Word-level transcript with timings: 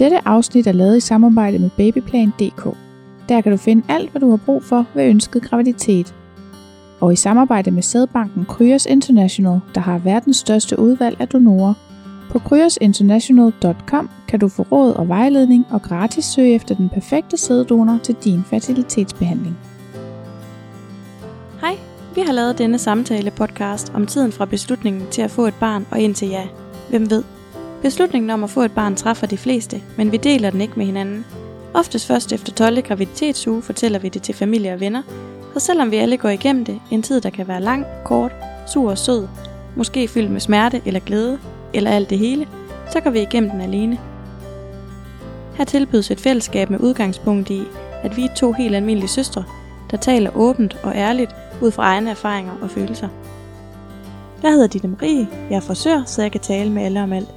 Dette 0.00 0.28
afsnit 0.28 0.66
er 0.66 0.72
lavet 0.72 0.96
i 0.96 1.00
samarbejde 1.00 1.58
med 1.58 1.70
Babyplan.dk. 1.76 2.76
Der 3.28 3.40
kan 3.40 3.52
du 3.52 3.58
finde 3.58 3.82
alt, 3.88 4.10
hvad 4.10 4.20
du 4.20 4.30
har 4.30 4.36
brug 4.36 4.62
for 4.62 4.86
ved 4.94 5.04
ønsket 5.04 5.42
graviditet. 5.42 6.14
Og 7.00 7.12
i 7.12 7.16
samarbejde 7.16 7.70
med 7.70 7.82
sædbanken 7.82 8.44
Kryos 8.44 8.86
International, 8.86 9.60
der 9.74 9.80
har 9.80 9.98
verdens 9.98 10.36
største 10.36 10.78
udvalg 10.78 11.20
af 11.20 11.28
donorer. 11.28 11.74
På 12.30 12.38
kryosinternational.com 12.38 14.10
kan 14.28 14.40
du 14.40 14.48
få 14.48 14.62
råd 14.72 14.92
og 14.92 15.08
vejledning 15.08 15.66
og 15.70 15.82
gratis 15.82 16.24
søge 16.24 16.54
efter 16.54 16.74
den 16.74 16.88
perfekte 16.88 17.36
sæddonor 17.36 17.98
til 18.02 18.16
din 18.24 18.44
fertilitetsbehandling. 18.44 19.58
Hej, 21.60 21.76
vi 22.14 22.20
har 22.20 22.32
lavet 22.32 22.58
denne 22.58 22.78
samtale 22.78 23.30
podcast 23.30 23.92
om 23.94 24.06
tiden 24.06 24.32
fra 24.32 24.44
beslutningen 24.44 25.06
til 25.10 25.22
at 25.22 25.30
få 25.30 25.46
et 25.46 25.54
barn 25.60 25.86
og 25.90 26.00
indtil 26.00 26.28
ja. 26.28 26.46
Hvem 26.90 27.10
ved? 27.10 27.22
Beslutningen 27.82 28.30
om 28.30 28.44
at 28.44 28.50
få 28.50 28.62
et 28.62 28.72
barn 28.72 28.96
træffer 28.96 29.26
de 29.26 29.38
fleste, 29.38 29.82
men 29.96 30.12
vi 30.12 30.16
deler 30.16 30.50
den 30.50 30.60
ikke 30.60 30.74
med 30.76 30.86
hinanden. 30.86 31.24
Oftest 31.74 32.06
først 32.06 32.32
efter 32.32 32.52
12. 32.52 32.82
graviditetsuge 32.82 33.62
fortæller 33.62 33.98
vi 33.98 34.08
det 34.08 34.22
til 34.22 34.34
familie 34.34 34.72
og 34.72 34.80
venner, 34.80 35.02
så 35.54 35.60
selvom 35.60 35.90
vi 35.90 35.96
alle 35.96 36.16
går 36.16 36.28
igennem 36.28 36.64
det, 36.64 36.80
en 36.90 37.02
tid 37.02 37.20
der 37.20 37.30
kan 37.30 37.48
være 37.48 37.60
lang, 37.60 37.86
kort, 38.04 38.32
sur 38.66 38.90
og 38.90 38.98
sød, 38.98 39.28
måske 39.76 40.08
fyldt 40.08 40.30
med 40.30 40.40
smerte 40.40 40.82
eller 40.86 41.00
glæde, 41.00 41.38
eller 41.74 41.90
alt 41.90 42.10
det 42.10 42.18
hele, 42.18 42.46
så 42.92 43.00
går 43.00 43.10
vi 43.10 43.20
igennem 43.20 43.50
den 43.50 43.60
alene. 43.60 43.98
Her 45.54 45.64
tilbydes 45.64 46.10
et 46.10 46.20
fællesskab 46.20 46.70
med 46.70 46.80
udgangspunkt 46.80 47.50
i, 47.50 47.62
at 48.02 48.16
vi 48.16 48.24
er 48.24 48.34
to 48.34 48.52
helt 48.52 48.74
almindelige 48.74 49.08
søstre, 49.08 49.44
der 49.90 49.96
taler 49.96 50.30
åbent 50.36 50.76
og 50.82 50.94
ærligt 50.94 51.30
ud 51.60 51.70
fra 51.70 51.82
egne 51.82 52.10
erfaringer 52.10 52.52
og 52.62 52.70
følelser. 52.70 53.08
Jeg 54.42 54.50
hedder 54.52 54.66
Ditte 54.66 54.88
Marie, 54.88 55.28
jeg 55.50 55.56
er 55.56 55.60
frisør, 55.60 56.02
så 56.06 56.22
jeg 56.22 56.32
kan 56.32 56.40
tale 56.40 56.70
med 56.70 56.82
alle 56.82 57.02
om 57.02 57.12
alt. 57.12 57.28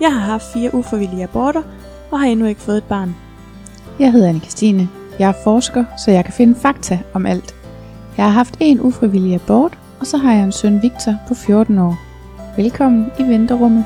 Jeg 0.00 0.12
har 0.12 0.20
haft 0.20 0.52
fire 0.52 0.74
uforvillige 0.74 1.24
aborter 1.24 1.62
og 2.10 2.20
har 2.20 2.26
endnu 2.26 2.46
ikke 2.46 2.60
fået 2.60 2.76
et 2.76 2.84
barn. 2.84 3.16
Jeg 3.98 4.12
hedder 4.12 4.28
anne 4.28 4.40
Christine. 4.40 4.88
Jeg 5.18 5.28
er 5.28 5.42
forsker, 5.44 5.84
så 6.04 6.10
jeg 6.10 6.24
kan 6.24 6.34
finde 6.34 6.54
fakta 6.54 6.98
om 7.14 7.26
alt. 7.26 7.54
Jeg 8.16 8.24
har 8.24 8.32
haft 8.32 8.56
en 8.60 8.80
ufrivillig 8.80 9.34
abort, 9.34 9.78
og 10.00 10.06
så 10.06 10.16
har 10.16 10.32
jeg 10.32 10.44
en 10.44 10.52
søn 10.52 10.82
Victor 10.82 11.14
på 11.28 11.34
14 11.34 11.78
år. 11.78 11.96
Velkommen 12.56 13.06
i 13.18 13.22
venterummet. 13.22 13.84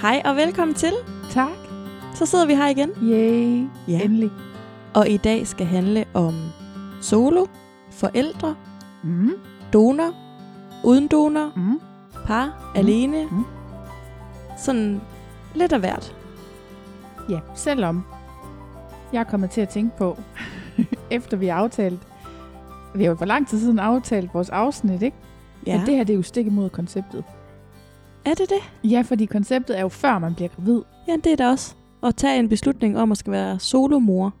Hej 0.00 0.22
og 0.24 0.36
velkommen 0.36 0.74
til. 0.74 0.92
Tak. 1.36 1.58
Så 2.14 2.26
sidder 2.26 2.46
vi 2.46 2.54
her 2.54 2.68
igen. 2.68 2.90
Yay. 3.02 3.66
Ja. 3.88 4.00
Endelig. 4.04 4.30
Og 4.94 5.08
i 5.08 5.16
dag 5.16 5.46
skal 5.46 5.66
handle 5.66 6.04
om 6.14 6.34
solo, 7.02 7.46
forældre, 7.90 8.54
Mm. 9.02 9.30
donor, 9.72 10.10
uden 10.84 11.06
donor, 11.06 11.52
Mm. 11.56 11.80
par, 12.26 12.44
mm. 12.46 12.78
alene. 12.80 13.24
Mm. 13.30 13.44
Sådan 14.58 15.00
lidt 15.54 15.72
af 15.72 15.80
hvert. 15.80 16.14
Ja, 17.30 17.40
selvom 17.54 18.04
jeg 19.12 19.20
er 19.20 19.24
kommet 19.24 19.50
til 19.50 19.60
at 19.60 19.68
tænke 19.68 19.96
på, 19.98 20.16
efter 21.10 21.36
vi 21.36 21.46
har 21.46 21.56
aftalt, 21.56 22.00
vi 22.94 23.02
har 23.04 23.10
jo 23.10 23.16
for 23.16 23.24
lang 23.24 23.48
tid 23.48 23.60
siden 23.60 23.78
aftalt 23.78 24.34
vores 24.34 24.50
afsnit, 24.50 25.02
ikke? 25.02 25.16
Ja. 25.66 25.80
At 25.80 25.86
det 25.86 25.96
her 25.96 26.04
det 26.04 26.12
er 26.12 26.16
jo 26.16 26.22
stik 26.22 26.46
imod 26.46 26.70
konceptet. 26.70 27.24
Er 28.26 28.34
det 28.34 28.50
det? 28.50 28.90
Ja, 28.90 29.02
fordi 29.02 29.24
konceptet 29.26 29.78
er 29.78 29.80
jo 29.80 29.88
før 29.88 30.18
man 30.18 30.34
bliver 30.34 30.48
gravid. 30.48 30.82
Ja, 31.08 31.16
det 31.24 31.32
er 31.32 31.36
det 31.36 31.46
også. 31.46 31.74
At 32.02 32.16
tage 32.16 32.38
en 32.38 32.48
beslutning 32.48 32.98
om 32.98 33.12
at 33.12 33.18
skal 33.18 33.32
være 33.32 33.58
solomor. 33.58 34.34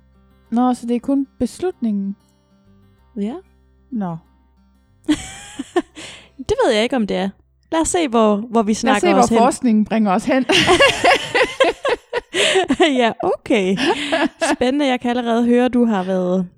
Nå, 0.50 0.74
så 0.74 0.86
det 0.86 0.96
er 0.96 1.00
kun 1.00 1.26
beslutningen. 1.38 2.16
Ja. 3.20 3.34
Nå. 3.92 4.16
Det 6.48 6.54
ved 6.64 6.72
jeg 6.74 6.82
ikke, 6.82 6.96
om 6.96 7.06
det 7.06 7.16
er. 7.16 7.28
Lad 7.72 7.80
os 7.80 7.88
se, 7.88 8.08
hvor, 8.08 8.36
hvor 8.36 8.62
vi 8.62 8.70
Lad 8.70 8.72
os 8.72 8.78
snakker 8.78 9.00
se, 9.08 9.12
hvor 9.12 9.22
os 9.22 9.28
hen. 9.28 9.38
forskningen 9.38 9.84
bringer 9.84 10.12
os 10.12 10.24
hen. 10.24 10.44
ja, 13.00 13.12
okay. 13.22 13.76
Spændende. 14.54 14.86
Jeg 14.86 15.00
kan 15.00 15.10
allerede 15.10 15.44
høre, 15.46 15.64
at 15.64 15.74
du 15.74 15.84
har 15.84 16.02
været 16.04 16.48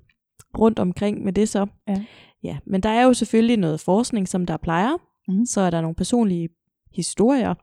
rundt 0.59 0.79
omkring 0.79 1.23
med 1.23 1.33
det 1.33 1.49
så. 1.49 1.65
Ja. 1.87 2.03
Ja, 2.43 2.57
men 2.67 2.83
der 2.83 2.89
er 2.89 3.01
jo 3.01 3.13
selvfølgelig 3.13 3.57
noget 3.57 3.79
forskning, 3.79 4.27
som 4.27 4.45
der 4.45 4.57
plejer. 4.57 4.91
Mhm. 5.27 5.45
Så 5.45 5.61
er 5.61 5.69
der 5.69 5.81
nogle 5.81 5.95
personlige 5.95 6.49
historier. 6.93 7.53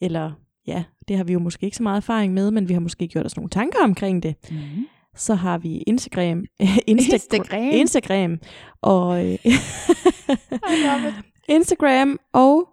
Eller 0.00 0.32
ja, 0.66 0.84
det 1.08 1.16
har 1.16 1.24
vi 1.24 1.32
jo 1.32 1.38
måske 1.38 1.64
ikke 1.64 1.76
så 1.76 1.82
meget 1.82 1.96
erfaring 1.96 2.34
med, 2.34 2.50
men 2.50 2.68
vi 2.68 2.72
har 2.72 2.80
måske 2.80 3.08
gjort 3.08 3.26
os 3.26 3.36
nogle 3.36 3.50
tanker 3.50 3.78
omkring 3.84 4.22
det. 4.22 4.36
Mm. 4.50 4.86
Så 5.16 5.34
har 5.34 5.58
vi 5.58 5.78
Instagram. 5.78 6.38
Insta- 6.62 7.14
Instagram. 7.14 7.62
Instagram. 7.72 8.38
Og 8.82 9.26
øh. 9.32 9.38
Instagram 11.48 12.18
og 12.32 12.68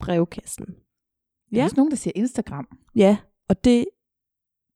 brevkassen. 0.00 0.66
Der 0.66 0.72
er 1.52 1.58
Ja. 1.58 1.64
også 1.64 1.76
nogen, 1.76 1.90
der 1.90 1.96
siger 1.96 2.12
Instagram. 2.16 2.66
Ja, 2.96 3.16
og 3.48 3.64
det, 3.64 3.84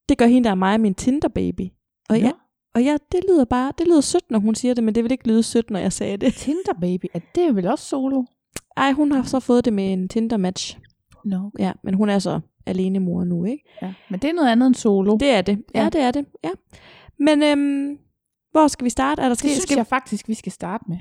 det 0.09 0.19
gør 0.19 0.27
hende, 0.27 0.45
der 0.45 0.51
er 0.51 0.55
mig, 0.55 0.81
min 0.81 0.95
Tinder-baby. 0.95 1.69
Og, 2.09 2.21
ja, 2.21 2.33
og 2.75 2.83
ja, 2.85 2.97
det 3.13 3.21
lyder 3.29 3.45
bare, 3.45 3.73
det 3.79 3.87
lyder 3.87 4.01
sødt, 4.01 4.31
når 4.31 4.39
hun 4.39 4.55
siger 4.55 4.75
det, 4.75 4.85
men 4.85 4.95
det 4.95 5.05
vil 5.05 5.13
ikke 5.13 5.29
lyde 5.29 5.43
sødt, 5.43 5.71
når 5.71 5.79
jeg 5.79 5.93
sagde 5.93 6.17
det. 6.17 6.35
Tinder 6.35 6.73
baby, 6.81 7.05
er 7.15 7.21
det 7.35 7.57
vel 7.57 7.69
også 7.69 7.85
solo? 7.85 8.23
Ej, 8.79 8.93
hun 8.93 9.13
har 9.13 9.23
så 9.23 9.41
fået 9.41 9.65
det 9.65 9.73
med 9.73 9.93
en 9.93 10.09
Tinder-match. 10.09 10.79
Nå. 11.25 11.51
Ja, 11.59 11.73
men 11.85 11.95
hun 11.95 12.09
er 12.09 12.19
så 12.19 12.41
alene 12.67 12.99
mor 12.99 13.25
nu, 13.25 13.45
ikke? 13.45 13.65
Ja. 13.83 13.95
Men 14.11 14.21
det 14.21 14.31
er 14.31 14.35
noget 14.35 14.49
andet 14.49 14.67
end 14.67 14.75
solo. 14.75 15.17
Det 15.17 15.31
er 15.31 15.43
det. 15.43 15.63
Ja, 15.75 15.83
Ja. 15.83 15.89
det 15.89 16.01
er 16.01 16.11
det. 16.11 16.27
Ja. 16.45 16.51
Men 17.19 17.43
øhm, 17.43 17.99
hvor 18.53 18.69
skal 18.69 18.85
vi 18.85 18.91
starte? 18.91 19.21
Er 19.21 19.25
der 19.25 19.29
det 19.29 19.39
skal, 19.39 19.51
synes 19.51 19.63
skal... 19.63 19.77
jeg 19.77 19.87
faktisk, 19.87 20.29
vi 20.29 20.35
skal 20.35 20.53
starte 20.53 20.85
med. 20.89 20.97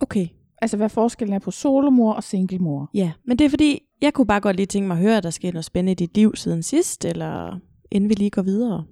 Okay. 0.00 0.26
Altså, 0.62 0.76
hvad 0.76 0.88
forskellen 0.88 1.34
er 1.34 1.38
på 1.38 1.50
solomor 1.50 2.12
og 2.12 2.22
singlemor. 2.24 2.90
Ja, 2.94 3.12
men 3.26 3.38
det 3.38 3.44
er 3.44 3.48
fordi, 3.50 3.80
jeg 4.02 4.12
kunne 4.14 4.26
bare 4.26 4.40
godt 4.40 4.56
lige 4.56 4.66
tænke 4.66 4.86
mig 4.88 4.96
at 4.96 5.02
høre, 5.02 5.16
at 5.16 5.22
der 5.22 5.30
sker 5.30 5.52
noget 5.52 5.64
spændende 5.64 5.92
i 5.92 5.94
dit 5.94 6.16
liv 6.16 6.36
siden 6.36 6.62
sidst, 6.62 7.04
eller 7.04 7.58
inden 7.90 8.10
vi 8.10 8.14
lige 8.14 8.30
går 8.30 8.42
videre. 8.42 8.84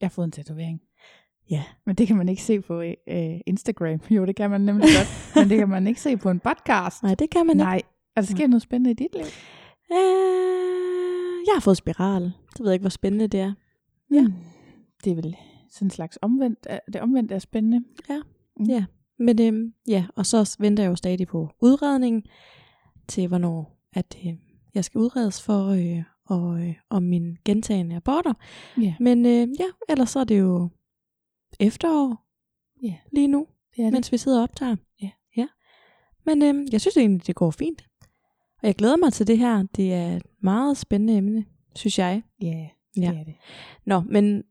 Jeg 0.00 0.06
har 0.06 0.10
fået 0.10 0.24
en 0.24 0.32
tatovering. 0.32 0.80
Ja. 1.50 1.62
Men 1.86 1.94
det 1.94 2.06
kan 2.06 2.16
man 2.16 2.28
ikke 2.28 2.42
se 2.42 2.60
på 2.60 2.80
øh, 2.82 2.94
Instagram. 3.46 4.00
Jo, 4.16 4.24
det 4.26 4.36
kan 4.36 4.50
man 4.50 4.60
nemlig 4.60 4.88
godt. 4.98 5.32
men 5.36 5.50
det 5.50 5.58
kan 5.58 5.68
man 5.68 5.86
ikke 5.86 6.00
se 6.00 6.16
på 6.16 6.30
en 6.30 6.40
podcast. 6.40 7.02
Nej, 7.02 7.14
det 7.14 7.30
kan 7.30 7.46
man 7.46 7.56
ikke. 7.56 7.64
Nej. 7.64 7.82
Altså, 8.16 8.32
sker 8.32 8.46
noget 8.46 8.62
spændende 8.62 8.90
i 8.90 8.94
dit 8.94 9.14
liv? 9.14 9.24
Øh, 9.92 11.46
jeg 11.46 11.54
har 11.54 11.60
fået 11.60 11.76
spiral. 11.76 12.22
Det 12.22 12.60
ved 12.60 12.66
jeg 12.66 12.72
ikke, 12.74 12.82
hvor 12.82 12.90
spændende 12.90 13.26
det 13.28 13.40
er. 13.40 13.52
Ja. 14.12 14.22
Mm. 14.22 14.32
Det 15.04 15.10
er 15.10 15.14
vel 15.14 15.36
sådan 15.70 15.86
en 15.86 15.90
slags 15.90 16.18
omvendt. 16.22 16.58
er- 16.70 16.78
Det 16.92 17.00
omvendt 17.00 17.32
er 17.32 17.38
spændende. 17.38 17.78
Mm. 18.58 18.64
Ja, 18.68 18.84
men 19.18 19.42
øhm, 19.42 19.72
ja, 19.88 20.04
og 20.16 20.26
så 20.26 20.56
venter 20.60 20.82
jeg 20.82 20.90
jo 20.90 20.96
stadig 20.96 21.26
på 21.26 21.48
udredning 21.62 22.22
til, 23.08 23.28
hvornår 23.28 23.78
at 23.92 24.18
øh, 24.26 24.32
jeg 24.74 24.84
skal 24.84 24.98
udredes 24.98 25.42
for 25.42 25.66
øh, 25.68 26.02
og, 26.26 26.60
øh, 26.68 26.74
om 26.90 27.02
min 27.02 27.36
gentagende 27.44 27.96
aborter. 27.96 28.32
Ja, 28.80 28.94
Men 29.00 29.26
øh, 29.26 29.48
ja, 29.60 29.64
ellers 29.88 30.10
så 30.10 30.20
er 30.20 30.24
det 30.24 30.38
jo 30.40 30.68
efterår 31.60 32.24
Ja. 32.82 32.94
lige 33.12 33.28
nu, 33.28 33.46
det 33.76 33.80
er 33.80 33.84
det. 33.84 33.92
mens 33.92 34.12
vi 34.12 34.16
sidder 34.18 34.38
og 34.38 34.42
optager. 34.42 34.76
Ja. 35.02 35.10
ja. 35.36 35.46
Men 36.26 36.42
øh, 36.42 36.72
jeg 36.72 36.80
synes 36.80 36.96
egentlig, 36.96 37.26
det 37.26 37.34
går 37.34 37.50
fint. 37.50 37.84
Og 38.62 38.66
jeg 38.66 38.74
glæder 38.74 38.96
mig 38.96 39.12
til 39.12 39.26
det 39.26 39.38
her. 39.38 39.62
Det 39.76 39.92
er 39.94 40.16
et 40.16 40.22
meget 40.40 40.76
spændende 40.76 41.16
emne, 41.16 41.44
synes 41.74 41.98
jeg. 41.98 42.22
Ja, 42.42 42.68
Ja. 42.96 43.10
det 43.10 43.18
er 43.18 43.24
det. 43.24 43.34
Nå, 43.86 44.00
men 44.00 44.44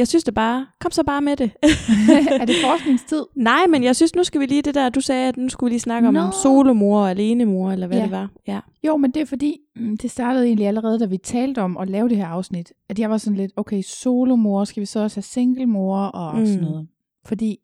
jeg 0.00 0.08
synes 0.08 0.24
det 0.24 0.34
bare, 0.34 0.66
kom 0.80 0.90
så 0.90 1.02
bare 1.04 1.20
med 1.22 1.36
det. 1.36 1.50
er 2.40 2.44
det 2.44 2.54
forskningstid? 2.64 3.22
Nej, 3.36 3.66
men 3.68 3.84
jeg 3.84 3.96
synes, 3.96 4.14
nu 4.14 4.24
skal 4.24 4.40
vi 4.40 4.46
lige 4.46 4.62
det 4.62 4.74
der, 4.74 4.88
du 4.88 5.00
sagde, 5.00 5.28
at 5.28 5.36
nu 5.36 5.48
skulle 5.48 5.68
vi 5.68 5.72
lige 5.72 5.80
snakke 5.80 6.08
om 6.08 6.14
Nå. 6.14 6.30
solomor 6.42 7.00
og 7.00 7.10
alenemor, 7.10 7.72
eller 7.72 7.86
hvad 7.86 7.96
Ja. 7.98 8.02
det 8.02 8.10
var. 8.10 8.30
Ja. 8.46 8.60
Jo, 8.86 8.96
men 8.96 9.10
det 9.10 9.22
er 9.22 9.26
fordi, 9.26 9.56
mm, 9.76 9.96
det 9.96 10.10
startede 10.10 10.46
egentlig 10.46 10.66
allerede, 10.66 10.98
da 10.98 11.04
vi 11.06 11.16
talte 11.16 11.62
om 11.62 11.76
at 11.76 11.90
lave 11.90 12.08
det 12.08 12.16
her 12.16 12.26
afsnit, 12.26 12.72
at 12.88 12.98
jeg 12.98 13.10
var 13.10 13.18
sådan 13.18 13.36
lidt, 13.36 13.52
okay, 13.56 13.82
solomor, 13.82 14.64
skal 14.64 14.80
vi 14.80 14.86
så 14.86 15.00
også 15.00 15.16
have 15.16 15.22
singlemor 15.22 15.98
og 16.04 16.38
Mm. 16.38 16.46
sådan 16.46 16.60
noget. 16.62 16.88
Fordi 17.24 17.58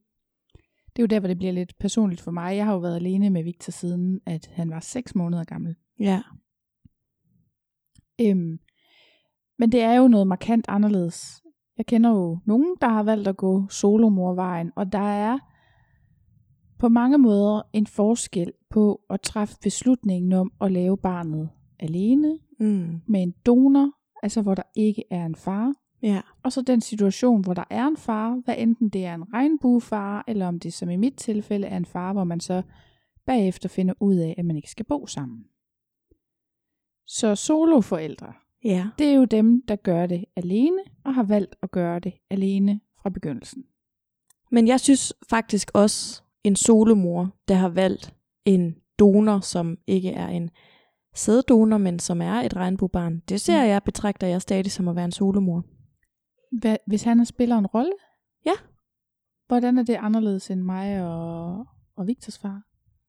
det 0.87 0.99
er 0.99 1.03
jo 1.03 1.07
der, 1.07 1.21
hvor 1.21 1.29
det 1.29 1.39
bliver 1.39 1.53
lidt 1.53 1.79
personligt 1.81 2.21
for 2.21 2.31
mig. 2.31 2.57
Jeg 2.57 2.65
har 2.65 2.73
jo 2.73 2.79
været 2.79 2.97
alene 2.97 3.31
med 3.31 3.43
Victor 3.45 3.71
siden, 3.71 4.21
at 4.27 4.51
han 4.53 4.71
var 4.71 4.81
6 4.81 5.15
måneder 5.15 5.45
gammel. 5.45 5.75
Ja. 6.01 6.21
Øhm, 8.21 8.59
men 9.59 9.73
det 9.73 9.83
er 9.83 9.95
jo 9.95 10.09
noget 10.09 10.27
markant 10.27 10.65
anderledes. 10.69 11.43
Jeg 11.79 11.87
kender 11.87 12.11
jo 12.11 12.39
nogen, 12.45 12.77
der 12.81 12.89
har 12.89 13.03
valgt 13.03 13.29
at 13.29 13.37
gå 13.37 13.69
solomorvejen, 13.69 14.73
og 14.77 14.93
der 14.93 14.99
er 15.09 15.39
på 16.79 16.89
mange 16.89 17.19
måder 17.19 17.63
en 17.73 17.87
forskel 17.87 18.53
på 18.71 19.01
at 19.11 19.21
træffe 19.21 19.57
beslutningen 19.63 20.33
om 20.33 20.53
at 20.61 20.73
lave 20.73 20.97
barnet 20.99 21.51
alene 21.81 22.39
Mm. 22.61 23.01
med 23.09 23.23
en 23.23 23.35
donor, 23.47 23.91
altså 24.23 24.43
hvor 24.43 24.55
der 24.55 24.63
ikke 24.77 25.05
er 25.11 25.27
en 25.27 25.35
far, 25.35 25.73
Ja. 26.03 26.21
og 26.43 26.53
så 26.53 26.63
den 26.63 26.81
situation, 26.81 27.41
hvor 27.45 27.55
der 27.55 27.65
er 27.71 27.87
en 27.87 27.97
far, 27.97 28.41
hvad 28.45 28.55
enten 28.59 28.89
det 28.89 29.05
er 29.07 29.15
en 29.15 29.33
regnbuefar, 29.33 30.25
eller 30.29 30.47
om 30.49 30.61
det 30.61 30.73
som 30.73 30.91
i 30.91 30.97
mit 30.97 31.15
tilfælde 31.17 31.67
er 31.67 31.77
en 31.77 31.85
far, 31.85 32.13
hvor 32.13 32.25
man 32.25 32.41
så 32.41 32.63
bagefter 33.27 33.69
finder 33.69 33.95
ud 34.01 34.17
af, 34.17 34.35
at 34.39 34.45
man 34.45 34.57
ikke 34.57 34.71
skal 34.71 34.85
bo 34.87 35.07
sammen. 35.07 35.45
Så 37.07 37.35
soloforældre, 37.35 38.33
Ja. 38.67 38.87
det 38.99 39.07
er 39.07 39.15
jo 39.15 39.25
dem, 39.25 39.63
der 39.69 39.77
gør 39.77 40.07
det 40.07 40.25
alene, 40.37 40.79
og 41.05 41.15
har 41.15 41.23
valgt 41.23 41.57
at 41.63 41.71
gøre 41.71 41.99
det 42.01 42.13
alene 42.31 42.81
fra 43.03 43.11
begyndelsen. 43.11 43.65
Men 44.51 44.69
jeg 44.69 44.81
synes 44.81 45.15
faktisk 45.31 45.71
også, 45.75 46.23
en 46.45 46.57
solomor, 46.57 47.37
der 47.49 47.55
har 47.55 47.69
valgt 47.69 48.15
en 48.45 48.77
donor, 48.99 49.41
som 49.41 49.79
ikke 49.87 50.11
er 50.11 50.29
en 50.29 50.51
sæddonor, 51.15 51.79
men 51.79 51.99
som 51.99 52.21
er 52.23 52.33
et 52.35 52.57
regnbuebarn, 52.57 53.21
det 53.29 53.41
ser 53.41 53.63
Mm. 53.63 53.69
jeg, 53.69 53.83
betragter 53.83 54.27
jeg 54.27 54.43
stadig 54.43 54.73
som 54.73 54.89
at 54.89 54.97
være 54.97 55.05
en 55.05 55.13
solomor. 55.13 55.65
Hvad, 56.61 56.77
hvis 56.87 57.03
han 57.03 57.27
spiller 57.27 57.59
en 57.59 57.67
rolle? 57.67 57.93
Ja. 58.47 58.53
Hvordan 59.47 59.79
er 59.79 59.83
det 59.83 59.95
anderledes 60.01 60.51
end 60.51 60.61
mig 60.61 61.03
og, 61.05 61.67
og 61.97 62.07
Victors 62.07 62.39
far? 62.39 62.63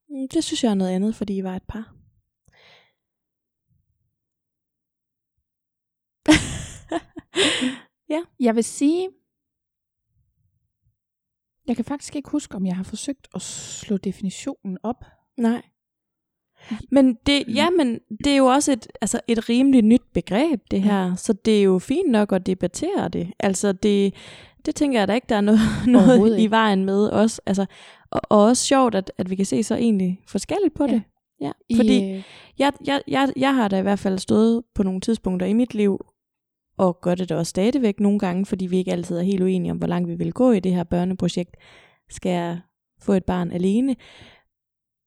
Mm, 0.09 0.27
Det 0.33 0.43
synes 0.43 0.63
jeg 0.63 0.69
er 0.69 0.75
noget 0.75 0.91
andet, 0.91 1.15
fordi 1.15 1.37
I 1.37 1.43
var 1.43 1.55
et 1.55 1.63
par. 1.67 1.93
Jeg 8.39 8.55
vil 8.55 8.63
sige, 8.63 9.09
jeg 11.67 11.75
kan 11.75 11.85
faktisk 11.85 12.15
ikke 12.15 12.29
huske, 12.29 12.55
om 12.55 12.65
jeg 12.65 12.75
har 12.75 12.83
forsøgt 12.83 13.27
at 13.35 13.41
slå 13.41 13.97
definitionen 13.97 14.77
op. 14.83 15.03
Nej. 15.37 15.61
Men 16.91 17.15
det, 17.25 17.55
ja, 17.55 17.69
men 17.69 17.99
det 18.23 18.33
er 18.33 18.37
jo 18.37 18.45
også 18.45 18.71
et, 18.71 18.87
altså 19.01 19.19
et 19.27 19.49
rimelig 19.49 19.81
nyt 19.81 20.01
begreb, 20.13 20.61
det 20.71 20.81
her. 20.81 21.15
Så 21.15 21.33
det 21.33 21.59
er 21.59 21.63
jo 21.63 21.79
fint 21.79 22.11
nok 22.11 22.31
at 22.33 22.45
debattere 22.45 23.09
det. 23.09 23.33
Altså 23.39 23.73
det, 23.73 24.13
det 24.65 24.75
tænker 24.75 24.99
jeg 24.99 25.07
da 25.07 25.13
ikke, 25.13 25.27
der 25.29 25.35
er 25.35 25.41
noget, 25.41 25.59
noget 25.87 26.39
i 26.39 26.47
vejen 26.47 26.85
med 26.85 27.07
også. 27.07 27.41
Altså, 27.45 27.65
og, 28.11 28.21
og 28.29 28.43
også 28.43 28.65
sjovt, 28.65 28.95
at, 28.95 29.11
at 29.17 29.29
vi 29.29 29.35
kan 29.35 29.45
se 29.45 29.63
så 29.63 29.75
egentlig 29.75 30.21
forskelligt 30.27 30.73
på 30.75 30.85
Ja. 30.85 30.91
det. 30.93 31.03
Ja, 31.41 31.51
I, 31.69 31.75
fordi 31.75 32.03
øh, 32.03 32.23
jeg, 32.59 32.73
jeg, 32.85 33.01
jeg, 33.07 33.33
jeg 33.35 33.55
har 33.55 33.67
da 33.67 33.79
i 33.79 33.81
hvert 33.81 33.99
fald 33.99 34.19
stået 34.19 34.63
på 34.75 34.83
nogle 34.83 35.01
tidspunkter 35.01 35.47
i 35.47 35.53
mit 35.53 35.73
liv, 35.73 36.05
og 36.77 37.01
gør 37.01 37.15
det 37.15 37.29
da 37.29 37.35
også 37.35 37.49
stadigvæk 37.49 37.99
nogle 37.99 38.19
gange, 38.19 38.45
fordi 38.45 38.65
vi 38.65 38.77
ikke 38.77 38.91
altid 38.91 39.17
er 39.17 39.21
helt 39.21 39.41
uenige 39.43 39.71
om, 39.71 39.77
hvor 39.77 39.87
langt 39.87 40.09
vi 40.09 40.15
vil 40.15 40.33
gå 40.33 40.51
i 40.51 40.59
det 40.59 40.75
her 40.75 40.83
børneprojekt. 40.83 41.55
Skal 42.09 42.29
jeg 42.29 42.59
få 42.99 43.13
et 43.13 43.25
barn 43.25 43.51
alene? 43.51 43.95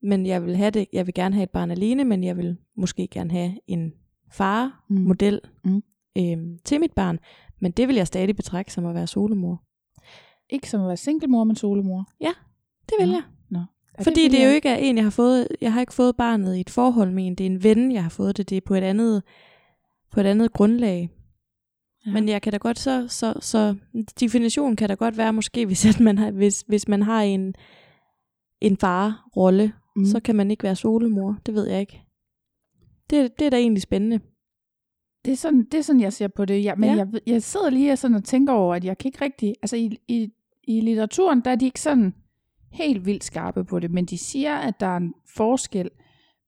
Men 0.02 0.26
jeg 0.26 0.44
vil 0.44 0.56
have 0.56 0.70
det, 0.70 0.86
jeg 0.92 1.06
vil 1.06 1.14
gerne 1.14 1.34
have 1.34 1.42
et 1.42 1.50
barn 1.50 1.70
alene, 1.70 2.04
men 2.04 2.24
jeg 2.24 2.36
vil 2.36 2.56
måske 2.76 3.08
gerne 3.08 3.30
have 3.30 3.52
en 3.66 3.92
far-model 4.32 5.40
Mm. 5.64 5.82
øhm, 6.18 6.58
til 6.64 6.80
mit 6.80 6.92
barn. 6.92 7.18
Men 7.60 7.72
det 7.72 7.88
vil 7.88 7.96
jeg 7.96 8.06
stadig 8.06 8.36
betragte 8.36 8.72
som 8.72 8.86
at 8.86 8.94
være 8.94 9.06
solomor. 9.06 9.62
ikke 10.52 10.70
som 10.70 10.80
at 10.80 10.86
være 10.86 10.96
singlemor, 10.96 11.44
men 11.44 11.56
solomor. 11.56 12.08
Det 12.88 12.94
vil 12.98 13.08
Nå. 13.08 13.14
jeg. 13.14 13.22
Er 13.94 14.02
Fordi 14.02 14.28
det, 14.28 14.40
er 14.42 14.48
jo 14.48 14.54
ikke 14.54 14.68
er 14.68 14.76
en, 14.76 14.96
jeg 14.96 15.04
har 15.04 15.10
fået, 15.10 15.48
jeg 15.60 15.72
har 15.72 15.80
ikke 15.80 15.94
fået 15.94 16.16
barnet 16.16 16.56
i 16.56 16.60
et 16.60 16.70
forhold 16.70 17.10
med 17.10 17.26
en, 17.26 17.34
det 17.34 17.46
er 17.46 17.50
en 17.50 17.62
ven, 17.64 17.92
jeg 17.92 18.02
har 18.02 18.10
fået 18.10 18.36
det, 18.36 18.50
det 18.50 18.56
er 18.56 18.60
på 18.66 18.74
et 18.74 18.82
andet, 18.82 19.22
på 20.10 20.20
et 20.20 20.26
andet 20.26 20.52
grundlag. 20.52 21.10
Ja. 22.06 22.12
Men 22.12 22.28
jeg 22.28 22.42
kan 22.42 22.52
da 22.52 22.58
godt, 22.58 22.78
så, 22.78 23.08
så, 23.08 23.34
så 23.40 23.74
definitionen 24.20 24.76
kan 24.76 24.88
da 24.88 24.94
godt 24.94 25.16
være 25.16 25.32
måske, 25.32 25.66
hvis, 25.66 25.86
at 25.86 26.00
man 26.00 26.18
har, 26.18 26.30
hvis, 26.30 26.64
hvis 26.68 26.88
man 26.88 27.02
har 27.02 27.22
en, 27.22 27.54
en 28.60 28.76
far-rolle, 28.76 29.72
Mm. 29.96 30.04
så 30.04 30.20
kan 30.20 30.36
man 30.36 30.50
ikke 30.50 30.62
være 30.62 30.76
solomor, 30.76 31.38
det 31.46 31.54
ved 31.54 31.68
jeg 31.68 31.80
ikke. 31.80 32.02
Det, 33.10 33.38
det 33.38 33.46
er 33.46 33.50
da 33.50 33.56
egentlig 33.56 33.82
spændende. 33.82 34.20
Det 35.24 35.32
er, 35.32 35.36
sådan, 35.36 35.64
det 35.64 35.78
er 35.78 35.82
sådan, 35.82 36.00
jeg 36.00 36.12
ser 36.12 36.28
på 36.28 36.44
det. 36.44 36.64
Ja, 36.64 36.74
men 36.74 36.90
ja. 36.90 36.96
Jeg, 36.96 37.08
jeg 37.26 37.42
sidder 37.42 37.70
lige 37.70 37.96
sådan 37.96 38.14
og 38.14 38.24
tænker 38.24 38.52
over, 38.52 38.74
at 38.74 38.84
jeg 38.84 38.98
kan 38.98 39.08
ikke 39.08 39.24
rigtig... 39.24 39.54
Altså 39.62 39.76
i, 39.76 39.98
i, 40.08 40.28
i 40.64 40.80
litteraturen, 40.80 41.40
der 41.40 41.50
er 41.50 41.54
de 41.54 41.64
ikke 41.64 41.80
sådan 41.80 42.14
helt 42.72 43.06
vildt 43.06 43.24
skarpe 43.24 43.64
på 43.64 43.78
det, 43.80 43.90
men 43.90 44.04
de 44.04 44.18
siger, 44.18 44.56
at 44.56 44.80
der 44.80 44.86
er 44.86 44.96
en 44.96 45.14
forskel. 45.36 45.90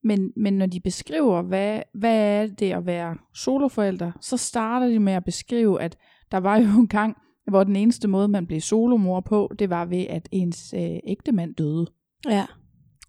Men, 0.03 0.31
men 0.35 0.53
når 0.53 0.65
de 0.65 0.79
beskriver, 0.79 1.41
hvad, 1.41 1.81
hvad 1.93 2.15
er 2.15 2.47
det 2.47 2.71
at 2.71 2.85
være 2.85 3.15
soloforældre, 3.33 4.11
så 4.21 4.37
starter 4.37 4.87
de 4.87 4.99
med 4.99 5.13
at 5.13 5.23
beskrive, 5.23 5.81
at 5.81 5.97
der 6.31 6.37
var 6.37 6.57
jo 6.57 6.67
en 6.79 6.87
gang, 6.87 7.17
hvor 7.47 7.63
den 7.63 7.75
eneste 7.75 8.07
måde, 8.07 8.27
man 8.27 8.47
blev 8.47 8.61
solomor 8.61 9.19
på, 9.19 9.51
det 9.59 9.69
var 9.69 9.85
ved, 9.85 10.05
at 10.09 10.29
ens 10.31 10.73
øh, 10.77 10.97
ægtemand 11.03 11.55
døde. 11.55 11.87
Ja. 12.29 12.45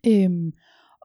Øhm, 0.06 0.52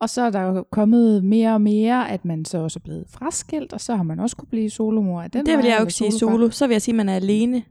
og 0.01 0.09
så 0.09 0.21
er 0.21 0.29
der 0.29 0.41
jo 0.41 0.65
kommet 0.71 1.23
mere 1.23 1.53
og 1.53 1.61
mere, 1.61 2.09
at 2.09 2.25
man 2.25 2.45
så 2.45 2.57
også 2.57 2.79
er 2.79 2.83
blevet 2.83 3.05
fraskilt, 3.09 3.73
og 3.73 3.81
så 3.81 3.95
har 3.95 4.03
man 4.03 4.19
også 4.19 4.35
kunne 4.35 4.47
blive 4.47 4.69
solomor. 4.69 5.21
Den 5.21 5.45
Det 5.45 5.57
vil 5.57 5.65
jeg 5.65 5.77
jo 5.79 5.83
ikke 5.83 5.93
sige 5.93 6.11
solo. 6.11 6.49
Så 6.49 6.67
vil 6.67 6.73
jeg 6.73 6.81
sige, 6.81 6.93
at 6.93 6.97
man 6.97 7.09
er 7.09 7.15
alene. 7.15 7.63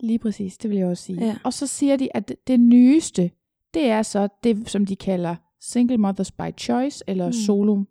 Lige 0.00 0.18
præcis, 0.18 0.58
det 0.58 0.70
vil 0.70 0.78
jeg 0.78 0.86
også 0.86 1.04
sige. 1.04 1.24
Ja. 1.24 1.36
Og 1.44 1.52
så 1.52 1.66
siger 1.66 1.96
de, 1.96 2.16
at 2.16 2.32
det 2.46 2.60
nyeste, 2.60 3.30
det 3.74 3.86
er 3.86 4.02
så 4.02 4.28
det, 4.44 4.68
som 4.70 4.86
de 4.86 4.96
kalder 4.96 5.36
single 5.60 5.98
mothers 5.98 6.30
by 6.32 6.50
choice, 6.58 7.04
eller 7.06 7.26
Mm. 7.26 7.32
solo 7.32 7.84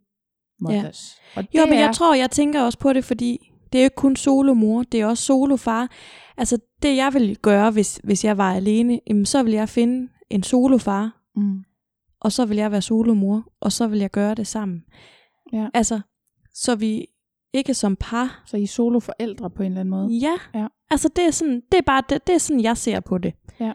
mothers. 0.62 1.18
Ja. 1.36 1.42
Og 1.42 1.48
Jo, 1.56 1.66
men 1.66 1.74
er, 1.74 1.80
jeg 1.80 1.95
tror, 1.95 2.13
jeg 2.16 2.31
tænker 2.31 2.62
også 2.62 2.80
på 2.80 2.94
det, 2.94 3.06
fordi 3.06 3.51
det 3.74 3.80
er 3.80 3.83
jo 3.83 3.86
ikke 3.86 3.95
kun 3.95 4.16
solomor, 4.16 4.83
det 4.83 5.01
er 5.01 5.06
også 5.06 5.24
solofar. 5.24 5.92
Altså 6.38 6.57
det 6.83 6.95
jeg 6.95 7.13
ville 7.13 7.36
gøre, 7.36 7.71
hvis, 7.71 8.00
hvis 8.04 8.25
jeg 8.25 8.38
var 8.38 8.54
alene, 8.54 9.00
jamen, 9.07 9.25
så 9.25 9.44
ville 9.44 9.56
jeg 9.57 9.69
finde 9.69 10.10
en 10.30 10.44
solofar, 10.44 11.16
Mm, 11.36 11.63
og 12.21 12.31
så 12.31 12.45
vil 12.45 12.57
jeg 12.57 12.71
være 12.71 12.81
solomor, 12.81 13.44
og 13.62 13.71
så 13.71 13.88
vil 13.88 14.00
jeg 14.00 14.12
gøre 14.12 14.36
det 14.36 14.48
sammen. 14.48 14.81
Ja. 15.54 15.68
Altså, 15.74 16.00
så 16.54 16.75
vi 16.75 17.06
ikke 17.54 17.74
som 17.74 17.95
par. 17.95 18.44
så 18.45 18.57
I 18.57 18.63
er 18.63 18.68
soloforældre 18.68 19.50
på 19.50 19.63
en 19.63 19.71
eller 19.71 19.80
anden 19.80 19.89
måde. 19.89 20.07
Ja, 20.21 20.38
Ja. 20.60 20.68
altså 20.92 21.10
det 21.16 21.24
er, 21.25 21.31
sådan, 21.31 21.62
det 21.71 21.77
er 21.77 21.81
bare 21.81 22.04
det, 22.10 22.27
det 22.27 22.36
er 22.36 22.39
sådan, 22.39 22.63
jeg 22.63 22.77
ser 22.77 23.00
på 23.00 23.18
det. 23.18 23.33
Ja. 23.60 23.74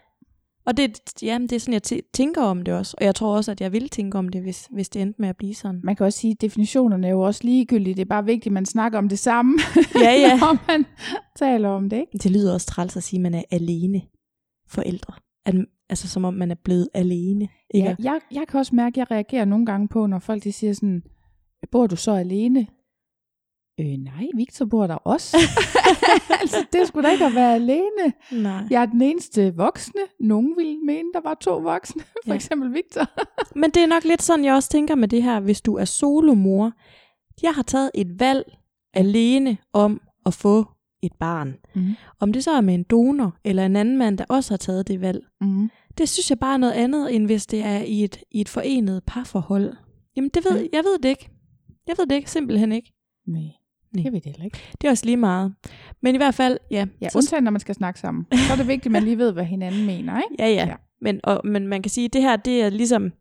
Og 0.66 0.76
det, 0.76 1.00
ja, 1.22 1.38
det 1.42 1.52
er 1.52 1.58
sådan, 1.58 1.72
jeg 1.72 1.82
tæ- 1.92 2.10
tænker 2.14 2.42
om 2.42 2.62
det 2.62 2.74
også. 2.74 2.94
Og 3.00 3.04
jeg 3.04 3.14
tror 3.14 3.36
også, 3.36 3.50
at 3.50 3.60
jeg 3.60 3.72
vil 3.72 3.88
tænke 3.88 4.18
om 4.18 4.28
det, 4.28 4.42
hvis, 4.42 4.68
hvis 4.72 4.88
det 4.88 5.02
endte 5.02 5.20
med 5.20 5.28
at 5.28 5.36
blive 5.36 5.54
sådan. 5.54 5.80
Man 5.84 5.96
kan 5.96 6.06
også 6.06 6.18
sige, 6.18 6.30
at 6.30 6.40
definitionerne 6.40 7.06
er 7.06 7.10
jo 7.10 7.20
også 7.20 7.40
ligegyldige. 7.44 7.94
Det 7.94 8.00
er 8.00 8.04
bare 8.08 8.24
vigtigt, 8.24 8.46
at 8.46 8.52
man 8.52 8.66
snakker 8.66 8.98
om 8.98 9.08
det 9.08 9.18
samme, 9.18 9.58
Ja, 9.94 10.10
ja. 10.12 10.36
når 10.40 10.66
man 10.66 10.84
taler 11.36 11.68
om 11.68 11.90
det. 11.90 11.96
Ikke? 11.96 12.18
Det 12.18 12.30
lyder 12.30 12.52
også 12.54 12.66
træls 12.66 12.96
at 12.96 13.02
sige, 13.02 13.18
at 13.18 13.22
man 13.22 13.34
er 13.34 13.42
alene 13.50 14.02
forældre. 14.68 15.14
At, 15.46 15.54
altså 15.88 16.08
som 16.08 16.24
om 16.24 16.34
man 16.34 16.50
er 16.50 16.54
blevet 16.64 16.88
alene. 16.94 17.48
Ikke? 17.74 17.88
Ja, 17.88 17.94
jeg, 18.02 18.20
jeg 18.32 18.44
kan 18.48 18.60
også 18.60 18.74
mærke, 18.74 18.92
at 18.94 18.96
jeg 18.96 19.10
reagerer 19.16 19.44
nogle 19.44 19.66
gange 19.66 19.88
på, 19.88 20.06
når 20.06 20.18
folk 20.18 20.44
de 20.44 20.52
siger 20.52 20.72
sådan, 20.72 21.02
bor 21.72 21.86
du 21.86 21.96
så 21.96 22.12
alene? 22.12 22.66
Øh, 23.80 23.86
nej, 23.86 24.26
Victor 24.34 24.64
bor 24.64 24.86
der 24.86 24.94
også. 24.94 25.36
altså, 26.40 26.56
det 26.72 26.88
skulle 26.88 27.08
da 27.08 27.12
ikke 27.12 27.24
at 27.26 27.34
være 27.34 27.54
alene. 27.54 28.12
Nej. 28.32 28.62
Jeg 28.70 28.82
er 28.82 28.86
den 28.86 29.02
eneste 29.02 29.54
voksne. 29.56 30.00
Nogen 30.20 30.54
ville 30.56 30.78
mene, 30.86 31.08
der 31.14 31.20
var 31.24 31.34
to 31.34 31.56
voksne. 31.58 32.02
For 32.24 32.30
Ja. 32.30 32.34
eksempel 32.34 32.74
Victor. 32.74 33.06
Men 33.60 33.70
det 33.70 33.82
er 33.82 33.86
nok 33.86 34.04
lidt 34.04 34.22
sådan, 34.22 34.44
jeg 34.44 34.54
også 34.54 34.68
tænker 34.68 34.94
med 34.94 35.08
det 35.08 35.22
her, 35.22 35.40
hvis 35.40 35.60
du 35.60 35.74
er 35.74 35.84
solomor. 35.84 36.72
Jeg 37.42 37.52
har 37.54 37.62
taget 37.62 37.90
et 37.94 38.20
valg 38.20 38.56
alene 38.94 39.56
om 39.72 40.00
at 40.26 40.34
få 40.34 40.64
et 41.02 41.12
barn. 41.20 41.54
Mm. 41.74 41.94
Om 42.20 42.32
det 42.32 42.44
så 42.44 42.50
er 42.50 42.60
med 42.60 42.74
en 42.74 42.82
donor, 42.82 43.36
eller 43.44 43.66
en 43.66 43.76
anden 43.76 43.98
mand, 43.98 44.18
der 44.18 44.24
også 44.28 44.52
har 44.52 44.56
taget 44.58 44.88
det 44.88 45.00
valg. 45.00 45.20
Mm. 45.40 45.70
Det 45.98 46.08
synes 46.08 46.30
jeg 46.30 46.38
bare 46.38 46.54
er 46.54 46.58
noget 46.58 46.72
andet, 46.72 47.14
end 47.14 47.26
hvis 47.26 47.46
det 47.46 47.60
er 47.64 47.78
i 47.78 48.04
et, 48.04 48.18
i 48.30 48.40
et 48.40 48.48
forenet 48.48 49.02
parforhold. 49.06 49.72
Jamen 50.16 50.30
det 50.34 50.44
ved, 50.44 50.60
Ja. 50.60 50.66
jeg 50.72 50.84
ved 50.84 50.98
det 51.02 51.08
ikke. 51.08 51.30
Jeg 51.86 51.94
ved 51.98 52.06
det 52.06 52.14
ikke, 52.16 52.30
simpelthen 52.30 52.72
ikke. 52.72 52.92
Nej, 53.26 53.42
Nej. 53.94 54.04
jeg 54.04 54.12
ved 54.12 54.20
det 54.20 54.30
heller 54.32 54.44
ikke. 54.44 54.58
Det 54.80 54.86
er 54.86 54.90
også 54.90 55.04
lige 55.06 55.16
meget. 55.16 55.54
Men 56.02 56.14
i 56.14 56.18
hvert 56.18 56.34
fald, 56.34 56.58
ja. 56.70 56.86
Ja, 57.00 57.08
så- 57.08 57.18
undtagen 57.18 57.44
når 57.44 57.50
man 57.50 57.60
skal 57.60 57.74
snakke 57.74 58.00
sammen. 58.00 58.26
Så 58.32 58.52
er 58.52 58.56
det 58.56 58.68
vigtigt, 58.68 58.86
at 58.86 58.92
man 58.92 59.02
lige 59.02 59.18
ved, 59.18 59.32
hvad 59.32 59.44
hinanden 59.44 59.86
mener. 59.86 60.16
Ikke? 60.16 60.42
Ja, 60.42 60.48
ja. 60.48 60.66
Ja. 60.68 60.74
Men, 61.00 61.20
og, 61.22 61.40
men 61.44 61.68
man 61.68 61.82
kan 61.82 61.90
sige, 61.90 62.04
at 62.04 62.12
det 62.12 62.22
her, 62.22 62.36
det 62.36 62.62
er 62.62 62.68
ligesom, 62.70 63.12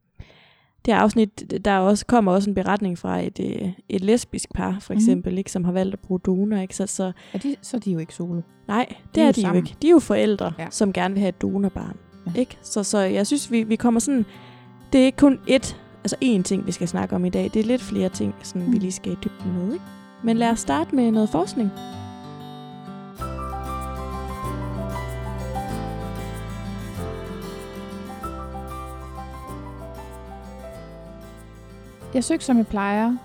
det 0.86 0.94
her 0.94 1.02
afsnit, 1.02 1.44
der 1.66 1.78
også 1.78 2.06
kommer 2.06 2.32
også 2.32 2.50
en 2.50 2.54
beretning 2.56 2.98
fra 2.98 3.22
et, 3.22 3.40
øh, 3.40 3.70
et 3.90 4.02
lesbisk 4.04 4.54
par, 4.54 4.78
for 4.80 4.94
Mhm. 4.94 5.00
eksempel, 5.00 5.32
mm. 5.32 5.38
ikke, 5.38 5.52
som 5.52 5.64
har 5.64 5.72
valgt 5.72 5.94
at 5.94 6.00
bruge 6.00 6.20
donor. 6.20 6.58
Ikke? 6.58 6.76
Så, 6.76 6.88
så 6.88 7.12
Er 7.34 7.38
de, 7.38 7.56
så 7.62 7.78
er 7.78 7.82
de 7.82 7.92
jo 7.92 8.00
ikke 8.00 8.16
solo. 8.16 8.42
nej, 8.68 8.86
det 8.90 9.16
De 9.16 9.22
er 9.22 9.24
er, 9.24 9.28
jo 9.28 9.32
de 9.32 9.42
jo 9.42 9.46
sammen. 9.46 9.66
ikke. 9.66 9.76
De 9.82 9.88
er 9.88 9.92
jo 9.92 10.00
forældre, 10.00 10.54
Ja. 10.60 10.68
som 10.70 10.94
gerne 10.94 11.14
vil 11.14 11.20
have 11.20 11.30
et 11.30 11.42
donorbarn. 11.42 11.98
Ja. 12.36 12.40
Ikke? 12.40 12.58
Så, 12.62 12.84
så 12.84 12.98
jeg 13.00 13.28
synes, 13.28 13.52
vi, 13.52 13.64
vi 13.64 13.76
kommer 13.76 14.00
sådan, 14.00 14.26
det 14.94 15.02
er 15.02 15.06
ikke 15.06 15.18
kun 15.18 15.40
ét, 15.50 15.76
altså 16.04 16.16
én 16.24 16.42
ting, 16.42 16.66
vi 16.68 16.72
skal 16.72 16.88
snakke 16.88 17.16
om 17.16 17.26
i 17.26 17.30
dag. 17.30 17.44
Det 17.54 17.56
er 17.60 17.64
lidt 17.64 17.82
flere 17.82 18.10
ting, 18.10 18.36
sådan, 18.44 18.62
vi 18.62 18.68
Mm. 18.76 18.80
lige 18.80 18.92
skal 18.92 19.12
i 19.12 19.16
dybden 19.24 19.54
med. 19.54 19.74
Ikke? 19.74 19.86
Men 20.24 20.38
lad 20.38 20.50
os 20.50 20.60
starte 20.60 20.96
med 20.96 21.12
noget 21.12 21.30
forskning. 21.30 21.72
Jeg 32.14 32.24
søgte, 32.24 32.46
som 32.46 32.58
jeg 32.58 32.68
plejer, 32.68 33.16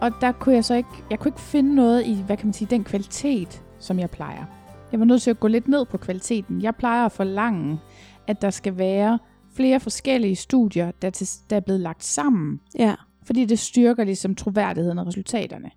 og 0.00 0.10
der 0.20 0.32
kunne 0.32 0.54
jeg 0.54 0.64
så 0.64 0.74
ikke, 0.74 0.88
jeg 1.10 1.18
kunne 1.18 1.28
ikke 1.28 1.40
finde 1.40 1.74
noget 1.74 2.06
i, 2.06 2.22
hvad 2.26 2.36
kan 2.36 2.46
man 2.46 2.52
sige, 2.52 2.68
den 2.70 2.84
kvalitet, 2.84 3.62
som 3.78 3.98
jeg 3.98 4.10
plejer. 4.10 4.44
Jeg 4.92 5.00
var 5.00 5.06
nødt 5.06 5.22
til 5.22 5.30
at 5.30 5.40
gå 5.40 5.48
lidt 5.48 5.68
ned 5.68 5.84
på 5.84 5.98
kvaliteten. 5.98 6.62
Jeg 6.62 6.76
plejer 6.76 7.06
at 7.06 7.12
forlange, 7.12 7.80
at 8.26 8.42
der 8.42 8.50
skal 8.50 8.78
være 8.78 9.18
flere 9.54 9.80
forskellige 9.80 10.36
studier, 10.36 10.90
der, 11.02 11.10
til, 11.10 11.28
der 11.50 11.56
er 11.56 11.60
blevet 11.60 11.80
lagt 11.80 12.04
sammen, 12.04 12.60
Ja. 12.78 12.94
fordi 13.24 13.44
det 13.44 13.58
styrker 13.58 14.04
ligesom 14.04 14.34
troværdigheden 14.34 14.98
og 14.98 15.06
resultaterne. 15.06 15.70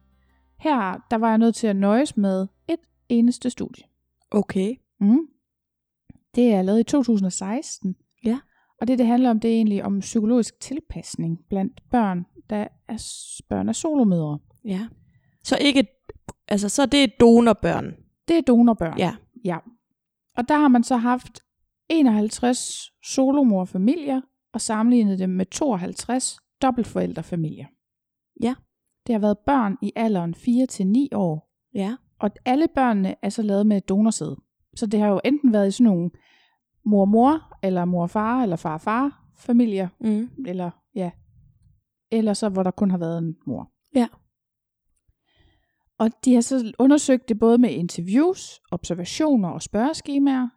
Her, 0.62 1.06
der 1.12 1.18
var 1.18 1.30
jeg 1.30 1.38
nødt 1.38 1.56
til 1.56 1.68
at 1.68 1.76
nøjes 1.76 2.18
med 2.18 2.48
et 2.68 2.80
eneste 3.10 3.50
studie. 3.50 3.84
Okay. 4.32 4.76
Mm. 5.00 5.28
Det 6.36 6.54
er 6.54 6.62
lavet 6.62 6.80
i 6.80 6.84
2016. 6.84 7.96
Ja. 8.26 8.40
Og 8.82 8.88
det, 8.88 8.98
det 8.98 9.08
handler 9.08 9.30
om, 9.30 9.40
det 9.40 9.52
er 9.52 9.56
egentlig 9.56 9.84
om 9.84 10.00
psykologisk 10.00 10.60
tilpasning 10.60 11.40
blandt 11.50 11.82
børn, 11.90 12.26
der 12.50 12.68
er 12.88 12.98
børn 13.50 13.70
af 13.70 13.76
solomødre. 13.76 14.40
Ja. 14.66 14.88
Så 15.44 15.58
ikke 15.62 15.88
altså 16.48 16.70
så 16.70 16.86
det 16.86 17.04
er 17.04 17.08
donorbørn. 17.20 17.96
Det 18.28 18.38
er 18.38 18.42
donorbørn. 18.42 18.98
Ja. 18.98 19.16
ja. 19.46 19.58
Og 20.38 20.48
der 20.48 20.58
har 20.58 20.68
man 20.68 20.84
så 20.84 20.98
haft 20.98 21.40
51 21.90 22.92
solomorfamilier 23.04 24.22
og 24.54 24.62
sammenlignet 24.62 25.20
dem 25.20 25.30
med 25.30 25.46
52 25.46 26.40
dobbeltforældrefamilier. 26.62 27.68
Ja. 28.42 28.56
Det 29.08 29.14
har 29.16 29.20
været 29.20 29.38
børn 29.46 29.78
i 29.82 29.92
alderen 29.96 30.34
4 30.36 30.66
til 30.66 30.88
9 30.88 31.10
år, 31.14 31.52
Ja. 31.74 31.96
og 32.20 32.30
alle 32.46 32.68
børnene 32.76 33.16
er 33.22 33.30
så 33.30 33.42
lavet 33.42 33.68
med 33.68 33.82
donorsæde. 33.82 34.36
Så 34.76 34.86
det 34.86 35.00
har 35.00 35.08
jo 35.08 35.22
enten 35.26 35.54
været 35.54 35.68
i 35.68 35.72
sådan 35.72 35.84
nogle 35.94 36.10
mor-mor, 36.86 37.58
eller 37.64 37.86
mor-far, 37.86 38.44
eller 38.44 38.56
far-far 38.56 39.26
familier, 39.36 39.88
Mm. 40.00 40.30
eller 40.48 40.72
ja, 40.96 41.12
eller 42.12 42.34
så 42.34 42.50
hvor 42.50 42.64
der 42.64 42.72
kun 42.72 42.92
har 42.92 42.98
været 42.98 43.18
en 43.18 43.36
mor. 43.48 43.72
Ja. 43.96 44.08
Og 46.00 46.10
de 46.26 46.34
har 46.34 46.42
så 46.42 46.74
undersøgt 46.80 47.30
det 47.30 47.40
både 47.40 47.58
med 47.58 47.70
interviews, 47.70 48.62
observationer 48.72 49.50
og 49.50 49.62
spørgeskemaer. 49.62 50.50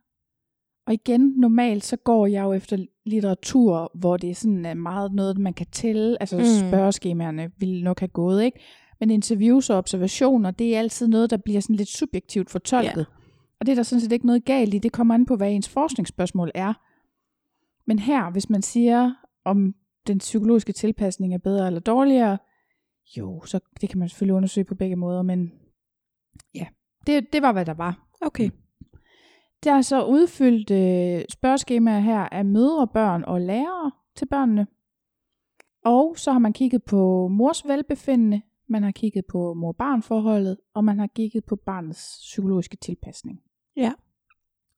Og 0.87 0.93
igen, 0.95 1.21
normalt 1.37 1.85
så 1.85 1.97
går 1.97 2.26
jeg 2.26 2.43
jo 2.43 2.53
efter 2.53 2.87
litteratur, 3.05 3.91
hvor 3.95 4.17
det 4.17 4.31
er 4.31 4.35
sådan 4.35 4.67
er 4.67 4.75
meget 4.75 5.12
noget, 5.12 5.38
man 5.38 5.55
kan 5.55 5.67
tælle. 5.73 6.17
Altså 6.23 6.37
Mm. 6.37 6.43
mm. 6.43 6.69
spørgeskemaerne 6.69 7.50
ville 7.59 7.85
nok 7.85 8.00
have 8.00 8.09
gået, 8.09 8.45
ikke? 8.45 8.61
Men 9.00 9.11
interviews 9.11 9.71
og 9.71 9.79
observationer, 9.79 10.50
det 10.50 10.75
er 10.75 10.79
altid 10.79 11.09
noget, 11.09 11.31
der 11.31 11.37
bliver 11.37 11.61
sådan 11.61 11.76
lidt 11.76 11.88
subjektivt 11.88 12.50
fortolket. 12.50 12.97
Ja. 12.97 13.05
Og 13.61 13.67
det 13.67 13.73
er 13.73 13.76
der 13.76 13.83
sådan 13.83 14.00
set 14.00 14.12
ikke 14.12 14.26
noget 14.26 14.45
galt 14.45 14.75
i. 14.75 14.79
Det 14.79 14.93
kommer 14.93 15.14
an 15.14 15.26
på, 15.26 15.37
hvad 15.37 15.50
ens 15.53 15.69
forskningsspørgsmål 15.69 16.50
er. 16.55 16.73
Men 17.87 17.99
her, 17.99 18.31
hvis 18.31 18.50
man 18.50 18.62
siger, 18.62 19.14
om 19.45 19.75
den 20.07 20.19
psykologiske 20.19 20.73
tilpasning 20.73 21.35
er 21.35 21.38
bedre 21.38 21.67
eller 21.67 21.81
dårligere, 21.81 22.38
jo, 23.17 23.43
så 23.45 23.61
det 23.81 23.88
kan 23.88 23.99
man 23.99 24.09
selvfølgelig 24.09 24.35
undersøge 24.35 24.64
på 24.64 24.75
begge 24.75 24.97
måder, 24.97 25.23
men 25.23 25.53
ja, 26.55 26.67
det, 27.07 27.33
det 27.33 27.43
var, 27.43 27.53
hvad 27.53 27.64
der 27.64 27.75
var. 27.75 28.09
Okay. 28.21 28.50
Der 29.64 29.73
er 29.73 29.83
så 29.83 30.04
udfyldt 30.04 30.71
øh, 30.71 31.25
spørgeskemaer 31.28 32.00
her 32.00 32.21
af 32.21 32.44
mødre, 32.44 32.87
børn 32.87 33.25
og 33.25 33.40
lærere 33.40 33.92
til 34.16 34.26
børnene. 34.26 34.66
Og 35.85 36.14
så 36.18 36.33
har 36.33 36.38
man 36.38 36.52
kigget 36.52 36.83
på 36.83 37.28
mors 37.28 37.68
velbefindende, 37.68 38.42
man 38.68 38.83
har 38.83 38.90
kigget 38.90 39.25
på 39.26 39.54
mor-barn-forholdet, 39.54 40.56
og 40.75 40.85
man 40.85 40.99
har 40.99 41.06
kigget 41.06 41.44
på 41.44 41.56
barnets 41.56 42.18
psykologiske 42.21 42.76
tilpasning. 42.76 43.40
Ja. 43.76 43.92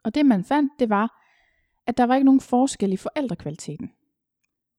Og 0.04 0.14
det 0.14 0.26
man 0.26 0.44
fandt, 0.44 0.72
det 0.78 0.90
var, 0.90 1.22
at 1.86 1.96
der 1.96 2.04
var 2.04 2.14
ikke 2.14 2.24
nogen 2.24 2.40
forskel 2.40 2.92
i 2.92 2.96
forældrekvaliteten. 2.96 3.90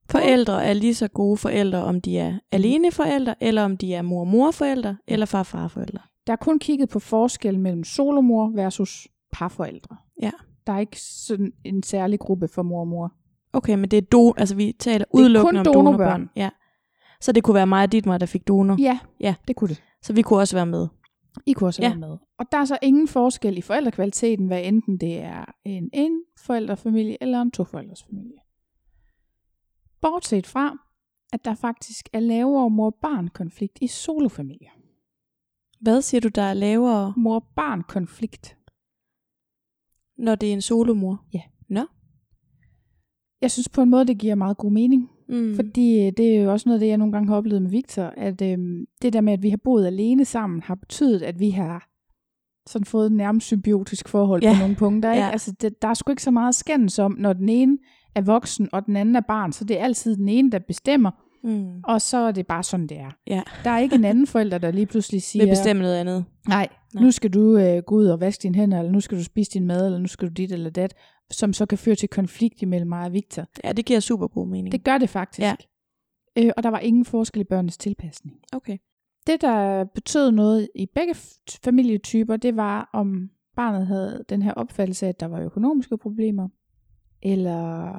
Forældre 0.10 0.66
er 0.66 0.74
lige 0.74 0.96
så 0.96 1.08
gode 1.08 1.38
forældre, 1.38 1.84
om 1.84 2.02
de 2.02 2.20
er 2.20 2.40
alene 2.52 2.92
forældre, 2.92 3.44
eller 3.44 3.64
om 3.64 3.78
de 3.78 3.94
er 3.94 4.02
mor-mor-forældre, 4.02 4.98
eller 5.08 5.26
far-far-forældre. 5.26 6.02
Der 6.28 6.34
er 6.34 6.38
kun 6.38 6.60
kigget 6.60 6.90
på 6.90 7.00
forskel 7.00 7.60
mellem 7.60 7.84
solomor 7.84 8.50
versus 8.56 9.08
parforældre. 9.32 9.98
Ja. 10.22 10.32
Der 10.68 10.74
er 10.74 10.80
ikke 10.80 11.02
sådan 11.02 11.54
en 11.66 11.84
særlig 11.84 12.20
gruppe 12.20 12.48
for 12.48 12.64
mor 12.64 12.80
og 12.80 12.88
mor. 12.88 13.14
Okay, 13.54 13.76
men 13.76 13.90
det 13.92 13.98
er 13.98 14.02
do, 14.02 14.34
altså 14.38 14.56
vi 14.56 14.76
taler 14.80 15.06
udelukkende 15.14 15.60
om 15.60 15.66
donorbørn. 15.66 15.98
donorbørn. 15.98 16.30
Ja. 16.36 16.50
Så 17.22 17.32
det 17.32 17.44
kunne 17.44 17.56
være 17.56 17.68
mig 17.68 17.84
og 17.84 17.92
dit 17.92 18.06
mig, 18.06 18.20
der 18.20 18.26
fik 18.26 18.48
donor. 18.48 18.76
Ja, 18.80 19.00
Ja. 19.20 19.36
det 19.48 19.56
kunne 19.56 19.68
det. 19.70 19.84
Så 20.02 20.14
vi 20.14 20.22
kunne 20.22 20.40
også 20.40 20.56
være 20.56 20.66
med. 20.66 20.88
I 21.46 21.54
kunne 21.54 21.68
også 21.68 21.82
Ja. 21.82 21.90
være 21.90 21.98
med. 22.00 22.18
Og 22.40 22.46
der 22.52 22.58
er 22.58 22.66
så 22.66 22.78
ingen 22.82 23.08
forskel 23.08 23.58
i 23.58 23.62
forældrekvaliteten, 23.62 24.48
hvad 24.48 24.62
enten 24.64 24.98
det 24.98 25.18
er 25.22 25.46
en 25.66 25.90
en 25.94 26.22
forældrefamilie 26.40 27.18
eller 27.22 27.42
en 27.42 27.52
toforældres 27.52 28.04
familie. 28.04 28.38
Bortset 30.02 30.48
fra, 30.48 30.78
at 31.34 31.46
der 31.46 31.56
faktisk 31.56 32.10
er 32.14 32.20
lavere 32.20 32.70
mor-barn-konflikt 32.70 33.78
i 33.82 33.88
solofamilier. 33.88 34.70
Hvad 35.82 36.02
siger 36.02 36.22
du, 36.22 36.28
der 36.28 36.42
er 36.42 36.54
lavere, 36.54 37.14
Mor-barn-konflikt. 37.18 38.58
Når 40.18 40.36
det 40.36 40.50
er 40.50 40.54
en 40.54 40.62
solomor? 40.62 41.22
Ja. 41.34 41.42
Nå. 41.70 41.82
Jeg 43.42 43.52
synes 43.52 43.70
på 43.70 43.82
en 43.82 43.90
måde, 43.90 44.06
det 44.08 44.18
giver 44.18 44.36
meget 44.36 44.58
god 44.58 44.72
mening. 44.72 45.10
Mm. 45.30 45.56
Fordi 45.56 46.06
øh, 46.06 46.12
det 46.18 46.36
er 46.36 46.42
jo 46.44 46.52
også 46.52 46.70
noget 46.70 46.76
af 46.76 46.80
det, 46.80 46.88
jeg 46.88 46.98
nogle 46.98 47.12
gange 47.14 47.28
har 47.30 47.36
oplevet 47.36 47.62
med 47.62 47.72
Victor, 47.72 48.14
at 48.18 48.42
øhm, 48.42 48.86
det 49.02 49.14
der 49.14 49.22
med, 49.22 49.34
at 49.34 49.44
vi 49.44 49.50
har 49.50 49.60
boet 49.64 49.88
alene 49.88 50.26
sammen, 50.26 50.62
har 50.62 50.76
betydet, 50.76 51.22
at 51.22 51.40
vi 51.40 51.50
har 51.50 51.90
sådan 52.70 52.86
fået 52.86 53.06
et 53.06 53.12
nærmest 53.12 53.48
symbiotisk 53.48 54.08
forhold 54.10 54.44
Ja. 54.44 54.54
på 54.54 54.60
nogle 54.60 54.76
punkter. 54.76 55.12
Ikke? 55.12 55.24
Ja. 55.26 55.32
Altså, 55.32 55.52
det, 55.62 55.82
der 55.82 55.88
er 55.88 55.94
sgu 55.94 56.12
ikke 56.12 56.24
så 56.24 56.32
meget 56.32 56.56
skændes 56.56 57.00
om, 57.00 57.16
når 57.20 57.34
den 57.34 57.50
ene 57.50 57.78
er 58.16 58.22
voksen, 58.22 58.70
og 58.72 58.86
den 58.86 58.96
anden 58.96 59.16
er 59.16 59.22
barn, 59.28 59.52
så 59.52 59.64
det 59.66 59.80
er 59.80 59.84
altid 59.84 60.16
den 60.16 60.30
ene, 60.30 60.52
der 60.52 60.60
bestemmer, 60.60 61.12
mm. 61.44 61.68
og 61.84 62.02
så 62.02 62.18
er 62.18 62.32
det 62.32 62.48
bare 62.48 62.64
sådan, 62.64 62.88
det 62.88 63.00
er. 63.00 63.12
Ja. 63.28 63.42
Der 63.64 63.70
er 63.70 63.80
ikke 63.80 63.96
en 63.96 64.04
anden 64.06 64.28
forælder, 64.28 64.58
der 64.58 64.72
lige 64.72 64.86
pludselig 64.86 65.22
siger, 65.22 65.46
Vil 65.46 65.52
bestemme 65.52 65.82
noget 65.82 65.96
andet. 65.96 66.26
nej, 66.48 66.68
Nej. 66.94 67.04
nu 67.04 67.12
skal 67.12 67.30
du 67.30 67.58
øh, 67.58 67.84
gå 67.84 67.96
ud 67.96 68.06
og 68.06 68.20
vaske 68.20 68.42
dine 68.44 68.56
hænder, 68.56 68.80
eller 68.80 68.92
nu 68.92 69.00
skal 69.00 69.18
du 69.18 69.24
spise 69.24 69.52
din 69.52 69.68
mad, 69.68 69.86
eller 69.86 70.00
nu 70.00 70.08
skal 70.08 70.28
du 70.28 70.34
dit 70.34 70.52
eller 70.52 70.70
dat, 70.70 70.94
som 71.32 71.54
så 71.54 71.66
kan 71.66 71.78
føre 71.78 71.96
til 71.96 72.10
konflikt 72.10 72.62
imellem 72.62 72.90
mig 72.90 73.06
og 73.06 73.14
Victor. 73.14 73.46
Ja, 73.64 73.72
det 73.72 73.86
giver 73.86 74.00
super 74.00 74.28
god 74.28 74.48
mening. 74.48 74.72
Det 74.72 74.84
gør 74.84 74.98
det 74.98 75.10
faktisk. 75.10 75.42
Ja. 75.42 75.56
Øh, 76.38 76.52
og 76.58 76.64
der 76.64 76.70
var 76.70 76.80
ingen 76.80 77.06
forskel 77.06 77.42
i 77.42 77.44
børnenes 77.44 77.78
tilpasning. 77.78 78.38
Okay. 78.54 78.78
Det, 79.28 79.42
der 79.42 79.84
betød 79.84 80.32
noget 80.32 80.70
i 80.76 80.86
begge 80.96 81.16
familietyper, 81.64 82.38
det 82.38 82.56
var, 82.56 82.90
om 82.94 83.30
barnet 83.56 83.88
havde 83.88 84.26
den 84.30 84.42
her 84.42 84.54
opfattelse 84.54 85.06
af, 85.06 85.10
at 85.10 85.20
der 85.20 85.26
var 85.26 85.42
økonomiske 85.42 85.98
problemer, 85.98 86.48
eller 87.22 87.94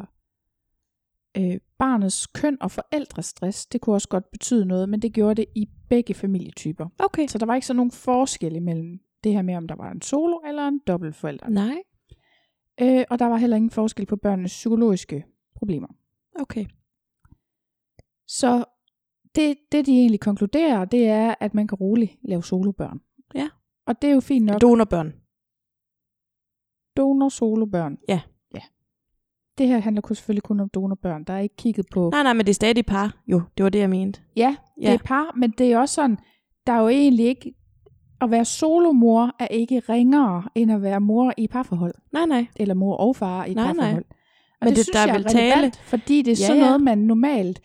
øh, 1.37 1.61
barnets 1.79 2.27
køn 2.27 2.57
og 2.61 2.71
forældrestress. 2.71 3.67
Det 3.67 3.81
kunne 3.81 3.97
også 3.97 4.09
godt 4.09 4.31
betyde 4.31 4.65
noget, 4.65 4.89
men 4.89 5.03
det 5.03 5.13
gjorde 5.13 5.35
det 5.35 5.47
i 5.55 5.69
begge 5.89 6.15
familietyper. 6.15 6.87
Okay. 6.99 7.27
Så 7.27 7.39
der 7.39 7.47
var 7.47 7.55
ikke 7.55 7.67
så 7.67 7.75
nogen 7.75 7.91
forskel 7.91 8.57
imellem 8.57 8.99
det 9.25 9.33
her 9.33 9.43
med, 9.43 9.57
om 9.57 9.69
der 9.69 9.77
var 9.77 9.91
en 9.91 10.03
solo 10.03 10.39
eller 10.39 10.69
en 10.69 10.81
dobbeltforælder. 10.87 11.49
Nej. 11.49 11.83
Øh, 12.81 13.05
og 13.11 13.19
der 13.19 13.27
var 13.27 13.37
heller 13.37 13.57
ingen 13.57 13.71
forskel 13.71 14.07
på 14.07 14.17
børnenes 14.17 14.53
psykologiske 14.53 15.25
problemer. 15.55 15.89
Okay. 16.41 16.67
Så 18.29 18.65
det, 19.35 19.57
det, 19.73 19.87
de 19.87 19.93
egentlig 19.93 20.21
konkluderer, 20.21 20.85
det 20.85 21.09
er, 21.09 21.35
at 21.41 21.55
man 21.55 21.67
kan 21.69 21.79
roligt 21.79 22.17
lave 22.23 22.43
solobørn. 22.43 23.01
Ja. 23.35 23.49
Og 23.87 24.03
det 24.03 24.11
er 24.11 24.15
jo 24.15 24.21
fint 24.21 24.45
nok. 24.47 24.61
Donorbørn. 24.61 25.13
Donor 26.97 27.29
solobørn. 27.29 27.99
Ja. 28.09 28.21
Det 29.59 29.69
her 29.69 29.79
handler 29.79 30.01
kun- 30.03 30.15
selvfølgelig 30.17 30.43
kun 30.43 30.61
om 30.61 30.69
donorbørn. 30.69 31.25
Der 31.25 31.33
er 31.33 31.39
ikke 31.39 31.57
kigget 31.57 31.87
på... 31.93 32.11
Nej, 32.13 32.23
nej, 32.23 32.33
men 32.33 32.41
det 32.47 32.51
er 32.51 32.55
stadig 32.55 32.87
par. 32.87 33.17
Jo, 33.27 33.43
det 33.57 33.65
var 33.65 33.71
det, 33.71 33.79
jeg 33.79 33.91
mente. 33.91 34.21
Ja, 34.37 34.57
det 34.77 34.83
Ja. 34.83 34.95
er 34.95 34.99
par, 35.05 35.35
men 35.37 35.51
det 35.59 35.73
er 35.73 35.79
også 35.79 35.95
sådan, 35.95 36.19
der 36.67 36.73
er 36.73 36.81
jo 36.81 36.89
egentlig 36.89 37.27
ikke... 37.27 37.55
At 38.21 38.31
være 38.31 38.45
solomor 38.45 39.35
er 39.39 39.47
ikke 39.47 39.79
ringere, 39.89 40.43
end 40.55 40.73
at 40.73 40.83
være 40.83 41.01
mor 41.01 41.33
i 41.37 41.47
parforhold. 41.49 41.95
Nej, 42.13 42.27
nej. 42.27 42.47
Eller 42.57 42.75
mor 42.75 42.97
og 42.97 43.17
far 43.17 43.45
i 43.45 43.55
Nej, 43.55 43.65
nej. 43.65 43.73
parforhold. 43.75 44.05
Og 44.61 44.65
Men 44.65 44.69
det- 44.69 44.77
synes 44.77 44.89
der 44.89 44.99
er 44.99 45.15
jeg 45.15 45.27
tale- 45.27 45.53
relevant, 45.55 45.77
Fordi 45.77 46.23
det 46.23 46.33
er 46.33 46.37
Ja, 46.43 46.47
sådan 46.47 46.63
noget, 46.63 46.81
man 46.81 46.99
normalt... 46.99 47.61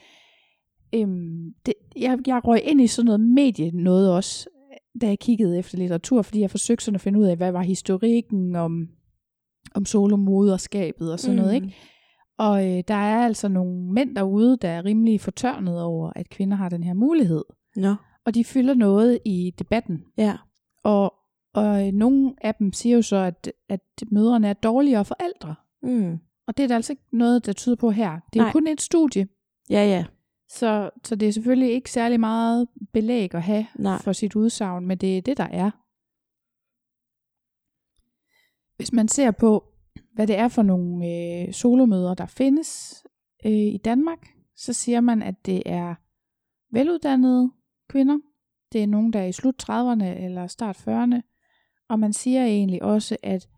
Øhm, 0.95 1.53
det, 1.65 1.73
jeg, 1.95 2.19
jeg 2.27 2.41
røg 2.47 2.61
ind 2.63 2.81
i 2.81 2.87
sådan 2.87 3.05
noget 3.05 3.19
medie 3.19 3.71
noget 3.71 4.11
også, 4.11 4.49
da 5.01 5.07
jeg 5.07 5.19
kiggede 5.19 5.59
efter 5.59 5.77
litteratur, 5.77 6.21
fordi 6.21 6.39
jeg 6.41 6.51
forsøgte 6.51 6.85
sådan 6.85 6.95
at 6.95 7.01
finde 7.01 7.19
ud 7.19 7.25
af, 7.25 7.37
hvad 7.37 7.51
var 7.51 7.61
historikken 7.61 8.55
om, 8.55 8.87
om 9.75 9.85
solomoderskabet 9.85 11.11
og 11.11 11.19
sådan 11.19 11.35
mm. 11.35 11.41
noget, 11.41 11.55
ikke? 11.55 11.75
Og 12.37 12.65
øh, 12.65 12.83
der 12.87 12.93
er 12.93 13.25
altså 13.25 13.47
nogle 13.47 13.93
mænd 13.93 14.15
derude, 14.15 14.57
der 14.61 14.69
er 14.69 14.85
rimelig 14.85 15.21
fortørnet 15.21 15.81
over, 15.81 16.11
at 16.15 16.29
kvinder 16.29 16.57
har 16.57 16.69
den 16.69 16.83
her 16.83 16.93
mulighed. 16.93 17.43
Nå. 17.75 17.95
Og 18.25 18.35
de 18.35 18.43
fylder 18.43 18.73
noget 18.73 19.19
i 19.25 19.53
debatten. 19.59 20.03
Ja. 20.17 20.37
Og, 20.83 21.13
og 21.53 21.87
øh, 21.87 21.93
nogle 21.93 22.33
af 22.41 22.55
dem 22.55 22.73
siger 22.73 22.95
jo 22.95 23.01
så, 23.01 23.15
at, 23.15 23.51
at 23.69 23.81
mødrene 24.11 24.47
er 24.47 24.53
dårligere 24.53 25.05
forældre. 25.05 25.55
Mm. 25.83 26.19
Og 26.47 26.57
det 26.57 26.63
er 26.63 26.67
der 26.67 26.75
altså 26.75 26.93
ikke 26.93 27.03
noget, 27.11 27.45
der 27.45 27.53
tyder 27.53 27.75
på 27.75 27.91
her. 27.91 28.19
Det 28.33 28.39
er 28.39 28.43
Nej. 28.43 28.47
jo 28.47 28.51
kun 28.51 28.67
et 28.67 28.81
studie. 28.81 29.27
Ja, 29.69 29.85
ja. 29.85 30.05
Så, 30.49 30.89
så 31.03 31.15
det 31.15 31.27
er 31.27 31.31
selvfølgelig 31.31 31.71
ikke 31.71 31.91
særlig 31.91 32.19
meget 32.19 32.67
belæg 32.93 33.35
at 33.35 33.41
have 33.41 33.65
Nej. 33.75 33.97
for 33.97 34.13
sit 34.13 34.35
udsagn, 34.35 34.87
men 34.87 34.97
det 34.97 35.17
er 35.17 35.21
det, 35.21 35.37
der 35.37 35.47
er. 35.51 35.71
Hvis 38.83 38.93
man 38.93 39.07
ser 39.07 39.31
på, 39.31 39.63
hvad 40.13 40.27
det 40.27 40.37
er 40.37 40.47
for 40.47 40.63
nogle 40.63 41.07
øh, 41.07 41.53
solomøder, 41.53 42.13
der 42.13 42.25
findes 42.25 43.03
øh, 43.45 43.51
i 43.51 43.77
Danmark, 43.85 44.27
så 44.55 44.73
siger 44.73 45.01
man, 45.01 45.21
at 45.21 45.35
det 45.45 45.63
er 45.65 45.95
veluddannede 46.71 47.51
kvinder. 47.89 48.17
Det 48.71 48.83
er 48.83 48.87
nogen, 48.87 49.13
der 49.13 49.19
er 49.19 49.25
i 49.25 49.31
slut 49.31 49.69
30'erne 49.69 50.03
eller 50.03 50.47
start 50.47 50.77
40'erne. 50.77 51.21
Og 51.89 51.99
man 51.99 52.13
siger 52.13 52.45
egentlig 52.45 52.83
også, 52.83 53.17
at 53.23 53.49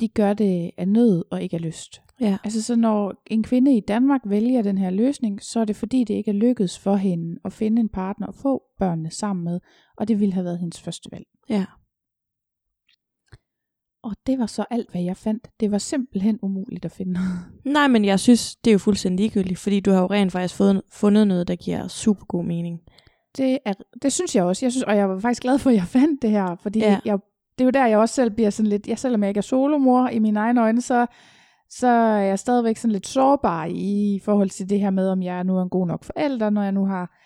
de 0.00 0.08
gør 0.08 0.34
det 0.34 0.70
af 0.76 0.88
nød 0.88 1.24
og 1.30 1.42
ikke 1.42 1.56
af 1.56 1.62
lyst. 1.62 2.02
Ja. 2.20 2.38
Altså 2.44 2.62
så 2.62 2.76
når 2.76 3.22
en 3.26 3.42
kvinde 3.42 3.76
i 3.76 3.80
Danmark 3.80 4.20
vælger 4.24 4.62
den 4.62 4.78
her 4.78 4.90
løsning, 4.90 5.42
så 5.42 5.60
er 5.60 5.64
det 5.64 5.76
fordi, 5.76 6.04
det 6.04 6.14
ikke 6.14 6.30
er 6.30 6.34
lykkedes 6.34 6.78
for 6.78 6.96
hende 6.96 7.40
at 7.44 7.52
finde 7.52 7.80
en 7.80 7.88
partner 7.88 8.26
og 8.26 8.34
få 8.34 8.62
børnene 8.78 9.10
sammen 9.10 9.44
med, 9.44 9.60
og 9.96 10.08
det 10.08 10.20
ville 10.20 10.34
have 10.34 10.44
været 10.44 10.58
hendes 10.58 10.80
første 10.80 11.08
valg. 11.12 11.26
Ja. 11.48 11.64
Og 14.06 14.12
det 14.26 14.38
var 14.38 14.46
så 14.46 14.64
alt, 14.70 14.90
hvad 14.90 15.02
jeg 15.02 15.16
fandt. 15.16 15.48
Det 15.60 15.70
var 15.70 15.78
simpelthen 15.78 16.38
umuligt 16.42 16.84
at 16.84 16.92
finde 16.92 17.12
noget. 17.12 17.28
Nej, 17.64 17.88
men 17.88 18.04
jeg 18.04 18.20
synes, 18.20 18.56
det 18.56 18.70
er 18.70 18.72
jo 18.72 18.78
fuldstændig 18.78 19.18
ligegyldigt, 19.24 19.58
fordi 19.58 19.80
du 19.80 19.90
har 19.90 20.00
jo 20.00 20.06
rent 20.06 20.32
faktisk 20.32 20.54
fået, 20.54 20.82
fundet 20.90 21.26
noget, 21.28 21.48
der 21.48 21.56
giver 21.56 21.88
super 21.88 22.24
god 22.24 22.44
mening. 22.44 22.80
det, 23.36 23.58
er, 23.64 23.72
det 24.02 24.12
synes 24.12 24.36
jeg 24.36 24.44
også. 24.44 24.64
Jeg 24.66 24.72
synes, 24.72 24.84
og 24.84 24.96
jeg 24.96 25.08
var 25.08 25.18
faktisk 25.18 25.42
glad 25.42 25.58
for, 25.58 25.70
at 25.70 25.76
jeg 25.76 25.84
fandt 25.84 26.22
det 26.22 26.30
her, 26.30 26.56
fordi 26.62 26.78
Ja. 26.78 26.98
jeg, 27.04 27.18
det 27.58 27.60
er 27.60 27.64
jo 27.64 27.70
der, 27.70 27.86
jeg 27.86 27.98
også 27.98 28.14
selv 28.14 28.30
bliver 28.30 28.50
sådan 28.50 28.68
lidt, 28.70 28.86
jeg, 28.88 28.98
selvom 28.98 29.22
jeg 29.22 29.28
ikke 29.28 29.38
er 29.38 29.42
solomor 29.42 30.08
i 30.08 30.18
mine 30.18 30.40
egne 30.40 30.60
øjne, 30.62 30.80
så, 30.80 31.06
så 31.70 31.86
er 31.86 32.18
jeg 32.20 32.38
stadigvæk 32.38 32.76
sådan 32.76 32.92
lidt 32.92 33.06
sårbar 33.06 33.66
i 33.70 34.20
forhold 34.24 34.50
til 34.50 34.70
det 34.70 34.80
her 34.80 34.90
med, 34.90 35.08
om 35.08 35.22
jeg 35.22 35.44
nu 35.44 35.56
er 35.58 35.62
en 35.62 35.68
god 35.68 35.86
nok 35.86 36.04
forælder, 36.04 36.50
når 36.50 36.62
jeg 36.62 36.72
nu 36.72 36.86
har 36.86 37.16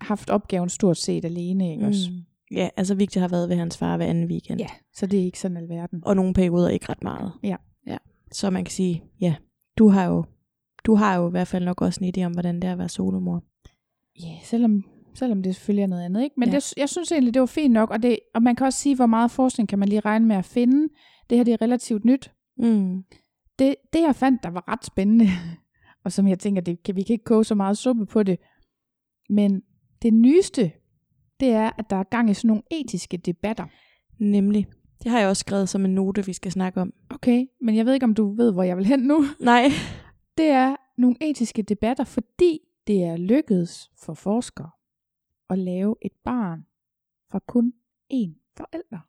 haft 0.00 0.30
opgaven 0.30 0.68
stort 0.68 0.98
set 0.98 1.24
alene. 1.24 1.72
Ikke 1.72 1.86
også? 1.86 2.10
Ja, 2.50 2.68
altså 2.76 2.94
Victor 2.94 3.20
har 3.20 3.28
været 3.28 3.48
ved 3.48 3.56
hans 3.56 3.78
far 3.78 3.96
hver 3.96 4.06
anden 4.06 4.30
weekend. 4.30 4.60
Ja, 4.60 4.68
så 4.92 5.06
det 5.06 5.20
er 5.20 5.24
ikke 5.24 5.40
sådan 5.40 5.56
alverden. 5.56 6.02
Og 6.06 6.16
nogle 6.16 6.34
perioder 6.34 6.68
ikke 6.68 6.88
ret 6.88 7.02
meget. 7.02 7.32
Ja. 7.42 7.56
ja. 7.86 7.96
Så 8.32 8.50
man 8.50 8.64
kan 8.64 8.72
sige, 8.72 9.04
ja, 9.20 9.34
du 9.78 9.88
har 9.88 10.04
jo 10.04 10.24
du 10.84 10.94
har 10.94 11.16
jo 11.16 11.28
i 11.28 11.30
hvert 11.30 11.48
fald 11.48 11.64
nok 11.64 11.82
også 11.82 12.04
en 12.04 12.12
idé 12.16 12.24
om, 12.24 12.32
hvordan 12.32 12.54
det 12.54 12.64
er 12.64 12.72
at 12.72 12.78
være 12.78 12.88
solomor. 12.88 13.44
Ja, 14.20 14.38
selvom, 14.44 14.84
selvom 15.14 15.42
det 15.42 15.54
selvfølgelig 15.54 15.82
er 15.82 15.86
noget 15.86 16.04
andet. 16.04 16.22
Ikke? 16.22 16.34
Men 16.38 16.48
ja. 16.48 16.54
det, 16.54 16.74
jeg 16.76 16.88
synes 16.88 17.12
egentlig, 17.12 17.34
det 17.34 17.40
var 17.40 17.46
fint 17.46 17.72
nok, 17.72 17.90
og, 17.90 18.02
det, 18.02 18.18
og 18.34 18.42
man 18.42 18.56
kan 18.56 18.66
også 18.66 18.78
sige, 18.78 18.96
hvor 18.96 19.06
meget 19.06 19.30
forskning 19.30 19.68
kan 19.68 19.78
man 19.78 19.88
lige 19.88 20.00
regne 20.00 20.26
med 20.26 20.36
at 20.36 20.44
finde. 20.44 20.88
Det 21.30 21.38
her 21.38 21.44
det 21.44 21.54
er 21.54 21.62
relativt 21.62 22.04
nyt. 22.04 22.32
Mm. 22.58 23.04
Det, 23.58 23.74
det 23.92 24.00
jeg 24.00 24.16
fandt, 24.16 24.42
der 24.42 24.50
var 24.50 24.68
ret 24.68 24.84
spændende, 24.84 25.26
og 26.04 26.12
som 26.12 26.28
jeg 26.28 26.38
tænker, 26.38 26.62
det 26.62 26.82
kan, 26.82 26.96
vi 26.96 27.02
kan 27.02 27.14
ikke 27.14 27.24
koge 27.24 27.44
så 27.44 27.54
meget 27.54 27.78
suppe 27.78 28.06
på 28.06 28.22
det, 28.22 28.38
men 29.28 29.62
det 30.02 30.14
nyeste, 30.14 30.72
det 31.40 31.48
er, 31.48 31.70
at 31.78 31.90
der 31.90 31.96
er 31.96 32.02
gang 32.02 32.30
i 32.30 32.34
sådan 32.34 32.48
nogle 32.48 32.62
etiske 32.70 33.16
debatter. 33.16 33.64
Nemlig. 34.18 34.66
Det 35.02 35.10
har 35.10 35.18
jeg 35.20 35.28
også 35.28 35.40
skrevet 35.40 35.68
som 35.68 35.84
en 35.84 35.94
note, 35.94 36.26
vi 36.26 36.32
skal 36.32 36.52
snakke 36.52 36.80
om. 36.80 36.92
Okay, 37.10 37.46
men 37.60 37.76
jeg 37.76 37.86
ved 37.86 37.94
ikke, 37.94 38.04
om 38.04 38.14
du 38.14 38.34
ved, 38.34 38.52
hvor 38.52 38.62
jeg 38.62 38.76
vil 38.76 38.86
hen 38.86 39.00
nu. 39.00 39.24
Nej. 39.40 39.68
Det 40.38 40.48
er 40.48 40.76
nogle 40.98 41.16
etiske 41.20 41.62
debatter, 41.62 42.04
fordi 42.04 42.60
det 42.86 43.04
er 43.04 43.16
lykkedes 43.16 43.90
for 43.98 44.14
forskere 44.14 44.70
at 45.50 45.58
lave 45.58 45.96
et 46.02 46.12
barn 46.24 46.66
fra 47.30 47.38
kun 47.48 47.72
én 48.12 48.52
forælder. 48.56 49.06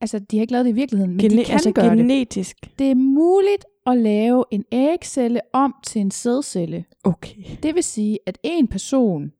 Altså, 0.00 0.18
de 0.18 0.36
har 0.36 0.40
ikke 0.40 0.52
lavet 0.52 0.64
det 0.64 0.70
i 0.70 0.74
virkeligheden, 0.74 1.10
men 1.16 1.20
Gene- 1.26 1.38
de 1.38 1.44
kan 1.44 1.52
altså 1.52 1.72
gøre 1.72 1.90
det. 1.90 1.98
genetisk. 1.98 2.56
Det 2.78 2.90
er 2.90 2.94
muligt 2.94 3.64
at 3.86 3.96
lave 3.98 4.44
en 4.50 4.64
ægcelle 4.72 5.40
om 5.52 5.74
til 5.84 6.00
en 6.00 6.10
sædcelle. 6.10 6.84
Okay. 7.04 7.42
Det 7.62 7.74
vil 7.74 7.82
sige, 7.82 8.18
at 8.26 8.38
en 8.42 8.68
person 8.68 9.32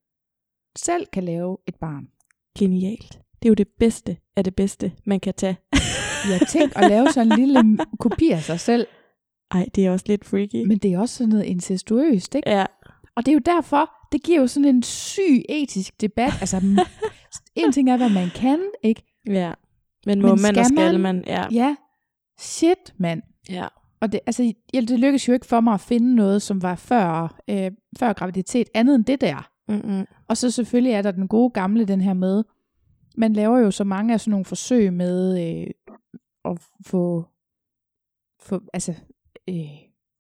selv 0.79 1.07
kan 1.13 1.25
lave 1.25 1.57
et 1.69 1.75
barn. 1.75 2.05
Genialt. 2.59 3.13
Det 3.43 3.49
er 3.49 3.51
jo 3.51 3.55
det 3.55 3.69
bedste 3.81 4.17
af 4.37 4.45
det 4.45 4.55
bedste, 4.55 4.93
man 5.07 5.21
kan 5.21 5.35
tage. 5.35 5.57
Jeg 6.31 6.49
tænkt 6.49 6.77
at 6.77 6.91
lave 6.91 7.09
sådan 7.13 7.33
en 7.33 7.39
lille 7.39 7.79
kopi 8.01 8.31
af 8.31 8.43
sig 8.43 8.61
selv, 8.61 8.87
Ej, 9.51 9.67
det 9.75 9.87
er 9.87 9.91
også 9.91 10.05
lidt 10.09 10.25
freaky. 10.25 10.67
men 10.67 10.79
det 10.79 10.93
er 10.93 10.99
også 10.99 11.15
sådan 11.15 11.29
noget 11.29 11.45
incestuøst, 11.45 12.35
ikke? 12.35 12.51
Ja. 12.51 12.65
Og 13.17 13.27
det 13.27 13.33
er 13.33 13.35
jo 13.35 13.41
derfor, 13.57 13.91
det 14.13 14.23
giver 14.23 14.41
jo 14.41 14.47
sådan 14.47 14.69
en 14.77 14.83
syg 14.83 15.43
etisk 15.49 16.01
debat. 16.01 16.33
Altså, 16.41 16.57
en 17.55 17.73
ting 17.73 17.91
er, 17.91 17.97
hvad 17.97 18.11
man 18.11 18.29
kan, 18.35 18.61
ikke? 18.83 19.03
Ja. 19.27 19.53
Men 20.07 20.21
må 20.23 20.35
Men 20.35 20.43
man 20.43 20.57
og 20.59 20.65
skal 20.65 20.77
skal 20.77 21.01
man? 21.01 21.01
man? 21.01 21.25
Ja. 21.27 21.45
Ja, 21.53 21.77
shit, 22.41 22.95
mand. 22.99 23.23
ja. 23.51 23.67
Og 24.01 24.13
det, 24.13 24.21
altså, 24.27 24.53
det 24.75 24.91
lykkedes 25.01 25.29
jo 25.29 25.33
ikke 25.33 25.47
for 25.47 25.61
mig 25.61 25.75
at 25.75 25.81
finde 25.81 26.15
noget, 26.15 26.43
som 26.43 26.63
var 26.63 26.75
før, 26.75 27.39
øh, 27.51 27.71
før 27.99 28.13
graviditet, 28.13 28.69
andet 28.75 28.95
end 28.95 29.05
det 29.05 29.21
der. 29.21 29.51
Mm-mm. 29.69 30.07
Og 30.29 30.37
så 30.37 30.51
selvfølgelig 30.51 30.93
er 30.93 31.03
der 31.03 31.11
den 31.11 31.29
gode 31.29 31.51
gamle, 31.51 31.85
den 31.85 32.01
her 32.01 32.15
med, 32.15 32.45
man 33.17 33.33
laver 33.33 33.59
jo 33.59 33.71
så 33.71 33.85
mange 33.85 34.15
af 34.15 34.21
sådan 34.21 34.31
nogle 34.31 34.45
forsøg 34.45 34.93
med 34.93 35.41
øh, 35.49 35.67
at 36.45 36.61
få, 36.87 37.25
få 38.41 38.61
altså, 38.73 38.95
øh, 39.49 39.55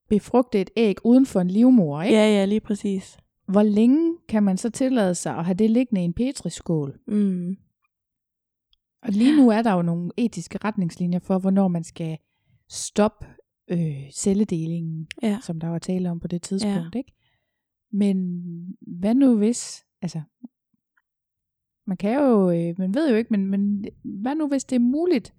befrugte 0.08 0.60
et 0.60 0.70
æg 0.76 0.96
uden 1.04 1.26
for 1.26 1.40
en 1.40 1.48
livmor, 1.50 2.02
ikke? 2.02 2.16
Ja, 2.16 2.26
ja, 2.28 2.44
lige 2.44 2.60
præcis. 2.60 3.18
Hvor 3.48 3.62
længe 3.62 4.16
kan 4.28 4.42
man 4.42 4.56
så 4.56 4.70
tillade 4.70 5.14
sig 5.14 5.36
at 5.36 5.44
have 5.44 5.54
det 5.54 5.70
liggende 5.70 6.00
i 6.00 6.04
en 6.04 6.12
petriskål? 6.12 6.98
Mm. 7.06 7.56
Og 9.02 9.08
lige 9.12 9.36
nu 9.36 9.48
er 9.50 9.62
der 9.62 9.72
jo 9.74 9.82
nogle 9.82 10.10
etiske 10.16 10.58
retningslinjer 10.64 11.18
for, 11.18 11.38
hvornår 11.38 11.68
man 11.68 11.84
skal 11.84 12.18
stoppe 12.68 13.26
øh, 13.70 14.10
celledelingen, 14.14 15.06
Ja. 15.22 15.38
som 15.42 15.60
der 15.60 15.68
var 15.68 15.78
tale 15.78 16.10
om 16.10 16.20
på 16.20 16.28
det 16.28 16.42
tidspunkt. 16.42 16.94
Ikke? 16.94 17.12
Men 17.92 18.16
hvad 18.80 19.14
nu 19.14 19.36
hvis, 19.36 19.84
altså, 20.02 20.20
man 21.86 21.96
kan 21.96 22.14
jo, 22.14 22.50
øh, 22.50 22.74
man 22.78 22.94
ved 22.94 23.10
jo 23.10 23.16
ikke, 23.16 23.30
men, 23.30 23.46
men 23.46 23.84
hvad 24.04 24.34
nu 24.34 24.48
hvis 24.48 24.64
det 24.64 24.76
er 24.76 24.80
muligt 24.80 25.34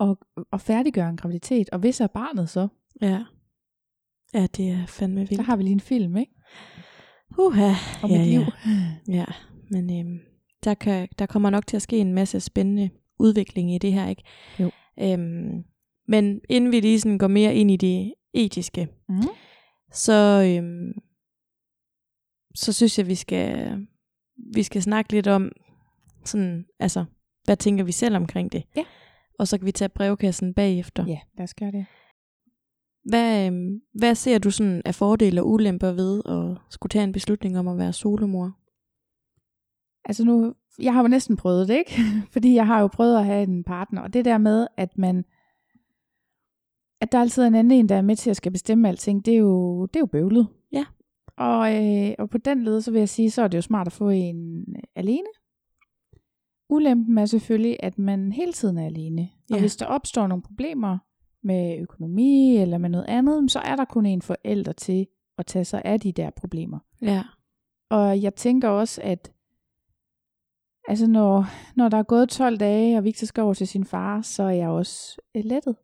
at, 0.00 0.16
at 0.52 0.60
færdiggøre 0.60 1.08
en 1.10 1.16
graviditet, 1.16 1.70
og 1.70 1.78
hvis 1.78 2.00
er 2.00 2.06
barnet 2.06 2.48
så? 2.48 2.68
Ja. 3.02 3.24
Ja, 4.34 4.46
det 4.56 4.68
er 4.70 4.86
fandme 4.86 5.20
vildt. 5.20 5.36
Der 5.36 5.42
har 5.42 5.56
vi 5.56 5.62
lige 5.62 5.72
en 5.72 5.80
film, 5.80 6.16
ikke? 6.16 6.32
Uha. 7.38 7.70
Om 8.02 8.10
ja, 8.10 8.20
et 8.20 8.26
liv. 8.26 8.40
Ja. 9.08 9.14
ja, 9.14 9.24
men 9.70 10.00
øhm, 10.00 10.18
der, 10.64 10.74
kan, 10.74 11.08
der 11.18 11.26
kommer 11.26 11.50
nok 11.50 11.66
til 11.66 11.76
at 11.76 11.82
ske 11.82 11.98
en 11.98 12.14
masse 12.14 12.40
spændende 12.40 12.90
udvikling 13.18 13.74
i 13.74 13.78
det 13.78 13.92
her, 13.92 14.08
ikke? 14.08 14.22
Jo. 14.60 14.70
Øhm, 15.00 15.64
men 16.08 16.40
inden 16.48 16.72
vi 16.72 16.80
lige 16.80 17.00
sådan 17.00 17.18
går 17.18 17.26
mere 17.28 17.54
ind 17.54 17.70
i 17.70 17.76
det 17.76 18.14
etiske, 18.34 18.88
Mm. 19.08 19.20
så, 19.92 20.42
øhm, 20.56 20.92
så 22.56 22.72
synes 22.72 22.98
jeg, 22.98 23.06
vi 23.06 23.14
skal, 23.14 23.78
vi 24.54 24.62
skal 24.62 24.82
snakke 24.82 25.12
lidt 25.12 25.26
om, 25.26 25.52
sådan, 26.24 26.66
altså, 26.78 27.04
hvad 27.44 27.56
tænker 27.56 27.84
vi 27.84 27.92
selv 27.92 28.16
omkring 28.16 28.52
det? 28.52 28.64
Ja. 28.76 28.84
Og 29.38 29.48
så 29.48 29.58
kan 29.58 29.66
vi 29.66 29.72
tage 29.72 29.88
brevkassen 29.88 30.54
bagefter. 30.54 31.06
Ja, 31.06 31.18
lad 31.38 31.44
os 31.44 31.54
gøre 31.54 31.72
det. 31.72 31.86
Hvad, 33.04 33.46
øhm, 33.46 33.80
hvad 33.94 34.14
ser 34.14 34.38
du 34.38 34.50
sådan 34.50 34.82
af 34.84 34.94
fordele 34.94 35.42
og 35.42 35.50
ulemper 35.50 35.92
ved 35.92 36.22
at 36.26 36.58
skulle 36.70 36.90
tage 36.90 37.04
en 37.04 37.12
beslutning 37.12 37.58
om 37.58 37.68
at 37.68 37.78
være 37.78 37.92
solomor? 37.92 38.52
Altså 40.04 40.24
nu, 40.24 40.54
jeg 40.78 40.94
har 40.94 41.02
jo 41.02 41.08
næsten 41.08 41.36
prøvet 41.36 41.68
det, 41.68 41.74
ikke? 41.74 42.02
Fordi 42.32 42.54
jeg 42.54 42.66
har 42.66 42.80
jo 42.80 42.86
prøvet 42.86 43.18
at 43.18 43.24
have 43.24 43.42
en 43.42 43.64
partner, 43.64 44.02
og 44.02 44.12
det 44.12 44.24
der 44.24 44.38
med, 44.38 44.66
at 44.76 44.98
man, 44.98 45.24
at 47.00 47.12
der 47.12 47.20
altid 47.20 47.42
er 47.42 47.46
en 47.46 47.54
anden 47.54 47.78
en, 47.78 47.88
der 47.88 47.94
er 47.94 48.02
med 48.02 48.16
til 48.16 48.30
at 48.30 48.36
skal 48.36 48.52
bestemme 48.52 48.88
alting, 48.88 49.26
det 49.26 49.34
er 49.34 49.38
jo, 49.38 49.86
det 49.86 49.96
er 49.96 50.00
jo 50.00 50.06
bøvlet. 50.06 50.48
Og, 51.38 51.74
øh, 51.84 52.14
og 52.18 52.30
på 52.30 52.38
den 52.38 52.64
led, 52.64 52.80
så 52.80 52.90
vil 52.90 52.98
jeg 52.98 53.08
sige, 53.08 53.30
så 53.30 53.42
er 53.42 53.48
det 53.48 53.56
jo 53.56 53.62
smart 53.62 53.86
at 53.86 53.92
få 53.92 54.08
en 54.08 54.64
alene. 54.94 55.26
Ulempen 56.68 57.18
er 57.18 57.26
selvfølgelig, 57.26 57.76
at 57.80 57.98
man 57.98 58.32
hele 58.32 58.52
tiden 58.52 58.78
er 58.78 58.86
alene. 58.86 59.28
Og 59.50 59.56
Ja. 59.56 59.60
hvis 59.60 59.76
der 59.76 59.86
opstår 59.86 60.26
nogle 60.26 60.42
problemer 60.42 60.98
med 61.42 61.78
økonomi 61.80 62.56
eller 62.56 62.78
med 62.78 62.90
noget 62.90 63.04
andet, 63.08 63.50
så 63.50 63.58
er 63.58 63.76
der 63.76 63.84
kun 63.84 64.06
en 64.06 64.22
forælder 64.22 64.72
til 64.72 65.06
at 65.38 65.46
tage 65.46 65.64
sig 65.64 65.82
af 65.84 66.00
de 66.00 66.12
der 66.12 66.30
problemer. 66.30 66.78
Ja. 67.02 67.22
Og 67.90 68.22
jeg 68.22 68.34
tænker 68.34 68.68
også, 68.68 69.00
at 69.04 69.32
altså 70.88 71.06
når, 71.06 71.44
når 71.76 71.88
der 71.88 71.96
er 71.98 72.02
gået 72.02 72.28
12 72.28 72.56
dage, 72.56 72.98
og 72.98 73.04
Victor 73.04 73.26
skal 73.26 73.42
over 73.42 73.54
til 73.54 73.68
sin 73.68 73.84
far, 73.84 74.22
så 74.22 74.42
er 74.42 74.50
jeg 74.50 74.68
også 74.68 75.16
øh, 75.34 75.44
lettet. 75.44 75.76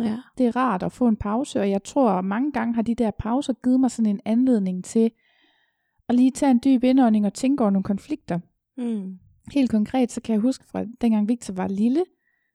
Ja. 0.00 0.18
Det 0.38 0.46
er 0.46 0.56
rart 0.56 0.82
at 0.82 0.92
få 0.92 1.08
en 1.08 1.16
pause, 1.16 1.60
og 1.60 1.70
jeg 1.70 1.84
tror, 1.84 2.10
at 2.10 2.24
mange 2.24 2.52
gange 2.52 2.74
har 2.74 2.82
de 2.82 2.94
der 2.94 3.10
pauser 3.10 3.52
givet 3.52 3.80
mig 3.80 3.90
sådan 3.90 4.10
en 4.10 4.20
anledning 4.24 4.84
til 4.84 5.10
at 6.08 6.14
lige 6.14 6.30
tage 6.30 6.50
en 6.50 6.60
dyb 6.64 6.84
indånding 6.84 7.26
og 7.26 7.34
tænke 7.34 7.60
over 7.60 7.70
nogle 7.70 7.84
konflikter. 7.84 8.38
Mm. 8.76 9.18
Helt 9.52 9.70
konkret, 9.70 10.12
så 10.12 10.20
kan 10.20 10.32
jeg 10.32 10.40
huske 10.40 10.64
fra 10.64 10.84
dengang 11.00 11.28
Victor 11.28 11.54
var 11.54 11.68
lille, 11.68 12.04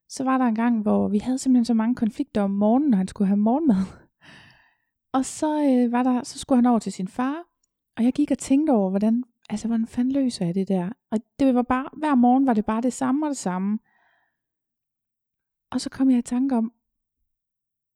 så 0.10 0.24
var 0.24 0.38
der 0.38 0.46
en 0.46 0.56
gang, 0.56 0.82
hvor 0.82 1.08
vi 1.08 1.18
havde 1.18 1.38
simpelthen 1.38 1.66
så 1.66 1.74
mange 1.74 1.96
konflikter 1.96 2.42
om 2.42 2.52
morgenen, 2.52 2.90
når 2.90 2.98
han 2.98 3.08
skulle 3.08 3.28
have 3.28 3.38
morgenmad. 3.38 3.84
Og 5.14 5.26
så, 5.26 5.64
øh, 5.64 5.92
var 5.92 6.04
der, 6.04 6.24
så 6.24 6.40
skulle 6.40 6.58
han 6.58 6.66
over 6.66 6.80
til 6.80 6.94
sin 6.94 7.08
far, 7.08 7.44
og 7.98 8.04
jeg 8.04 8.14
gik 8.14 8.32
og 8.32 8.38
tænkte 8.38 8.72
over, 8.72 8.90
hvordan, 8.90 9.24
altså, 9.50 9.68
hvordan 9.68 9.88
fanden 9.88 10.14
løser 10.14 10.46
jeg 10.46 10.56
det 10.56 10.68
der? 10.68 10.90
Og 11.12 11.20
det 11.40 11.56
var 11.56 11.62
bare, 11.62 11.90
hver 11.94 12.16
morgen 12.16 12.46
var 12.46 12.54
det 12.54 12.66
bare 12.66 12.82
det 12.82 12.94
samme 12.94 13.26
og 13.26 13.30
det 13.30 13.38
samme. 13.38 13.80
Og 15.72 15.82
så 15.82 15.90
kom 15.90 16.10
jeg 16.10 16.20
i 16.20 16.22
tanke 16.22 16.56
om, 16.56 16.72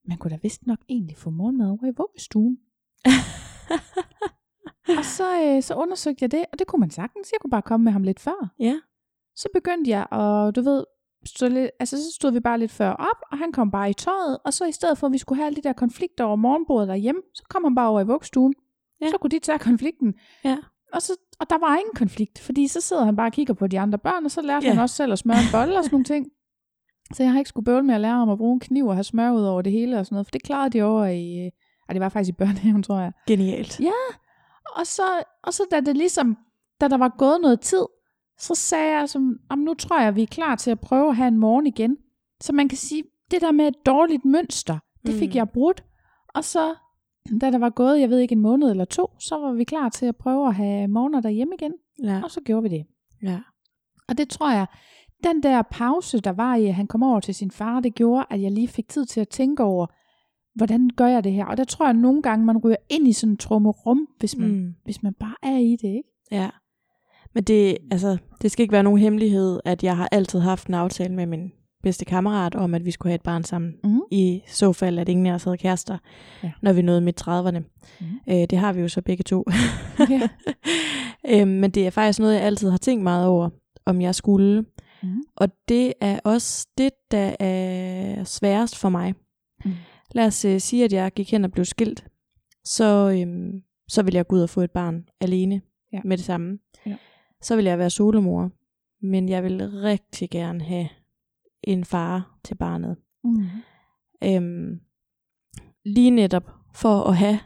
man 0.07 0.17
kunne 0.17 0.31
da 0.31 0.39
vist 0.41 0.67
nok 0.67 0.79
egentlig 0.89 1.17
få 1.17 1.29
morgenmad 1.29 1.69
over 1.69 1.85
i 1.85 1.93
vuggestuen. 1.97 2.57
og 4.97 5.05
så, 5.05 5.41
øh, 5.43 5.63
så 5.63 5.73
undersøgte 5.75 6.23
jeg 6.23 6.31
det, 6.31 6.45
og 6.51 6.59
det 6.59 6.67
kunne 6.67 6.79
man 6.79 6.89
sagtens. 6.89 7.31
Jeg 7.31 7.39
kunne 7.41 7.51
bare 7.51 7.61
komme 7.61 7.83
med 7.83 7.91
ham 7.91 8.03
lidt 8.03 8.19
før 8.19 8.53
ja. 8.59 8.75
så 9.35 9.49
begyndte 9.53 9.89
jeg, 9.91 10.07
og 10.11 10.55
du 10.55 10.61
ved, 10.61 10.83
stå 11.25 11.47
lidt, 11.47 11.71
altså 11.79 11.97
så 11.97 12.11
stod 12.15 12.31
vi 12.31 12.39
bare 12.39 12.59
lidt 12.59 12.71
før 12.71 12.89
op, 12.91 13.17
og 13.31 13.37
han 13.37 13.51
kom 13.51 13.71
bare 13.71 13.89
i 13.89 13.93
tøjet, 13.93 14.37
og 14.45 14.53
så 14.53 14.65
i 14.65 14.71
stedet 14.71 14.97
for, 14.97 15.07
at 15.07 15.13
vi 15.13 15.17
skulle 15.17 15.37
have 15.37 15.45
alle 15.45 15.55
de 15.55 15.61
der 15.61 15.73
konflikter 15.73 16.23
over 16.23 16.35
morgenbordet 16.35 16.87
derhjemme, 16.87 17.21
så 17.33 17.43
kom 17.49 17.63
han 17.63 17.75
bare 17.75 17.89
over 17.89 18.01
i 18.01 18.05
vuggestuen. 18.05 18.53
Ja. 19.01 19.09
Så 19.09 19.17
kunne 19.17 19.29
de 19.31 19.39
tage 19.39 19.59
konflikten. 19.59 20.13
Ja. 20.43 20.57
Og, 20.93 21.01
så, 21.01 21.13
og 21.39 21.49
der 21.49 21.57
var 21.57 21.75
ingen 21.77 21.93
konflikt, 21.95 22.39
fordi 22.39 22.67
så 22.67 22.81
sidder 22.81 23.05
han 23.05 23.15
bare 23.15 23.27
og 23.27 23.31
kigger 23.33 23.53
på 23.53 23.67
de 23.67 23.79
andre 23.79 23.99
børn, 23.99 24.25
og 24.25 24.31
så 24.31 24.41
lærte 24.41 24.65
Ja. 24.65 24.73
han 24.73 24.81
også 24.81 24.95
selv 24.95 25.11
at 25.11 25.19
smøre 25.19 25.37
en 25.37 25.51
bolle 25.51 25.77
og 25.77 25.83
sådan 25.83 25.93
nogle 25.93 26.05
ting. 26.05 26.27
Så 27.13 27.23
jeg 27.23 27.31
har 27.31 27.39
ikke 27.39 27.49
skulle 27.49 27.65
bøvle 27.65 27.83
med 27.83 27.95
at 27.95 28.01
lære 28.01 28.13
ham 28.15 28.29
at 28.29 28.37
bruge 28.37 28.53
en 28.53 28.59
kniv 28.59 28.87
og 28.87 28.95
have 28.95 29.03
smør 29.03 29.31
ud 29.31 29.43
over 29.43 29.61
det 29.61 29.71
hele 29.71 29.99
og 29.99 30.05
sådan 30.05 30.15
noget, 30.15 30.27
for 30.27 30.31
det 30.31 30.43
klarede 30.43 30.69
de 30.69 30.83
over 30.83 31.05
i, 31.05 31.45
øh, 31.45 31.51
ej, 31.89 31.93
det 31.93 31.99
var 32.01 32.09
faktisk 32.09 32.29
i 32.29 32.37
børnehaven, 32.37 32.83
tror 32.87 32.99
jeg. 32.99 33.11
Genialt. 33.27 33.79
Ja, 33.79 33.91
og 34.75 34.87
så, 34.87 35.03
og 35.43 35.53
så 35.53 35.63
da 35.71 35.79
det 35.79 35.97
ligesom, 35.97 36.37
da 36.81 36.87
der 36.87 36.97
var 36.97 37.15
gået 37.17 37.39
noget 37.41 37.59
tid, 37.59 37.85
så 38.39 38.55
sagde 38.55 38.97
jeg, 38.97 39.09
som, 39.09 39.39
om 39.49 39.59
nu 39.59 39.73
tror 39.73 39.99
jeg, 40.01 40.15
vi 40.15 40.21
er 40.23 40.27
klar 40.27 40.55
til 40.55 40.71
at 40.71 40.79
prøve 40.79 41.09
at 41.09 41.15
have 41.15 41.27
en 41.27 41.37
morgen 41.37 41.67
igen. 41.67 41.97
Så 42.41 42.53
man 42.53 42.69
kan 42.69 42.77
sige, 42.77 43.03
det 43.31 43.41
der 43.41 43.51
med 43.51 43.67
et 43.67 43.85
dårligt 43.85 44.25
mønster, 44.25 44.79
det 45.05 45.15
fik 45.15 45.29
mm. 45.29 45.35
jeg 45.35 45.49
brudt. 45.49 45.83
Og 46.35 46.43
så 46.43 46.75
da 47.41 47.51
der 47.51 47.57
var 47.57 47.69
gået, 47.69 47.99
jeg 47.99 48.09
ved 48.09 48.19
ikke, 48.19 48.33
en 48.33 48.41
måned 48.41 48.71
eller 48.71 48.85
to, 48.85 49.07
så 49.19 49.35
var 49.37 49.53
vi 49.53 49.63
klar 49.63 49.89
til 49.89 50.05
at 50.05 50.15
prøve 50.15 50.47
at 50.47 50.55
have 50.55 50.87
morgener 50.87 51.21
derhjemme 51.21 51.53
igen, 51.55 51.73
Ja. 52.03 52.21
og 52.23 52.31
så 52.31 52.41
gjorde 52.41 52.63
vi 52.63 52.69
det. 52.69 52.85
Ja. 53.23 53.39
Og 54.07 54.17
det 54.17 54.29
tror 54.29 54.51
jeg, 54.51 54.65
den 55.23 55.43
der 55.43 55.61
pause, 55.71 56.19
der 56.19 56.31
var 56.31 56.55
i, 56.55 56.65
at 56.65 56.73
han 56.73 56.87
kom 56.87 57.03
over 57.03 57.19
til 57.19 57.35
sin 57.35 57.51
far, 57.51 57.79
det 57.79 57.95
gjorde, 57.95 58.25
at 58.29 58.41
jeg 58.41 58.51
lige 58.51 58.67
fik 58.67 58.87
tid 58.89 59.05
til 59.05 59.21
at 59.21 59.29
tænke 59.29 59.63
over, 59.63 59.85
hvordan 60.55 60.89
gør 60.95 61.07
jeg 61.07 61.23
det 61.23 61.31
her? 61.31 61.45
Og 61.45 61.57
der 61.57 61.63
tror 61.63 61.85
jeg, 61.85 61.89
at 61.89 61.95
nogle 62.01 62.21
gange, 62.21 62.45
man 62.45 62.57
ryger 62.57 62.75
ind 62.89 63.07
i 63.07 63.13
sådan 63.13 63.33
en 63.33 63.37
trummerum, 63.37 64.07
hvis 64.19 64.37
man, 64.37 64.49
mm. 64.49 64.55
Mm. 64.55 64.73
hvis 64.83 65.03
man 65.03 65.13
bare 65.13 65.35
er 65.43 65.57
i 65.57 65.71
det, 65.81 65.87
ikke? 65.87 66.09
Ja. 66.31 66.49
Men 67.33 67.43
det, 67.43 67.77
altså, 67.91 68.17
det 68.41 68.51
skal 68.51 68.63
ikke 68.63 68.71
være 68.71 68.83
nogen 68.83 68.99
hemmelighed, 68.99 69.59
at 69.65 69.83
jeg 69.83 69.97
har 69.97 70.07
altid 70.11 70.39
haft 70.39 70.67
en 70.67 70.73
aftale 70.73 71.13
med 71.15 71.25
min 71.25 71.51
bedste 71.83 72.05
kammerat 72.05 72.55
om, 72.55 72.73
at 72.73 72.85
vi 72.85 72.91
skulle 72.91 73.11
have 73.11 73.15
et 73.15 73.21
barn 73.23 73.43
sammen. 73.43 73.73
Mhm. 73.83 74.01
I 74.11 74.41
så 74.47 74.73
fald, 74.73 74.99
at 74.99 75.09
ingen 75.09 75.25
af 75.25 75.33
os 75.33 75.43
havde 75.43 75.57
kærester, 75.57 75.97
Ja. 76.43 76.51
når 76.61 76.73
vi 76.73 76.81
nåede 76.81 77.01
midt 77.01 77.21
30'erne. 77.27 77.59
Mhm. 77.99 78.09
Øh, 78.29 78.35
det 78.49 78.57
har 78.57 78.73
vi 78.73 78.81
jo 78.81 78.87
så 78.87 79.01
begge 79.01 79.23
to. 79.23 79.45
Ja. 80.09 80.29
øhm, 81.29 81.47
men 81.49 81.71
det 81.71 81.87
er 81.87 81.89
faktisk 81.91 82.19
noget, 82.19 82.33
jeg 82.33 82.41
altid 82.43 82.69
har 82.69 82.77
tænkt 82.77 83.03
meget 83.03 83.27
over, 83.27 83.49
om 83.85 84.01
jeg 84.01 84.15
skulle. 84.15 84.65
Mhm. 85.03 85.23
Og 85.35 85.49
det 85.67 85.93
er 86.01 86.19
også 86.23 86.67
det, 86.77 86.91
der 87.11 87.35
er 87.39 88.23
sværest 88.23 88.77
for 88.77 88.89
mig. 88.89 89.13
Mhm. 89.65 89.73
Lad 90.11 90.25
os 90.25 90.45
øh, 90.45 90.59
sige, 90.59 90.85
at 90.85 90.93
jeg 90.93 91.11
gik 91.11 91.31
hen 91.31 91.43
og 91.43 91.51
blev 91.51 91.65
skilt. 91.65 92.07
Så, 92.65 93.17
øhm, 93.21 93.63
så 93.87 94.03
vil 94.03 94.13
jeg 94.13 94.27
gå 94.27 94.35
ud 94.35 94.41
og 94.41 94.49
få 94.49 94.61
et 94.61 94.71
barn 94.71 95.05
alene 95.21 95.61
Ja. 95.93 95.99
med 96.05 96.17
det 96.17 96.25
samme. 96.25 96.59
Ja. 96.85 96.97
Så 97.41 97.55
vil 97.55 97.65
jeg 97.65 97.77
være 97.79 97.89
solomor. 97.89 98.51
Men 99.01 99.29
jeg 99.29 99.43
vil 99.43 99.69
rigtig 99.71 100.29
gerne 100.29 100.63
have 100.63 100.89
en 101.63 101.85
far 101.85 102.39
til 102.43 102.55
barnet. 102.55 102.97
Mm. 103.23 103.45
Øhm, 104.23 104.79
lige 105.85 106.11
netop 106.11 106.51
for 106.73 107.03
at 107.03 107.17
have 107.17 107.39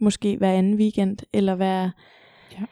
måske 0.00 0.36
hver 0.36 0.52
anden 0.52 0.74
weekend, 0.74 1.18
eller 1.32 1.54
hver, 1.54 1.90
Ja. 2.52 2.64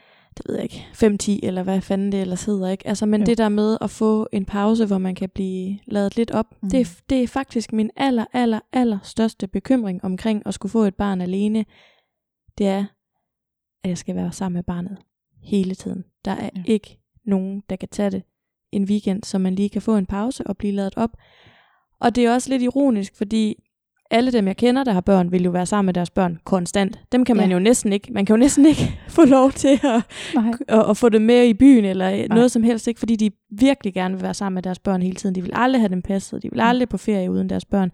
Det 0.42 0.48
ved 0.48 0.55
jeg 0.55 0.64
ikke, 0.64 0.87
5-10, 0.92 1.38
eller 1.42 1.62
hvad 1.62 1.81
fanden 1.81 2.12
det 2.12 2.20
ellers 2.20 2.44
hedder, 2.44 2.68
ikke? 2.68 2.87
Altså, 2.87 3.07
men 3.07 3.20
Jo. 3.20 3.24
det 3.26 3.38
der 3.38 3.48
med 3.48 3.79
at 3.81 3.90
få 3.90 4.29
en 4.33 4.44
pause, 4.44 4.87
hvor 4.87 4.98
man 4.98 5.14
kan 5.14 5.29
blive 5.35 5.79
lavet 5.87 6.16
lidt 6.16 6.31
op, 6.31 6.46
Mhm. 6.50 6.59
mm. 6.62 6.70
det, 6.70 6.81
er- 6.81 7.00
det 7.11 7.22
er 7.22 7.26
faktisk 7.29 7.72
min 7.72 7.90
aller, 7.96 8.24
aller, 8.33 8.61
aller 8.72 8.98
største 9.03 9.46
bekymring 9.48 10.05
omkring 10.05 10.42
at 10.46 10.55
skulle 10.55 10.70
få 10.72 10.83
et 10.85 10.94
barn 10.94 11.20
alene, 11.20 11.64
det 12.59 12.66
er, 12.66 12.85
at 13.85 13.88
jeg 13.88 13.98
skal 13.98 14.14
være 14.14 14.33
sammen 14.33 14.55
med 14.57 14.62
barnet 14.62 14.98
hele 15.42 15.74
tiden. 15.74 16.05
Der 16.24 16.31
er 16.33 16.50
ja. 16.57 16.62
ikke 16.66 16.98
nogen, 17.24 17.62
der 17.70 17.76
kan 17.76 17.88
tage 17.88 18.11
det 18.11 18.22
en 18.72 18.85
weekend, 18.85 19.24
så 19.24 19.38
man 19.38 19.55
lige 19.55 19.68
kan 19.68 19.83
få 19.83 19.96
en 19.96 20.07
pause 20.07 20.46
og 20.46 20.57
blive 20.57 20.72
lavet 20.72 20.94
op. 20.96 21.11
Og 22.00 22.14
det 22.16 22.24
er 22.26 22.33
også 22.35 22.50
lidt 22.50 22.62
ironisk, 22.62 23.16
fordi 23.16 23.62
alle 24.11 24.33
dem, 24.33 24.46
jeg 24.46 24.57
kender, 24.57 24.85
der 24.85 24.92
har 24.92 25.01
børn, 25.01 25.33
vil 25.33 25.44
jo 25.44 25.51
være 25.51 25.66
sammen 25.66 25.87
med 25.87 25.94
deres 25.94 26.11
børn 26.11 26.38
konstant. 26.44 27.01
Dem 27.12 27.25
kan 27.25 27.37
man 27.37 27.49
Ja. 27.49 27.53
jo 27.55 27.59
næsten 27.59 27.92
ikke, 27.92 28.12
man 28.12 28.27
kan 28.27 28.35
jo 28.35 28.38
næsten 28.40 28.66
ikke 28.66 28.99
få 29.09 29.25
lov 29.25 29.51
til 29.53 29.81
at, 29.85 30.03
at, 30.68 30.90
at 30.90 30.96
få 30.96 31.09
dem 31.09 31.23
med 31.23 31.44
i 31.46 31.55
byen, 31.55 31.85
eller 31.85 32.11
Nej. 32.11 32.27
noget 32.31 32.51
som 32.51 32.62
helst, 32.62 32.88
ikke? 32.88 32.99
fordi 33.01 33.16
de 33.16 33.31
virkelig 33.61 33.94
gerne 33.94 34.14
vil 34.14 34.23
være 34.23 34.35
sammen 34.35 34.55
med 34.55 34.62
deres 34.62 34.79
børn 34.79 35.03
hele 35.03 35.14
tiden. 35.16 35.35
De 35.35 35.42
vil 35.42 35.53
aldrig 35.55 35.81
have 35.83 35.88
dem 35.88 36.03
passet, 36.03 36.42
de 36.42 36.51
vil 36.51 36.61
Mm. 36.62 36.66
aldrig 36.68 36.88
på 36.88 36.96
ferie 36.96 37.31
uden 37.31 37.49
deres 37.51 37.64
børn. 37.64 37.90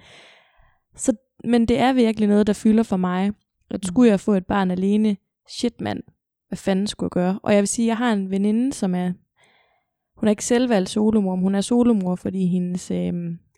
Så, 0.97 1.13
men 1.45 1.67
det 1.67 1.79
er 1.79 1.93
virkelig 1.93 2.29
noget, 2.29 2.47
der 2.47 2.53
fylder 2.53 2.83
for 2.83 2.97
mig. 2.97 3.27
At 3.71 3.81
Mm. 3.83 3.83
skulle 3.83 4.11
jeg 4.11 4.21
få 4.21 4.33
et 4.35 4.47
barn 4.47 4.71
alene, 4.71 5.17
shit 5.49 5.81
mand, 5.81 6.03
hvad 6.49 6.57
fanden 6.59 6.87
skulle 6.87 7.07
jeg 7.07 7.11
gøre? 7.25 7.39
Og 7.43 7.53
jeg 7.55 7.61
vil 7.61 7.69
sige, 7.69 7.87
jeg 7.87 7.97
har 7.97 8.13
en 8.13 8.31
veninde, 8.31 8.73
som 8.73 8.95
er, 8.95 9.13
hun 10.17 10.27
er 10.27 10.31
ikke 10.31 10.45
selv 10.45 10.69
valgt 10.69 10.91
solomor, 10.91 11.35
men 11.37 11.43
hun 11.43 11.55
er 11.55 11.61
solomor, 11.61 12.15
fordi 12.17 12.47
hendes 12.47 12.91
øh, 12.91 13.13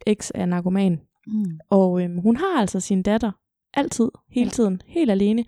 eks 0.07 0.33
er 0.35 0.47
narkoman. 0.47 1.01
Mm. 1.33 1.59
Og 1.71 2.03
øhm, 2.03 2.19
hun 2.19 2.37
har 2.37 2.61
altså 2.61 2.81
sin 2.81 3.03
datter 3.03 3.33
altid, 3.75 4.09
hele 4.31 4.51
tiden, 4.51 4.83
helt 4.87 5.11
alene. 5.11 5.45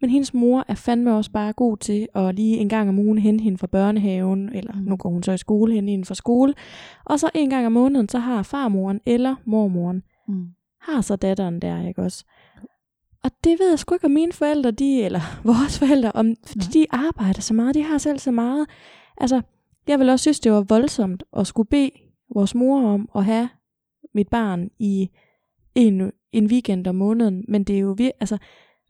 Men 0.00 0.10
hendes 0.10 0.34
mor 0.34 0.64
er 0.68 0.74
fandme 0.74 1.14
også 1.16 1.30
bare 1.30 1.52
god 1.52 1.76
til 1.76 2.08
at 2.14 2.34
lige 2.34 2.56
en 2.56 2.68
gang 2.68 2.88
om 2.88 2.98
ugen 2.98 3.18
hente 3.18 3.42
hende 3.44 3.58
fra 3.58 3.66
børnehaven, 3.66 4.48
eller 4.52 4.72
Mm. 4.74 4.82
nu 4.82 4.96
går 4.96 5.10
hun 5.10 5.22
så 5.22 5.32
i 5.32 5.38
skole, 5.38 5.74
hente 5.74 5.90
hende 5.90 6.04
fra 6.04 6.14
skole. 6.14 6.54
Og 7.04 7.20
så 7.20 7.30
en 7.34 7.50
gang 7.50 7.66
om 7.66 7.72
måneden, 7.72 8.08
så 8.08 8.18
har 8.18 8.42
farmoren 8.42 9.00
eller 9.06 9.34
mormoren, 9.44 10.02
Mm. 10.28 10.46
har 10.80 11.00
så 11.00 11.16
datteren 11.16 11.60
der, 11.62 11.88
ikke 11.88 12.02
også? 12.02 12.24
Og 13.24 13.30
det 13.44 13.56
ved 13.60 13.68
jeg 13.68 13.78
sgu 13.78 13.94
ikke, 13.94 14.04
om 14.04 14.10
mine 14.10 14.32
forældre, 14.32 14.70
de, 14.70 15.02
eller 15.02 15.20
vores 15.52 15.78
forældre, 15.78 16.12
om, 16.14 16.34
fordi 16.46 16.66
de 16.72 16.86
arbejder 16.90 17.40
så 17.40 17.54
meget, 17.54 17.74
de 17.74 17.82
har 17.82 17.98
selv 17.98 18.18
så 18.18 18.30
meget. 18.30 18.66
Altså, 19.18 19.42
jeg 19.88 19.98
vil 19.98 20.08
også 20.08 20.22
synes, 20.22 20.40
det 20.40 20.52
var 20.52 20.60
voldsomt 20.68 21.22
at 21.36 21.46
skulle 21.46 21.68
bede 21.68 21.90
vores 22.34 22.54
mor 22.54 22.86
om 22.88 23.08
at 23.16 23.24
have 23.24 23.48
mit 24.16 24.28
barn 24.28 24.70
i 24.78 25.10
en, 25.74 26.12
en 26.32 26.46
weekend 26.46 26.86
om 26.86 26.94
måneden, 26.94 27.44
men 27.48 27.64
det 27.64 27.76
er 27.76 27.80
jo 27.80 27.88
virkelig, 27.88 28.12
altså, 28.20 28.38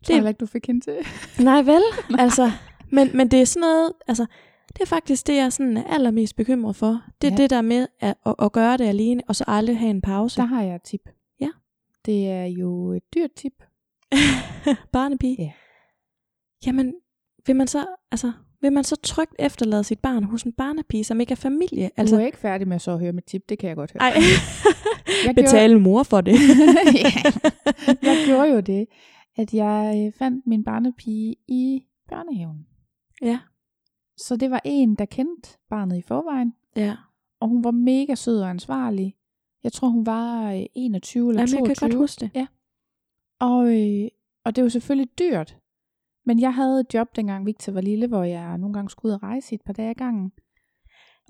Det 0.07 0.17
er 0.17 0.29
ikke, 0.29 0.39
du 0.39 0.47
fik 0.47 0.67
hende 0.67 0.81
til. 0.81 0.97
nej 1.45 1.63
vel, 1.63 1.83
altså, 2.25 2.51
men, 2.93 3.17
men 3.17 3.29
det 3.31 3.41
er 3.41 3.45
sådan 3.47 3.61
noget, 3.61 3.93
altså, 4.07 4.27
det 4.69 4.83
er 4.83 4.87
faktisk 4.87 5.27
det, 5.27 5.37
jeg 5.37 5.53
sådan 5.53 5.77
er 5.77 5.85
allermest 5.85 6.37
bekymret 6.37 6.77
for. 6.77 7.03
Det 7.23 7.29
er 7.29 7.33
Ja. 7.33 7.37
det 7.43 7.51
der 7.51 7.63
med 7.63 7.87
at, 8.01 8.15
at, 8.27 8.35
at 8.43 8.53
gøre 8.53 8.77
det 8.77 8.85
alene, 8.85 9.23
og 9.29 9.37
så 9.37 9.45
aldrig 9.47 9.79
have 9.79 9.91
en 9.91 10.01
pause. 10.03 10.37
Der 10.41 10.47
har 10.47 10.63
jeg 10.63 10.75
et 10.75 10.83
tip. 10.83 11.01
Ja. 11.41 11.49
Det 12.05 12.29
er 12.31 12.45
jo 12.45 12.93
et 12.93 13.03
dyrt 13.15 13.31
tip. 13.37 13.53
Barnepige. 14.93 15.37
Ja. 15.43 15.53
Jamen, 16.67 16.95
vil 17.47 17.57
man 17.57 17.67
så, 17.67 17.87
altså, 18.11 18.33
vil 18.61 18.73
man 18.73 18.85
så 18.85 18.97
trygt 18.97 19.35
efterlade 19.39 19.85
sit 19.85 19.99
barn 19.99 20.25
hos 20.25 20.43
en 20.43 20.53
barnepige, 20.53 21.05
som 21.05 21.21
ikke 21.21 21.33
er 21.33 21.37
familie? 21.37 21.85
Altså, 21.85 21.93
Altså, 21.97 22.17
du 22.17 22.21
er 22.23 22.27
ikke 22.27 22.39
færdig 22.39 22.69
med 22.69 22.79
så 22.79 22.91
at 22.93 22.99
høre 23.01 23.13
mit 23.13 23.25
tip, 23.25 23.49
det 23.49 23.59
kan 23.59 23.69
jeg 23.69 23.77
godt 23.77 23.93
høre. 23.93 24.01
ej, 24.03 24.15
Jeg 25.27 25.35
betale 25.45 25.81
mor 25.81 26.03
for 26.03 26.21
det. 26.21 26.33
ja. 27.05 27.33
Jeg 28.03 28.23
gjorde 28.27 28.49
jo 28.49 28.61
det, 28.61 28.87
at 29.37 29.55
jeg 29.55 30.05
øh, 30.07 30.13
fandt 30.19 30.47
min 30.47 30.65
barnepige 30.65 31.37
i 31.49 31.83
børnehaven. 32.09 32.67
ja, 33.23 33.39
Så 34.17 34.37
det 34.37 34.51
var 34.51 34.61
en, 34.65 34.95
der 34.95 35.05
kendte 35.05 35.59
barnet 35.71 35.97
i 35.99 36.03
forvejen, 36.03 36.55
ja. 36.77 36.97
og 37.41 37.49
hun 37.49 37.65
var 37.65 37.71
mega 37.71 38.15
sød 38.15 38.41
og 38.41 38.51
ansvarlig. 38.51 39.15
Jeg 39.65 39.73
tror, 39.73 39.89
hun 39.89 40.07
var 40.07 40.53
øh, 40.53 40.63
21 40.75 41.29
eller 41.31 41.41
Jamen, 41.41 41.49
22. 41.49 41.69
jeg 41.69 41.77
kan 41.77 41.89
godt 41.89 41.99
huske 41.99 42.21
det. 42.35 42.47
Og, 43.41 43.81
øh, 43.81 44.09
og 44.45 44.57
det 44.57 44.65
var 44.65 44.69
selvfølgelig 44.71 45.19
dyrt. 45.19 45.57
Men 46.27 46.41
jeg 46.41 46.55
havde 46.55 46.81
et 46.81 46.95
job, 46.95 47.17
dengang 47.17 47.47
Victor 47.47 47.73
var 47.73 47.81
lille, 47.81 48.07
hvor 48.07 48.23
jeg 48.25 48.59
nogle 48.59 48.75
gange 48.75 48.91
skulle 48.91 49.11
ud 49.11 49.15
og 49.15 49.23
rejse 49.23 49.55
et 49.55 49.61
par 49.67 49.73
dage 49.73 49.91
ad 49.91 49.95
gangen. 49.95 50.33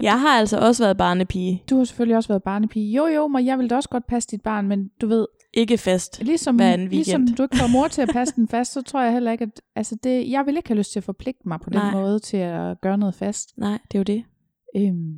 Jeg 0.02 0.20
har 0.20 0.28
altså 0.38 0.58
også 0.58 0.84
været 0.84 0.96
barnepige. 0.96 1.62
Du 1.70 1.76
har 1.76 1.84
selvfølgelig 1.84 2.16
også 2.16 2.28
været 2.28 2.42
barnepige. 2.42 2.92
Jo, 2.92 3.06
jo, 3.06 3.28
men 3.28 3.46
jeg 3.46 3.58
ville 3.58 3.68
da 3.68 3.74
også 3.76 3.88
godt 3.88 4.06
passe 4.06 4.28
dit 4.30 4.42
barn, 4.42 4.68
men 4.68 4.90
du 5.00 5.06
ved, 5.06 5.26
Ikke 5.54 5.78
fast. 5.78 6.22
ligesom, 6.22 6.56
Hver 6.56 6.72
anden 6.72 6.88
ligesom 6.88 7.20
weekend. 7.22 7.36
du 7.36 7.42
ikke 7.42 7.56
får 7.56 7.72
mor 7.72 7.88
til 7.88 8.02
at 8.02 8.08
passe 8.12 8.34
den 8.36 8.48
fast, 8.48 8.72
så 8.72 8.82
tror 8.82 9.00
jeg 9.02 9.12
heller 9.12 9.32
ikke, 9.32 9.42
at 9.44 9.60
altså 9.76 9.96
det, 10.02 10.30
jeg 10.30 10.46
vil 10.46 10.56
ikke 10.56 10.68
have 10.68 10.78
lyst 10.78 10.92
til 10.92 11.00
at 11.00 11.04
forpligte 11.04 11.48
mig 11.48 11.60
på 11.60 11.70
den 11.70 11.78
Nej. 11.78 11.92
måde 11.92 12.18
til 12.18 12.36
at 12.36 12.80
gøre 12.80 12.98
noget 12.98 13.14
fast. 13.14 13.58
Nej, 13.58 13.78
det 13.92 13.94
er 13.94 13.98
jo 13.98 14.02
det. 14.02 14.24
Øhm, 14.76 15.16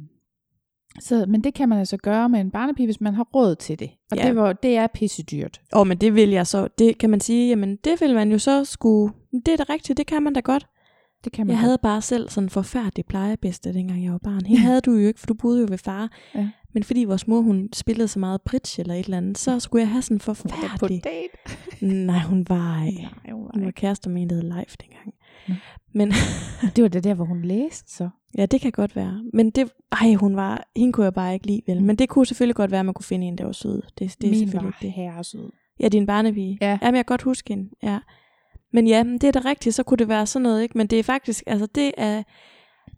så, 1.00 1.24
men 1.28 1.44
det 1.44 1.54
kan 1.54 1.68
man 1.68 1.78
altså 1.78 1.96
gøre 1.96 2.28
med 2.28 2.40
en 2.40 2.50
barnepige, 2.50 2.87
hvis 2.87 3.00
man 3.00 3.14
har 3.14 3.22
råd 3.34 3.54
til 3.56 3.78
det. 3.78 3.90
Og 4.11 4.16
Ja. 4.16 4.26
det, 4.26 4.37
var, 4.37 4.52
det 4.52 4.76
er 4.76 4.87
pissedyrt. 4.94 5.61
Åh, 5.76 5.87
men 5.87 5.98
det 5.98 6.14
vil 6.14 6.28
jeg 6.30 6.46
så. 6.46 6.68
Det 6.78 6.98
kan 6.98 7.11
man 7.11 7.20
sige, 7.20 7.48
jamen 7.48 7.76
det 7.84 8.00
vil 8.00 8.14
man 8.14 8.32
jo 8.32 8.38
så 8.38 8.64
skulle... 8.64 9.12
Det 9.46 9.48
er 9.52 9.56
da 9.56 9.72
rigtigt, 9.72 9.96
det 9.98 10.06
kan 10.06 10.22
man 10.22 10.32
da 10.32 10.40
godt. 10.40 10.66
Det 11.24 11.32
kan 11.32 11.46
man 11.46 11.50
Jeg 11.50 11.56
godt. 11.56 11.64
havde 11.64 11.78
bare 11.82 12.02
selv 12.02 12.28
sådan 12.28 12.44
en 12.46 12.50
forfærdelig 12.50 13.06
plejebedste, 13.06 13.74
dengang 13.74 14.04
jeg 14.04 14.12
var 14.12 14.18
barn. 14.18 14.44
Hende 14.46 14.62
havde 14.68 14.80
du 14.80 14.92
jo 14.92 15.06
ikke, 15.08 15.20
for 15.20 15.26
du 15.26 15.34
boede 15.34 15.61
jo 15.61 15.66
ved 15.70 15.78
far. 15.78 16.11
Ja. 16.34 16.48
Men 16.74 16.83
fordi 16.83 17.04
vores 17.04 17.26
mor, 17.28 17.40
hun 17.40 17.68
spillede 17.72 18.09
så 18.09 18.18
meget 18.18 18.42
bridge 18.42 18.81
eller 18.81 18.94
et 18.94 19.04
eller 19.04 19.16
andet, 19.16 19.38
så 19.38 19.61
skulle 19.61 19.81
jeg 19.83 19.90
have 19.90 20.02
sådan 20.02 20.16
en 20.16 20.20
Var 20.26 20.33
på 20.33 20.35
forfærdelig... 20.35 21.04
date. 21.04 21.87
Nej, 21.87 22.18
hun 22.18 22.46
var... 22.48 22.78
Nej, 22.85 23.33
hun 23.33 23.44
var 23.44 23.50
Hun 23.54 23.64
var 23.64 23.70
kærester 23.70 24.11
med 24.11 24.22
en, 24.22 24.31
der 24.31 24.35
hed 24.37 24.42
Leif 24.42 24.74
dengang. 24.76 25.14
Nå. 25.48 25.54
Men 25.92 26.12
Det 26.76 26.83
var 26.83 26.88
det 26.88 27.04
der, 27.04 27.14
hvor 27.14 27.24
hun 27.24 27.42
læste 27.42 27.92
så. 27.92 28.09
ja, 28.38 28.46
det 28.46 28.61
kan 28.61 28.72
godt 28.72 28.96
være. 28.96 29.22
Men 29.33 29.50
det, 29.50 29.72
ej, 29.92 30.14
hun 30.14 30.37
var, 30.37 30.64
hende 30.76 30.92
kunne 30.92 31.04
jeg 31.04 31.14
bare 31.14 31.35
ikke 31.35 31.46
lide, 31.46 31.62
vel. 31.66 31.83
Men 31.83 31.96
det 31.96 32.09
kunne 32.09 32.26
selvfølgelig 32.26 32.57
godt 32.57 32.70
være, 32.70 32.81
at 32.81 32.87
man 32.87 32.94
kunne 32.94 33.04
finde 33.04 33.26
en, 33.26 33.38
der 33.38 33.44
var 33.44 33.52
sød. 33.52 33.83
Det, 33.98 34.16
det 34.20 34.26
er 34.26 34.31
Min 34.31 34.38
selvfølgelig 34.38 34.74
var 34.74 34.78
det. 34.83 34.92
herresød. 34.92 35.50
Ja, 35.81 35.88
din 35.88 36.07
barnepige. 36.07 36.59
Ja. 36.61 36.78
Jamen, 36.83 36.96
jeg 36.96 37.07
kan 37.07 37.12
godt 37.12 37.22
huske 37.22 37.48
hende. 37.54 37.70
Ja. 37.83 37.98
Men 38.72 38.87
ja, 38.87 39.04
men 39.04 39.18
det 39.18 39.24
er 39.37 39.40
da 39.40 39.48
rigtigt, 39.48 39.74
så 39.74 39.83
kunne 39.83 39.98
det 39.98 40.09
være 40.09 40.26
sådan 40.26 40.42
noget, 40.42 40.62
ikke? 40.62 40.78
Men 40.78 40.87
det 40.87 40.98
er 40.98 41.02
faktisk, 41.02 41.42
altså 41.46 41.66
det 41.74 41.92
er, 41.96 42.22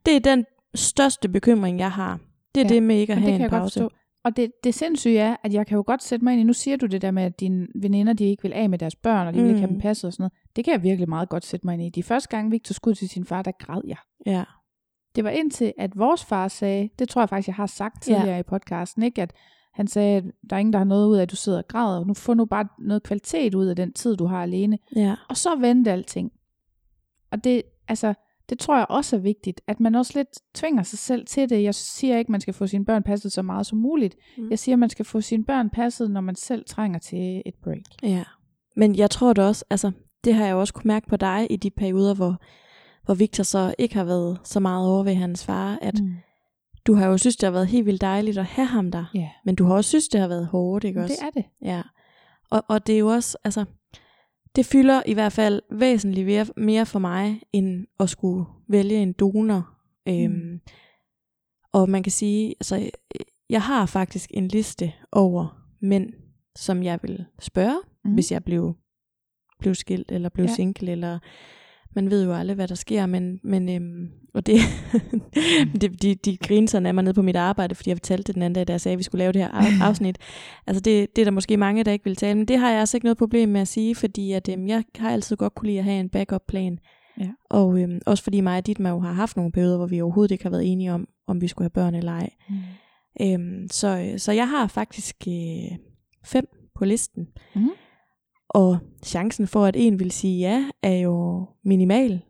det 0.06 0.16
er 0.16 0.20
den 0.20 0.44
største 0.74 1.28
bekymring, 1.28 1.78
jeg 1.78 1.90
har. 1.92 2.20
Det 2.54 2.60
er 2.60 2.64
Ja, 2.64 2.68
ja, 2.68 2.74
det 2.74 2.82
med 2.82 2.96
ikke 2.96 3.12
at 3.12 3.16
Men 3.18 3.22
det 3.24 3.32
have 3.32 3.38
kan 3.38 3.40
en 3.40 3.42
jeg 3.42 3.50
godt 3.50 3.60
pause. 3.62 3.80
forstå. 3.80 3.96
Og 4.24 4.36
det, 4.36 4.52
det 4.64 4.74
sindssyge 4.74 5.18
er, 5.18 5.36
at 5.44 5.52
jeg 5.54 5.66
kan 5.66 5.76
jo 5.76 5.84
godt 5.86 6.02
sætte 6.02 6.24
mig 6.24 6.32
ind 6.32 6.40
i, 6.40 6.44
nu 6.44 6.52
siger 6.52 6.76
du 6.76 6.86
det 6.86 7.02
der 7.02 7.10
med, 7.10 7.22
at 7.22 7.40
dine 7.40 7.66
veninder, 7.74 8.12
de 8.12 8.24
ikke 8.24 8.42
vil 8.42 8.52
af 8.52 8.70
med 8.70 8.78
deres 8.78 8.96
børn, 8.96 9.26
og 9.26 9.34
de 9.34 9.38
vil 9.40 9.48
ikke 9.48 9.60
have 9.60 9.66
Mm. 9.70 9.74
dem 9.74 9.80
passet 9.80 10.04
og 10.08 10.12
sådan 10.12 10.22
noget. 10.22 10.32
Det 10.56 10.64
kan 10.64 10.72
jeg 10.72 10.82
virkelig 10.82 11.08
meget 11.08 11.28
godt 11.28 11.44
sætte 11.44 11.66
mig 11.66 11.72
ind 11.74 11.82
i. 11.82 11.88
De 11.88 12.02
første 12.02 12.28
gange 12.28 12.50
Victor 12.50 12.72
skulle 12.72 12.94
til 12.94 13.08
sin 13.08 13.24
far, 13.24 13.42
der 13.42 13.50
græd 13.58 13.80
jeg. 13.86 13.96
Ja. 14.26 14.44
Det 15.16 15.24
var 15.24 15.30
indtil, 15.30 15.72
at 15.78 15.98
vores 15.98 16.24
far 16.24 16.48
sagde, 16.48 16.88
det 16.98 17.08
tror 17.08 17.22
jeg 17.22 17.28
faktisk, 17.28 17.48
jeg 17.48 17.54
har 17.54 17.66
sagt 17.66 18.08
Ja. 18.08 18.14
tidligere 18.14 18.40
i 18.40 18.42
podcasten, 18.42 19.02
ikke? 19.02 19.22
at 19.22 19.32
han 19.74 19.86
sagde, 19.86 20.16
at 20.16 20.24
der 20.50 20.56
er 20.56 20.60
ingen, 20.60 20.72
der 20.72 20.78
har 20.78 20.84
noget 20.86 21.06
ud 21.08 21.16
af, 21.16 21.22
at 21.22 21.30
du 21.30 21.36
sidder 21.36 21.58
og 21.58 21.68
græder. 21.68 22.04
Nu 22.04 22.14
får 22.14 22.34
nu 22.34 22.44
bare 22.44 22.68
noget 22.78 23.02
kvalitet 23.02 23.54
ud 23.54 23.66
af 23.66 23.76
den 23.76 23.92
tid, 23.92 24.16
du 24.16 24.26
har 24.26 24.42
alene. 24.42 24.78
Ja. 24.96 25.14
Og 25.28 25.36
så 25.36 25.56
vendte 25.56 25.92
alting. 25.92 26.32
Og 27.30 27.44
det, 27.44 27.62
altså, 27.88 28.14
det 28.50 28.58
tror 28.58 28.76
jeg 28.76 28.86
også 28.88 29.16
er 29.16 29.20
vigtigt, 29.20 29.60
at 29.66 29.80
man 29.80 29.94
også 29.94 30.12
lidt 30.14 30.28
tvinger 30.54 30.82
sig 30.82 30.98
selv 30.98 31.26
til 31.26 31.50
det. 31.50 31.62
Jeg 31.62 31.74
siger 31.74 32.18
ikke, 32.18 32.28
at 32.28 32.30
man 32.30 32.40
skal 32.40 32.54
få 32.54 32.66
sine 32.66 32.84
børn 32.84 33.02
passet 33.02 33.32
så 33.32 33.42
meget 33.42 33.66
som 33.66 33.78
muligt. 33.78 34.16
Mm. 34.38 34.50
Jeg 34.50 34.58
siger, 34.58 34.74
at 34.74 34.78
man 34.78 34.90
skal 34.90 35.04
få 35.04 35.20
sine 35.20 35.44
børn 35.44 35.70
passet, 35.70 36.10
når 36.10 36.20
man 36.20 36.34
selv 36.34 36.64
trænger 36.66 36.98
til 36.98 37.42
et 37.46 37.54
break. 37.62 37.82
Ja. 38.02 38.24
Men 38.76 38.96
jeg 38.96 39.10
tror 39.10 39.32
da 39.32 39.46
også, 39.46 39.64
altså, 39.70 39.92
det 40.24 40.34
har 40.34 40.44
jeg 40.44 40.52
jo 40.52 40.60
også 40.60 40.74
kunne 40.74 40.88
mærke 40.88 41.06
på 41.06 41.16
dig 41.16 41.46
i 41.50 41.56
de 41.56 41.70
perioder, 41.70 42.14
hvor, 42.14 42.36
hvor 43.04 43.14
Victor 43.14 43.42
så 43.42 43.74
ikke 43.78 43.94
har 43.94 44.04
været 44.04 44.38
så 44.44 44.60
meget 44.60 44.88
over 44.88 45.02
ved 45.02 45.14
hans 45.14 45.44
far, 45.44 45.78
at 45.82 46.00
mm. 46.00 46.14
du 46.86 46.94
har 46.94 47.06
jo 47.06 47.18
synes, 47.18 47.36
det 47.36 47.46
har 47.46 47.52
været 47.52 47.66
helt 47.66 47.86
vildt 47.86 48.00
dejligt 48.00 48.38
at 48.38 48.44
have 48.44 48.66
ham 48.66 48.90
der. 48.90 49.04
Ja. 49.14 49.28
Men 49.44 49.54
du 49.54 49.64
har 49.64 49.74
også 49.74 49.88
synes, 49.88 50.08
det 50.08 50.20
har 50.20 50.28
været 50.28 50.46
hårdt, 50.46 50.84
ikke 50.84 51.00
også? 51.00 51.14
Det 51.20 51.26
er 51.26 51.30
det. 51.30 51.44
Ja. 51.62 51.82
Og, 52.50 52.64
og 52.68 52.86
det 52.86 52.94
er 52.94 52.98
jo 52.98 53.08
også, 53.08 53.38
altså, 53.44 53.64
det 54.56 54.66
fylder 54.66 55.02
i 55.06 55.14
hvert 55.14 55.32
fald 55.32 55.62
væsentligt 55.70 56.50
mere, 56.56 56.86
for 56.86 56.98
mig, 56.98 57.42
end 57.52 57.86
at 58.00 58.10
skulle 58.10 58.44
vælge 58.68 58.96
en 58.96 59.12
donor. 59.12 59.70
Øhm, 60.08 60.32
mm. 60.32 60.60
Og 61.72 61.90
man 61.90 62.02
kan 62.02 62.12
sige, 62.12 62.48
altså, 62.48 62.90
jeg 63.50 63.62
har 63.62 63.86
faktisk 63.86 64.30
en 64.34 64.48
liste 64.48 64.92
over 65.12 65.66
mænd, 65.80 66.12
som 66.56 66.82
jeg 66.82 66.98
vil 67.02 67.24
spørge, 67.40 67.80
mm. 68.04 68.14
hvis 68.14 68.32
jeg 68.32 68.44
blev, 68.44 68.76
blev 69.58 69.74
skilt, 69.74 70.12
eller 70.12 70.28
blev 70.28 70.46
ja. 70.46 70.54
single, 70.54 70.92
eller 70.92 71.18
man 71.94 72.11
ved 72.11 72.24
jo 72.24 72.33
aldrig, 72.33 72.55
hvad 72.55 72.68
der 72.68 72.74
sker, 72.74 73.07
men, 73.07 73.40
men 73.44 73.68
øhm, 73.68 74.11
og 74.35 74.46
det, 74.46 74.59
de, 75.81 75.88
de, 75.88 76.14
de 76.14 76.37
griner 76.37 76.68
sådan 76.68 76.87
af 76.87 76.94
mig 76.94 77.05
nede 77.05 77.14
på 77.14 77.22
mit 77.22 77.37
arbejde, 77.37 77.74
fordi 77.74 77.90
jeg 77.90 77.96
fortalte 77.96 78.22
det 78.22 78.35
den 78.35 78.42
anden 78.42 78.55
dag, 78.55 78.68
da 78.68 78.72
jeg 78.72 78.81
sagde, 78.81 78.92
at 78.92 78.98
vi 78.98 79.03
skulle 79.03 79.18
lave 79.18 79.33
det 79.33 79.40
her 79.40 79.83
afsnit. 79.88 80.18
altså 80.66 80.81
det, 80.81 81.16
det 81.16 81.22
er 81.22 81.26
der 81.26 81.33
måske 81.33 81.57
mange, 81.57 81.85
der 81.85 81.92
ikke 81.92 82.05
vil 82.05 82.16
tale, 82.16 82.35
men 82.35 82.48
det 82.48 82.59
har 82.59 82.70
jeg 82.70 82.81
altså 82.81 82.96
ikke 82.96 83.05
noget 83.05 83.18
problem 83.18 83.48
med 83.48 83.61
at 83.61 83.68
sige, 83.68 83.94
fordi 83.94 84.33
at, 84.33 84.48
øhm, 84.48 84.66
jeg 84.66 84.85
har 84.96 85.11
altid 85.11 85.37
godt 85.37 85.55
kunne 85.55 85.66
lide 85.66 85.79
at 85.79 85.85
have 85.85 86.00
en 86.00 86.09
backup 86.09 86.42
plan. 86.48 86.79
Ja. 87.20 87.31
Og 87.50 87.81
øhm, 87.81 88.00
også 88.07 88.24
fordi 88.24 88.40
mig 88.40 88.59
og 88.59 88.66
dit 88.66 88.81
jo 88.81 89.00
har 89.00 89.12
haft 89.12 89.37
nogle 89.37 89.53
perioder, 89.53 89.76
hvor 89.76 89.87
vi 89.87 90.00
overhovedet 90.00 90.33
ikke 90.33 90.44
har 90.44 90.50
været 90.50 90.72
enige 90.72 90.92
om, 90.92 91.09
om 91.26 91.40
vi 91.40 91.48
skulle 91.48 91.64
have 91.64 91.70
børn 91.70 91.94
eller 91.94 92.12
ej. 92.12 92.31
Mm. 92.48 92.57
Øhm, 93.20 93.68
så, 93.70 94.14
så 94.16 94.33
jeg 94.33 94.48
har 94.48 94.66
faktisk 94.66 95.16
øh, 95.29 95.79
fem 96.24 96.46
på 96.74 96.85
listen. 96.85 97.29
Mm. 97.55 97.70
Og 98.50 98.78
chancen 99.04 99.46
for, 99.46 99.64
at 99.64 99.76
en 99.78 99.98
vil 99.98 100.10
sige 100.10 100.38
ja, 100.38 100.64
er 100.82 100.96
jo 100.96 101.46
minimal. 101.64 102.20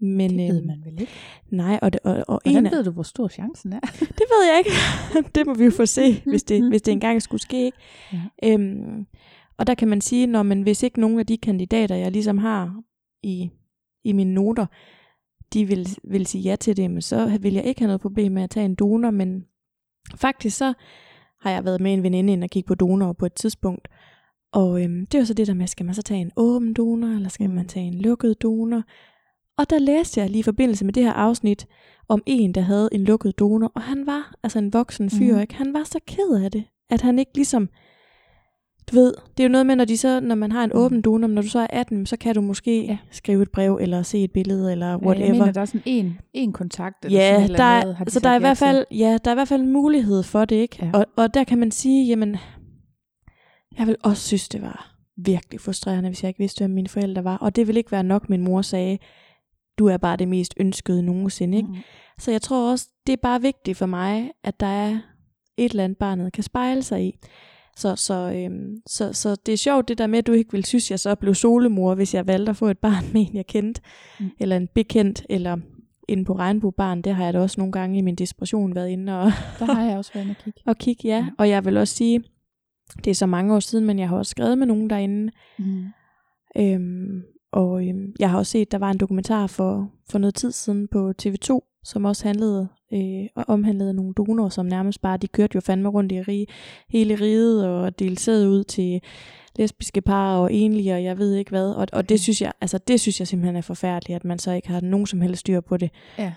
Men, 0.00 0.30
det 0.30 0.48
ved 0.48 0.58
øhm, 0.58 0.66
man 0.66 0.82
vel 0.84 1.00
ikke? 1.00 1.12
Nej, 1.50 1.78
og, 1.82 1.90
og, 2.04 2.24
og 2.28 2.40
Hvordan 2.44 2.66
en 2.66 2.72
ved 2.72 2.84
du, 2.84 2.90
hvor 2.90 3.02
stor 3.02 3.28
chancen 3.28 3.72
er? 3.72 3.80
det 4.18 4.24
ved 4.30 4.46
jeg 4.50 4.58
ikke. 4.58 4.70
det 5.34 5.46
må 5.46 5.54
vi 5.54 5.64
jo 5.64 5.70
få 5.70 5.86
se, 5.86 6.22
hvis 6.26 6.42
det, 6.42 6.68
hvis 6.68 6.82
det 6.82 6.92
engang 6.92 7.22
skulle 7.22 7.42
ske. 7.42 7.72
Ja. 8.12 8.18
Øhm, 8.44 9.06
og 9.58 9.66
der 9.66 9.74
kan 9.74 9.88
man 9.88 10.00
sige, 10.00 10.26
når 10.26 10.42
man 10.42 10.62
hvis 10.62 10.82
ikke 10.82 11.00
nogen 11.00 11.18
af 11.18 11.26
de 11.26 11.36
kandidater, 11.36 11.94
jeg 11.94 12.12
ligesom 12.12 12.38
har 12.38 12.82
i, 13.22 13.50
i 14.04 14.12
mine 14.12 14.34
noter, 14.34 14.66
de 15.52 15.64
vil, 15.64 15.88
vil 16.04 16.26
sige 16.26 16.42
ja 16.42 16.56
til 16.56 16.76
det, 16.76 17.04
så 17.04 17.38
vil 17.40 17.54
jeg 17.54 17.64
ikke 17.64 17.80
have 17.80 17.88
noget 17.88 18.00
problem 18.00 18.32
med 18.32 18.42
at 18.42 18.50
tage 18.50 18.66
en 18.66 18.74
donor, 18.74 19.10
men 19.10 19.44
faktisk 20.14 20.56
så 20.56 20.72
har 21.40 21.50
jeg 21.50 21.64
været 21.64 21.80
med 21.80 21.92
en 21.92 22.02
veninde 22.02 22.32
ind 22.32 22.44
og 22.44 22.50
kigge 22.50 22.66
på 22.66 22.74
donor 22.74 23.12
på 23.12 23.26
et 23.26 23.34
tidspunkt, 23.34 23.88
og 24.52 24.82
øhm, 24.82 25.06
det 25.06 25.18
var 25.18 25.24
så 25.24 25.34
det 25.34 25.46
der 25.46 25.54
med, 25.54 25.66
skal 25.66 25.86
man 25.86 25.94
så 25.94 26.02
tage 26.02 26.20
en 26.20 26.30
åben 26.36 26.74
donor, 26.74 27.08
eller 27.08 27.28
skal 27.28 27.50
man 27.50 27.68
tage 27.68 27.86
en 27.86 27.94
lukket 27.94 28.42
donor? 28.42 28.82
Og 29.58 29.70
der 29.70 29.78
læste 29.78 30.20
jeg 30.20 30.30
lige 30.30 30.40
i 30.40 30.42
forbindelse 30.42 30.84
med 30.84 30.92
det 30.92 31.02
her 31.02 31.12
afsnit, 31.12 31.66
om 32.08 32.22
en, 32.26 32.52
der 32.52 32.60
havde 32.60 32.88
en 32.92 33.04
lukket 33.04 33.38
donor, 33.38 33.72
og 33.74 33.82
han 33.82 34.06
var 34.06 34.34
altså 34.42 34.58
en 34.58 34.72
voksen 34.72 35.10
fyr, 35.10 35.34
mm. 35.34 35.40
ikke? 35.40 35.54
Han 35.54 35.74
var 35.74 35.84
så 35.84 35.98
ked 36.06 36.44
af 36.44 36.50
det, 36.50 36.64
at 36.90 37.00
han 37.00 37.18
ikke 37.18 37.30
ligesom, 37.34 37.68
du 38.90 38.96
ved, 38.96 39.14
det 39.36 39.42
er 39.42 39.48
jo 39.48 39.52
noget 39.52 39.66
med, 39.66 39.76
når, 39.76 39.84
de 39.84 39.96
så, 39.96 40.20
når 40.20 40.34
man 40.34 40.52
har 40.52 40.64
en 40.64 40.70
mm. 40.74 40.80
åben 40.80 41.00
donor, 41.00 41.28
når 41.28 41.42
du 41.42 41.48
så 41.48 41.58
er 41.58 41.66
18, 41.70 42.06
så 42.06 42.16
kan 42.16 42.34
du 42.34 42.40
måske 42.40 42.84
ja. 42.84 42.98
skrive 43.10 43.42
et 43.42 43.50
brev, 43.50 43.78
eller 43.80 44.02
se 44.02 44.24
et 44.24 44.32
billede, 44.32 44.72
eller 44.72 44.96
whatever. 44.96 45.26
Ja, 45.26 45.32
jeg 45.32 45.32
mener, 45.32 45.52
der 45.52 45.60
er 45.60 45.64
sådan 45.64 45.82
en, 45.84 46.18
en 46.34 46.52
kontakt, 46.52 47.04
eller 47.04 47.18
ja, 47.18 47.46
sådan 47.46 47.56
der, 47.56 47.80
noget, 47.82 47.96
har 47.96 48.04
de 48.04 48.10
så 48.10 48.20
der 48.20 48.30
er, 48.30 48.36
i 48.36 48.40
hvert 48.40 48.58
fald, 48.58 48.84
ja, 48.90 49.18
der 49.24 49.30
er 49.30 49.34
i 49.34 49.36
hvert 49.36 49.48
fald 49.48 49.62
en 49.62 49.72
mulighed 49.72 50.22
for 50.22 50.44
det, 50.44 50.56
ikke? 50.56 50.78
Ja. 50.82 50.90
Og, 50.94 51.06
og 51.16 51.34
der 51.34 51.44
kan 51.44 51.58
man 51.58 51.70
sige, 51.70 52.06
jamen, 52.06 52.36
jeg 53.78 53.86
vil 53.86 53.96
også 54.02 54.22
synes, 54.22 54.48
det 54.48 54.62
var 54.62 54.96
virkelig 55.16 55.60
frustrerende, 55.60 56.08
hvis 56.08 56.22
jeg 56.22 56.28
ikke 56.28 56.38
vidste, 56.38 56.60
hvem 56.60 56.70
mine 56.70 56.88
forældre 56.88 57.24
var. 57.24 57.36
Og 57.36 57.56
det 57.56 57.68
vil 57.68 57.76
ikke 57.76 57.92
være 57.92 58.04
nok, 58.04 58.28
min 58.28 58.42
mor 58.42 58.62
sagde, 58.62 58.98
du 59.78 59.86
er 59.86 59.96
bare 59.96 60.16
det 60.16 60.28
mest 60.28 60.54
ønskede 60.56 61.02
nogensinde. 61.02 61.56
Ikke? 61.56 61.68
Mm. 61.68 61.76
Så 62.18 62.30
jeg 62.30 62.42
tror 62.42 62.70
også, 62.70 62.88
det 63.06 63.12
er 63.12 63.16
bare 63.22 63.42
vigtigt 63.42 63.78
for 63.78 63.86
mig, 63.86 64.30
at 64.44 64.60
der 64.60 64.66
er 64.66 64.98
et 65.56 65.70
eller 65.70 65.84
andet, 65.84 65.98
barnet 65.98 66.32
kan 66.32 66.42
spejle 66.42 66.82
sig 66.82 67.04
i. 67.04 67.18
Så, 67.76 67.96
så, 67.96 68.32
øhm, 68.34 68.76
så, 68.86 69.12
så 69.12 69.36
det 69.46 69.52
er 69.52 69.56
sjovt 69.56 69.88
det 69.88 69.98
der 69.98 70.06
med, 70.06 70.18
at 70.18 70.26
du 70.26 70.32
ikke 70.32 70.52
vil 70.52 70.64
synes, 70.64 70.90
jeg 70.90 71.00
så 71.00 71.14
blev 71.14 71.34
solemor, 71.34 71.94
hvis 71.94 72.14
jeg 72.14 72.26
valgte 72.26 72.50
at 72.50 72.56
få 72.56 72.66
et 72.66 72.78
barn 72.78 73.04
med 73.12 73.20
en, 73.20 73.36
jeg 73.36 73.46
kendte, 73.46 73.80
mm. 74.20 74.30
eller 74.40 74.56
en 74.56 74.68
bekendt, 74.74 75.26
eller 75.30 75.56
inde 76.08 76.24
på 76.24 76.32
regnbuebarn, 76.32 77.02
det 77.02 77.14
har 77.14 77.24
jeg 77.24 77.34
da 77.34 77.40
også 77.40 77.60
nogle 77.60 77.72
gange 77.72 77.98
i 77.98 78.00
min 78.00 78.14
desperation 78.14 78.74
været 78.74 78.88
inde 78.88 79.20
og... 79.20 79.32
Der 79.58 79.74
har 79.74 79.84
jeg 79.84 79.98
også 79.98 80.12
været 80.14 80.24
inde 80.24 80.34
og 80.38 80.44
kigge. 80.44 80.60
og 80.70 80.78
kigge, 80.78 81.08
ja. 81.08 81.16
ja. 81.16 81.26
Og 81.38 81.48
jeg 81.48 81.64
vil 81.64 81.76
også 81.76 81.94
sige, 81.94 82.24
det 83.04 83.10
er 83.10 83.14
så 83.14 83.26
mange 83.26 83.54
år 83.54 83.60
siden, 83.60 83.86
men 83.86 83.98
jeg 83.98 84.08
har 84.08 84.16
også 84.16 84.30
skrevet 84.30 84.58
med 84.58 84.66
nogen 84.66 84.90
derinde. 84.90 85.32
Mm. 85.58 85.84
Øhm, 86.56 87.22
og 87.52 87.88
øhm, 87.88 88.14
jeg 88.18 88.30
har 88.30 88.38
også 88.38 88.52
set, 88.52 88.72
der 88.72 88.78
var 88.78 88.90
en 88.90 88.98
dokumentar 88.98 89.46
for, 89.46 89.90
for 90.10 90.18
noget 90.18 90.34
tid 90.34 90.52
siden 90.52 90.88
på 90.88 91.12
TV2, 91.22 91.80
som 91.84 92.04
også 92.04 92.24
handlede 92.24 92.68
øh, 92.92 93.26
og 93.34 93.44
omhandlede 93.48 93.94
nogle 93.94 94.14
donorer, 94.14 94.48
som 94.48 94.66
nærmest 94.66 95.02
bare, 95.02 95.16
de 95.16 95.28
kørte 95.28 95.54
jo 95.54 95.60
fandme 95.60 95.88
rundt 95.88 96.12
i 96.12 96.22
rige, 96.22 96.46
hele 96.88 97.14
riget 97.14 97.66
og 97.66 97.98
delte 97.98 98.48
ud 98.48 98.64
til 98.64 99.00
lesbiske 99.56 100.00
par 100.00 100.36
og 100.36 100.54
enlige, 100.54 100.94
og 100.94 101.04
jeg 101.04 101.18
ved 101.18 101.34
ikke 101.34 101.50
hvad. 101.50 101.70
Og, 101.70 101.86
og 101.92 102.08
det 102.08 102.20
synes 102.20 102.42
jeg, 102.42 102.52
altså 102.60 102.78
det 102.78 103.00
synes 103.00 103.20
jeg 103.20 103.28
simpelthen 103.28 103.56
er 103.56 103.60
forfærdeligt, 103.60 104.16
at 104.16 104.24
man 104.24 104.38
så 104.38 104.52
ikke 104.52 104.68
har 104.68 104.80
nogen 104.80 105.06
som 105.06 105.20
helst 105.20 105.40
styr 105.40 105.60
på 105.60 105.76
det. 105.76 105.90
Ja. 106.18 106.32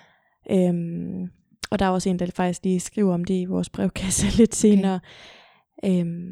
Øhm, 0.51 1.29
og 1.71 1.79
der 1.79 1.85
er 1.85 1.89
også 1.89 2.09
en, 2.09 2.19
der 2.19 2.31
faktisk 2.35 2.63
lige 2.63 2.79
skriver 2.79 3.13
om 3.13 3.23
det 3.23 3.33
i 3.33 3.45
vores 3.45 3.69
brevkasse 3.69 4.27
lidt 4.39 4.55
senere. 4.55 4.95
Okay. 4.95 5.07
Øhm, 5.85 6.31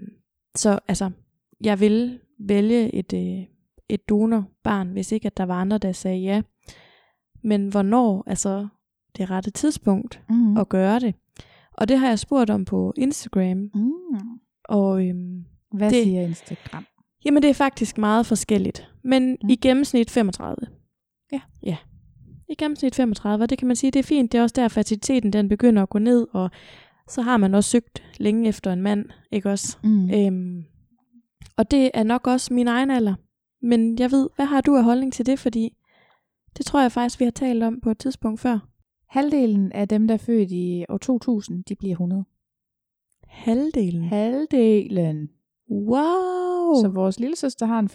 så 0.55 0.79
altså, 0.87 1.11
jeg 1.61 1.79
vil 1.79 2.19
vælge 2.39 2.95
et, 2.95 3.13
øh, 3.13 3.45
et 3.89 4.09
donorbarn, 4.09 4.89
hvis 4.89 5.11
ikke 5.11 5.25
at 5.25 5.37
der 5.37 5.43
var 5.43 5.61
andre, 5.61 5.77
der 5.77 5.91
sagde 5.91 6.19
ja. 6.19 6.41
Men 7.43 7.67
hvornår 7.67 8.23
er 8.27 8.35
så 8.35 8.67
det 9.17 9.29
rette 9.29 9.51
tidspunkt 9.51 10.21
mm. 10.29 10.57
at 10.57 10.69
gøre 10.69 10.99
det? 10.99 11.15
Og 11.73 11.87
det 11.87 11.99
har 11.99 12.07
jeg 12.07 12.19
spurgt 12.19 12.49
om 12.49 12.65
på 12.65 12.93
Instagram. 12.97 13.57
Mm. 13.73 13.91
Og 14.63 15.07
øhm, 15.07 15.45
hvad 15.71 15.91
det, 15.91 16.03
siger 16.03 16.21
Instagram? 16.21 16.85
Jamen 17.25 17.43
det 17.43 17.49
er 17.49 17.53
faktisk 17.53 17.97
meget 17.97 18.25
forskelligt. 18.25 18.91
Men 19.03 19.37
mm. 19.43 19.49
i 19.49 19.55
gennemsnit 19.55 20.11
35. 20.11 20.55
Ja. 21.31 21.41
Ja. 21.63 21.77
I 22.49 22.55
gennemsnit 22.55 22.95
35, 22.95 23.43
og 23.43 23.49
det 23.49 23.57
kan 23.57 23.67
man 23.67 23.75
sige, 23.75 23.91
det 23.91 23.99
er 23.99 24.03
fint. 24.03 24.31
Det 24.31 24.37
er 24.37 24.41
også 24.41 24.53
der, 24.55 24.67
fertiliteten 24.67 25.33
den 25.33 25.49
begynder 25.49 25.83
at 25.83 25.89
gå 25.89 25.99
ned, 25.99 26.27
og 26.33 26.51
så 27.07 27.21
har 27.21 27.37
man 27.37 27.55
også 27.55 27.69
søgt 27.69 28.03
længe 28.17 28.49
efter 28.49 28.73
en 28.73 28.81
mand, 28.81 29.05
ikke 29.31 29.49
også? 29.49 29.77
Mm. 29.83 30.09
Øhm, 30.13 30.63
og 31.57 31.71
det 31.71 31.91
er 31.93 32.03
nok 32.03 32.27
også 32.27 32.53
min 32.53 32.67
egen 32.67 32.91
alder. 32.91 33.15
Men 33.61 33.99
jeg 33.99 34.11
ved, 34.11 34.29
hvad 34.35 34.45
har 34.45 34.61
du 34.61 34.75
af 34.75 34.83
holdning 34.83 35.13
til 35.13 35.25
det? 35.25 35.39
Fordi 35.39 35.77
det 36.57 36.65
tror 36.65 36.81
jeg 36.81 36.91
faktisk, 36.91 37.19
vi 37.19 37.25
har 37.25 37.31
talt 37.31 37.63
om 37.63 37.79
på 37.81 37.91
et 37.91 37.97
tidspunkt 37.97 38.39
før. 38.39 38.59
Halvdelen 39.09 39.71
af 39.71 39.87
dem, 39.87 40.07
der 40.07 40.13
er 40.13 40.17
født 40.17 40.51
i 40.51 40.85
år 40.89 40.97
2000, 40.97 41.63
de 41.63 41.75
bliver 41.75 41.91
100. 41.91 42.25
Halvdelen? 43.27 44.03
Halvdelen. 44.03 45.29
Wow! 45.71 46.81
Så 46.81 46.91
vores 46.93 47.19
lille 47.19 47.35
søster 47.35 47.65
har 47.65 47.79
en 47.79 47.89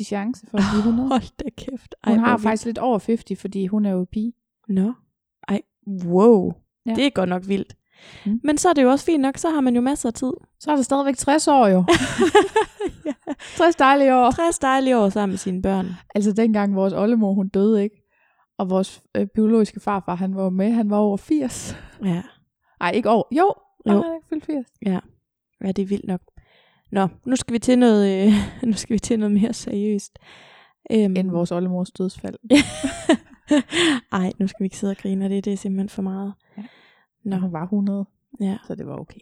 50-50 0.00 0.04
chance 0.04 0.46
for 0.46 0.58
at 0.58 0.64
blive 0.72 0.78
100. 0.78 1.08
Hold 1.08 1.36
da 1.38 1.50
kæft. 1.56 1.94
Ej, 2.04 2.12
hun 2.12 2.24
har 2.24 2.36
faktisk 2.36 2.64
lidt 2.64 2.78
over 2.78 2.98
50, 3.06 3.40
fordi 3.40 3.66
hun 3.66 3.84
er 3.84 3.90
jo 3.90 4.06
pige. 4.12 4.32
Nå. 4.68 4.92
Ej, 5.48 5.62
wow. 6.04 6.52
Ja. 6.86 6.94
Det 6.94 7.06
er 7.06 7.10
godt 7.10 7.28
nok 7.28 7.48
vildt. 7.48 7.76
Mm. 8.26 8.40
Men 8.44 8.58
så 8.58 8.68
er 8.68 8.72
det 8.72 8.82
jo 8.82 8.90
også 8.90 9.04
fint 9.04 9.22
nok, 9.22 9.36
så 9.36 9.50
har 9.50 9.60
man 9.60 9.74
jo 9.74 9.80
masser 9.80 10.08
af 10.08 10.12
tid. 10.12 10.32
Så 10.60 10.70
er 10.70 10.76
der 10.76 10.82
stadigvæk 10.82 11.16
60 11.16 11.48
år 11.48 11.66
jo. 11.66 11.84
ja. 13.06 13.12
60 13.56 13.76
dejlige 13.76 14.16
år. 14.16 14.30
60 14.30 14.58
dejlige 14.58 14.98
år 14.98 15.08
sammen 15.08 15.32
med 15.32 15.38
sine 15.38 15.62
børn. 15.62 15.86
Altså 16.14 16.32
dengang 16.32 16.76
vores 16.76 16.92
oldemor, 16.92 17.32
hun 17.32 17.48
døde 17.48 17.82
ikke. 17.82 17.96
Og 18.58 18.70
vores 18.70 19.02
øh, 19.16 19.26
biologiske 19.34 19.80
farfar, 19.80 20.14
han 20.14 20.36
var 20.36 20.50
med, 20.50 20.70
han 20.70 20.90
var 20.90 20.96
over 20.96 21.16
80. 21.16 21.76
Ja. 22.04 22.22
Nej, 22.80 22.90
ikke 22.90 23.10
over. 23.10 23.24
Jo, 23.30 23.54
jo. 23.88 24.02
Han 24.02 24.20
fyldt 24.28 24.44
80. 24.44 24.66
Ja. 24.86 24.98
ja, 25.64 25.72
det 25.72 25.82
er 25.82 25.86
vildt 25.86 26.06
nok. 26.06 26.20
Nå, 26.92 27.08
nu 27.26 27.36
skal 27.36 27.52
vi 27.52 27.58
til 27.58 27.78
noget, 27.78 28.26
øh, 28.26 28.32
nu 28.70 28.72
skal 28.72 28.94
vi 28.94 28.98
til 28.98 29.18
noget 29.18 29.32
mere 29.34 29.52
seriøst. 29.52 30.18
Um, 30.90 30.96
End 31.16 31.30
vores 31.30 31.52
oldemors 31.52 31.90
dødsfald. 31.90 32.34
Ej, 34.12 34.32
nu 34.38 34.46
skal 34.46 34.60
vi 34.60 34.64
ikke 34.64 34.78
sidde 34.78 34.90
og 34.90 34.96
grine, 34.96 35.28
det, 35.28 35.44
det 35.44 35.52
er 35.52 35.56
simpelthen 35.56 35.88
for 35.88 36.02
meget. 36.02 36.32
Ja. 37.24 37.30
Nå. 37.30 37.36
Hun 37.36 37.52
var 37.52 37.62
100, 37.62 38.04
ja. 38.40 38.58
så 38.66 38.74
det 38.74 38.86
var 38.86 38.96
okay. 38.96 39.20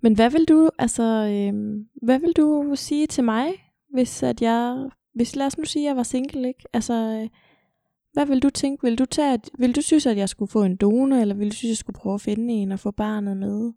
Men 0.00 0.14
hvad 0.14 0.30
vil 0.30 0.44
du, 0.48 0.70
altså, 0.78 1.02
øh, 1.02 1.84
hvad 2.02 2.18
vil 2.18 2.32
du 2.36 2.72
sige 2.74 3.06
til 3.06 3.24
mig, 3.24 3.48
hvis 3.92 4.22
at 4.22 4.42
jeg, 4.42 4.88
hvis 5.14 5.36
lad 5.36 5.46
os 5.46 5.58
nu 5.58 5.64
sige, 5.64 5.84
at 5.84 5.88
jeg 5.88 5.96
var 5.96 6.02
single, 6.02 6.48
ikke? 6.48 6.64
Altså, 6.72 6.94
øh, 6.94 7.28
hvad 8.12 8.26
vil 8.26 8.42
du 8.42 8.50
tænke? 8.50 8.82
Vil 8.82 8.98
du, 8.98 9.04
tage, 9.04 9.40
vil 9.58 9.76
du 9.76 9.82
synes, 9.82 10.06
at 10.06 10.16
jeg 10.16 10.28
skulle 10.28 10.50
få 10.50 10.62
en 10.62 10.76
donor, 10.76 11.16
eller 11.16 11.34
vil 11.34 11.50
du 11.50 11.54
synes, 11.54 11.68
at 11.68 11.70
jeg 11.70 11.76
skulle 11.76 11.98
prøve 11.98 12.14
at 12.14 12.20
finde 12.20 12.54
en 12.54 12.72
og 12.72 12.80
få 12.80 12.90
barnet 12.90 13.36
med? 13.36 13.72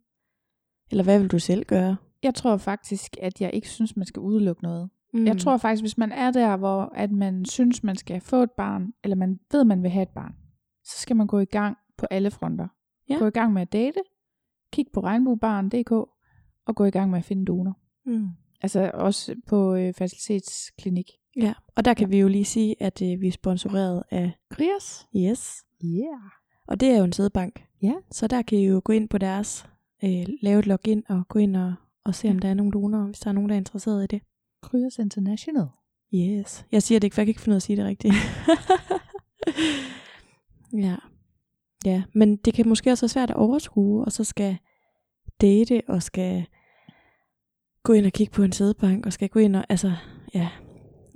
Eller 0.91 1.03
hvad 1.03 1.19
vil 1.19 1.27
du 1.27 1.39
selv 1.39 1.65
gøre? 1.65 1.95
Jeg 2.23 2.36
tror 2.36 2.57
faktisk, 2.57 3.17
at 3.21 3.41
jeg 3.41 3.51
ikke 3.53 3.69
synes, 3.69 3.95
man 3.95 4.05
skal 4.05 4.19
udelukke 4.19 4.63
noget. 4.63 4.89
Mm. 5.13 5.25
Jeg 5.25 5.38
tror 5.38 5.57
faktisk, 5.57 5.84
hvis 5.84 5.97
man 5.97 6.12
er 6.12 6.31
der, 6.31 6.57
hvor 6.57 6.91
at 6.95 7.12
man 7.12 7.45
synes, 7.45 7.84
man 7.84 7.95
skal 7.95 8.21
få 8.21 8.43
et 8.43 8.51
barn, 8.51 8.93
eller 9.03 9.15
man 9.15 9.39
ved, 9.51 9.63
man 9.63 9.84
vil 9.84 9.91
have 9.91 10.03
et 10.03 10.10
barn, 10.15 10.36
så 10.84 10.97
skal 11.01 11.15
man 11.15 11.27
gå 11.27 11.39
i 11.39 11.45
gang 11.45 11.77
på 11.97 12.05
alle 12.12 12.31
fronter. 12.31 12.67
Ja. 13.13 13.19
Gå 13.19 13.28
i 13.28 13.32
gang 13.32 13.54
med 13.54 13.62
at 13.62 13.74
date, 13.74 14.00
kig 14.74 14.86
på 14.93 15.00
regnbuebarn.dk, 15.00 15.91
og 16.65 16.76
gå 16.76 16.86
i 16.86 16.91
gang 16.91 17.12
med 17.12 17.19
at 17.19 17.26
finde 17.26 17.45
donor. 17.45 17.78
Mm. 18.06 18.28
Altså 18.62 18.91
også 18.93 19.36
på 19.47 19.76
øh, 19.76 19.93
facilitetsklinik. 19.93 21.12
Ja, 21.36 21.54
og 21.76 21.86
der 21.86 21.93
kan 21.93 22.12
vi 22.12 22.19
jo 22.19 22.28
lige 22.28 22.45
sige, 22.45 22.76
at 22.80 23.02
øh, 23.02 23.21
vi 23.21 23.28
er 23.28 23.32
sponsoreret 23.32 24.04
af 24.12 24.32
Krios? 24.50 25.08
Yes. 25.15 25.65
Yeah. 25.86 26.21
Og 26.67 26.80
det 26.80 26.89
er 26.89 26.97
jo 26.97 27.04
en 27.04 27.13
sædbank. 27.13 27.65
Ja. 27.82 27.93
Så 28.12 28.28
der 28.28 28.41
kan 28.41 28.58
I 28.58 28.65
jo 28.65 28.82
gå 28.84 28.93
ind 28.93 29.10
på 29.10 29.17
deres, 29.17 29.65
øh, 30.04 30.26
lave 30.41 30.60
et 30.60 30.67
login 30.67 31.04
og 31.10 31.28
gå 31.28 31.39
ind 31.39 31.56
og, 31.56 31.74
og 32.06 32.15
se, 32.15 32.30
om 32.30 32.39
der 32.39 32.50
er 32.50 32.54
nogle 32.54 32.71
donorer, 32.71 33.06
hvis 33.06 33.19
der 33.19 33.30
er 33.30 33.34
nogen, 33.34 33.50
der 33.50 33.56
er 33.56 33.60
interesseret 33.60 34.04
i 34.04 34.08
det. 34.08 34.21
Krios 34.62 34.97
International. 35.00 35.67
Yes. 36.13 36.65
Jeg 36.71 36.84
siger 36.84 37.00
det 37.00 37.04
ikke, 37.04 37.13
for 37.13 37.21
jeg 37.21 37.26
kan 37.26 37.32
ikke 37.32 37.41
finde 37.41 37.54
ud 37.54 37.56
af 37.56 37.60
at 37.60 37.63
sige 37.63 37.78
det 37.78 37.86
rigtigt. 37.86 38.13
ja. 40.88 40.95
Ja, 41.86 42.04
men 42.13 42.36
det 42.36 42.54
kan 42.54 42.70
måske 42.70 42.91
også 42.91 43.04
være 43.06 43.10
svært 43.10 43.30
at 43.30 43.36
overskue, 43.36 44.06
og 44.06 44.12
så 44.12 44.24
skal 44.24 44.58
date, 45.41 45.82
og 45.88 46.04
skal 46.04 46.46
gå 47.84 47.94
ind 47.94 48.06
og 48.06 48.12
kigge 48.12 48.32
på 48.32 48.44
en 48.44 48.52
sædebank, 48.52 49.06
og 49.06 49.13
skal 49.13 49.30
gå 49.30 49.39
ind 49.39 49.56
og, 49.56 49.65
altså, 49.70 49.91
ja, 50.34 50.50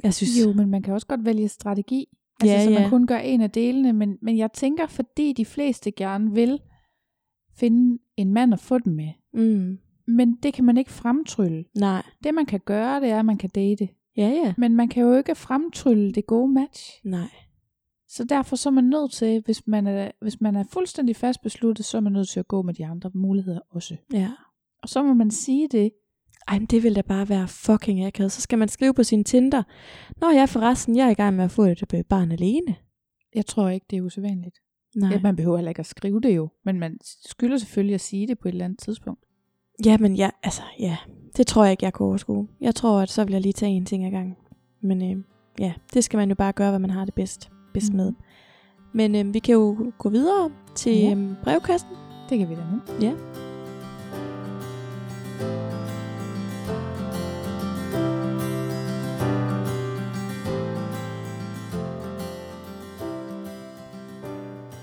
jeg 0.04 0.14
synes... 0.14 0.32
Jo, 0.46 0.54
men 0.54 0.70
man 0.70 0.82
kan 0.82 0.94
også 0.94 1.08
godt 1.08 1.26
vælge 1.26 1.48
strategi. 1.48 2.08
Altså, 2.42 2.56
Ja, 2.56 2.64
så 2.64 2.70
man 2.70 2.82
ja. 2.82 2.90
kun 2.90 3.08
gør 3.08 3.18
en 3.18 3.42
af 3.42 3.52
delene. 3.52 3.94
Men, 3.94 4.18
men 4.22 4.38
jeg 4.38 4.52
tænker, 4.54 4.88
fordi 4.88 5.34
de 5.34 5.46
fleste 5.46 5.92
gerne 5.92 6.34
vil 6.34 6.60
finde 7.58 8.00
en 8.18 8.34
mand 8.34 8.54
at 8.54 8.60
få 8.60 8.80
dem 8.80 8.94
med. 8.94 9.10
Mm, 9.34 9.78
Men 10.08 10.36
det 10.44 10.54
kan 10.54 10.66
man 10.66 10.78
ikke 10.78 10.92
fremtrylle. 10.92 11.66
nej. 11.76 12.04
Det 12.24 12.34
man 12.34 12.46
kan 12.46 12.60
gøre, 12.66 13.02
det 13.02 13.10
er, 13.10 13.20
at 13.20 13.26
man 13.26 13.38
kan 13.38 13.50
date. 13.50 13.90
Ja, 14.18 14.28
ja. 14.28 14.54
Men 14.58 14.76
man 14.76 14.90
kan 14.90 15.04
jo 15.04 15.14
ikke 15.18 15.36
fremtrylle 15.36 16.12
det 16.12 16.28
gode 16.28 16.54
match. 16.54 16.92
Nej. 17.04 17.30
Så 18.16 18.24
derfor 18.24 18.56
så 18.56 18.70
er 18.70 18.74
man 18.74 18.84
nødt 18.84 19.12
til, 19.12 19.42
hvis 19.46 19.68
man 19.68 19.88
er, 19.88 20.12
hvis 20.22 20.42
man 20.42 20.56
er 20.56 20.64
fuldstændig 20.64 21.16
fast 21.16 21.42
besluttet, 21.42 21.86
så 21.86 21.98
er 21.98 22.02
man 22.02 22.14
nødt 22.14 22.30
til 22.30 22.40
at 22.40 22.48
gå 22.48 22.62
med 22.62 22.74
de 22.74 22.86
andre 22.86 23.12
muligheder 23.14 23.60
også. 23.72 23.96
Ja. 24.14 24.32
Og 24.84 24.90
så 24.90 25.04
må 25.04 25.14
man 25.14 25.32
sige 25.32 25.68
det. 25.68 25.92
Ej, 26.48 26.60
men 26.60 26.66
det 26.66 26.84
vil 26.84 26.96
da 26.96 27.02
bare 27.02 27.30
være 27.30 27.48
fucking 27.48 28.06
akavet. 28.06 28.32
Så 28.32 28.42
skal 28.42 28.58
man 28.60 28.68
skrive 28.68 28.94
på 28.94 29.04
sin 29.04 29.24
Tinder. 29.24 29.64
Nå 30.22 30.30
ja, 30.30 30.46
forresten, 30.46 30.96
jeg 30.96 31.08
er 31.08 31.10
i 31.10 31.14
gang 31.14 31.36
med 31.36 31.44
at 31.44 31.52
få 31.52 31.64
et 31.64 32.06
barn 32.10 32.32
alene. 32.32 32.76
Jeg 33.36 33.46
tror 33.46 33.70
ikke, 33.70 33.86
det 33.90 33.98
er 33.98 34.02
usædvanligt. 34.02 34.58
Nej. 34.96 35.12
Ja, 35.12 35.20
man 35.22 35.36
behøver 35.36 35.58
heller 35.58 35.70
ikke 35.70 35.80
at 35.80 35.86
skrive 35.86 36.22
det 36.22 36.36
jo. 36.36 36.50
Men 36.66 36.80
man 36.80 36.98
skylder 37.02 37.58
selvfølgelig 37.58 37.96
at 37.96 38.02
sige 38.02 38.28
det 38.28 38.40
på 38.40 38.48
et 38.48 38.52
eller 38.52 38.66
andet 38.66 38.80
tidspunkt. 38.80 39.26
Ja, 39.86 39.98
men 39.98 40.16
ja, 40.16 40.30
altså, 40.44 40.62
ja. 40.80 40.98
Det 41.38 41.48
tror 41.48 41.64
jeg 41.64 41.72
ikke, 41.72 41.86
jeg 41.86 41.94
kunne 41.94 42.08
overskue. 42.08 42.48
Jeg 42.62 42.76
tror, 42.76 43.02
at 43.02 43.10
så 43.10 43.24
vil 43.24 43.32
jeg 43.32 43.42
lige 43.42 43.54
tage 43.54 43.72
en 43.72 43.86
ting 43.86 44.06
ad 44.06 44.12
gangen. 44.12 44.36
Men 44.82 45.12
øh, 45.12 45.24
ja, 45.60 45.74
det 45.94 46.04
skal 46.04 46.18
man 46.18 46.30
jo 46.30 46.36
bare 46.36 46.54
gøre, 46.54 46.70
hvad 46.70 46.80
man 46.80 46.90
har 46.90 47.06
det 47.06 47.14
bedst, 47.14 47.52
bedst 47.76 47.94
Mhm. 47.94 47.98
med. 47.98 48.14
Men 48.94 49.16
øh, 49.16 49.34
vi 49.34 49.40
kan 49.40 49.54
jo 49.54 49.92
gå 49.98 50.10
videre 50.10 50.50
til 50.76 50.98
Ja. 50.98 51.08
ja. 51.10 51.16
øh, 51.16 51.34
brevkassen. 51.44 51.90
Det 52.30 52.38
kan 52.40 52.50
vi 52.50 52.56
da 52.56 52.62
nu. 52.72 52.82
Ja. 53.06 53.14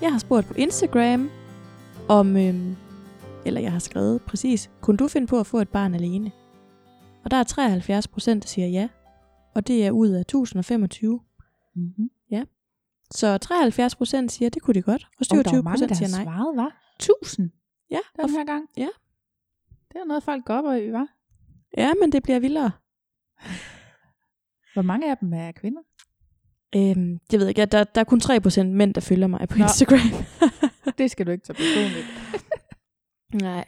Jeg 0.01 0.11
har 0.11 0.19
spurgt 0.19 0.47
på 0.47 0.53
Instagram, 0.53 1.29
om, 2.09 2.37
øhm, 2.37 2.75
eller 3.45 3.61
jeg 3.61 3.71
har 3.71 3.79
skrevet 3.79 4.21
præcis, 4.21 4.69
kunne 4.81 4.97
du 4.97 5.07
finde 5.07 5.27
på 5.27 5.39
at 5.39 5.47
få 5.47 5.57
et 5.59 5.69
barn 5.69 5.95
alene? 5.95 6.31
Og 7.25 7.31
der 7.31 7.37
er 7.37 7.43
73 7.43 8.07
procent, 8.07 8.43
der 8.43 8.47
siger 8.47 8.67
ja, 8.67 8.87
og 9.55 9.67
det 9.67 9.85
er 9.85 9.91
ud 9.91 10.07
af 10.09 10.19
1025. 10.21 11.19
Mm-hmm. 11.75 12.09
Så 13.15 13.37
73 13.37 13.95
procent 13.95 14.31
siger, 14.31 14.49
det 14.49 14.61
kunne 14.61 14.73
de 14.73 14.81
godt, 14.81 15.03
og 15.03 15.09
Og 15.19 15.25
der 15.29 15.35
er 15.35 15.43
27 15.43 15.55
jo 15.55 15.61
mange, 15.61 15.87
procent 15.87 15.97
siger 15.97 16.09
nej. 16.17 16.23
svaret, 16.23 16.57
var. 16.57 16.81
Tusind 16.99 17.51
Ja, 17.91 17.99
og 18.17 18.23
den 18.23 18.29
her 18.29 18.45
gang. 18.45 18.69
Ja. 18.77 18.87
Det 19.91 19.95
er 20.01 20.05
noget, 20.05 20.23
folk 20.23 20.45
går 20.45 20.53
op 20.53 20.77
i, 20.77 20.91
var. 20.91 21.07
ja, 21.77 21.91
men 22.01 22.11
det 22.11 22.23
bliver 22.23 22.39
vildere. 22.39 22.71
Hvor 24.73 24.81
mange 24.81 25.11
af 25.11 25.17
dem 25.17 25.33
er 25.33 25.51
kvinder? 25.51 25.81
Øhm, 26.75 27.19
jeg 27.31 27.39
ved 27.39 27.47
ikke, 27.47 27.61
ja, 27.61 27.65
der, 27.65 27.83
der 27.83 28.01
er 28.01 28.05
kun 28.05 28.21
3% 28.23 28.63
mænd, 28.63 28.93
der 28.93 29.01
følger 29.01 29.27
mig 29.27 29.49
på 29.49 29.57
Nå. 29.57 29.63
Instagram. 29.63 29.99
Det 30.97 31.11
skal 31.11 31.25
du 31.25 31.31
ikke 31.31 31.43
tage 31.45 31.55
personligt. 31.57 32.05
Nej. 33.47 33.65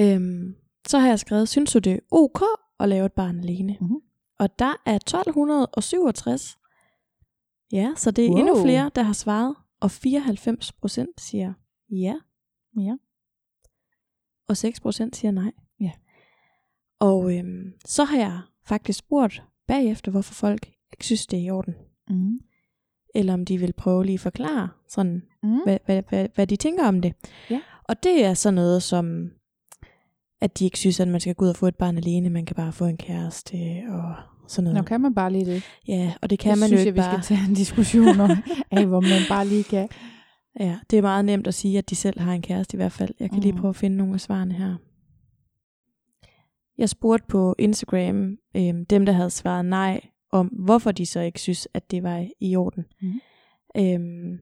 Øhm, 0.00 0.54
så 0.88 0.98
har 0.98 1.08
jeg 1.08 1.18
skrevet, 1.18 1.48
synes 1.48 1.72
du 1.72 1.78
det 1.78 1.92
er 1.92 1.98
ok 2.10 2.42
at 2.80 2.88
lave 2.88 3.06
et 3.06 3.12
barn 3.12 3.38
alene? 3.40 3.76
Mhm. 3.80 3.96
Og 4.38 4.58
der 4.58 4.82
er 4.86 4.94
1267. 4.96 6.58
Ja, 7.72 7.92
så 7.96 8.10
det 8.10 8.26
er 8.26 8.30
wow. 8.30 8.38
endnu 8.38 8.62
flere, 8.62 8.90
der 8.94 9.02
har 9.02 9.12
svaret. 9.12 9.54
Og 9.80 9.90
94 9.90 10.72
procent 10.72 11.20
siger 11.20 11.52
ja, 11.90 12.14
Ja. 12.80 12.96
og 14.48 14.56
6 14.56 14.80
procent 14.80 15.16
siger 15.16 15.30
nej. 15.30 15.52
Ja. 15.80 15.90
Og 17.00 17.36
øhm, 17.38 17.72
så 17.84 18.04
har 18.04 18.18
jeg 18.18 18.40
faktisk 18.66 18.98
spurgt 18.98 19.42
bagefter, 19.66 20.10
hvorfor 20.10 20.34
folk 20.34 20.66
ikke 20.92 21.04
synes, 21.04 21.26
det 21.26 21.38
er 21.38 21.42
i 21.42 21.50
orden. 21.50 21.74
Mm. 22.08 22.38
Eller 23.14 23.34
om 23.34 23.44
de 23.44 23.58
vil 23.58 23.72
prøve 23.72 24.04
lige 24.04 24.14
at 24.14 24.20
forklare, 24.20 24.68
sådan, 24.88 25.22
Mm. 25.42 25.60
hvad, 25.64 25.78
hvad, 25.84 26.02
hvad, 26.08 26.28
hvad 26.34 26.46
de 26.46 26.56
tænker 26.56 26.88
om 26.88 27.02
det. 27.02 27.14
Ja. 27.50 27.60
Og 27.84 28.02
det 28.02 28.24
er 28.24 28.34
sådan 28.34 28.54
noget 28.54 28.82
som, 28.82 29.30
at 30.40 30.58
de 30.58 30.64
ikke 30.64 30.78
synes, 30.78 31.00
at 31.00 31.08
man 31.08 31.20
skal 31.20 31.34
gå 31.34 31.44
ud 31.44 31.50
og 31.50 31.56
få 31.56 31.66
et 31.66 31.76
barn 31.76 31.96
alene, 31.96 32.30
man 32.30 32.46
kan 32.46 32.56
bare 32.56 32.72
få 32.72 32.84
en 32.84 32.96
kæreste 32.96 33.54
og 33.88 34.14
sådan 34.48 34.64
noget. 34.64 34.76
Nå, 34.76 34.82
kan 34.82 35.00
man 35.00 35.14
bare 35.14 35.32
lige 35.32 35.44
det? 35.44 35.62
Ja, 35.88 36.12
og 36.22 36.30
det 36.30 36.38
kan 36.38 36.50
det 36.50 36.58
man 36.58 36.68
synes 36.68 36.80
jo 36.80 36.82
jeg, 36.82 36.86
ikke 36.86 36.94
vi 36.94 37.00
bare. 37.00 37.22
skal 37.22 37.36
tage 37.36 37.48
en 37.48 37.54
diskussion 37.54 38.20
om, 38.20 38.30
af 38.70 38.86
hvor 38.86 39.00
man 39.00 39.22
bare 39.28 39.46
lige 39.46 39.64
kan. 39.64 39.88
Ja, 40.60 40.78
det 40.90 40.96
er 40.98 41.02
meget 41.02 41.24
nemt 41.24 41.46
at 41.46 41.54
sige, 41.54 41.78
at 41.78 41.90
de 41.90 41.94
selv 41.94 42.20
har 42.20 42.32
en 42.32 42.42
kæreste 42.42 42.74
i 42.74 42.78
hvert 42.78 42.92
fald. 42.92 43.14
Jeg 43.20 43.30
kan 43.30 43.36
mm. 43.36 43.42
lige 43.42 43.52
prøve 43.52 43.70
at 43.70 43.76
finde 43.76 43.96
nogle 43.96 44.14
af 44.14 44.20
svarene 44.20 44.54
her. 44.54 44.76
Jeg 46.78 46.88
spurgte 46.88 47.26
på 47.28 47.54
Instagram 47.58 48.36
øhm, 48.56 48.86
dem, 48.86 49.06
der 49.06 49.12
havde 49.12 49.30
svaret 49.30 49.64
nej, 49.64 50.00
om 50.32 50.46
hvorfor 50.46 50.92
de 50.92 51.06
så 51.06 51.20
ikke 51.20 51.40
synes, 51.40 51.68
at 51.74 51.90
det 51.90 52.02
var 52.02 52.26
i 52.40 52.56
orden. 52.56 52.84
Mhm. 53.02 53.20
Øhm, 53.76 54.38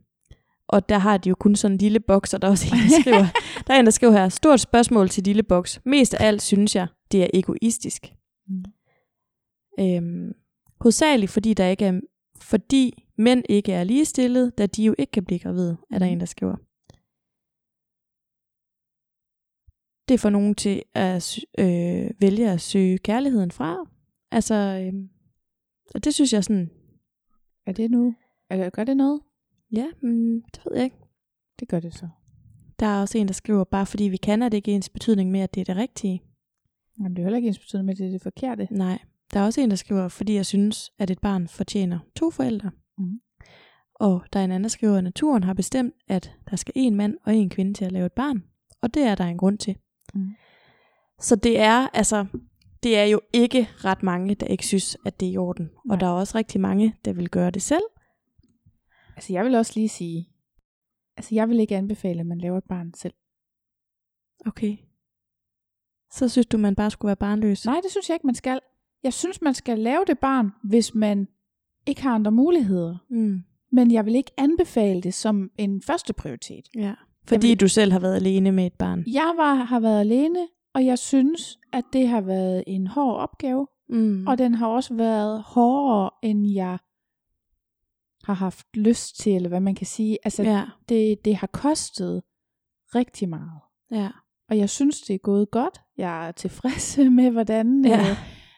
og 0.68 0.88
der 0.88 0.98
har 0.98 1.16
de 1.16 1.28
jo 1.28 1.34
kun 1.34 1.56
sådan 1.56 1.74
en 1.74 1.78
lille 1.78 2.00
boks, 2.00 2.34
og 2.34 2.42
der 2.42 2.48
er 2.48 2.52
også 2.52 2.66
en, 2.66 2.78
der 2.90 3.00
skriver, 3.00 3.26
der 3.66 3.74
er 3.74 3.78
en, 3.80 3.84
der 3.84 3.90
skriver 3.90 4.12
her, 4.12 4.28
stort 4.28 4.60
spørgsmål 4.60 5.08
til 5.08 5.24
lille 5.24 5.42
boks. 5.42 5.80
Mest 5.84 6.14
af 6.14 6.26
alt 6.26 6.42
synes 6.42 6.76
jeg, 6.76 6.86
det 7.12 7.22
er 7.22 7.28
egoistisk. 7.34 8.14
Mm. 8.48 8.64
Øhm, 9.80 10.32
hovedsageligt 10.80 11.32
fordi 11.32 11.54
der 11.54 11.66
ikke 11.66 11.84
er, 11.84 12.00
fordi 12.40 13.04
mænd 13.18 13.42
ikke 13.48 13.72
er 13.72 13.84
ligestillet, 13.84 14.58
da 14.58 14.66
de 14.66 14.84
jo 14.84 14.94
ikke 14.98 15.10
kan 15.10 15.24
blive 15.24 15.38
gravide, 15.38 15.76
er 15.90 15.98
der 15.98 16.06
Mhm. 16.06 16.12
en, 16.12 16.20
der 16.20 16.26
skriver. 16.26 16.56
Det 20.08 20.20
får 20.20 20.30
nogen 20.30 20.54
til 20.54 20.82
at 20.94 21.38
øh, 21.58 22.10
vælge 22.20 22.50
at 22.50 22.60
søge 22.60 22.98
kærligheden 22.98 23.50
fra. 23.50 23.76
Altså, 24.30 24.54
øh, 24.54 24.92
og 25.94 26.04
det 26.04 26.14
synes 26.14 26.32
jeg 26.32 26.44
sådan, 26.44 26.70
Er 27.66 27.72
det 27.72 27.90
nu? 27.90 28.14
Er, 28.50 28.70
gør 28.70 28.84
det 28.84 28.96
noget? 28.96 29.20
Ja, 29.72 29.86
men 30.02 30.40
det 30.40 30.62
ved 30.64 30.76
jeg 30.76 30.84
ikke. 30.84 30.96
Det 31.60 31.68
gør 31.68 31.80
det 31.80 31.94
så. 31.94 32.08
Der 32.80 32.86
er 32.86 33.00
også 33.00 33.18
en, 33.18 33.28
der 33.28 33.34
skriver, 33.34 33.64
bare 33.64 33.86
fordi 33.86 34.04
vi 34.04 34.16
kan, 34.16 34.42
er 34.42 34.48
det 34.48 34.56
ikke 34.56 34.72
ens 34.72 34.88
betydning 34.88 35.30
med, 35.30 35.40
at 35.40 35.54
det 35.54 35.60
er 35.60 35.64
det 35.64 35.76
rigtige. 35.76 36.22
Jamen, 36.98 37.16
det 37.16 37.18
er 37.18 37.24
heller 37.24 37.36
ikke 37.36 37.48
ens 37.48 37.58
betydende 37.58 37.86
med, 37.86 37.94
at 37.94 37.98
det 37.98 38.06
er 38.06 38.10
det 38.10 38.22
forkerte. 38.22 38.68
Nej, 38.70 38.98
der 39.32 39.40
er 39.40 39.44
også 39.44 39.60
en, 39.60 39.70
der 39.70 39.76
skriver, 39.76 40.08
fordi 40.08 40.34
jeg 40.34 40.46
synes, 40.46 40.92
at 40.98 41.10
et 41.10 41.18
barn 41.18 41.48
fortjener 41.48 41.98
to 42.16 42.30
forældre. 42.30 42.70
Mhm. 42.98 43.20
Og 43.94 44.24
der 44.32 44.40
er 44.40 44.44
en 44.44 44.50
anden, 44.50 44.64
der 44.64 44.68
skriver, 44.68 44.96
at 44.96 45.04
naturen 45.04 45.42
har 45.42 45.54
bestemt, 45.54 45.94
at 46.08 46.32
der 46.50 46.56
skal 46.56 46.72
en 46.76 46.96
mand 46.96 47.16
og 47.24 47.34
en 47.34 47.50
kvinde 47.50 47.74
til 47.74 47.84
at 47.84 47.92
lave 47.92 48.06
et 48.06 48.12
barn. 48.12 48.44
Og 48.82 48.94
det 48.94 49.02
er 49.02 49.14
der 49.14 49.24
en 49.24 49.38
grund 49.38 49.58
til. 49.58 49.76
Mhm. 50.14 50.34
Så 51.20 51.36
det 51.36 51.60
er 51.60 51.88
altså, 51.92 52.26
det 52.82 52.98
er 52.98 53.04
jo 53.04 53.20
ikke 53.32 53.68
ret 53.84 54.02
mange, 54.02 54.34
der 54.34 54.46
ikke 54.46 54.66
synes, 54.66 54.96
at 55.06 55.20
det 55.20 55.28
er 55.28 55.32
i 55.32 55.36
orden. 55.36 55.64
Nej. 55.64 55.94
Og 55.94 56.00
der 56.00 56.06
er 56.06 56.10
også 56.10 56.38
rigtig 56.38 56.60
mange, 56.60 56.94
der 57.04 57.12
vil 57.12 57.28
gøre 57.28 57.50
det 57.50 57.62
selv. 57.62 57.82
Altså, 59.16 59.32
jeg 59.32 59.44
vil 59.44 59.54
også 59.54 59.72
lige 59.76 59.88
sige, 59.88 60.28
altså, 61.16 61.34
jeg 61.34 61.48
vil 61.48 61.60
ikke 61.60 61.76
anbefale, 61.76 62.20
at 62.20 62.26
man 62.26 62.38
laver 62.38 62.58
et 62.58 62.64
barn 62.64 62.94
selv. 62.94 63.14
Okay. 64.46 64.76
Så 66.12 66.28
synes 66.28 66.46
du, 66.46 66.58
man 66.58 66.74
bare 66.74 66.90
skulle 66.90 67.08
være 67.08 67.16
barnløs? 67.16 67.64
Nej, 67.66 67.80
det 67.82 67.90
synes 67.90 68.08
jeg 68.08 68.14
ikke, 68.14 68.26
man 68.26 68.34
skal. 68.34 68.60
Jeg 69.02 69.12
synes, 69.12 69.42
man 69.42 69.54
skal 69.54 69.78
lave 69.78 70.04
det 70.06 70.18
barn, 70.18 70.50
hvis 70.64 70.94
man 70.94 71.28
ikke 71.86 72.02
har 72.02 72.14
andre 72.14 72.32
muligheder. 72.32 72.96
Mm. 73.10 73.42
Men 73.72 73.90
jeg 73.92 74.06
vil 74.06 74.14
ikke 74.14 74.30
anbefale 74.38 75.00
det 75.02 75.14
som 75.14 75.50
en 75.58 75.82
første 75.82 76.12
prioritet. 76.12 76.68
Ja. 76.76 76.94
Fordi 77.28 77.46
vil- 77.48 77.60
du 77.60 77.68
selv 77.68 77.92
har 77.92 77.98
været 77.98 78.16
alene 78.16 78.52
med 78.52 78.66
et 78.66 78.72
barn. 78.74 79.04
Jeg 79.06 79.34
var, 79.36 79.54
har 79.54 79.80
været 79.80 80.00
alene, 80.00 80.48
og 80.74 80.86
jeg 80.86 80.98
synes, 80.98 81.58
at 81.72 81.84
det 81.92 82.08
har 82.08 82.20
været 82.20 82.64
en 82.66 82.86
hård 82.86 83.16
opgave. 83.16 83.66
Mm. 83.88 84.26
Og 84.26 84.38
den 84.38 84.54
har 84.54 84.66
også 84.66 84.94
været 84.94 85.42
hårdere, 85.42 86.10
end 86.22 86.46
jeg 86.52 86.78
har 88.26 88.34
haft 88.34 88.66
lyst 88.76 89.18
til, 89.20 89.36
eller 89.36 89.48
hvad 89.48 89.60
man 89.60 89.74
kan 89.74 89.86
sige. 89.86 90.18
Altså, 90.24 90.42
ja, 90.42 90.64
det, 90.88 91.24
det 91.24 91.36
har 91.36 91.46
kostet 91.46 92.22
rigtig 92.94 93.28
meget. 93.28 93.60
ja. 93.90 94.10
Og 94.50 94.58
jeg 94.58 94.70
synes, 94.70 95.00
det 95.00 95.14
er 95.14 95.18
gået 95.18 95.50
godt. 95.50 95.80
Jeg 95.96 96.28
er 96.28 96.32
tilfreds 96.32 96.98
med, 97.18 97.30
hvordan 97.30 97.84
Ja. 97.84 98.00
øh, 98.00 98.16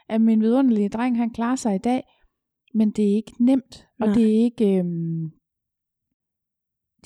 at 0.08 0.20
min 0.20 0.40
vidunderlige 0.40 0.88
dreng, 0.88 1.16
han 1.16 1.30
klarer 1.30 1.56
sig 1.56 1.74
i 1.74 1.78
dag. 1.78 2.02
Men 2.74 2.90
det 2.90 3.10
er 3.10 3.14
ikke 3.16 3.32
nemt, 3.44 3.88
og 4.00 4.06
Nej. 4.06 4.14
det 4.14 4.22
er 4.24 4.44
ikke... 4.44 4.78
Øhm, 4.78 5.24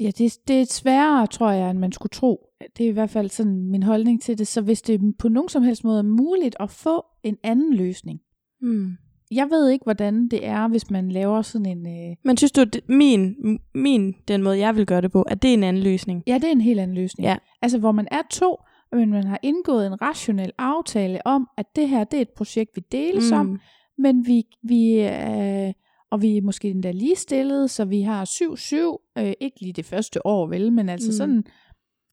ja, 0.00 0.10
det, 0.18 0.38
det 0.48 0.60
er 0.60 0.64
sværere, 0.66 1.26
tror 1.26 1.50
jeg, 1.50 1.70
end 1.70 1.78
man 1.78 1.92
skulle 1.92 2.10
tro. 2.10 2.46
Det 2.76 2.84
er 2.86 2.88
i 2.90 2.92
hvert 2.92 3.10
fald 3.10 3.30
sådan 3.30 3.70
min 3.70 3.82
holdning 3.82 4.22
til 4.22 4.38
det. 4.38 4.46
Så 4.46 4.60
hvis 4.62 4.82
det 4.82 5.00
på 5.18 5.28
nogen 5.28 5.48
som 5.48 5.62
helst 5.62 5.84
måde 5.84 5.98
er 5.98 6.02
muligt 6.02 6.56
at 6.60 6.70
få 6.70 7.04
en 7.22 7.36
anden 7.42 7.74
løsning, 7.74 8.20
Mm. 8.60 8.96
Jeg 9.34 9.50
ved 9.50 9.68
ikke, 9.68 9.82
hvordan 9.84 10.28
det 10.28 10.46
er, 10.46 10.68
hvis 10.68 10.90
man 10.90 11.08
laver 11.08 11.42
sådan 11.42 11.66
en... 11.66 11.86
Øh... 11.86 12.16
Men 12.24 12.36
synes 12.36 12.52
du, 12.52 12.64
det, 12.64 12.80
min, 12.88 13.36
min, 13.74 14.14
den 14.28 14.42
måde, 14.42 14.58
jeg 14.58 14.76
vil 14.76 14.86
gøre 14.86 15.00
det 15.00 15.12
på, 15.12 15.22
at 15.22 15.42
det 15.42 15.50
er 15.50 15.54
en 15.54 15.64
anden 15.64 15.82
løsning? 15.82 16.22
Ja, 16.26 16.34
det 16.34 16.44
er 16.44 16.52
en 16.52 16.60
helt 16.60 16.80
anden 16.80 16.96
løsning. 16.96 17.26
Ja. 17.26 17.36
Altså, 17.62 17.78
hvor 17.78 17.92
man 17.92 18.08
er 18.10 18.22
to, 18.30 18.56
men 18.92 19.10
man 19.10 19.24
har 19.24 19.38
indgået 19.42 19.86
en 19.86 20.02
rationel 20.02 20.52
aftale 20.58 21.26
om, 21.26 21.48
at 21.58 21.66
det 21.76 21.88
her, 21.88 22.04
det 22.04 22.16
er 22.16 22.22
et 22.22 22.30
projekt, 22.36 22.70
vi 22.74 22.82
deles 22.92 23.30
mm. 23.30 23.38
om, 23.38 23.60
men 23.98 24.26
vi, 24.26 24.44
vi 24.62 25.00
øh, 25.00 25.72
og 26.12 26.22
vi 26.22 26.36
er 26.36 26.42
måske 26.42 26.68
endda 26.70 26.90
lige 26.90 27.16
stillet, 27.16 27.70
så 27.70 27.84
vi 27.84 28.02
har 28.02 28.24
7-7, 28.24 29.22
øh, 29.22 29.32
ikke 29.40 29.60
lige 29.60 29.72
det 29.72 29.84
første 29.84 30.26
år 30.26 30.46
vel, 30.46 30.72
men 30.72 30.88
altså 30.88 31.08
mm. 31.08 31.16
sådan, 31.16 31.44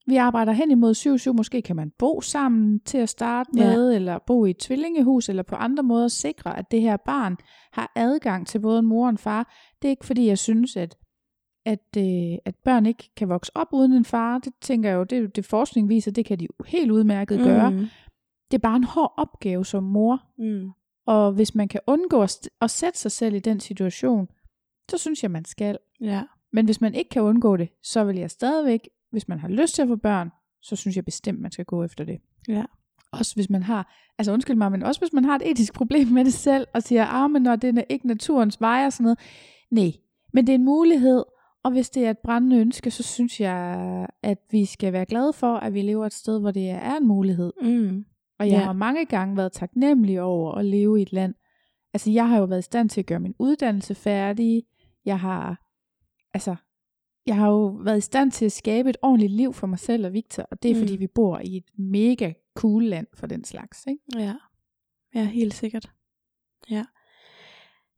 vi 0.10 0.16
arbejder 0.16 0.52
hen 0.52 0.72
imod 0.72 1.30
7-7, 1.30 1.32
måske 1.32 1.62
kan 1.62 1.76
man 1.76 1.92
bo 1.98 2.22
sammen 2.22 2.80
til 2.80 2.98
at 2.98 3.10
starte 3.10 3.50
med, 3.54 3.90
ja. 3.90 3.96
eller 3.96 4.20
bo 4.28 4.46
i 4.46 4.50
et 4.50 4.58
tvillingehus, 4.58 5.30
eller 5.30 5.44
på 5.44 5.56
andre 5.56 5.84
måder 5.84 6.08
sikre, 6.08 6.58
at 6.58 6.72
det 6.72 6.82
her 6.82 6.98
barn 6.98 7.38
har 7.72 7.92
adgang 7.96 8.48
til 8.48 8.60
både 8.60 8.80
en 8.80 8.86
mor 8.86 9.04
og 9.04 9.10
en 9.10 9.18
far. 9.18 9.56
Det 9.82 9.88
er 9.88 9.90
ikke 9.90 10.06
fordi, 10.06 10.28
jeg 10.28 10.38
synes, 10.38 10.76
at, 10.76 10.98
at, 11.66 11.98
øh, 11.98 12.38
at 12.46 12.56
børn 12.66 12.86
ikke 12.86 13.10
kan 13.16 13.30
vokse 13.30 13.52
op 13.56 13.68
uden 13.72 13.94
en 13.94 14.06
far. 14.06 14.38
Det 14.38 14.54
tænker 14.62 14.90
jeg 14.90 14.96
jo, 14.98 15.04
det, 15.04 15.36
det 15.36 15.46
forskning 15.46 15.90
viser, 15.90 16.12
det 16.12 16.26
kan 16.26 16.40
de 16.40 16.44
jo 16.44 16.66
helt 16.66 16.92
udmærket 16.92 17.40
mm. 17.40 17.46
gøre. 17.46 17.72
Det 18.52 18.58
er 18.58 18.62
bare 18.62 18.76
en 18.76 18.84
hård 18.84 19.14
opgave 19.18 19.66
som 19.66 19.84
mor. 19.84 20.24
Mm. 20.38 20.72
Og 21.06 21.32
hvis 21.32 21.56
man 21.56 21.68
kan 21.68 21.82
undgå 21.88 22.22
at, 22.22 22.50
at 22.62 22.72
sætte 22.72 23.00
sig 23.00 23.12
selv 23.12 23.36
i 23.36 23.40
den 23.40 23.60
situation, 23.60 24.28
så 24.90 24.98
synes 24.98 25.24
jeg, 25.24 25.32
man 25.32 25.46
skal. 25.46 25.78
Ja. 26.02 26.24
Men 26.54 26.66
hvis 26.66 26.82
man 26.82 26.94
ikke 26.94 27.10
kan 27.10 27.22
undgå 27.22 27.58
det, 27.58 27.70
så 27.84 28.04
vil 28.04 28.18
jeg 28.18 28.32
stadigvæk, 28.32 28.90
hvis 29.12 29.28
man 29.28 29.40
har 29.40 29.48
lyst 29.48 29.76
til 29.76 29.82
at 29.82 29.88
få 29.88 29.96
børn, 29.96 30.30
så 30.62 30.76
synes 30.76 30.96
jeg 30.96 31.06
bestemt, 31.06 31.42
man 31.42 31.52
skal 31.52 31.66
gå 31.66 31.84
efter 31.84 32.04
det. 32.04 32.22
Ja. 32.48 32.64
Også 33.12 33.36
hvis 33.36 33.50
man 33.50 33.64
har, 33.64 33.94
altså 34.18 34.34
undskyld 34.34 34.56
mig, 34.56 34.72
men 34.72 34.84
også 34.84 35.02
hvis 35.02 35.14
man 35.14 35.26
har 35.26 35.36
et 35.36 35.52
etisk 35.52 35.74
problem 35.74 36.08
med 36.08 36.26
det 36.26 36.34
selv, 36.34 36.68
og 36.74 36.84
siger, 36.84 37.06
ah, 37.06 37.32
men 37.32 37.42
når 37.42 37.56
det 37.56 37.78
er 37.78 37.84
ikke 37.90 38.08
naturens 38.08 38.62
vej 38.62 38.86
og 38.86 38.94
sådan 38.94 39.04
noget. 39.04 39.20
Nej, 39.72 39.92
men 40.34 40.48
det 40.48 40.54
er 40.54 40.58
en 40.58 40.66
mulighed, 40.66 41.24
og 41.64 41.72
hvis 41.72 41.90
det 41.90 42.06
er 42.06 42.10
et 42.10 42.18
brændende 42.18 42.58
ønske, 42.58 42.92
så 42.92 43.04
synes 43.04 43.40
jeg, 43.40 44.08
at 44.24 44.38
vi 44.52 44.66
skal 44.66 44.94
være 44.94 45.06
glade 45.06 45.34
for, 45.34 45.56
at 45.56 45.74
vi 45.74 45.82
lever 45.82 46.06
et 46.06 46.14
sted, 46.14 46.40
hvor 46.40 46.52
det 46.52 46.70
er 46.70 46.96
en 46.98 47.08
mulighed. 47.08 47.54
Mm. 47.62 48.06
Og 48.40 48.48
jeg 48.48 48.60
ja. 48.60 48.64
har 48.64 48.74
mange 48.74 49.06
gange 49.06 49.38
været 49.38 49.52
taknemmelig 49.52 50.22
over 50.22 50.56
at 50.56 50.66
leve 50.66 51.00
i 51.00 51.02
et 51.02 51.14
land. 51.14 51.34
Altså 51.94 52.12
jeg 52.12 52.30
har 52.30 52.38
jo 52.38 52.46
været 52.46 52.60
i 52.60 52.62
stand 52.62 52.90
til 52.90 53.02
at 53.02 53.06
gøre 53.06 53.20
min 53.20 53.36
uddannelse 53.40 53.96
færdig. 53.96 54.64
Jeg 55.06 55.20
har, 55.20 55.62
altså, 56.34 56.56
jeg 57.30 57.38
har 57.38 57.48
jo 57.50 57.66
været 57.66 57.98
i 57.98 58.02
stand 58.02 58.32
til 58.32 58.46
at 58.46 58.52
skabe 58.52 58.90
et 58.90 58.98
ordentligt 59.02 59.32
liv 59.32 59.54
for 59.54 59.68
mig 59.68 59.80
selv 59.80 60.06
og 60.06 60.14
Victor. 60.14 60.44
Og 60.44 60.64
det 60.64 60.72
er 60.72 60.76
mm. 60.76 60.82
fordi 60.82 60.96
vi 60.96 61.08
bor 61.08 61.40
i 61.40 61.58
et 61.58 61.70
mega 61.78 62.34
cool 62.56 62.84
land 62.84 63.08
for 63.14 63.28
den 63.28 63.44
slags. 63.44 63.86
Ikke? 63.88 64.02
Ja, 64.16 64.36
ja 65.16 65.24
helt 65.24 65.54
sikkert. 65.54 65.92
Ja. 66.70 66.86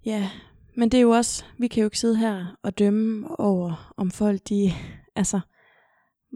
Ja, 0.05 0.29
men 0.75 0.91
det 0.91 0.97
er 0.97 1.01
jo 1.01 1.09
også, 1.09 1.45
vi 1.57 1.67
kan 1.67 1.81
jo 1.81 1.87
ikke 1.87 1.99
sidde 1.99 2.17
her 2.17 2.45
og 2.63 2.79
dømme 2.79 3.39
over, 3.39 3.93
om 3.97 4.11
folk 4.11 4.41
de, 4.49 4.71
altså, 5.15 5.39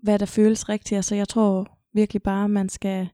hvad 0.04 0.20
der 0.20 0.26
føles 0.26 0.70
rigtigt. 0.70 0.96
Altså 0.96 1.16
jeg 1.16 1.28
tror 1.28 1.78
virkelig 1.94 2.22
bare, 2.24 2.50
man 2.50 2.70
skal 2.70 3.10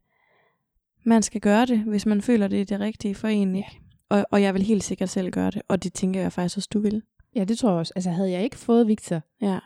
man 1.06 1.24
skal 1.24 1.42
gøre 1.42 1.66
det, 1.66 1.80
hvis 1.80 2.06
man 2.06 2.22
føler, 2.22 2.48
det 2.48 2.62
er 2.62 2.66
det 2.66 2.80
rigtige 2.80 3.16
for 3.16 3.28
en. 3.28 3.56
Ikke? 3.56 3.70
Ja. 3.72 4.18
Og, 4.18 4.26
og 4.32 4.42
jeg 4.42 4.54
vil 4.54 4.62
helt 4.62 4.84
sikkert 4.84 5.10
selv 5.10 5.32
gøre 5.32 5.52
det, 5.52 5.62
og 5.68 5.84
det 5.84 5.94
tænker 5.94 6.22
jeg 6.22 6.34
faktisk 6.34 6.58
også, 6.58 6.70
du 6.74 6.80
vil. 6.80 7.04
Ja, 7.36 7.44
det 7.44 7.58
tror 7.58 7.70
jeg 7.70 7.80
også. 7.80 7.94
Altså 7.96 8.10
havde 8.10 8.32
jeg 8.32 8.44
ikke 8.44 8.58
fået 8.58 8.88
Victor, 8.88 9.22
ja. 9.42 9.60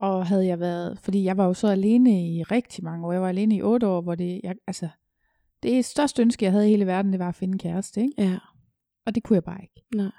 Og 0.00 0.26
havde 0.26 0.46
jeg 0.46 0.60
været, 0.60 0.98
fordi 0.98 1.24
jeg 1.24 1.36
var 1.36 1.46
jo 1.46 1.54
så 1.54 1.68
alene 1.68 2.28
i 2.28 2.42
rigtig 2.42 2.84
mange 2.84 3.06
år, 3.06 3.12
jeg 3.12 3.22
var 3.22 3.28
alene 3.28 3.56
i 3.56 3.62
otte 3.62 3.86
år, 3.86 4.00
hvor 4.00 4.14
det, 4.14 4.40
jeg, 4.44 4.54
altså, 4.66 4.88
det 5.62 5.84
største 5.84 6.22
ønske, 6.22 6.44
jeg 6.44 6.52
havde 6.52 6.66
i 6.66 6.70
hele 6.70 6.86
verden, 6.86 7.12
det 7.12 7.20
var 7.20 7.28
at 7.28 7.34
finde 7.34 7.52
en 7.52 7.58
kæreste, 7.58 8.00
ikke? 8.00 8.22
Ja. 8.22 8.38
Og 9.06 9.14
det 9.14 9.22
kunne 9.22 9.34
jeg 9.34 9.44
bare 9.44 9.62
ikke. 9.62 9.82
Nej. 9.94 10.12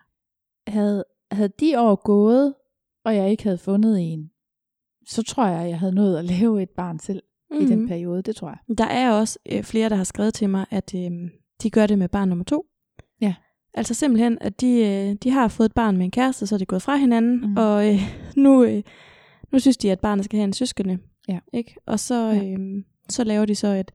Havde, 0.68 1.04
havde 1.32 1.52
de 1.60 1.80
år 1.80 1.96
gået, 1.96 2.54
og 3.06 3.16
jeg 3.16 3.32
ikke 3.32 3.44
havde 3.44 3.58
fundet 3.58 4.14
en, 4.14 4.32
så 5.08 5.24
tror 5.24 5.48
jeg, 5.48 5.70
jeg 5.70 5.80
havde 5.80 5.96
nået 5.96 6.18
at 6.18 6.26
lave 6.26 6.62
et 6.62 6.70
barn 6.70 7.00
selv 7.00 7.24
mm-hmm. 7.50 7.66
i 7.66 7.70
den 7.70 7.80
mhm. 7.80 7.88
periode, 7.88 8.22
det 8.22 8.36
tror 8.36 8.50
jeg. 8.50 8.78
Der 8.78 8.86
er 8.86 9.12
også 9.12 9.40
øh, 9.52 9.64
flere, 9.64 9.90
der 9.90 9.96
har 9.96 10.04
skrevet 10.04 10.34
til 10.34 10.50
mig, 10.50 10.66
at 10.70 10.96
øh, 10.96 11.12
de 11.64 11.70
gør 11.70 11.88
det 11.88 11.98
med 11.98 12.10
barn 12.10 12.30
nummer 12.30 12.46
to. 12.46 12.66
Ja. 13.22 13.36
Altså 13.74 13.94
simpelthen, 13.94 14.38
at 14.42 14.62
de, 14.62 14.68
øh, 14.68 15.16
de 15.16 15.32
har 15.32 15.48
fået 15.48 15.66
et 15.66 15.74
barn 15.74 15.98
med 15.98 16.06
en 16.06 16.12
kæreste, 16.12 16.48
så 16.48 16.56
er 16.56 16.60
de 16.60 16.66
gået 16.66 16.82
fra 16.82 16.96
hinanden, 16.96 17.50
mm. 17.50 17.58
og 17.58 17.94
øh, 17.94 18.00
nu, 18.36 18.64
øh, 18.64 18.84
nu 19.52 19.60
synes 19.60 19.78
de, 19.78 19.92
at 19.92 20.00
barnet 20.00 20.26
skal 20.26 20.38
have 20.38 20.44
en 20.44 20.54
søskende. 20.54 21.00
Ja. 21.28 21.40
Ikke? 21.54 21.76
Og 21.86 22.00
så, 22.00 22.30
ja. 22.30 22.52
øh, 22.52 22.84
så 23.10 23.24
laver 23.24 23.46
de 23.46 23.56
så 23.56 23.68
et, 23.68 23.92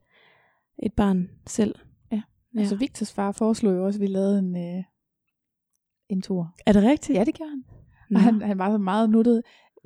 et 0.83 0.93
barn 0.93 1.29
selv. 1.47 1.75
Ja. 2.11 2.21
ja. 2.55 2.59
Altså 2.59 2.75
Victors 2.75 3.13
far 3.13 3.31
foreslog 3.31 3.73
jo 3.73 3.85
også, 3.85 3.97
at 3.97 4.01
vi 4.01 4.07
lavede 4.07 4.39
en, 4.39 4.57
øh, 4.57 4.83
en 6.09 6.21
tur. 6.21 6.55
Er 6.65 6.73
det 6.73 6.83
rigtigt? 6.83 7.17
Ja, 7.17 7.23
det 7.23 7.37
gør 7.37 7.49
han. 7.49 7.63
Og 8.15 8.21
han, 8.21 8.41
han 8.41 8.57
var 8.57 8.71
så 8.71 8.77
meget 8.77 9.09
nuttet. 9.09 9.41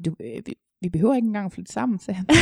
Du, 0.05 0.15
øh, 0.19 0.41
vi, 0.45 0.53
vi 0.81 0.89
behøver 0.89 1.15
ikke 1.15 1.25
engang 1.25 1.45
at 1.45 1.51
flytte 1.51 1.71
sammen, 1.71 1.99
sagde 1.99 2.17
han. 2.17 2.25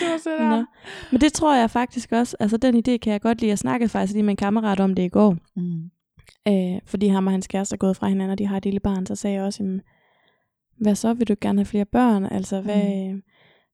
det 0.00 0.08
var 0.26 0.56
Nå. 0.56 0.64
Men 1.12 1.20
det 1.20 1.32
tror 1.32 1.56
jeg 1.56 1.70
faktisk 1.70 2.12
også, 2.12 2.36
altså 2.40 2.56
den 2.56 2.76
idé 2.76 2.96
kan 2.96 3.12
jeg 3.12 3.20
godt 3.20 3.40
lide. 3.40 3.52
at 3.52 3.58
snakke 3.58 3.88
faktisk 3.88 4.12
lige 4.12 4.22
med 4.22 4.30
en 4.30 4.36
kammerat 4.36 4.80
om 4.80 4.94
det 4.94 5.02
i 5.02 5.08
går. 5.08 5.36
Mm. 5.56 5.90
Øh, 6.48 6.80
fordi 6.86 7.08
ham 7.08 7.26
og 7.26 7.32
hans 7.32 7.46
kæreste 7.46 7.74
er 7.74 7.78
gået 7.78 7.96
fra 7.96 8.08
hinanden, 8.08 8.30
og 8.30 8.38
de 8.38 8.46
har 8.46 8.56
et 8.56 8.64
lille 8.64 8.80
barn, 8.80 9.06
så 9.06 9.14
sagde 9.14 9.36
jeg 9.36 9.44
også, 9.44 9.62
jamen, 9.62 9.80
hvad 10.78 10.94
så, 10.94 11.14
vil 11.14 11.28
du 11.28 11.34
gerne 11.40 11.58
have 11.58 11.66
flere 11.66 11.84
børn? 11.84 12.24
Altså, 12.24 12.60
hvad... 12.60 13.12
Mm. 13.12 13.22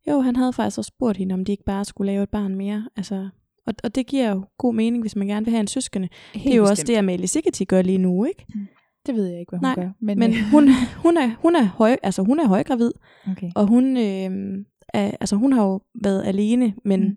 Jo, 0.09 0.21
han 0.21 0.37
havde 0.37 0.53
faktisk 0.53 0.79
også 0.79 0.89
spurgt 0.89 1.19
hende, 1.19 1.33
om 1.33 1.45
de 1.45 1.53
ikke 1.53 1.65
bare 1.65 1.85
skulle 1.85 2.13
lave 2.13 2.23
et 2.23 2.29
barn 2.29 2.55
mere. 2.55 2.89
Altså, 2.97 3.29
og, 3.67 3.75
og 3.85 3.95
det 3.95 4.07
giver 4.07 4.31
jo 4.31 4.45
god 4.59 4.75
mening, 4.75 5.03
hvis 5.03 5.17
man 5.17 5.27
gerne 5.27 5.47
vil 5.47 5.53
have 5.53 5.61
en 5.61 5.67
søskende. 5.67 6.09
Helt 6.35 6.45
det 6.45 6.53
er 6.53 6.57
jo 6.57 6.63
bestemt. 6.63 6.71
også 6.71 6.85
det, 6.87 6.97
Amalie 6.97 7.27
Sigeti 7.27 7.65
gør 7.65 7.83
lige 7.83 7.99
nu, 7.99 8.25
ikke? 8.25 8.45
Mm. 8.55 8.67
Det 9.07 9.15
ved 9.15 9.27
jeg 9.27 9.41
ikke, 9.41 9.51
hvad 9.51 9.59
hun 9.59 9.65
Nej, 9.65 9.75
gør. 9.75 9.93
Men, 10.01 10.19
men 10.19 10.31
øh, 10.31 10.37
hun, 10.53 10.69
hun, 11.03 11.17
er, 11.17 11.31
hun, 11.43 11.57
er 11.57 11.65
høj, 11.65 11.97
altså, 12.03 12.23
hun 12.23 12.41
er 12.41 12.47
højgravid, 12.47 12.91
okay. 13.31 13.51
og 13.57 13.67
hun, 13.67 13.97
øh, 13.97 14.65
er, 14.89 15.11
altså, 15.21 15.37
hun 15.37 15.53
har 15.53 15.65
jo 15.65 15.81
været 16.03 16.27
alene, 16.27 16.75
men 16.85 17.01
mm. 17.01 17.17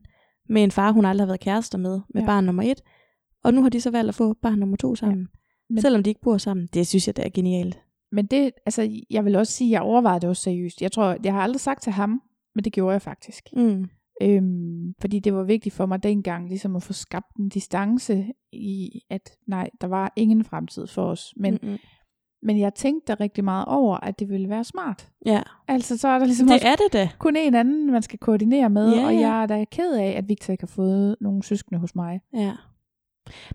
med 0.49 0.63
en 0.63 0.71
far, 0.71 0.91
hun 0.91 1.05
aldrig 1.05 1.21
har 1.21 1.27
været 1.27 1.39
kærester 1.39 1.77
med, 1.77 1.99
med 2.13 2.21
ja. 2.21 2.25
barn 2.25 2.43
nummer 2.43 2.63
et. 2.63 2.81
Og 3.43 3.53
nu 3.53 3.61
har 3.61 3.69
de 3.69 3.81
så 3.81 3.91
valgt 3.91 4.09
at 4.09 4.15
få 4.15 4.33
barn 4.41 4.59
nummer 4.59 4.77
to 4.77 4.95
sammen. 4.95 5.19
Ja. 5.19 5.73
Men, 5.73 5.81
selvom 5.81 6.03
de 6.03 6.09
ikke 6.09 6.21
bor 6.21 6.37
sammen. 6.37 6.67
Det 6.73 6.87
synes 6.87 7.07
jeg, 7.07 7.15
det 7.15 7.25
er 7.25 7.29
genialt. 7.29 7.79
Men 8.13 8.25
det, 8.25 8.51
altså, 8.65 9.03
jeg 9.09 9.25
vil 9.25 9.35
også 9.35 9.53
sige, 9.53 9.67
at 9.67 9.71
jeg 9.71 9.81
overvejede 9.81 10.21
det 10.21 10.29
også 10.29 10.41
seriøst. 10.41 10.81
Jeg 10.81 10.91
tror, 10.91 11.17
jeg 11.23 11.33
har 11.33 11.41
aldrig 11.41 11.59
sagt 11.59 11.83
til 11.83 11.91
ham, 11.91 12.21
men 12.55 12.63
det 12.63 12.73
gjorde 12.73 12.93
jeg 12.93 13.01
faktisk. 13.01 13.49
Mm. 13.53 13.85
Øhm, 14.21 14.93
fordi 15.01 15.19
det 15.19 15.33
var 15.33 15.43
vigtigt 15.43 15.75
for 15.75 15.85
mig 15.85 16.03
dengang, 16.03 16.49
ligesom 16.49 16.75
at 16.75 16.83
få 16.83 16.93
skabt 16.93 17.35
en 17.39 17.49
distance 17.49 18.25
i, 18.51 19.01
at 19.09 19.29
nej, 19.47 19.69
der 19.81 19.87
var 19.87 20.13
ingen 20.15 20.43
fremtid 20.43 20.87
for 20.87 21.05
os. 21.05 21.33
Men, 21.37 21.59
mm-hmm. 21.61 21.77
men 22.43 22.59
jeg 22.59 22.73
tænkte 22.73 23.13
da 23.13 23.23
rigtig 23.23 23.43
meget 23.43 23.65
over, 23.65 23.97
at 23.97 24.19
det 24.19 24.29
ville 24.29 24.49
være 24.49 24.63
smart. 24.63 25.09
Ja. 25.25 25.41
Altså, 25.67 25.97
så 25.97 26.07
er 26.07 26.19
der 26.19 26.25
ligesom 26.25 26.47
det 26.47 26.53
også 26.53 26.67
er 26.67 26.75
det 26.75 26.93
da. 26.93 27.09
kun 27.19 27.35
en 27.35 27.55
anden, 27.55 27.91
man 27.91 28.01
skal 28.01 28.19
koordinere 28.19 28.69
med, 28.69 28.95
ja, 28.95 29.05
og 29.05 29.13
ja. 29.13 29.19
jeg 29.19 29.43
er 29.43 29.45
da 29.45 29.65
ked 29.71 29.95
af, 29.95 30.13
at 30.17 30.29
Victor 30.29 30.51
ikke 30.51 30.61
har 30.63 30.67
fået 30.75 31.15
nogle 31.21 31.43
søskende 31.43 31.79
hos 31.79 31.95
mig. 31.95 32.21
Ja. 32.33 32.53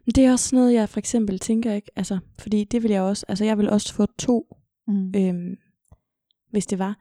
Men 0.06 0.12
det 0.14 0.24
er 0.24 0.32
også 0.32 0.56
noget, 0.56 0.74
jeg 0.74 0.88
for 0.88 0.98
eksempel 0.98 1.38
tænker 1.38 1.72
ikke, 1.72 1.90
altså, 1.96 2.18
fordi 2.38 2.64
det 2.64 2.82
vil 2.82 2.90
jeg 2.90 3.02
også, 3.02 3.26
altså 3.28 3.44
jeg 3.44 3.58
vil 3.58 3.70
også 3.70 3.94
få 3.94 4.06
to, 4.18 4.56
mm. 4.86 5.12
øhm, 5.16 5.56
hvis 6.50 6.66
det 6.66 6.78
var. 6.78 6.98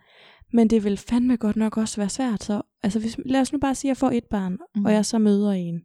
Men 0.54 0.70
det 0.70 0.84
vil 0.84 0.98
fandme 0.98 1.38
godt 1.38 1.56
nok 1.56 1.78
også 1.78 2.02
være 2.02 2.10
svært, 2.10 2.44
så, 2.44 2.62
altså 2.84 3.00
hvis, 3.00 3.18
lad 3.26 3.42
os 3.42 3.54
nu 3.54 3.60
bare 3.60 3.76
sige, 3.76 3.90
at 3.90 3.96
jeg 3.96 3.98
får 3.98 4.12
et 4.12 4.26
barn, 4.26 4.58
mm. 4.76 4.86
og 4.86 4.94
jeg 4.94 5.06
så 5.06 5.18
møder 5.18 5.52
en, 5.52 5.82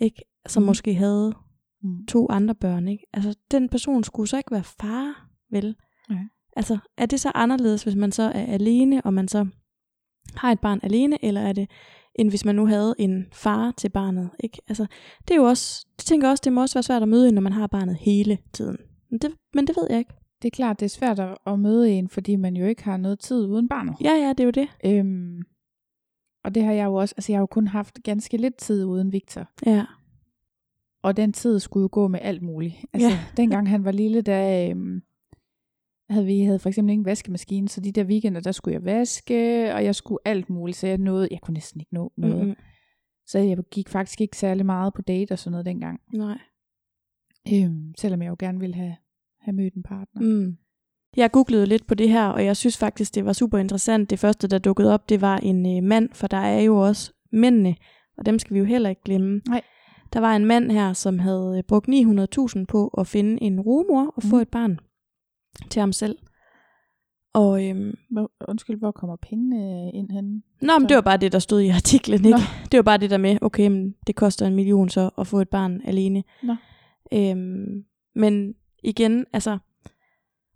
ikke, 0.00 0.22
som 0.46 0.62
mm. 0.62 0.66
måske 0.66 0.94
havde 0.94 1.34
mm. 1.82 2.06
to 2.06 2.26
andre 2.30 2.54
børn, 2.54 2.88
ikke? 2.88 3.06
Altså, 3.12 3.34
den 3.50 3.68
person 3.68 4.04
skulle 4.04 4.28
så 4.28 4.36
ikke 4.36 4.52
være 4.52 4.64
far, 4.64 5.28
vel? 5.50 5.76
Ja. 6.10 6.18
Altså, 6.56 6.78
er 6.96 7.06
det 7.06 7.20
så 7.20 7.32
anderledes, 7.34 7.82
hvis 7.82 7.96
man 7.96 8.12
så 8.12 8.22
er 8.22 8.46
alene, 8.46 9.02
og 9.04 9.14
man 9.14 9.28
så 9.28 9.46
har 10.34 10.52
et 10.52 10.60
barn 10.60 10.80
alene, 10.82 11.24
eller 11.24 11.40
er 11.40 11.52
det, 11.52 11.70
end 12.18 12.28
hvis 12.30 12.44
man 12.44 12.54
nu 12.54 12.66
havde 12.66 12.94
en 12.98 13.26
far 13.32 13.70
til 13.76 13.88
barnet, 13.88 14.30
ikke? 14.40 14.58
Altså, 14.68 14.86
det 15.28 15.30
er 15.30 15.36
jo 15.36 15.44
også, 15.44 15.86
det 15.96 16.04
tænker 16.06 16.28
også, 16.28 16.40
det 16.44 16.52
må 16.52 16.60
også 16.60 16.74
være 16.74 16.82
svært 16.82 17.02
at 17.02 17.08
møde, 17.08 17.32
når 17.32 17.42
man 17.42 17.52
har 17.52 17.66
barnet 17.66 17.96
hele 17.96 18.38
tiden. 18.52 18.76
Men 19.10 19.18
det, 19.18 19.30
men 19.54 19.66
det 19.66 19.76
ved 19.76 19.86
jeg 19.90 19.98
ikke. 19.98 20.12
Det 20.42 20.48
er 20.48 20.56
klart, 20.56 20.80
det 20.80 20.86
er 20.86 20.90
svært 20.90 21.18
at, 21.18 21.38
at 21.46 21.58
møde 21.58 21.90
en, 21.90 22.08
fordi 22.08 22.36
man 22.36 22.56
jo 22.56 22.66
ikke 22.66 22.84
har 22.84 22.96
noget 22.96 23.18
tid 23.18 23.46
uden 23.46 23.68
barnet. 23.68 23.94
Ja, 24.00 24.10
ja, 24.12 24.28
det 24.28 24.40
er 24.40 24.44
jo 24.44 24.50
det. 24.50 24.68
Øhm, 24.84 25.42
og 26.44 26.54
det 26.54 26.62
har 26.64 26.72
jeg 26.72 26.84
jo 26.84 26.94
også, 26.94 27.14
altså 27.16 27.32
jeg 27.32 27.36
har 27.36 27.42
jo 27.42 27.46
kun 27.46 27.66
haft 27.68 27.98
ganske 28.04 28.36
lidt 28.36 28.56
tid 28.56 28.84
uden 28.84 29.12
Victor. 29.12 29.50
Ja. 29.66 29.84
Og 31.02 31.16
den 31.16 31.32
tid 31.32 31.58
skulle 31.60 31.82
jo 31.82 31.88
gå 31.92 32.08
med 32.08 32.20
alt 32.22 32.42
muligt. 32.42 32.74
Altså, 32.92 33.08
Ja. 33.08 33.18
dengang 33.36 33.68
han 33.68 33.84
var 33.84 33.92
lille, 33.92 34.20
der 34.20 34.70
øhm, 34.70 35.00
havde 36.10 36.26
vi 36.26 36.40
havde 36.40 36.58
for 36.58 36.68
eksempel 36.68 36.92
ingen 36.92 37.04
vaskemaskine, 37.06 37.68
så 37.68 37.80
de 37.80 37.92
der 37.92 38.04
weekender, 38.04 38.40
der 38.40 38.52
skulle 38.52 38.74
jeg 38.74 38.84
vaske, 38.84 39.74
og 39.74 39.84
jeg 39.84 39.94
skulle 39.94 40.18
alt 40.24 40.50
muligt, 40.50 40.78
så 40.78 40.86
jeg 40.86 40.98
nåede, 40.98 41.28
jeg 41.30 41.40
kunne 41.40 41.54
næsten 41.54 41.80
ikke 41.80 41.94
nå 41.94 42.12
noget. 42.16 42.36
Mm-hmm. 42.38 42.56
Så 43.26 43.38
jeg 43.38 43.58
gik 43.70 43.88
faktisk 43.88 44.20
ikke 44.20 44.36
særlig 44.36 44.66
meget 44.66 44.94
på 44.94 45.02
date 45.02 45.32
og 45.32 45.38
sådan 45.38 45.50
noget 45.52 45.66
dengang. 45.66 46.00
Nej. 46.14 46.38
Øhm, 47.54 47.92
selvom 47.98 48.22
jeg 48.22 48.28
jo 48.28 48.36
gerne 48.38 48.60
ville 48.60 48.74
have, 48.76 48.96
have 49.40 49.54
mødt 49.56 49.74
en 49.74 49.82
partner. 49.82 50.22
Mm. 50.22 50.56
Jeg 51.16 51.30
googlede 51.30 51.66
lidt 51.66 51.86
på 51.86 51.94
det 51.94 52.08
her, 52.08 52.26
og 52.26 52.44
jeg 52.44 52.56
synes 52.56 52.76
faktisk, 52.78 53.14
det 53.14 53.24
var 53.24 53.32
super 53.32 53.58
interessant. 53.58 54.10
Det 54.10 54.18
første, 54.18 54.48
der 54.48 54.58
dukkede 54.58 54.94
op, 54.94 55.08
det 55.08 55.20
var 55.20 55.36
en 55.38 55.76
øh, 55.76 55.82
mand, 55.82 56.08
for 56.12 56.26
der 56.26 56.36
er 56.36 56.60
jo 56.60 56.76
også 56.76 57.12
mændene, 57.32 57.76
og 58.18 58.26
dem 58.26 58.38
skal 58.38 58.54
vi 58.54 58.58
jo 58.58 58.64
heller 58.64 58.90
ikke 58.90 59.02
glemme. 59.04 59.40
Nej. 59.48 59.62
Der 60.12 60.20
var 60.20 60.36
en 60.36 60.44
mand 60.44 60.70
her, 60.70 60.92
som 60.92 61.18
havde 61.18 61.54
øh, 61.58 61.62
brugt 61.68 61.88
900.000 61.88 62.64
på 62.68 62.88
at 62.88 63.06
finde 63.06 63.42
en 63.42 63.60
rumor 63.60 64.12
og 64.16 64.22
få 64.22 64.36
Mhm. 64.36 64.42
et 64.42 64.48
barn 64.48 64.78
til 65.68 65.80
ham 65.80 65.92
selv. 65.92 66.18
Og 67.34 67.66
øhm, 67.68 67.94
Hvor, 68.10 68.30
undskyld, 68.48 68.78
hvor 68.78 68.90
kommer 68.90 69.16
pengene 69.22 69.90
ind 69.94 70.10
henne? 70.10 70.42
Nå, 70.62 70.72
men 70.78 70.80
Så- 70.80 70.86
det 70.88 70.94
var 70.94 71.00
bare 71.00 71.16
det, 71.16 71.32
der 71.32 71.38
stod 71.38 71.60
i 71.60 71.68
artiklen, 71.68 72.18
ikke? 72.24 72.30
Nå. 72.30 72.42
Det 72.72 72.78
var 72.78 72.82
bare 72.82 72.98
det 72.98 73.10
der 73.10 73.16
med, 73.18 73.38
okay, 73.42 73.68
men 73.68 73.94
det 74.06 74.16
koster 74.16 74.46
en 74.46 74.54
million 74.54 74.88
så 74.88 75.10
at 75.18 75.26
få 75.26 75.40
et 75.40 75.48
barn 75.48 75.80
alene. 75.84 76.22
Nå. 76.42 76.56
Øhm, 77.12 77.84
men 78.14 78.54
igen, 78.84 79.24
altså, 79.32 79.58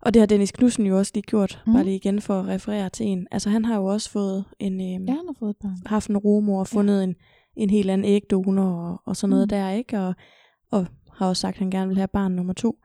og 0.01 0.13
det 0.13 0.19
har 0.19 0.27
Dennis 0.27 0.51
Knudsen 0.51 0.85
jo 0.85 0.97
også 0.97 1.11
lige 1.15 1.23
gjort, 1.23 1.61
Mhm. 1.65 1.71
mm. 1.71 1.75
bare 1.75 1.83
lige 1.83 1.95
igen 1.95 2.21
for 2.21 2.39
at 2.39 2.47
referere 2.47 2.89
til 2.89 3.05
en. 3.05 3.27
Altså, 3.31 3.49
han 3.49 3.65
har 3.65 3.75
jo 3.75 3.85
også 3.85 4.09
fået 4.09 4.45
en, 4.59 4.73
øhm, 4.73 5.05
Ja, 5.05 5.11
han 5.15 5.25
har 5.27 5.35
fået 5.39 5.49
et 5.49 5.57
barn. 5.61 5.77
haft 5.85 6.09
en 6.09 6.17
rumor 6.17 6.59
og 6.59 6.67
fundet 6.67 6.97
ja. 6.97 7.03
en, 7.03 7.15
en 7.55 7.69
helt 7.69 7.89
anden 7.89 8.05
ægdonor 8.05 8.89
og, 8.89 9.01
og 9.05 9.15
sådan 9.15 9.29
noget 9.29 9.43
Mm. 9.51 9.55
mm. 9.55 9.59
der, 9.59 9.69
ikke? 9.69 9.99
Og, 9.99 10.13
og 10.71 10.87
har 11.13 11.27
også 11.27 11.41
sagt, 11.41 11.55
at 11.55 11.59
han 11.59 11.71
gerne 11.71 11.87
vil 11.87 11.97
have 11.97 12.07
barn 12.07 12.31
nummer 12.31 12.53
to. 12.53 12.77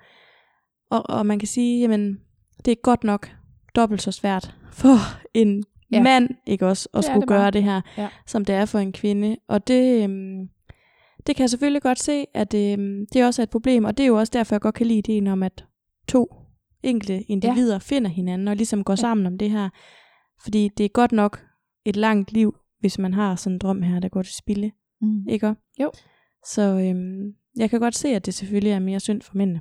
Og, 0.91 1.11
og 1.11 1.27
man 1.27 1.39
kan 1.39 1.49
sige, 1.49 1.81
jamen, 1.81 2.21
det 2.65 2.71
er 2.71 2.77
godt 2.83 3.05
nok 3.05 3.31
dobbelt 3.77 4.03
så 4.03 4.13
svært 4.13 4.55
for 4.73 4.95
en 5.35 5.65
Ja. 5.93 5.97
ja. 5.97 6.03
mand, 6.03 6.29
ikke 6.47 6.67
også, 6.67 6.89
at 6.93 6.97
Det 6.97 7.05
skulle 7.05 7.21
det 7.21 7.29
bare. 7.29 7.39
gøre 7.39 7.51
det 7.51 7.63
her, 7.65 7.81
Ja. 7.99 8.09
som 8.27 8.45
det 8.45 8.55
er 8.55 8.65
for 8.65 8.79
en 8.79 8.93
kvinde. 8.93 9.37
Og 9.49 9.69
det, 9.69 10.05
øhm, 10.05 10.49
det 11.27 11.37
kan 11.37 11.43
jeg 11.43 11.51
selvfølgelig 11.51 11.83
godt 11.83 11.99
se, 11.99 12.25
at 12.35 12.55
øhm, 12.55 13.07
det 13.13 13.25
også 13.25 13.43
er 13.43 13.45
et 13.45 13.51
problem, 13.51 13.85
og 13.85 13.97
det 13.99 14.03
er 14.03 14.07
jo 14.07 14.19
også 14.19 14.31
derfor, 14.35 14.55
jeg 14.55 14.61
godt 14.61 14.75
kan 14.75 14.87
lide 14.87 14.99
ideen 14.99 15.27
om, 15.27 15.43
at 15.43 15.65
to 16.09 16.35
enkelte 16.83 17.23
individer 17.23 17.73
ja. 17.75 17.79
finder 17.79 18.11
hinanden 18.11 18.49
og 18.49 18.57
ligesom 18.57 18.85
går 18.85 18.93
Ja. 18.93 18.95
ja. 18.95 19.01
sammen 19.01 19.27
om 19.27 19.39
det 19.39 19.51
her. 19.51 19.69
Fordi 20.43 20.71
det 20.79 20.85
er 20.85 20.89
godt 20.89 21.13
nok 21.13 21.45
et 21.85 21.97
langt 21.97 22.33
liv, 22.33 22.57
hvis 22.81 22.99
man 22.99 23.15
har 23.15 23.37
sådan 23.37 23.55
en 23.55 23.59
drøm 23.59 23.83
her, 23.83 24.01
der 24.01 24.09
går 24.09 24.23
til 24.23 24.35
spilde. 24.35 24.71
Mm. 25.01 25.29
Ikke? 25.29 25.55
Jo. 25.81 25.91
Så 26.47 26.63
øhm, 26.63 27.35
jeg 27.57 27.71
kan 27.71 27.81
godt 27.81 27.95
se, 27.97 28.09
at 28.09 28.27
det 28.27 28.35
selvfølgelig 28.35 28.73
er 28.73 28.79
mere 28.79 29.01
synd 29.01 29.23
for 29.23 29.37
mændene. 29.37 29.61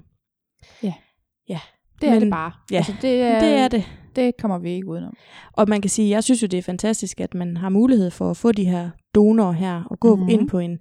Det 2.02 2.10
er 2.10 2.14
Men- 2.14 2.22
det 2.22 2.32
bare. 2.32 2.52
ja, 2.72 2.78
altså, 2.78 2.94
det, 3.02 3.22
er, 3.22 3.40
Det 3.40 3.50
er 3.54 3.68
det. 3.68 3.84
det 4.16 4.38
kommer 4.40 4.58
vi 4.58 4.70
ikke 4.72 4.88
udenom. 4.88 5.14
Og 5.54 5.70
man 5.70 5.82
kan 5.82 5.90
sige, 5.90 6.10
jeg 6.10 6.24
synes 6.24 6.42
jo, 6.42 6.48
det 6.48 6.58
er 6.58 6.62
fantastisk, 6.64 7.20
at 7.22 7.34
man 7.34 7.58
har 7.58 7.70
mulighed 7.70 8.12
for 8.12 8.30
at 8.32 8.38
få 8.38 8.52
de 8.52 8.66
her 8.66 8.90
donorer 9.16 9.52
her, 9.52 9.84
og 9.92 10.00
gå 10.00 10.16
Mhm. 10.16 10.20
mm-hmm. 10.24 10.40
ind 10.40 10.50
på 10.50 10.60
en 10.60 10.80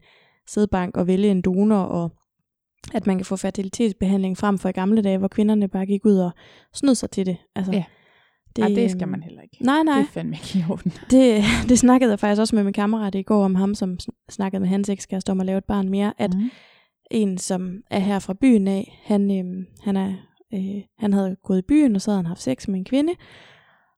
sædbank 0.49 0.97
og 0.97 1.07
vælge 1.07 1.31
en 1.31 1.43
donor, 1.43 1.77
og 1.77 2.11
at 2.95 3.07
man 3.07 3.17
kan 3.19 3.25
få 3.25 3.37
fertilitetsbehandling 3.37 4.39
frem 4.39 4.59
for 4.59 4.69
i 4.69 4.73
gamle 4.73 5.03
dage, 5.03 5.19
hvor 5.19 5.29
kvinderne 5.29 5.69
bare 5.69 5.87
gik 5.87 6.05
ud 6.05 6.17
og 6.19 6.31
snød 6.75 6.95
sig 6.95 7.11
til 7.11 7.27
det. 7.27 7.37
Altså, 7.57 7.73
Ja. 7.73 7.85
Det, 8.57 8.63
ja, 8.63 8.69
det 8.75 8.91
skal 8.91 9.09
man 9.09 9.23
heller 9.23 9.43
ikke. 9.43 9.57
Nej, 9.61 9.83
nej. 9.83 9.99
Det 9.99 10.07
er 10.09 10.13
fandme 10.13 10.37
ikke 10.37 10.59
i 10.59 10.63
orden. 10.71 10.93
Det, 11.11 11.45
det 11.69 11.79
snakkede 11.79 12.11
jeg 12.11 12.19
faktisk 12.21 12.41
også 12.41 12.57
med 12.57 12.65
min 12.65 12.73
kammerat 12.73 13.15
i 13.15 13.23
går 13.23 13.45
om 13.45 13.55
ham, 13.55 13.75
som 13.75 13.97
sn- 14.03 14.25
snakkede 14.31 14.61
med 14.61 14.69
hans 14.69 14.89
ekskæreste 14.89 15.31
om 15.31 15.41
at 15.41 15.47
lave 15.47 15.59
et 15.59 15.65
barn 15.65 15.89
mere, 15.89 16.13
at 16.19 16.35
mm. 16.35 16.51
en, 17.11 17.39
som 17.39 17.77
er 17.91 17.99
her 17.99 18.19
fra 18.19 18.35
byen 18.41 18.69
af, 18.69 19.01
han, 19.05 19.39
øhm, 19.39 19.67
han, 19.85 19.97
er, 19.97 20.13
øh, 20.57 20.83
han 20.99 21.13
havde 21.13 21.37
gået 21.43 21.59
i 21.59 21.63
byen, 21.69 21.95
og 21.95 22.01
så 22.01 22.11
havde 22.11 22.19
han 22.19 22.27
haft 22.27 22.43
sex 22.43 22.69
med 22.69 22.79
en 22.79 22.85
kvinde. 22.85 23.13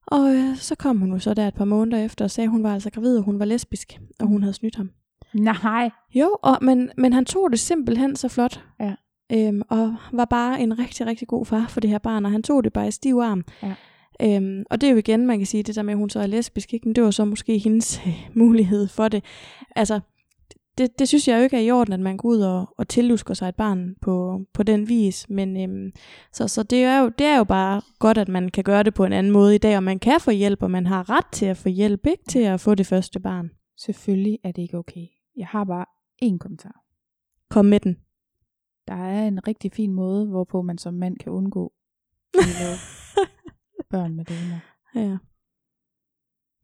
Og 0.07 0.35
øh, 0.35 0.55
så 0.55 0.75
kom 0.75 0.97
hun 0.97 1.11
jo 1.11 1.19
så 1.19 1.33
der 1.33 1.47
et 1.47 1.53
par 1.53 1.65
måneder 1.65 2.05
efter 2.05 2.25
og 2.25 2.31
sagde, 2.31 2.45
at 2.45 2.51
hun 2.51 2.63
var 2.63 2.73
altså 2.73 2.89
gravid, 2.89 3.17
og 3.17 3.23
hun 3.23 3.39
var 3.39 3.45
lesbisk, 3.45 3.99
og 4.19 4.27
hun 4.27 4.43
havde 4.43 4.53
snydt 4.53 4.75
ham. 4.75 4.91
Nej. 5.33 5.89
Jo, 6.15 6.37
og, 6.41 6.57
men, 6.61 6.91
men 6.97 7.13
han 7.13 7.25
tog 7.25 7.51
det 7.51 7.59
simpelthen 7.59 8.15
så 8.15 8.27
flot. 8.27 8.63
Ja. 8.79 8.93
Øhm, 9.31 9.61
og 9.69 9.95
var 10.11 10.25
bare 10.25 10.61
en 10.61 10.79
rigtig, 10.79 11.05
rigtig 11.05 11.27
god 11.27 11.45
far 11.45 11.67
for 11.67 11.79
det 11.79 11.89
her 11.89 11.97
barn, 11.97 12.25
og 12.25 12.31
han 12.31 12.43
tog 12.43 12.63
det 12.63 12.73
bare 12.73 12.87
i 12.87 12.91
stiv 12.91 13.15
arm. 13.15 13.45
Ja. 13.63 13.73
Øhm, 14.21 14.63
og 14.69 14.81
det 14.81 14.87
er 14.87 14.91
jo 14.91 14.97
igen, 14.97 15.27
man 15.27 15.37
kan 15.37 15.47
sige, 15.47 15.63
det 15.63 15.75
der 15.75 15.81
med, 15.81 15.93
at 15.93 15.97
hun 15.97 16.09
så 16.09 16.19
er 16.19 16.27
lesbisk, 16.27 16.73
ikke? 16.73 16.87
men 16.87 16.95
det 16.95 17.03
var 17.03 17.11
så 17.11 17.25
måske 17.25 17.57
hendes 17.57 18.01
øh, 18.07 18.13
mulighed 18.33 18.87
for 18.87 19.07
det. 19.07 19.23
Altså, 19.75 19.99
det, 20.79 20.99
det 20.99 21.07
synes 21.07 21.27
jeg 21.27 21.37
jo 21.37 21.43
ikke 21.43 21.57
er 21.57 21.61
i 21.61 21.71
orden, 21.71 21.93
at 21.93 21.99
man 21.99 22.17
går 22.17 22.29
ud 22.29 22.39
og, 22.39 22.73
og 22.77 22.87
tillusker 22.87 23.33
sig 23.33 23.49
et 23.49 23.55
barn 23.55 23.95
på, 24.01 24.41
på 24.53 24.63
den 24.63 24.89
vis. 24.89 25.29
Men 25.29 25.57
øhm, 25.61 25.91
så, 26.33 26.47
så 26.47 26.63
det, 26.63 26.83
er 26.83 26.99
jo, 26.99 27.09
det 27.09 27.25
er 27.25 27.37
jo 27.37 27.43
bare 27.43 27.81
godt, 27.99 28.17
at 28.17 28.29
man 28.29 28.49
kan 28.49 28.63
gøre 28.63 28.83
det 28.83 28.93
på 28.93 29.05
en 29.05 29.13
anden 29.13 29.31
måde 29.31 29.55
i 29.55 29.57
dag, 29.57 29.77
og 29.77 29.83
man 29.83 29.99
kan 29.99 30.19
få 30.19 30.31
hjælp, 30.31 30.63
og 30.63 30.71
man 30.71 30.85
har 30.85 31.09
ret 31.09 31.25
til 31.31 31.45
at 31.45 31.57
få 31.57 31.69
hjælp, 31.69 32.05
ikke 32.07 32.23
til 32.27 32.39
at 32.39 32.59
få 32.59 32.75
det 32.75 32.87
første 32.87 33.19
barn. 33.19 33.49
Selvfølgelig 33.77 34.39
er 34.43 34.51
det 34.51 34.61
ikke 34.61 34.77
okay. 34.77 35.07
Jeg 35.37 35.47
har 35.47 35.63
bare 35.63 35.85
én 36.23 36.37
kommentar. 36.37 36.83
Kom 37.49 37.65
med 37.65 37.79
den. 37.79 37.97
Der 38.87 38.95
er 38.95 39.27
en 39.27 39.47
rigtig 39.47 39.71
fin 39.71 39.93
måde, 39.93 40.25
hvorpå 40.25 40.61
man 40.61 40.77
som 40.77 40.93
mand 40.93 41.17
kan 41.17 41.31
undgå 41.31 41.73
at 42.33 42.45
lave 42.59 42.75
børn 43.89 44.15
med 44.15 44.25
donor. 44.25 44.61
Ja. 44.95 45.17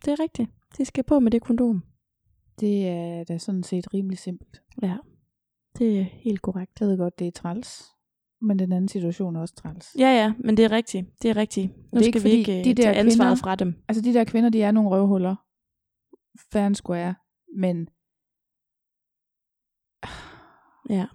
Det 0.05 0.11
er 0.11 0.19
rigtigt. 0.19 0.49
De 0.77 0.85
skal 0.85 1.03
på 1.03 1.19
med 1.19 1.31
det 1.31 1.41
kondom. 1.41 1.83
Det 2.59 2.87
er 2.89 3.23
da 3.23 3.37
sådan 3.37 3.63
set 3.63 3.93
rimelig 3.93 4.17
simpelt. 4.17 4.61
Ja. 4.81 4.97
Det 5.77 5.99
er 5.99 6.03
helt 6.03 6.41
korrekt. 6.41 6.79
Jeg 6.79 6.87
ved 6.87 6.97
godt, 6.97 7.19
det 7.19 7.27
er 7.27 7.31
træls. 7.31 7.83
Men 8.41 8.59
den 8.59 8.71
anden 8.71 8.87
situation 8.87 9.35
er 9.35 9.41
også 9.41 9.55
træls. 9.55 9.95
Ja, 9.99 10.07
ja, 10.09 10.33
men 10.39 10.57
det 10.57 10.65
er 10.65 10.71
rigtigt. 10.71 11.21
Det 11.21 11.29
er 11.29 11.35
rigtigt. 11.37 11.77
Nu 11.77 11.99
Det 11.99 12.07
er 12.07 12.11
skal 12.11 12.15
ikke 12.15 12.19
vi 12.23 12.29
ikke 12.29 12.51
de 12.51 12.63
de 12.63 12.73
der 12.73 12.83
tage 12.83 12.95
ansvaret 12.95 13.29
kvinder- 13.37 13.43
fra 13.43 13.55
dem. 13.55 13.73
Altså 13.87 14.01
de 14.01 14.13
der 14.13 14.23
kvinder, 14.23 14.49
de 14.49 14.61
er 14.61 14.71
nogle 14.71 14.89
røvhuller. 14.89 15.35
Fair 16.51 16.65
and 16.65 16.75
square. 16.75 17.15
Men 17.57 17.89
Ja. 20.89 21.05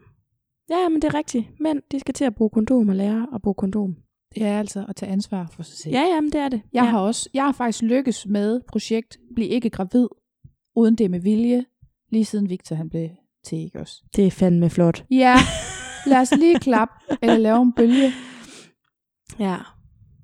Ja, 0.71 0.89
men 0.89 1.03
det 1.03 1.05
er 1.05 1.15
rigtigt. 1.15 1.61
Men 1.61 1.81
de 1.93 2.01
skal 2.01 2.15
til 2.15 2.25
at 2.25 2.35
bruge 2.35 2.51
kondom 2.51 2.89
og 2.89 2.95
lære 2.97 3.29
at 3.35 3.43
bruge 3.43 3.55
kondom. 3.55 3.97
det 4.35 4.43
er 4.43 4.59
altså 4.59 4.85
at 4.89 4.97
tage 4.97 5.13
ansvar 5.13 5.47
for 5.47 5.63
sig 5.63 5.79
selv. 5.79 5.95
Ja, 5.95 6.01
ja, 6.15 6.21
men 6.21 6.33
det 6.33 6.41
er 6.41 6.49
det. 6.49 6.63
Jeg 6.73 6.85
ja. 6.85 6.91
har 6.91 7.01
også, 7.01 7.31
jeg 7.35 7.45
har 7.45 7.53
faktisk 7.53 7.83
lykkes 7.83 8.27
med 8.27 8.61
projekt 8.69 9.19
Bliv 9.35 9.51
ikke 9.53 9.71
gravid, 9.71 10.09
uden 10.77 10.95
det 10.97 11.11
med 11.11 11.21
vilje, 11.21 11.65
lige 12.13 12.25
siden 12.25 12.51
Victor 12.51 12.77
han 12.77 12.91
blev 12.91 13.09
til, 13.45 13.59
ikke 13.59 13.81
også? 13.81 14.03
Det 14.17 14.27
er 14.27 14.31
fandme 14.31 14.71
flot. 14.71 15.05
Ja, 15.11 15.35
lad 16.07 16.19
os 16.19 16.31
lige 16.39 16.59
klappe, 16.59 16.95
eller 17.23 17.37
lave 17.37 17.63
en 17.63 17.73
bølge. 17.73 18.13
Ja. 19.39 19.57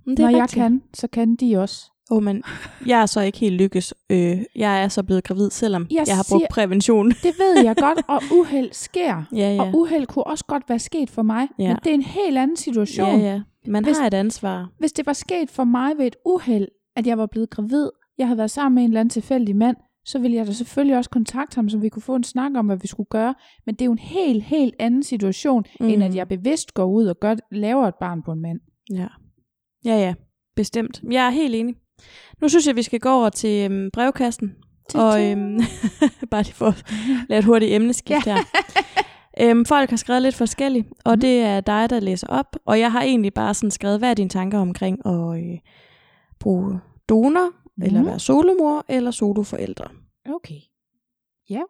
Men 0.07 0.17
det 0.17 0.23
Når 0.23 0.33
er 0.33 0.37
jeg 0.37 0.49
kan, 0.49 0.83
så 0.95 1.07
kan 1.09 1.37
de 1.37 1.57
også. 1.59 1.91
Oh, 2.11 2.23
men 2.23 2.43
jeg 2.87 3.03
er 3.03 3.07
så 3.07 3.21
ikke 3.21 3.39
helt 3.39 3.55
lykkes. 3.55 3.95
Øh, 4.11 4.39
jeg 4.57 4.83
er 4.85 4.89
så 4.89 5.03
blevet 5.03 5.25
gravid, 5.25 5.51
selvom 5.51 5.87
Jeg 5.91 5.97
jeg, 5.99 6.05
jeg 6.09 6.17
har 6.17 6.27
brugt 6.31 6.41
siger- 6.41 6.49
prævention. 6.51 7.09
Det 7.11 7.35
ved 7.39 7.65
jeg 7.65 7.77
godt, 7.87 7.99
og 8.09 8.23
uheld 8.39 8.73
sker. 8.73 9.23
ja, 9.33 9.55
ja. 9.55 9.63
Og 9.63 9.71
uheld 9.75 10.07
kunne 10.07 10.27
også 10.27 10.45
godt 10.45 10.69
være 10.69 10.79
sket 10.79 11.11
for 11.11 11.23
mig, 11.23 11.49
Ja. 11.59 11.69
men 11.69 11.77
det 11.77 11.91
er 11.91 11.95
en 11.95 12.03
helt 12.03 12.39
anden 12.39 12.57
situation. 12.57 13.21
ja, 13.21 13.27
ja. 13.27 13.41
Man 13.67 13.85
Hvis- 13.85 13.99
har 13.99 14.07
et 14.07 14.15
ansvar. 14.15 14.71
Hvis 14.79 14.93
det 14.93 15.07
var 15.07 15.13
sket 15.13 15.51
for 15.51 15.65
mig 15.65 15.93
ved 15.99 16.07
et 16.07 16.17
uheld, 16.25 16.69
at 16.97 17.07
jeg 17.07 17.19
var 17.19 17.27
blevet 17.27 17.51
gravid, 17.51 17.91
jeg 18.19 18.27
havde 18.27 18.39
været 18.39 18.51
sammen 18.51 18.75
med 18.75 18.83
en 18.83 18.91
eller 18.91 19.01
anden 19.01 19.11
tilfældig 19.11 19.57
mand, 19.57 19.77
så 20.07 20.19
ville 20.19 20.37
jeg 20.37 20.47
da 20.47 20.53
selvfølgelig 20.53 20.97
også 20.97 21.11
kontakte 21.11 21.55
ham, 21.55 21.69
så 21.69 21.79
vi 21.79 21.89
kunne 21.89 22.03
få 22.03 22.15
en 22.15 22.25
snak 22.25 22.53
om, 22.57 22.67
hvad 22.67 22.77
vi 22.77 22.87
skulle 22.87 23.07
gøre. 23.11 23.35
Men 23.67 23.75
det 23.75 23.81
er 23.81 23.87
jo 23.87 23.93
en 23.93 23.99
helt, 23.99 24.43
helt 24.45 24.75
anden 24.79 25.03
situation, 25.03 25.65
mm. 25.81 25.87
end 25.89 26.05
at 26.05 26.15
jeg 26.15 26.29
bevidst 26.29 26.75
går 26.75 26.85
ud 26.85 27.07
og 27.07 27.17
gør, 27.21 27.35
laver 27.53 27.89
et 27.89 27.95
barn 28.01 28.23
på 28.23 28.33
en 28.33 28.41
mand. 28.43 28.61
Ja. 28.91 29.07
Ja, 29.85 29.97
ja. 29.99 30.15
Bestemt. 30.57 31.03
Jeg 31.11 31.27
er 31.27 31.31
helt 31.31 31.55
enig. 31.55 31.75
Nu 32.43 32.49
synes 32.49 32.67
jeg, 32.67 32.77
vi 32.77 32.83
skal 32.83 33.01
gå 33.01 33.09
over 33.09 33.29
til 33.29 33.71
øhm, 33.71 33.91
brevkassen. 33.93 34.55
Og 34.95 35.25
øhm, 35.31 35.59
bare 36.31 36.43
lige 36.43 36.55
for 36.55 36.67
at 36.67 36.85
lave 37.29 37.39
et 37.39 37.45
hurtigt 37.45 37.73
emneskift 37.73 38.25
her. 38.25 38.37
øhm, 39.43 39.65
folk 39.65 39.91
har 39.91 39.97
skrevet 39.97 40.23
lidt 40.23 40.35
forskelligt, 40.35 40.87
og 41.05 41.13
Mhm. 41.13 41.21
det 41.21 41.41
er 41.41 41.61
dig, 41.61 41.91
der 41.91 42.01
læser 42.01 42.27
op. 42.27 42.57
Og 42.67 42.81
jeg 42.81 42.93
har 42.93 43.03
egentlig 43.03 43.35
bare 43.35 43.55
sådan 43.55 43.71
skrevet, 43.71 43.99
hvad 43.99 44.11
er 44.11 44.15
dine 44.15 44.31
tanker 44.31 44.59
omkring 44.59 45.07
at 45.07 45.39
øh, 45.39 45.59
bruge 46.41 46.81
donor, 47.09 47.49
mm. 47.77 47.83
eller 47.83 48.01
Mhm. 48.01 48.09
være 48.09 48.19
solomor, 48.19 48.85
eller 48.89 49.11
soloforældre. 49.11 49.89
Okay. 50.27 50.61
Ja. 51.51 51.63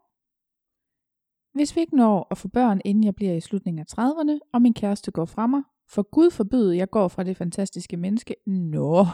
Hvis 1.54 1.76
vi 1.76 1.80
ikke 1.80 1.96
når 1.96 2.26
at 2.30 2.38
få 2.38 2.48
børn, 2.48 2.80
inden 2.84 3.04
jeg 3.04 3.14
bliver 3.14 3.34
i 3.34 3.40
slutningen 3.40 3.78
af 3.80 3.86
30'erne, 3.98 4.38
og 4.52 4.62
min 4.62 4.74
kæreste 4.74 5.10
går 5.10 5.24
fra 5.24 5.46
mig, 5.46 5.62
for 5.88 6.02
Gud 6.02 6.30
forbyde, 6.30 6.76
jeg 6.76 6.90
går 6.90 7.08
fra 7.08 7.22
det 7.22 7.36
fantastiske 7.36 7.96
menneske, 7.96 8.34
nå, 8.46 9.06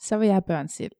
så 0.00 0.18
vil 0.18 0.26
jeg 0.26 0.34
have 0.34 0.42
børn 0.42 0.68
selv. 0.68 0.92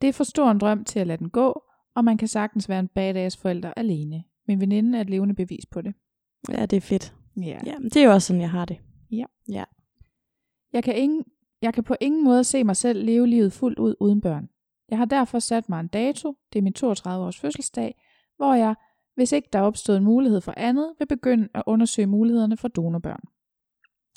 Det 0.00 0.08
er 0.08 0.12
for 0.12 0.24
stor 0.24 0.50
en 0.50 0.58
drøm 0.58 0.84
til 0.84 0.98
at 1.00 1.06
lade 1.06 1.18
den 1.18 1.30
gå, 1.30 1.62
og 1.94 2.04
man 2.04 2.16
kan 2.18 2.28
sagtens 2.28 2.68
være 2.68 2.80
en 2.80 2.88
badass 2.88 3.36
forælder 3.36 3.72
alene. 3.76 4.24
Min 4.48 4.60
veninde 4.60 4.98
er 4.98 5.02
et 5.02 5.10
levende 5.10 5.34
bevis 5.34 5.66
på 5.66 5.80
det. 5.82 5.94
Ja, 6.48 6.66
det 6.66 6.76
er 6.76 6.80
fedt. 6.80 7.14
Ja. 7.36 7.60
Ja, 7.66 7.78
men 7.78 7.90
det 7.90 7.96
er 7.96 8.04
jo 8.06 8.12
også 8.12 8.26
sådan, 8.26 8.40
jeg 8.40 8.50
har 8.50 8.64
det. 8.64 8.78
Jeg 10.72 10.84
kan, 10.84 10.96
ingen, 10.96 11.24
jeg 11.62 11.74
kan 11.74 11.84
på 11.84 11.96
ingen 12.00 12.24
måde 12.24 12.44
se 12.44 12.64
mig 12.64 12.76
selv 12.76 13.04
leve 13.04 13.26
livet 13.26 13.52
fuldt 13.52 13.78
ud 13.78 13.94
uden 14.00 14.20
børn. 14.20 14.48
Jeg 14.90 14.98
har 14.98 15.04
derfor 15.04 15.38
sat 15.38 15.68
mig 15.68 15.80
en 15.80 15.86
dato, 15.86 16.36
det 16.52 16.58
er 16.58 16.62
min 16.62 16.72
32 16.72 17.24
års 17.26 17.38
fødselsdag, 17.38 18.02
hvor 18.36 18.54
jeg, 18.54 18.74
hvis 19.14 19.32
ikke 19.32 19.48
der 19.52 19.58
er 19.58 19.62
opstået 19.62 19.96
en 19.98 20.04
mulighed 20.04 20.40
for 20.40 20.54
andet, 20.56 20.92
vil 20.98 21.06
begynde 21.06 21.48
at 21.54 21.62
undersøge 21.66 22.06
mulighederne 22.06 22.56
for 22.56 22.68
donorbørn. 22.68 23.20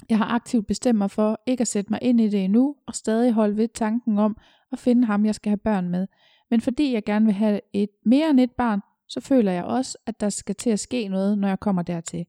Jeg 0.10 0.18
har 0.18 0.26
aktivt 0.26 0.68
bestemt 0.68 0.98
mig 0.98 1.12
for 1.12 1.42
ikke 1.46 1.62
at 1.62 1.68
sætte 1.68 1.92
mig 1.92 2.00
ind 2.02 2.22
i 2.22 2.30
det 2.30 2.44
endnu, 2.44 2.76
og 2.88 2.96
stadig 2.96 3.34
holde 3.34 3.58
ved 3.58 3.68
tanken 3.68 4.18
om 4.18 4.38
at 4.72 4.80
finde 4.80 5.06
ham, 5.06 5.26
jeg 5.26 5.36
skal 5.36 5.50
have 5.50 5.58
børn 5.58 5.90
med. 5.90 6.08
Men 6.50 6.62
fordi 6.62 6.94
jeg 6.94 7.04
gerne 7.04 7.26
vil 7.26 7.34
have 7.34 7.60
et 7.74 7.90
mere 8.06 8.30
end 8.30 8.40
et 8.40 8.52
barn, 8.52 8.82
så 9.08 9.22
føler 9.22 9.52
jeg 9.52 9.64
også, 9.64 9.98
at 10.06 10.20
der 10.20 10.30
skal 10.30 10.56
til 10.56 10.70
at 10.70 10.80
ske 10.80 11.08
noget, 11.08 11.38
når 11.38 11.48
jeg 11.48 11.60
kommer 11.60 11.82
dertil. 11.82 12.26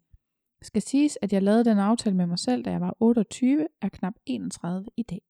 Skal 0.63 0.83
siges, 0.83 1.19
at 1.23 1.33
jeg 1.33 1.43
lavede 1.43 1.65
den 1.65 1.79
aftale 1.79 2.17
med 2.17 2.27
mig 2.27 2.39
selv, 2.39 2.65
da 2.65 2.71
jeg 2.71 2.81
var 2.81 2.97
28, 3.01 3.67
er 3.83 3.89
knap 3.89 4.15
31 4.27 4.85
i 4.97 5.03
dag. 5.03 5.21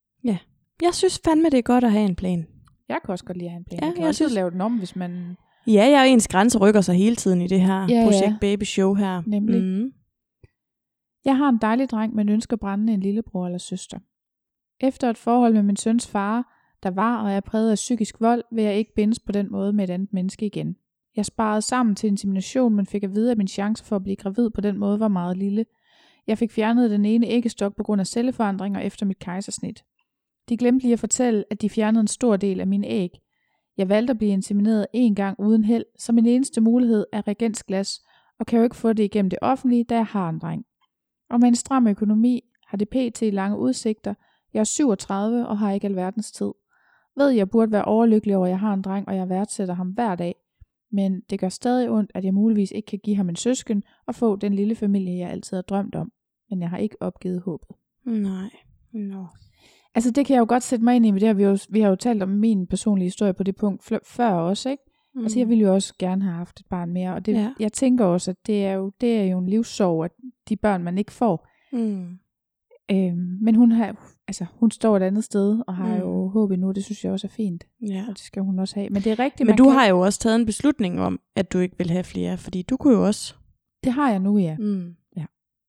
Jeg 0.82 0.94
synes 0.94 1.20
fandme, 1.24 1.50
det 1.50 1.58
er 1.58 1.62
godt 1.62 1.84
at 1.84 1.92
have 1.92 2.04
en 2.08 2.16
plan. 2.16 2.46
Jeg 2.88 2.98
kan 3.04 3.12
også 3.12 3.24
godt 3.24 3.36
lide 3.38 3.46
at 3.48 3.52
have 3.52 3.58
en 3.58 3.64
plan. 3.64 3.78
Ja, 3.80 3.84
Ja, 3.84 3.86
jeg 3.86 3.94
kan 3.94 4.02
jeg 4.02 4.08
også 4.08 4.18
synes- 4.18 4.34
lave 4.34 4.50
den 4.50 4.60
om, 4.60 4.78
hvis 4.78 4.96
man... 4.96 5.36
Ja, 5.66 5.72
ja, 5.72 6.00
og 6.00 6.08
ens 6.08 6.28
grænse 6.28 6.58
rykker 6.58 6.80
sig 6.80 6.94
hele 6.94 7.16
tiden 7.16 7.40
i 7.42 7.46
det 7.46 7.60
her 7.60 7.86
Ja, 7.88 7.94
ja. 7.94 8.04
projekt 8.04 8.40
Baby 8.40 8.62
Show 8.64 8.94
her. 8.94 9.22
Nemlig. 9.26 9.62
Mm. 9.62 9.92
Jeg 11.24 11.36
har 11.36 11.48
en 11.48 11.58
dejlig 11.62 11.90
dreng, 11.90 12.14
men 12.14 12.28
ønsker 12.28 12.56
brændende 12.56 12.92
en 12.94 13.00
lillebror 13.00 13.46
eller 13.46 13.58
søster. 13.58 13.98
Efter 14.80 15.10
et 15.10 15.18
forhold 15.18 15.52
med 15.52 15.62
min 15.62 15.76
søns 15.76 16.08
far, 16.08 16.52
der 16.82 16.90
var 16.90 17.22
og 17.22 17.30
er 17.32 17.40
præget 17.40 17.70
af 17.70 17.74
psykisk 17.74 18.20
vold, 18.20 18.42
vil 18.52 18.64
jeg 18.64 18.74
ikke 18.76 18.94
bindes 18.94 19.18
på 19.20 19.32
den 19.32 19.52
måde 19.52 19.72
med 19.72 19.84
et 19.84 19.90
andet 19.90 20.12
menneske 20.12 20.46
igen. 20.46 20.76
Jeg 21.16 21.26
sparede 21.26 21.62
sammen 21.62 21.94
til 21.94 22.06
insemination, 22.06 22.74
men 22.74 22.86
fik 22.86 23.04
at 23.04 23.14
vide, 23.14 23.30
at 23.30 23.38
min 23.38 23.48
chance 23.48 23.84
for 23.84 23.96
at 23.96 24.02
blive 24.02 24.16
gravid 24.16 24.50
på 24.50 24.60
den 24.60 24.78
måde 24.78 25.00
var 25.00 25.08
meget 25.08 25.36
lille. 25.36 25.66
Jeg 26.26 26.38
fik 26.38 26.52
fjernet 26.52 26.90
den 26.90 27.04
ene 27.04 27.26
æggestok 27.26 27.76
på 27.76 27.82
grund 27.82 28.00
af 28.00 28.06
celleforandringer 28.06 28.80
efter 28.80 29.06
mit 29.06 29.18
kejsersnit. 29.18 29.84
De 30.48 30.56
glemte 30.56 30.82
lige 30.82 30.92
at 30.92 31.00
fortælle, 31.00 31.44
at 31.50 31.62
de 31.62 31.70
fjernede 31.70 32.00
en 32.00 32.06
stor 32.06 32.36
del 32.36 32.60
af 32.60 32.66
mine 32.66 32.86
æg. 32.86 33.20
Jeg 33.76 33.88
valgte 33.88 34.10
at 34.10 34.18
blive 34.18 34.32
insemineret 34.32 34.86
en 34.92 35.14
gang 35.14 35.40
uden 35.40 35.64
held, 35.64 35.84
så 35.98 36.12
min 36.12 36.26
eneste 36.26 36.60
mulighed 36.60 37.06
er 37.12 37.26
regensglas, 37.26 38.00
og 38.38 38.46
kan 38.46 38.58
jo 38.58 38.64
ikke 38.64 38.76
få 38.76 38.92
det 38.92 39.04
igennem 39.04 39.30
det 39.30 39.38
offentlige, 39.42 39.84
da 39.84 39.94
jeg 39.94 40.06
har 40.06 40.28
en 40.28 40.38
dreng. 40.38 40.64
Og 41.30 41.40
med 41.40 41.48
en 41.48 41.54
stram 41.54 41.86
økonomi 41.86 42.40
har 42.66 42.76
det 42.76 42.88
pt. 42.88 43.22
lange 43.22 43.58
udsigter. 43.58 44.14
Jeg 44.54 44.60
er 44.60 44.64
37 44.64 45.46
og 45.46 45.58
har 45.58 45.72
ikke 45.72 45.86
alverdens 45.86 46.32
tid. 46.32 46.52
Ved, 47.16 47.28
jeg 47.28 47.50
burde 47.50 47.72
være 47.72 47.84
overlykkelig 47.84 48.36
over, 48.36 48.46
at 48.46 48.50
jeg 48.50 48.58
har 48.58 48.74
en 48.74 48.82
dreng, 48.82 49.08
og 49.08 49.16
jeg 49.16 49.28
værdsætter 49.28 49.74
ham 49.74 49.88
hver 49.88 50.14
dag. 50.14 50.34
Men 50.92 51.20
det 51.30 51.40
gør 51.40 51.48
stadig 51.48 51.90
ondt, 51.90 52.10
at 52.14 52.24
jeg 52.24 52.34
muligvis 52.34 52.70
ikke 52.70 52.86
kan 52.86 52.98
give 52.98 53.16
ham 53.16 53.28
en 53.28 53.36
søsken 53.36 53.82
og 54.06 54.14
få 54.14 54.36
den 54.36 54.54
lille 54.54 54.74
familie, 54.74 55.18
jeg 55.18 55.30
altid 55.30 55.56
har 55.56 55.62
drømt 55.62 55.94
om. 55.94 56.12
Men 56.50 56.60
jeg 56.60 56.70
har 56.70 56.78
ikke 56.78 56.96
opgivet 57.00 57.40
håbet. 57.40 57.76
Nej. 58.04 58.50
No. 58.92 59.24
Altså 59.94 60.10
det 60.10 60.26
kan 60.26 60.34
jeg 60.34 60.40
jo 60.40 60.46
godt 60.48 60.62
sætte 60.62 60.84
mig 60.84 60.96
ind 60.96 61.06
i, 61.06 61.10
men 61.10 61.20
det 61.20 61.26
har 61.26 61.34
vi, 61.34 61.44
jo, 61.44 61.58
vi 61.70 61.80
har 61.80 61.88
jo 61.88 61.96
talt 61.96 62.22
om 62.22 62.28
min 62.28 62.66
personlige 62.66 63.06
historie 63.06 63.34
på 63.34 63.42
det 63.42 63.56
punkt 63.56 63.84
før 64.04 64.30
også, 64.30 64.70
ikke? 64.70 64.82
Mm. 65.14 65.22
Altså 65.22 65.38
jeg 65.38 65.48
ville 65.48 65.64
jo 65.64 65.74
også 65.74 65.94
gerne 65.98 66.22
have 66.22 66.34
haft 66.34 66.60
et 66.60 66.66
barn 66.70 66.92
mere, 66.92 67.14
og 67.14 67.26
det, 67.26 67.32
ja. 67.32 67.52
jeg 67.60 67.72
tænker 67.72 68.04
også, 68.04 68.30
at 68.30 68.36
det 68.46 68.66
er, 68.66 68.72
jo, 68.72 68.92
det 69.00 69.16
er 69.16 69.24
jo 69.24 69.38
en 69.38 69.48
livssorg, 69.48 70.04
at 70.04 70.10
de 70.48 70.56
børn, 70.56 70.82
man 70.82 70.98
ikke 70.98 71.12
får. 71.12 71.48
Mm. 71.72 72.18
Øhm, 72.90 73.38
men 73.42 73.54
hun, 73.54 73.70
har, 73.72 74.14
altså, 74.28 74.46
hun 74.54 74.70
står 74.70 74.96
et 74.96 75.02
andet 75.02 75.24
sted, 75.24 75.62
og 75.66 75.76
har 75.76 75.94
Mm. 75.94 76.00
jo 76.00 76.28
håb 76.28 76.50
endnu, 76.50 76.72
det 76.72 76.84
synes 76.84 77.04
jeg 77.04 77.12
også 77.12 77.26
er 77.26 77.30
fint, 77.30 77.64
Ja. 77.88 78.00
og 78.08 78.14
det 78.14 78.18
skal 78.22 78.42
hun 78.42 78.58
også 78.58 78.74
have. 78.74 78.90
Men 78.90 79.02
det 79.02 79.12
er 79.12 79.18
rigtigt, 79.18 79.46
Men 79.46 79.56
du 79.56 79.64
kan, 79.64 79.72
har 79.72 79.86
jo 79.86 80.00
også 80.00 80.18
taget 80.20 80.36
en 80.36 80.46
beslutning 80.46 81.00
om, 81.00 81.20
at 81.36 81.52
du 81.52 81.58
ikke 81.58 81.78
vil 81.78 81.90
have 81.90 82.04
flere, 82.04 82.38
fordi 82.38 82.62
du 82.62 82.76
kunne 82.76 82.94
jo 82.94 83.06
også. 83.06 83.34
det 83.84 83.92
har 83.92 84.10
jeg 84.10 84.18
nu, 84.18 84.38
ja. 84.38 84.56
Mm. 84.58 84.94
Ja. 85.16 85.24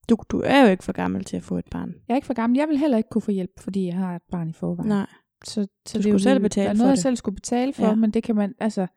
Du, 0.09 0.17
du 0.29 0.41
er 0.45 0.61
jo 0.63 0.67
ikke 0.69 0.83
for 0.83 0.91
gammel 0.93 1.23
til 1.23 1.37
at 1.37 1.43
få 1.43 1.57
et 1.57 1.65
barn. 1.71 1.89
Jeg 2.07 2.13
er 2.13 2.15
ikke 2.15 2.25
for 2.27 2.33
gammel, 2.33 2.57
jeg 2.57 2.67
vil 2.67 2.77
heller 2.77 2.97
ikke 2.97 3.09
kunne 3.09 3.21
få 3.21 3.31
hjælp, 3.31 3.59
fordi 3.59 3.85
jeg 3.87 3.95
har 3.95 4.15
et 4.15 4.21
barn 4.31 4.49
i 4.49 4.53
forvejen. 4.53 4.89
Nej. 4.89 5.07
Så, 5.43 5.53
så 5.53 5.59
Du 5.61 5.67
det 5.93 5.95
er 5.95 6.01
skulle 6.01 6.11
jo 6.13 6.19
selv 6.19 6.39
betale 6.39 6.65
der 6.65 6.69
er 6.71 6.75
for 6.75 6.77
noget, 6.77 6.89
jeg 6.89 6.95
det. 6.95 7.01
selv 7.03 7.15
skulle 7.15 7.35
betale 7.35 7.73
for, 7.73 7.85
ja. 7.87 7.95
men 7.95 8.11
det 8.11 8.23
kan 8.23 8.35
man, 8.35 8.53
altså, 8.59 8.87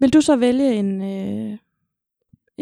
Vil 0.00 0.12
du 0.12 0.20
så 0.20 0.36
vælge 0.36 0.74
en, 0.74 1.02
øh, 1.02 1.58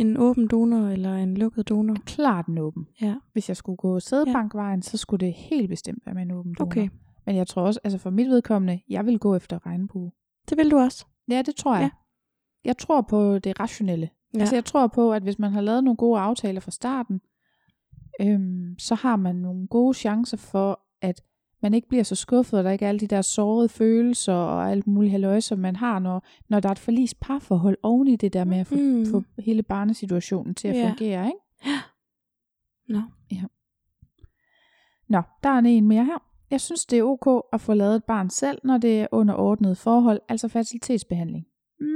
en 0.00 0.16
åben 0.16 0.46
donor 0.46 0.88
eller 0.88 1.14
en 1.14 1.34
lukket 1.34 1.68
donor? 1.68 1.96
klart 2.06 2.46
en 2.46 2.58
åben. 2.58 2.86
Ja. 3.00 3.14
Hvis 3.32 3.48
jeg 3.48 3.56
skulle 3.56 3.76
gå 3.76 4.00
sædebankvejen, 4.00 4.82
så 4.82 4.96
skulle 4.96 5.26
det 5.26 5.34
helt 5.34 5.68
bestemt 5.68 6.06
være 6.06 6.14
med 6.14 6.22
en 6.22 6.30
åben 6.30 6.54
donor. 6.54 6.66
Okay. 6.66 6.88
Men 7.26 7.36
jeg 7.36 7.46
tror 7.46 7.62
også, 7.62 7.80
altså 7.84 7.98
for 7.98 8.10
mit 8.10 8.28
vedkommende, 8.28 8.80
jeg 8.88 9.06
vil 9.06 9.18
gå 9.18 9.34
efter 9.34 9.66
regnbue. 9.66 10.10
Det 10.48 10.58
vil 10.58 10.70
du 10.70 10.78
også. 10.78 11.06
Ja, 11.30 11.42
det 11.42 11.56
tror 11.56 11.74
jeg. 11.74 11.82
Ja. 11.82 11.90
Jeg 12.64 12.78
tror 12.78 13.00
på 13.00 13.38
det 13.38 13.60
rationelle. 13.60 14.10
Ja. 14.34 14.40
Altså 14.40 14.56
jeg 14.56 14.64
tror 14.64 14.86
på, 14.86 15.12
at 15.12 15.22
hvis 15.22 15.38
man 15.38 15.52
har 15.52 15.60
lavet 15.60 15.84
nogle 15.84 15.96
gode 15.96 16.20
aftaler 16.20 16.60
fra 16.60 16.70
starten, 16.70 17.20
øhm, 18.20 18.74
så 18.78 18.94
har 18.94 19.16
man 19.16 19.36
nogle 19.36 19.66
gode 19.66 19.94
chancer 19.94 20.36
for, 20.36 20.80
at 21.02 21.22
man 21.62 21.74
ikke 21.74 21.88
bliver 21.88 22.02
så 22.04 22.14
skuffet, 22.14 22.58
og 22.58 22.64
der 22.64 22.70
ikke 22.70 22.84
er 22.84 22.88
alle 22.88 23.00
de 23.00 23.06
der 23.06 23.22
sårede 23.22 23.68
følelser 23.68 24.32
og 24.32 24.70
alt 24.70 24.86
muligt 24.86 25.10
halløj, 25.10 25.40
som 25.40 25.58
man 25.58 25.76
har, 25.76 25.98
når, 25.98 26.26
når 26.48 26.60
der 26.60 26.68
er 26.68 26.72
et 26.72 26.78
forlis 26.78 27.14
parforhold 27.14 27.76
oven 27.82 28.08
i 28.08 28.16
det 28.16 28.32
der 28.32 28.44
med 28.44 28.58
at 28.58 28.66
få, 28.66 28.74
Mm. 28.74 29.06
få 29.10 29.22
hele 29.38 29.62
barnesituationen 29.62 30.54
til 30.54 30.68
at 30.68 30.76
Ja. 30.76 30.88
fungere, 30.88 31.26
ikke? 31.26 31.38
Nå. 32.88 33.00
Nå, 35.08 35.22
der 35.42 35.48
er 35.48 35.58
en 35.58 35.88
mere 35.88 36.04
her. 36.04 36.18
Jeg 36.50 36.60
synes, 36.60 36.86
det 36.86 36.98
er 36.98 37.02
ok 37.02 37.46
at 37.52 37.60
få 37.60 37.74
lavet 37.74 37.96
et 37.96 38.04
barn 38.04 38.30
selv, 38.30 38.58
når 38.64 38.78
det 38.78 39.00
er 39.00 39.06
under 39.12 39.34
ordnet 39.34 39.78
forhold, 39.78 40.20
altså 40.28 40.48
fertilitetsbehandling. 40.48 41.46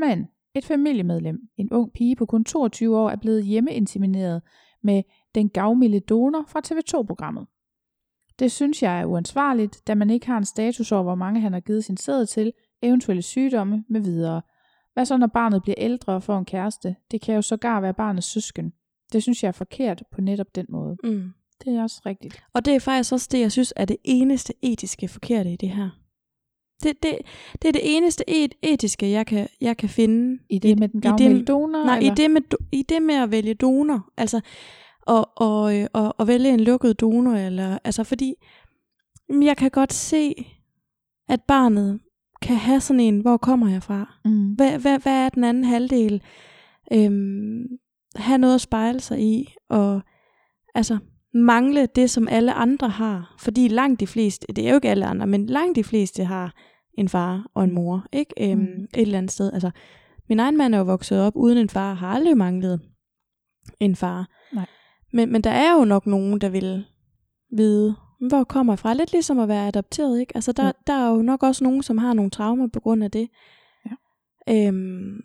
Men 0.01 0.29
et 0.55 0.65
familiemedlem, 0.65 1.41
en 1.57 1.73
ung 1.73 1.93
pige 1.93 2.17
på 2.17 2.27
kun 2.27 2.45
22 2.45 2.99
år, 2.99 3.11
er 3.11 3.17
blevet 3.17 3.45
hjemmeinsemineret 3.45 4.43
med 4.83 5.03
den 5.35 5.49
gavmilde 5.49 6.01
donor 6.01 6.45
fra 6.49 6.61
TV2-programmet. 6.67 7.47
Det 8.43 8.53
synes 8.53 8.83
jeg 8.83 9.01
er 9.01 9.05
uansvarligt, 9.05 9.87
da 9.87 9.95
man 9.95 10.11
ikke 10.11 10.27
har 10.27 10.39
en 10.39 10.45
status 10.45 10.93
over, 10.93 11.03
hvor 11.03 11.15
mange 11.15 11.41
han 11.41 11.53
har 11.53 11.61
givet 11.61 11.85
sin 11.85 11.97
sæd 11.97 12.27
til, 12.27 12.53
eventuelle 12.83 13.23
sygdomme 13.23 13.85
med 13.89 14.01
videre. 14.01 14.43
Hvad 14.95 15.05
så, 15.05 15.17
når 15.17 15.27
barnet 15.27 15.63
bliver 15.63 15.75
ældre 15.79 16.13
og 16.13 16.23
får 16.23 16.39
en 16.39 16.45
kæreste? 16.45 16.97
Det 17.11 17.21
kan 17.21 17.35
jo 17.35 17.43
sågar 17.43 17.81
være 17.81 17.95
barnets 17.95 18.27
søsken. 18.27 18.73
Det 19.13 19.23
synes 19.23 19.43
jeg 19.43 19.49
er 19.49 19.53
forkert 19.53 20.03
på 20.13 20.21
netop 20.21 20.55
den 20.55 20.67
måde. 20.69 20.97
Mm. 21.05 21.33
Det 21.65 21.77
er 21.77 21.83
også 21.83 22.03
rigtigt. 22.07 22.43
Og 22.53 22.65
det 22.65 22.75
er 22.75 22.81
faktisk 22.81 23.13
også 23.13 23.29
det, 23.33 23.41
jeg 23.41 23.53
synes 23.53 23.73
er 23.77 23.85
det 23.85 23.97
eneste 24.05 24.53
etiske 24.63 25.09
forkerte 25.09 25.53
i 25.53 25.57
det 25.57 25.69
her. 25.69 25.91
Det, 26.83 27.03
det, 27.03 27.19
det 27.63 27.69
er 27.69 27.73
det 27.73 27.97
eneste 27.97 28.25
et, 28.29 28.55
etiske, 28.63 29.11
jeg 29.11 29.27
kan, 29.27 29.49
jeg 29.61 29.77
kan 29.77 29.89
finde. 29.89 30.39
I 30.51 30.59
det 30.59 30.79
med 30.79 30.89
den 30.89 30.99
i 30.99 31.03
gavmilde 31.03 31.45
donor? 31.45 31.85
Nej, 31.85 31.99
i 31.99 32.03
eller? 32.03 32.15
det, 32.15 32.31
med, 32.31 32.41
i 32.73 32.83
det 32.83 33.03
med 33.03 33.15
at 33.15 33.31
vælge 33.31 33.55
donor. 33.55 34.11
Altså, 34.17 34.41
og, 35.07 35.31
og, 35.37 35.79
øh, 35.79 35.87
og, 35.93 36.15
og 36.19 36.27
vælge 36.27 36.49
en 36.55 36.61
lukket 36.61 37.01
donor. 37.01 37.35
Eller, 37.35 37.79
altså, 37.85 38.05
fordi 38.05 38.35
jamen, 39.29 39.43
jeg 39.43 39.57
kan 39.57 39.71
godt 39.71 39.93
se, 39.93 40.35
at 41.29 41.41
barnet 41.49 42.01
kan 42.43 42.57
have 42.57 42.81
sådan 42.81 43.01
en, 43.01 43.21
hvor 43.21 43.37
kommer 43.37 43.69
jeg 43.69 43.83
fra? 43.83 44.19
Mm. 44.25 44.53
Hvad, 44.53 44.79
hvad, 44.79 44.99
hvad 44.99 45.25
er 45.25 45.29
den 45.29 45.45
anden 45.45 45.65
halvdel? 45.65 46.23
Øhm, 46.93 47.67
have 48.17 48.39
noget 48.39 48.55
at 48.55 48.61
spejle 48.61 49.01
sig 49.01 49.21
i, 49.21 49.55
og 49.69 50.01
altså 50.75 50.99
mangle 51.35 51.87
det, 51.87 52.11
som 52.11 52.29
alle 52.29 52.53
andre 52.53 52.89
har. 52.89 53.35
Fordi 53.39 53.69
langt 53.69 54.01
de 54.01 54.07
fleste, 54.07 54.47
det 54.47 54.67
er 54.67 54.71
jo 54.71 54.75
ikke 54.75 54.91
alle 54.91 55.07
andre, 55.07 55.27
men 55.27 55.47
langt 55.47 55.77
de 55.77 55.85
fleste 55.85 56.25
har 56.25 56.55
en 56.99 57.09
far 57.09 57.47
og 57.55 57.65
en 57.65 57.75
mor, 57.75 58.07
ikke? 58.13 58.51
Øhm, 58.51 58.61
Mm. 58.61 58.85
Et 58.95 59.03
eller 59.03 59.19
andet 59.19 59.31
sted. 59.33 59.53
Altså, 59.53 59.71
min 60.29 60.41
egen 60.41 60.57
mand 60.57 60.75
er 60.75 60.79
jo 60.79 60.85
vokset 60.85 61.21
op 61.21 61.33
uden 61.37 61.59
en 61.59 61.69
far, 61.69 61.95
har 61.95 62.09
aldrig 62.09 62.37
manglet 62.37 62.81
en 63.81 63.97
far. 63.97 64.29
Nej. 64.55 64.67
Men, 65.13 65.33
men 65.33 65.43
der 65.45 65.51
er 65.51 65.73
jo 65.79 65.85
nok 65.85 66.07
nogen, 66.07 66.41
der 66.41 66.49
vil 66.49 66.85
vide, 67.57 67.95
hvor 68.29 68.45
kommer 68.45 68.73
jeg 68.73 68.79
fra? 68.79 68.95
Lidt 68.95 69.13
ligesom 69.13 69.39
at 69.39 69.49
være 69.49 69.69
adopteret, 69.69 70.21
ikke? 70.21 70.33
Altså, 70.37 70.53
der, 70.53 70.67
Jo. 70.67 70.73
der 70.87 70.93
er 70.93 71.11
jo 71.11 71.23
nok 71.23 71.43
også 71.43 71.65
nogen, 71.65 71.83
som 71.83 71.99
har 71.99 72.13
nogle 72.13 72.31
traumer 72.31 72.69
på 72.73 72.81
grund 72.81 73.05
af 73.05 73.11
det. 73.11 73.29
Ja. 73.87 74.67
Øhm, 74.69 75.21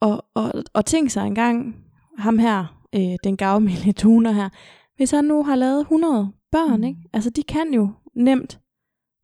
og, 0.00 0.24
og, 0.34 0.52
og, 0.72 0.86
tænk 0.86 1.10
sig 1.10 1.26
engang, 1.26 1.76
ham 2.18 2.38
her, 2.38 2.80
øh, 2.94 3.16
den 3.24 3.36
gavmilde 3.36 3.92
donor 4.02 4.30
her, 4.30 4.48
hvis 4.96 5.10
han 5.10 5.24
nu 5.24 5.42
har 5.42 5.56
lavet 5.56 5.80
100 5.80 6.32
børn, 6.52 6.80
Mm. 6.80 6.84
ikke? 6.86 7.00
Altså, 7.12 7.30
de 7.30 7.42
kan 7.42 7.74
jo 7.74 7.90
nemt 8.16 8.60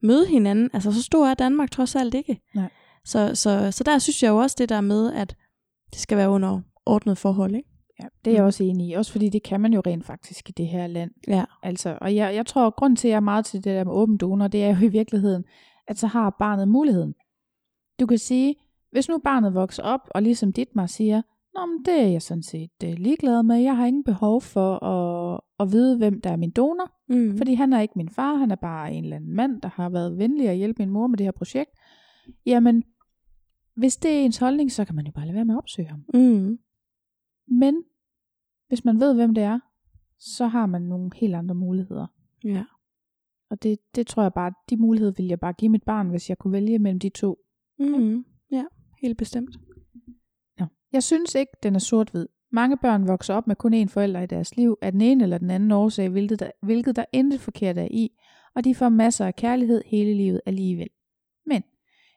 møde 0.02 0.26
hinanden. 0.26 0.70
Altså, 0.72 0.92
så 0.92 1.02
stor 1.02 1.26
er 1.26 1.34
Danmark 1.34 1.70
trods 1.70 1.96
alt 1.96 2.14
ikke. 2.14 2.40
Nej. 2.54 2.70
Så, 3.04 3.34
så, 3.34 3.70
så 3.70 3.84
der 3.84 3.98
synes 3.98 4.22
jeg 4.22 4.28
jo 4.30 4.36
også 4.36 4.56
det 4.58 4.68
der 4.68 4.80
med, 4.80 5.12
at 5.12 5.36
det 5.92 5.98
skal 6.00 6.18
være 6.18 6.30
under 6.30 6.60
ordnet 6.86 7.18
forhold, 7.18 7.54
ikke? 7.54 7.68
Ja, 8.02 8.04
det 8.24 8.30
er 8.30 8.34
jeg 8.34 8.42
Mm. 8.42 8.46
også 8.46 8.64
enig 8.64 8.88
i. 8.88 8.92
Også 8.92 9.12
fordi 9.12 9.28
det 9.28 9.42
kan 9.42 9.60
man 9.60 9.72
jo 9.72 9.82
rent 9.86 10.04
faktisk 10.04 10.48
i 10.48 10.52
det 10.52 10.66
her 10.66 10.86
land. 10.86 11.10
Ja. 11.28 11.44
Altså, 11.62 11.98
og 12.00 12.14
jeg, 12.14 12.34
jeg 12.34 12.46
tror, 12.46 12.66
at 12.66 12.76
grund 12.76 12.96
til, 12.96 13.08
at 13.08 13.10
jeg 13.10 13.16
er 13.16 13.20
meget 13.20 13.44
til 13.44 13.64
det 13.64 13.76
der 13.76 13.84
med 13.84 13.92
åben 13.92 14.16
donor, 14.16 14.48
det 14.48 14.64
er 14.64 14.68
jo 14.80 14.86
i 14.86 14.88
virkeligheden, 14.88 15.44
at 15.88 15.98
så 15.98 16.06
har 16.06 16.36
barnet 16.38 16.68
muligheden. 16.68 17.14
Du 18.00 18.06
kan 18.06 18.18
sige, 18.18 18.54
hvis 18.92 19.08
nu 19.08 19.18
barnet 19.18 19.54
vokser 19.54 19.82
op, 19.82 20.00
og 20.10 20.22
ligesom 20.22 20.52
dit 20.52 20.76
mig 20.76 20.88
siger, 20.88 21.22
Nå, 21.54 21.66
men 21.66 21.84
det 21.84 22.02
er 22.02 22.06
jeg 22.06 22.22
sådan 22.22 22.42
set 22.42 22.70
øh, 22.84 22.92
ligeglad 22.96 23.42
med. 23.42 23.56
Jeg 23.56 23.76
har 23.76 23.86
ingen 23.86 24.04
behov 24.04 24.40
for 24.40 24.84
at, 24.84 25.40
at 25.60 25.72
vide, 25.72 25.96
hvem 25.98 26.20
der 26.20 26.30
er 26.30 26.36
min 26.36 26.50
donor. 26.50 26.90
Mm. 27.08 27.36
Fordi 27.36 27.54
han 27.54 27.72
er 27.72 27.80
ikke 27.80 27.94
min 27.96 28.08
far, 28.08 28.34
han 28.36 28.50
er 28.50 28.54
bare 28.56 28.92
en 28.92 29.04
eller 29.04 29.16
anden 29.16 29.34
mand, 29.36 29.60
der 29.62 29.68
har 29.68 29.88
været 29.88 30.18
venlig 30.18 30.48
at 30.48 30.56
hjælpe 30.56 30.82
min 30.82 30.90
mor 30.92 31.06
med 31.06 31.18
det 31.18 31.26
her 31.26 31.30
projekt. 31.32 31.70
Jamen, 32.46 32.82
hvis 33.76 33.96
det 33.96 34.10
er 34.10 34.20
ens 34.24 34.38
holdning, 34.38 34.72
så 34.72 34.84
kan 34.84 34.94
man 34.94 35.06
jo 35.06 35.12
bare 35.12 35.24
lade 35.26 35.34
være 35.34 35.44
med 35.44 35.54
at 35.54 35.58
opsøge 35.58 35.88
ham. 35.88 36.04
Mm. 36.14 36.58
Men 37.46 37.84
hvis 38.68 38.84
man 38.84 39.00
ved, 39.00 39.14
hvem 39.14 39.34
det 39.34 39.44
er, 39.44 39.60
så 40.18 40.46
har 40.46 40.66
man 40.66 40.82
nogle 40.82 41.10
helt 41.14 41.34
andre 41.34 41.54
muligheder. 41.54 42.06
Ja. 42.44 42.64
Og 43.50 43.62
det, 43.62 43.78
det 43.94 44.06
tror 44.06 44.22
jeg 44.22 44.32
bare, 44.32 44.52
de 44.70 44.76
muligheder 44.76 45.12
ville 45.16 45.30
jeg 45.30 45.40
bare 45.40 45.52
give 45.52 45.68
mit 45.68 45.82
barn, 45.82 46.08
hvis 46.10 46.28
jeg 46.28 46.38
kunne 46.38 46.52
vælge 46.52 46.78
mellem 46.78 47.00
de 47.00 47.08
to. 47.08 47.38
Mm. 47.78 48.24
Ja, 48.50 48.64
helt 49.02 49.18
bestemt. 49.18 49.56
Nå. 50.58 50.66
Jeg 50.92 51.02
synes 51.02 51.34
ikke, 51.34 51.52
den 51.62 51.74
er 51.74 51.78
sort-hvid. 51.78 52.26
Mange 52.52 52.76
børn 52.76 53.08
vokser 53.08 53.34
op 53.34 53.46
med 53.46 53.56
kun 53.56 53.74
én 53.74 53.86
forælder 53.86 54.20
i 54.20 54.26
deres 54.26 54.56
liv 54.56 54.76
af 54.82 54.92
den 54.92 55.00
ene 55.00 55.22
eller 55.22 55.38
den 55.38 55.50
anden 55.50 55.72
årsag, 55.72 56.08
hvilket 56.08 56.40
der, 56.40 56.50
hvilket 56.62 56.96
der 56.96 57.04
intet 57.12 57.40
forkert 57.40 57.78
er 57.78 57.88
i, 57.90 58.10
og 58.54 58.64
de 58.64 58.74
får 58.74 58.88
masser 58.88 59.26
af 59.26 59.36
kærlighed 59.36 59.82
hele 59.86 60.14
livet 60.14 60.40
alligevel. 60.46 60.88
Men 61.46 61.62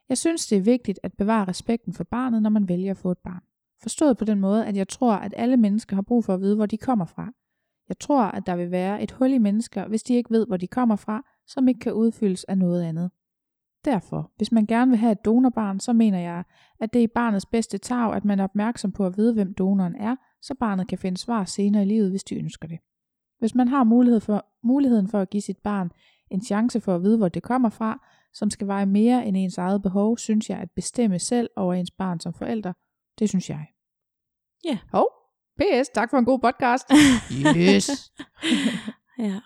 jeg 0.09 0.17
synes, 0.17 0.47
det 0.47 0.57
er 0.57 0.61
vigtigt 0.61 0.99
at 1.03 1.13
bevare 1.13 1.47
respekten 1.47 1.93
for 1.93 2.03
barnet, 2.03 2.41
når 2.41 2.49
man 2.49 2.69
vælger 2.69 2.91
at 2.91 2.97
få 2.97 3.11
et 3.11 3.17
barn. 3.17 3.43
Forstået 3.81 4.17
på 4.17 4.25
den 4.25 4.39
måde, 4.39 4.65
at 4.65 4.77
jeg 4.77 4.87
tror, 4.87 5.13
at 5.13 5.33
alle 5.37 5.57
mennesker 5.57 5.95
har 5.95 6.01
brug 6.01 6.25
for 6.25 6.33
at 6.33 6.41
vide, 6.41 6.55
hvor 6.55 6.65
de 6.65 6.77
kommer 6.77 7.05
fra. 7.05 7.31
Jeg 7.89 7.99
tror, 7.99 8.23
at 8.23 8.45
der 8.45 8.55
vil 8.55 8.71
være 8.71 9.03
et 9.03 9.11
hul 9.11 9.31
i 9.31 9.37
mennesker, 9.37 9.87
hvis 9.87 10.03
de 10.03 10.13
ikke 10.13 10.31
ved, 10.31 10.47
hvor 10.47 10.57
de 10.57 10.67
kommer 10.67 10.95
fra, 10.95 11.21
som 11.47 11.67
ikke 11.67 11.79
kan 11.79 11.93
udfyldes 11.93 12.43
af 12.43 12.57
noget 12.57 12.83
andet. 12.83 13.11
Derfor, 13.85 14.31
hvis 14.37 14.51
man 14.51 14.65
gerne 14.65 14.91
vil 14.91 14.99
have 14.99 15.11
et 15.11 15.25
donorbarn, 15.25 15.79
så 15.79 15.93
mener 15.93 16.19
jeg, 16.19 16.43
at 16.79 16.93
det 16.93 16.99
er 16.99 17.03
i 17.03 17.13
barnets 17.15 17.45
bedste 17.45 17.77
tag, 17.77 18.13
at 18.13 18.25
man 18.25 18.39
er 18.39 18.43
opmærksom 18.43 18.91
på 18.91 19.05
at 19.05 19.17
vide, 19.17 19.33
hvem 19.33 19.53
donoren 19.53 19.95
er, 19.95 20.15
så 20.41 20.55
barnet 20.59 20.87
kan 20.87 20.97
finde 20.97 21.17
svar 21.17 21.45
senere 21.45 21.83
i 21.83 21.85
livet, 21.85 22.09
hvis 22.09 22.23
de 22.23 22.35
ønsker 22.35 22.67
det. 22.67 22.79
Hvis 23.39 23.55
man 23.55 23.67
har 23.67 23.83
mulighed 23.83 24.19
for, 24.19 24.45
muligheden 24.63 25.07
for 25.07 25.19
at 25.19 25.29
give 25.29 25.41
sit 25.41 25.57
barn 25.63 25.91
en 26.31 26.41
chance 26.41 26.81
for 26.81 26.95
at 26.95 27.01
vide, 27.01 27.17
hvor 27.17 27.29
det 27.29 27.43
kommer 27.43 27.69
fra, 27.69 28.07
som 28.33 28.49
skal 28.49 28.67
veje 28.67 28.85
mere 28.85 29.25
end 29.25 29.37
ens 29.37 29.57
eget 29.57 29.81
behov, 29.81 30.17
synes 30.17 30.49
jeg 30.49 30.57
at 30.57 30.71
bestemme 30.71 31.19
selv 31.19 31.49
over 31.55 31.73
ens 31.73 31.91
barn 31.91 32.19
som 32.19 32.33
forælder. 32.33 32.73
Det 33.19 33.29
synes 33.29 33.49
jeg. 33.49 33.65
Ja. 34.65 34.77
Hov, 34.91 35.07
PS, 35.59 35.89
tak 35.93 36.09
for 36.09 36.17
en 36.17 36.25
god 36.25 36.39
podcast. 36.39 36.91
yes. 37.57 37.89
Ja. 39.19 39.39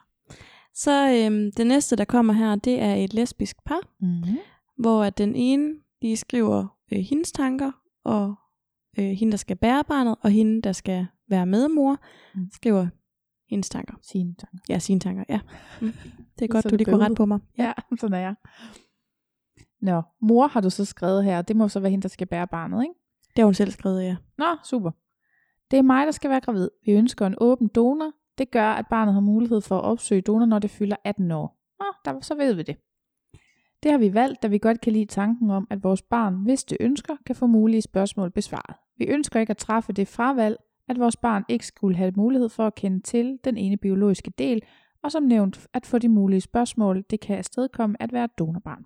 Så 0.74 0.91
øhm, 1.26 1.51
det 1.57 1.67
næste, 1.67 1.95
der 1.95 2.05
kommer 2.05 2.34
her, 2.34 2.55
det 2.55 2.82
er 2.82 2.95
et 2.95 3.13
lesbisk 3.13 3.55
par, 3.65 3.80
Mm-hmm. 3.99 4.38
hvor 4.78 5.03
at 5.03 5.17
den 5.17 5.36
ene 5.36 5.74
lige 6.01 6.17
skriver 6.17 6.78
øh, 6.93 6.99
hendes 6.99 7.32
tanker, 7.32 7.72
og 8.03 8.36
øh, 8.99 9.05
hende, 9.05 9.32
der 9.32 9.38
skal 9.38 9.55
bære 9.57 9.84
barnet, 9.84 10.15
og 10.22 10.30
hende, 10.32 10.61
der 10.61 10.72
skal 10.72 11.07
være 11.30 11.45
medmor, 11.45 11.97
Mm. 12.36 12.49
skriver 12.53 12.88
hendes 13.49 13.69
tanker. 13.69 13.93
Sine 14.01 14.36
tanker. 14.36 14.57
Ja, 14.69 14.80
sine 14.80 14.99
tanker, 14.99 15.24
ja. 15.30 15.39
Mm. 15.82 15.93
Det 16.39 16.45
er 16.45 16.47
godt, 16.53 16.63
Så 16.63 16.69
du 16.69 16.76
lige 16.76 16.86
kunne 16.86 16.95
rette 16.97 17.05
bøvlet. 17.09 17.17
på 17.17 17.26
mig. 17.26 17.39
Ja, 17.57 17.74
sådan 17.99 18.13
er 18.13 18.19
jeg. 18.19 18.36
Nå, 19.82 20.01
mor 20.22 20.47
har 20.47 20.61
du 20.61 20.69
så 20.69 20.86
skrevet 20.86 21.24
her. 21.24 21.41
Det 21.41 21.55
må 21.55 21.67
så 21.67 21.80
være 21.80 21.89
hende, 21.91 22.03
der 22.03 22.09
skal 22.09 22.28
bære 22.28 22.47
barnet, 22.47 22.84
ikke? 22.84 22.95
Det 23.36 23.41
har 23.41 23.45
hun 23.45 23.53
selv 23.53 23.71
skrevet, 23.71 24.03
ja. 24.03 24.15
Nå, 24.38 24.45
super. 24.63 24.91
Det 25.71 25.79
er 25.79 25.84
mig, 25.84 26.05
der 26.05 26.11
skal 26.11 26.29
være 26.29 26.39
gravid. 26.41 26.69
Vi 26.86 26.91
ønsker 26.91 27.25
en 27.25 27.36
åben 27.38 27.67
donor. 27.67 28.11
Det 28.38 28.51
gør, 28.51 28.67
at 28.71 28.86
barnet 28.89 29.13
har 29.13 29.21
mulighed 29.21 29.61
for 29.61 29.77
at 29.77 29.84
opsøge 29.84 30.21
donor, 30.21 30.45
når 30.45 30.59
det 30.59 30.69
fylder 30.69 30.95
18 31.03 31.32
år. 31.32 31.57
Nå, 31.79 31.86
der, 32.05 32.21
så 32.21 32.36
ved 32.36 32.53
vi 32.53 32.63
det. 32.63 32.77
Det 33.84 33.91
har 33.91 33.97
vi 33.97 34.13
valgt, 34.13 34.43
da 34.43 34.47
vi 34.47 34.57
godt 34.57 34.82
kan 34.82 34.93
lide 34.93 35.05
tanken 35.05 35.49
om, 35.49 35.67
at 35.69 35.84
vores 35.84 36.01
barn, 36.01 36.36
hvis 36.36 36.63
det 36.63 36.77
ønsker, 36.79 37.15
kan 37.25 37.36
få 37.36 37.47
mulige 37.47 37.82
spørgsmål 37.82 38.32
besvaret. 38.32 38.75
Vi 38.97 39.05
ønsker 39.05 39.39
ikke 39.39 39.51
at 39.51 39.57
træffe 39.57 39.93
det 39.93 40.07
fravalg, 40.07 40.57
at 40.88 40.99
vores 40.99 41.17
barn 41.17 41.45
ikke 41.49 41.65
skulle 41.65 41.97
have 41.97 42.11
mulighed 42.15 42.49
for 42.49 42.67
at 42.67 42.75
kende 42.75 43.01
til 43.01 43.39
den 43.43 43.57
ene 43.57 43.77
biologiske 43.77 44.32
del, 44.38 44.61
og 45.03 45.11
som 45.11 45.23
nævnt, 45.23 45.67
at 45.73 45.86
få 45.86 45.97
de 45.97 46.09
mulige 46.09 46.41
spørgsmål, 46.41 47.03
det 47.09 47.19
kan 47.19 47.38
afstedkomme 47.38 48.01
at 48.01 48.13
være 48.13 48.29
donorbarn. 48.39 48.86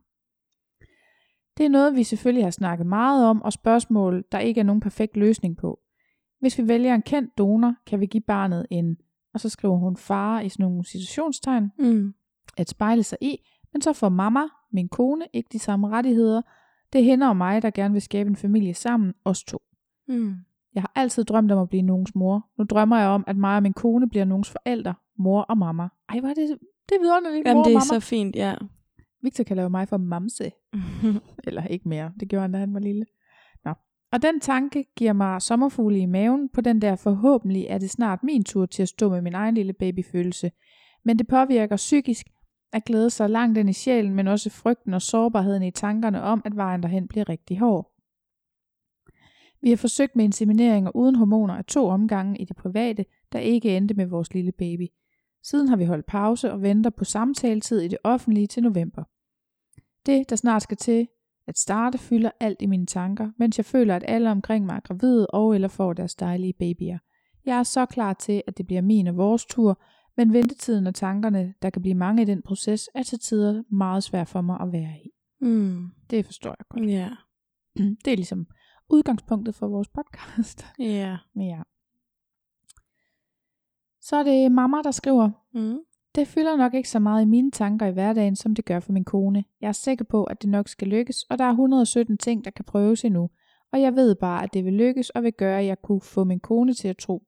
Det 1.57 1.65
er 1.65 1.69
noget, 1.69 1.95
vi 1.95 2.03
selvfølgelig 2.03 2.43
har 2.45 2.51
snakket 2.51 2.87
meget 2.87 3.25
om, 3.25 3.41
og 3.41 3.53
spørgsmål, 3.53 4.23
der 4.31 4.39
ikke 4.39 4.59
er 4.59 4.63
nogen 4.65 4.79
perfekt 4.81 5.17
løsning 5.17 5.57
på. 5.57 5.79
Hvis 6.39 6.57
vi 6.57 6.67
vælger 6.67 6.95
en 6.95 7.01
kendt 7.01 7.37
donor, 7.37 7.75
kan 7.87 7.99
vi 7.99 8.05
give 8.05 8.21
barnet 8.27 8.65
en, 8.71 8.97
og 9.33 9.39
så 9.39 9.49
skriver 9.49 9.77
hun 9.77 9.97
far 9.97 10.39
i 10.39 10.49
sådan 10.49 10.63
nogle 10.63 10.85
situationstegn, 10.85 11.71
Mm. 11.79 12.13
at 12.57 12.69
spejle 12.69 13.03
sig 13.03 13.17
i, 13.21 13.37
men 13.73 13.81
så 13.81 13.93
får 13.93 14.09
mamma, 14.09 14.41
min 14.71 14.89
kone, 14.89 15.25
ikke 15.33 15.49
de 15.51 15.59
samme 15.59 15.89
rettigheder. 15.89 16.41
Det 16.93 17.01
er 17.01 17.05
hende 17.05 17.29
og 17.29 17.37
mig, 17.37 17.61
der 17.61 17.69
gerne 17.69 17.91
vil 17.91 18.01
skabe 18.01 18.29
en 18.29 18.35
familie 18.35 18.73
sammen, 18.73 19.13
os 19.25 19.43
to. 19.43 19.61
Mm. 20.07 20.33
Jeg 20.73 20.81
har 20.83 20.91
altid 20.95 21.23
drømt 21.23 21.51
om 21.51 21.59
at 21.59 21.69
blive 21.69 21.81
nogens 21.81 22.15
mor. 22.15 22.47
Nu 22.57 22.63
drømmer 22.63 22.97
jeg 22.97 23.07
om, 23.07 23.23
at 23.27 23.37
mig 23.37 23.55
og 23.55 23.63
min 23.63 23.73
kone 23.73 24.09
bliver 24.09 24.25
nogens 24.25 24.49
forældre, 24.49 24.93
mor 25.17 25.41
og 25.41 25.57
mamma. 25.57 25.87
Ej, 26.09 26.19
hvor 26.19 26.29
er 26.29 26.33
det, 26.33 26.49
det 26.89 26.95
er 26.95 26.99
vidunderligt, 26.99 27.47
Jamen, 27.47 27.57
mor 27.57 27.63
det 27.63 27.75
og 27.75 27.81
er 27.81 27.85
mamma. 27.91 27.99
så 28.01 28.07
fint, 28.09 28.35
ja. 28.35 28.55
Victor 29.25 29.43
kan 29.43 29.57
lave 29.57 29.69
mig 29.69 29.87
for 29.87 29.97
mamse. 29.97 30.51
Eller 31.47 31.67
ikke 31.67 31.89
mere. 31.89 32.11
Det 32.19 32.29
gjorde 32.29 32.41
han, 32.41 32.51
da 32.51 32.57
han 32.57 32.73
var 32.73 32.79
lille. 32.79 33.05
Nå. 33.65 33.73
Og 34.11 34.21
den 34.21 34.39
tanke 34.39 34.85
giver 34.95 35.13
mig 35.13 35.41
sommerfugle 35.41 35.99
i 35.99 36.05
maven 36.05 36.49
på 36.49 36.61
den 36.61 36.81
der 36.81 36.95
forhåbentlig 36.95 37.65
er 37.69 37.77
det 37.77 37.89
snart 37.89 38.23
min 38.23 38.43
tur 38.43 38.65
til 38.65 38.81
at 38.81 38.89
stå 38.89 39.09
med 39.09 39.21
min 39.21 39.33
egen 39.33 39.55
lille 39.55 39.73
babyfølelse. 39.73 40.51
Men 41.05 41.19
det 41.19 41.27
påvirker 41.27 41.75
psykisk 41.75 42.27
at 42.73 42.85
glæde 42.85 43.09
sig 43.09 43.29
langt 43.29 43.57
ind 43.57 43.69
i 43.69 43.73
sjælen, 43.73 44.15
men 44.15 44.27
også 44.27 44.49
frygten 44.49 44.93
og 44.93 45.01
sårbarheden 45.01 45.63
i 45.63 45.71
tankerne 45.71 46.21
om, 46.21 46.41
at 46.45 46.55
vejen 46.55 46.83
derhen 46.83 47.07
bliver 47.07 47.29
rigtig 47.29 47.59
hård. 47.59 47.91
Vi 49.61 49.69
har 49.69 49.77
forsøgt 49.77 50.15
med 50.15 50.25
insemineringer 50.25 50.95
uden 50.95 51.15
hormoner 51.15 51.53
af 51.53 51.65
to 51.65 51.87
omgange 51.87 52.37
i 52.37 52.45
det 52.45 52.55
private, 52.55 53.05
der 53.31 53.39
ikke 53.39 53.77
endte 53.77 53.93
med 53.93 54.05
vores 54.05 54.33
lille 54.33 54.51
baby. 54.51 54.87
Siden 55.43 55.67
har 55.67 55.75
vi 55.75 55.85
holdt 55.85 56.05
pause 56.05 56.51
og 56.51 56.61
venter 56.61 56.89
på 56.89 57.03
samtaletid 57.03 57.81
i 57.81 57.87
det 57.87 57.97
offentlige 58.03 58.47
til 58.47 58.63
november. 58.63 59.03
Det, 60.05 60.29
der 60.29 60.35
snart 60.35 60.61
skal 60.61 60.77
til 60.77 61.07
at 61.47 61.57
starte, 61.57 61.97
fylder 61.97 62.31
alt 62.39 62.61
i 62.61 62.65
mine 62.65 62.85
tanker, 62.85 63.31
mens 63.37 63.57
jeg 63.57 63.65
føler, 63.65 63.95
at 63.95 64.03
alle 64.07 64.31
omkring 64.31 64.65
mig 64.65 64.75
er 64.75 64.79
gravide 64.79 65.27
og 65.27 65.55
eller 65.55 65.67
får 65.67 65.93
deres 65.93 66.15
dejlige 66.15 66.53
babyer. 66.53 66.97
Jeg 67.45 67.59
er 67.59 67.63
så 67.63 67.85
klar 67.85 68.13
til, 68.13 68.43
at 68.47 68.57
det 68.57 68.67
bliver 68.67 68.81
min 68.81 69.07
og 69.07 69.17
vores 69.17 69.45
tur, 69.45 69.81
men 70.17 70.33
ventetiden 70.33 70.87
og 70.87 70.95
tankerne, 70.95 71.53
der 71.61 71.69
kan 71.69 71.81
blive 71.81 71.95
mange 71.95 72.21
i 72.21 72.25
den 72.25 72.41
proces, 72.41 72.89
er 72.95 73.03
til 73.03 73.19
tider 73.19 73.63
meget 73.71 74.03
svært 74.03 74.27
for 74.27 74.41
mig 74.41 74.57
at 74.61 74.71
være 74.71 74.93
i. 75.05 75.09
mm. 75.41 75.91
Det 76.09 76.25
forstår 76.25 76.55
jeg 76.59 76.65
godt. 76.69 76.89
Ja. 76.89 77.09
Det 78.05 78.11
er 78.11 78.15
ligesom 78.15 78.47
udgangspunktet 78.89 79.55
for 79.55 79.67
vores 79.67 79.87
podcast. 79.87 80.65
Ja. 80.79 81.17
Ja. 81.35 81.61
Så 84.01 84.15
er 84.15 84.23
det 84.23 84.51
mamma, 84.51 84.77
der 84.83 84.91
skriver, 84.91 85.29
Mm. 85.53 85.77
Det 86.15 86.27
fylder 86.27 86.55
nok 86.55 86.73
ikke 86.73 86.89
så 86.89 86.99
meget 86.99 87.21
i 87.21 87.25
mine 87.25 87.51
tanker 87.51 87.85
i 87.85 87.91
hverdagen, 87.91 88.35
som 88.35 88.55
det 88.55 88.65
gør 88.65 88.79
for 88.79 88.91
min 88.91 89.03
kone. 89.03 89.43
Jeg 89.61 89.67
er 89.67 89.71
sikker 89.71 90.05
på, 90.05 90.23
at 90.23 90.41
det 90.41 90.49
nok 90.49 90.67
skal 90.67 90.87
lykkes, 90.87 91.23
og 91.23 91.37
der 91.37 91.43
er 91.43 91.49
117 91.49 92.17
ting, 92.17 92.45
der 92.45 92.51
kan 92.51 92.65
prøves 92.65 93.05
endnu. 93.05 93.29
Og 93.71 93.81
jeg 93.81 93.95
ved 93.95 94.15
bare, 94.15 94.43
at 94.43 94.53
det 94.53 94.65
vil 94.65 94.73
lykkes, 94.73 95.09
og 95.09 95.23
vil 95.23 95.33
gøre, 95.33 95.59
at 95.59 95.65
jeg 95.65 95.81
kunne 95.81 96.01
få 96.01 96.23
min 96.23 96.39
kone 96.39 96.73
til 96.73 96.87
at 96.87 96.97
tro. 96.97 97.23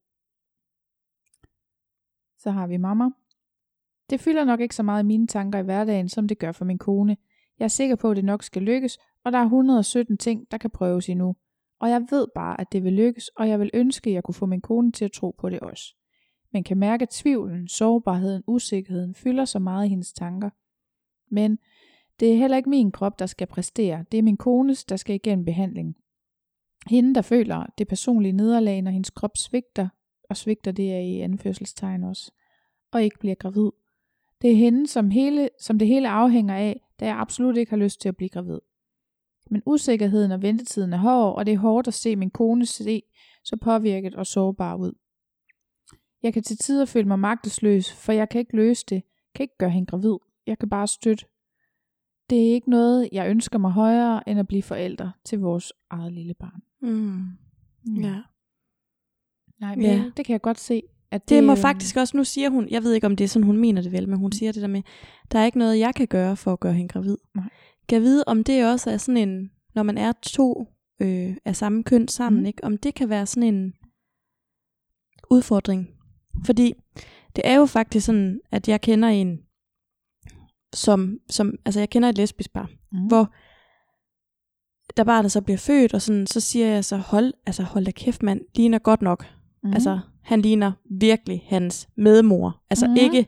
Så 2.38 2.52
har 2.52 2.68
vi 2.68 2.78
mamma. 2.78 3.06
Det 4.10 4.20
fylder 4.20 4.44
nok 4.44 4.60
ikke 4.60 4.76
så 4.76 4.84
meget 4.84 5.04
i 5.04 5.06
mine 5.06 5.28
tanker 5.28 5.60
i 5.60 5.64
hverdagen, 5.64 6.10
som 6.10 6.28
det 6.28 6.40
gør 6.40 6.52
for 6.52 6.66
min 6.66 6.78
kone. 6.78 7.18
Jeg 7.60 7.66
er 7.66 7.70
sikker 7.70 7.96
på, 7.96 8.12
at 8.12 8.18
det 8.18 8.26
nok 8.26 8.44
skal 8.44 8.62
lykkes, 8.62 8.98
og 9.24 9.32
der 9.32 9.38
er 9.38 9.44
117 9.44 10.18
ting, 10.18 10.52
der 10.52 10.58
kan 10.58 10.70
prøves 10.70 11.10
endnu. 11.10 11.36
Og 11.80 11.90
jeg 11.90 12.08
ved 12.10 12.28
bare, 12.36 12.62
at 12.62 12.72
det 12.72 12.84
vil 12.84 12.94
lykkes, 12.94 13.28
og 13.28 13.50
jeg 13.50 13.60
vil 13.60 13.70
ønske, 13.74 14.10
at 14.10 14.14
jeg 14.14 14.24
kunne 14.24 14.36
få 14.36 14.46
min 14.46 14.62
kone 14.62 14.92
til 14.92 15.06
at 15.06 15.12
tro 15.12 15.36
på 15.40 15.50
det 15.50 15.60
også. 15.60 15.97
Men 16.54 16.64
kan 16.64 16.78
mærke, 16.78 17.04
at 17.04 17.10
tvivlen, 17.10 17.68
sårbarheden, 17.68 18.44
usikkerheden 18.48 19.16
fylder 19.16 19.46
så 19.46 19.60
meget 19.60 19.86
i 19.86 19.90
hendes 19.90 20.14
tanker. 20.14 20.50
Men 21.30 21.60
det 22.20 22.34
er 22.34 22.38
heller 22.38 22.58
ikke 22.58 22.70
min 22.70 22.92
krop, 22.92 23.20
der 23.20 23.26
skal 23.26 23.48
præstere. 23.48 24.06
Det 24.12 24.18
er 24.18 24.22
min 24.22 24.38
kones, 24.38 24.86
der 24.86 24.96
skal 24.96 25.16
igennem 25.16 25.46
behandling. 25.46 25.96
Hende, 26.88 27.16
der 27.16 27.22
føler 27.22 27.66
det 27.78 27.88
personlige 27.88 28.32
nederlag, 28.32 28.82
når 28.82 28.92
hendes 28.92 29.10
krop 29.10 29.38
svigter, 29.38 29.90
og 30.30 30.38
svigter 30.38 30.72
det 30.72 30.94
er 30.94 31.00
i 31.00 31.20
anførselstegn 31.20 32.04
også, 32.04 32.32
og 32.92 33.04
ikke 33.04 33.20
bliver 33.20 33.36
gravid. 33.36 33.72
Det 34.42 34.52
er 34.52 34.56
hende, 34.56 34.88
som, 34.88 35.10
hele, 35.10 35.50
som 35.60 35.80
det 35.80 35.88
hele 35.88 36.10
afhænger 36.10 36.56
af, 36.56 36.82
da 37.00 37.06
jeg 37.06 37.18
absolut 37.18 37.58
ikke 37.58 37.70
har 37.70 37.78
lyst 37.78 38.02
til 38.02 38.10
at 38.10 38.18
blive 38.18 38.30
gravid. 38.30 38.60
Men 39.50 39.64
usikkerheden 39.66 40.32
og 40.32 40.42
ventetiden 40.42 40.94
er 40.94 40.98
hård, 40.98 41.38
og 41.38 41.46
det 41.46 41.54
er 41.54 41.58
hårdt 41.58 41.88
at 41.88 41.94
se 41.94 42.16
min 42.16 42.30
kone 42.30 42.66
se 42.66 43.02
så 43.44 43.58
påvirket 43.58 44.16
og 44.16 44.26
sårbar 44.26 44.76
ud. 44.76 44.94
Jeg 46.24 46.34
kan 46.34 46.44
til 46.44 46.58
tider 46.58 46.86
føle 46.86 47.08
mig 47.08 47.20
magtesløs, 47.20 47.94
for 47.94 48.12
jeg 48.12 48.30
kan 48.30 48.40
ikke 48.40 48.56
løse 48.56 48.86
det, 48.90 49.04
kan 49.36 49.44
ikke 49.44 49.58
gøre 49.58 49.70
hende 49.70 49.86
gravid. 49.88 50.16
Jeg 50.48 50.60
kan 50.60 50.70
bare 50.70 50.88
støtte. 50.88 51.26
Det 52.30 52.48
er 52.50 52.54
ikke 52.54 52.70
noget, 52.70 53.10
jeg 53.12 53.30
ønsker 53.30 53.60
mig 53.60 53.72
højere, 53.72 54.30
end 54.30 54.40
at 54.40 54.48
blive 54.48 54.64
forældre 54.64 55.12
til 55.26 55.40
vores 55.40 55.74
eget 55.90 56.14
lille 56.14 56.34
barn. 56.34 56.62
Mm. 56.82 57.26
Ja. 58.04 58.22
Nej, 59.60 59.76
men 59.76 59.86
Ja. 59.86 60.12
det 60.18 60.26
kan 60.26 60.34
jeg 60.34 60.42
godt 60.42 60.60
se. 60.60 60.82
At 61.12 61.30
Det 61.30 61.44
må 61.44 61.52
øhm, 61.52 61.62
faktisk 61.62 61.98
også, 61.98 62.18
nu 62.18 62.24
siger 62.24 62.50
hun, 62.50 62.68
jeg 62.70 62.84
ved 62.84 62.94
ikke 62.94 63.08
om 63.08 63.16
det 63.16 63.24
er 63.24 63.28
sådan, 63.28 63.46
hun 63.46 63.58
mener 63.58 63.82
det 63.82 63.92
vel, 63.92 64.10
men 64.10 64.20
hun 64.20 64.32
siger 64.32 64.52
det 64.52 64.62
der 64.62 64.68
med, 64.68 64.82
der 65.32 65.40
er 65.40 65.46
ikke 65.46 65.58
noget, 65.58 65.80
jeg 65.80 65.96
kan 65.96 66.08
gøre 66.08 66.36
for 66.38 66.54
at 66.54 66.60
gøre 66.60 66.74
hende 66.74 66.90
gravid. 66.90 67.18
Nej. 67.36 67.50
Kan 67.90 68.02
vide, 68.02 68.24
om 68.28 68.44
det 68.44 68.72
også 68.72 68.92
er 68.92 68.98
sådan 68.98 69.30
en, 69.30 69.52
når 69.76 69.84
man 69.84 69.98
er 69.98 70.12
to 70.22 70.68
øh, 71.02 71.38
af 71.46 71.56
samme 71.56 71.84
køn 71.84 72.08
sammen, 72.08 72.40
Mhm. 72.40 72.46
ikke? 72.48 72.64
om 72.64 72.78
det 72.78 72.96
kan 72.96 73.10
være 73.10 73.26
sådan 73.26 73.54
en 73.56 73.74
udfordring. 75.32 75.88
Fordi 76.46 76.74
det 77.36 77.42
er 77.48 77.56
jo 77.56 77.66
faktisk 77.66 78.06
sådan, 78.06 78.40
at 78.52 78.68
jeg 78.68 78.82
kender 78.82 79.10
en, 79.10 79.40
som, 80.74 81.18
som 81.30 81.54
altså 81.66 81.80
jeg 81.80 81.90
kender 81.90 82.10
et 82.10 82.18
lesbisk 82.18 82.54
par, 82.54 82.70
Mm. 82.92 83.08
hvor 83.08 83.34
da 84.98 85.04
barnet 85.04 85.32
så 85.32 85.42
bliver 85.42 85.58
født, 85.58 85.94
og 85.94 86.02
sådan, 86.02 86.28
så 86.28 86.40
siger 86.40 86.68
jeg 86.68 86.86
så, 86.86 86.98
hold, 86.98 87.34
altså 87.46 87.64
hold 87.64 87.86
da 87.86 87.92
kæft 87.92 88.24
mand, 88.24 88.42
ligner 88.56 88.80
godt 88.80 89.02
nok. 89.02 89.26
Mm. 89.64 89.74
Altså, 89.74 90.00
han 90.24 90.42
ligner 90.42 90.72
virkelig 91.00 91.44
hans 91.48 91.90
medmor. 91.98 92.62
Altså 92.70 92.88
mm. 92.88 92.96
ikke, 92.96 93.28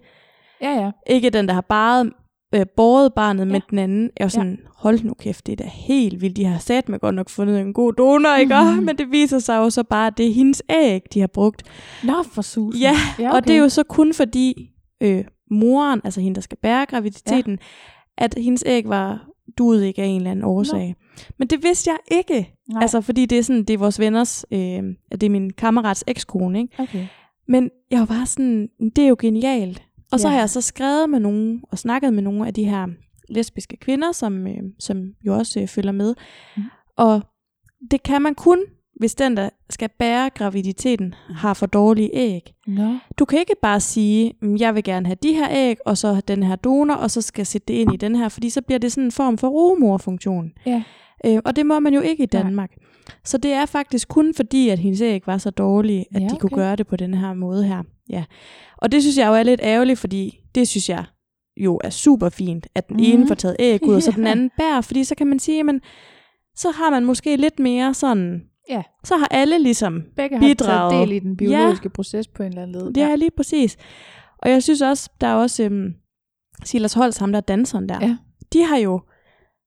Ja, 0.62 0.72
ja. 0.72 0.92
ikke 1.08 1.30
den, 1.30 1.48
der 1.48 1.54
har 1.54 1.62
baret, 1.62 2.14
øh, 2.56 2.66
båret 2.78 3.14
barnet, 3.14 3.46
ja. 3.46 3.52
Men 3.52 3.62
den 3.70 3.80
anden 3.80 4.10
er 4.18 4.28
sådan, 4.28 4.60
ja. 4.64 4.70
hold 4.76 5.04
nu 5.04 5.14
kæft, 5.14 5.46
det 5.46 5.52
er 5.52 5.64
da 5.64 5.70
helt 5.74 6.22
vildt. 6.22 6.38
De 6.38 6.46
har 6.46 6.60
sat 6.60 6.90
med 6.90 7.00
godt 7.00 7.16
nok 7.16 7.30
fundet 7.30 7.60
en 7.60 7.74
god 7.74 7.94
donor, 7.94 8.36
ikke? 8.36 8.56
Mm. 8.56 8.84
Men 8.84 8.98
det 8.98 9.12
viser 9.12 9.40
sig 9.40 9.58
jo 9.58 9.70
så 9.70 9.84
bare, 9.84 10.08
at 10.08 10.18
det 10.18 10.28
er 10.28 10.34
hendes 10.34 10.64
æg, 10.70 11.02
de 11.14 11.20
har 11.20 11.28
brugt. 11.28 11.64
Nå, 12.04 12.24
for 12.24 12.42
susen. 12.42 12.82
Ja, 12.82 12.96
ja 13.20 13.28
okay. 13.28 13.36
og 13.36 13.48
det 13.48 13.56
er 13.56 13.60
jo 13.60 13.70
så 13.70 13.84
kun 13.84 14.14
fordi 14.14 14.72
øh, 15.02 15.24
moren, 15.52 16.02
altså 16.04 16.22
hende, 16.22 16.36
der 16.36 16.42
skal 16.42 16.58
bære 16.62 16.86
graviditeten, 16.86 17.52
ja. 17.52 18.24
at 18.24 18.36
hendes 18.38 18.64
æg 18.68 18.90
var 18.90 19.30
duet 19.58 19.84
ikke 19.84 20.02
af 20.02 20.06
en 20.06 20.18
eller 20.18 20.32
anden 20.32 20.46
årsag. 20.46 20.88
Nå. 20.88 21.24
Men 21.38 21.48
det 21.48 21.64
vidste 21.64 21.90
jeg 21.90 22.18
ikke. 22.18 22.56
Nej. 22.74 22.82
Altså, 22.82 23.02
fordi 23.02 23.26
det 23.26 23.38
er 23.38 23.44
sådan, 23.44 23.64
det 23.64 23.74
er 23.74 23.78
vores 23.78 24.00
venners, 24.00 24.46
øh, 24.52 24.84
det 25.12 25.24
er 25.24 25.30
min 25.30 25.54
kammerats 25.54 26.04
ekskone, 26.08 26.60
ikke? 26.60 26.84
Okay. 26.84 27.08
Men 27.48 27.70
jeg 27.92 28.00
var 28.00 28.06
bare 28.06 28.26
sådan, 28.26 28.70
det 28.96 29.04
er 29.04 29.08
jo 29.08 29.16
genialt. 29.20 29.84
Og 30.12 30.20
så 30.20 30.28
Ja. 30.28 30.32
har 30.34 30.40
jeg 30.40 30.50
så 30.50 30.62
skrevet 30.62 31.10
med 31.10 31.20
nogen, 31.20 31.64
og 31.72 31.78
snakket 31.78 32.14
med 32.14 32.24
nogle 32.24 32.48
af 32.48 32.54
de 32.54 32.64
her 32.64 32.88
lesbiske 33.30 33.78
kvinder, 33.78 34.12
som, 34.12 34.48
øh, 34.48 34.58
som 34.80 35.14
jo 35.26 35.36
også 35.36 35.60
øh, 35.60 35.68
følger 35.68 35.92
med. 35.92 36.16
Mm. 36.58 36.64
Og 36.98 37.22
det 37.92 38.04
kan 38.04 38.22
man 38.22 38.36
kun, 38.36 38.60
hvis 39.00 39.16
den, 39.16 39.38
der 39.38 39.50
skal 39.70 39.90
bære 40.00 40.30
graviditeten, 40.30 41.14
har 41.30 41.54
for 41.54 41.66
dårlige 41.66 42.10
æg. 42.14 42.54
Nå. 42.68 42.98
Du 43.20 43.26
kan 43.26 43.40
ikke 43.40 43.56
bare 43.62 43.80
sige, 43.80 44.34
"Mm, 44.42 44.58
jeg 44.58 44.76
vil 44.76 44.84
gerne 44.84 45.06
have 45.06 45.18
de 45.24 45.34
her 45.34 45.48
æg, 45.52 45.78
og 45.86 45.98
så 45.98 46.22
den 46.28 46.44
her 46.44 46.56
donor, 46.56 46.96
og 46.96 47.12
så 47.12 47.22
skal 47.22 47.42
jeg 47.42 47.48
sætte 47.48 47.66
det 47.68 47.74
ind 47.74 47.94
i 47.94 47.98
den 47.98 48.16
her, 48.16 48.30
fordi 48.30 48.50
så 48.50 48.62
bliver 48.62 48.80
det 48.80 48.92
sådan 48.92 49.04
en 49.04 49.12
form 49.12 49.38
for 49.38 49.48
rugemorfunktion. 49.48 50.52
Ja. 50.66 50.84
Øh, 51.26 51.40
og 51.46 51.56
det 51.56 51.66
må 51.66 51.80
man 51.80 51.94
jo 51.94 52.02
ikke 52.02 52.24
i 52.24 52.28
Nej. 52.34 52.42
Danmark. 52.44 52.72
Så 53.24 53.38
det 53.38 53.52
er 53.52 53.66
faktisk 53.66 54.08
kun 54.08 54.34
fordi, 54.34 54.70
at 54.70 54.80
hendes 54.80 55.02
æg 55.02 55.22
var 55.28 55.38
så 55.38 55.50
dårlige, 55.50 56.06
at 56.16 56.22
Ja, 56.22 56.28
de 56.28 56.38
kunne 56.40 56.54
okay. 56.54 56.56
gøre 56.64 56.76
det 56.76 56.88
på 56.88 56.96
den 56.96 57.14
her 57.14 57.34
måde 57.34 57.64
her. 57.64 57.84
Ja. 58.10 58.24
Og 58.78 58.92
det 58.92 59.02
synes 59.02 59.18
jeg 59.18 59.28
jo 59.28 59.34
er 59.34 59.44
lidt 59.44 59.60
ærgerligt, 59.64 60.00
fordi 60.00 60.40
det 60.56 60.68
synes 60.68 60.90
jeg 60.90 61.06
jo 61.58 61.80
er 61.84 61.90
super 61.90 62.30
fint, 62.30 62.68
at 62.76 62.88
den 62.90 62.96
Mhm. 62.96 63.06
ene 63.06 63.28
får 63.28 63.36
taget 63.36 63.56
æg 63.60 63.84
ud, 63.84 63.96
og 63.96 64.02
så 64.04 64.12
den 64.12 64.24
Ja. 64.28 64.32
anden 64.32 64.50
bærer, 64.58 64.82
fordi 64.82 65.04
så 65.04 65.16
kan 65.16 65.28
man 65.28 65.40
sige, 65.40 65.64
men 65.64 65.82
så 66.56 66.72
har 66.72 66.90
man 66.92 67.06
måske 67.06 67.36
lidt 67.38 67.60
mere 67.60 67.94
sådan, 67.94 68.42
Ja. 68.70 68.82
så 69.04 69.18
har 69.18 69.28
alle 69.32 69.60
ligesom 69.60 70.04
Begge 70.16 70.38
har 70.38 70.48
Bidraget. 70.48 70.92
taget 70.92 71.08
del 71.08 71.16
i 71.16 71.20
den 71.20 71.38
biologiske 71.38 71.86
ja. 71.86 71.90
proces 71.90 72.28
på 72.28 72.44
en 72.44 72.50
eller 72.50 72.62
anden 72.64 72.82
led. 72.82 72.94
Det 72.94 73.04
er 73.04 73.16
lige 73.16 73.32
præcis. 73.38 73.78
Og 74.38 74.50
jeg 74.50 74.64
synes 74.64 74.82
også, 74.82 75.10
der 75.22 75.28
er 75.28 75.34
også 75.36 75.64
øhm, 75.64 75.94
Silas 76.64 76.94
Holst, 76.94 77.20
ham 77.20 77.32
der 77.32 77.38
er 77.38 77.42
danseren 77.42 77.90
der. 77.90 77.98
Ja. 78.02 78.18
De 78.54 78.64
har 78.66 78.78
jo, 78.78 79.02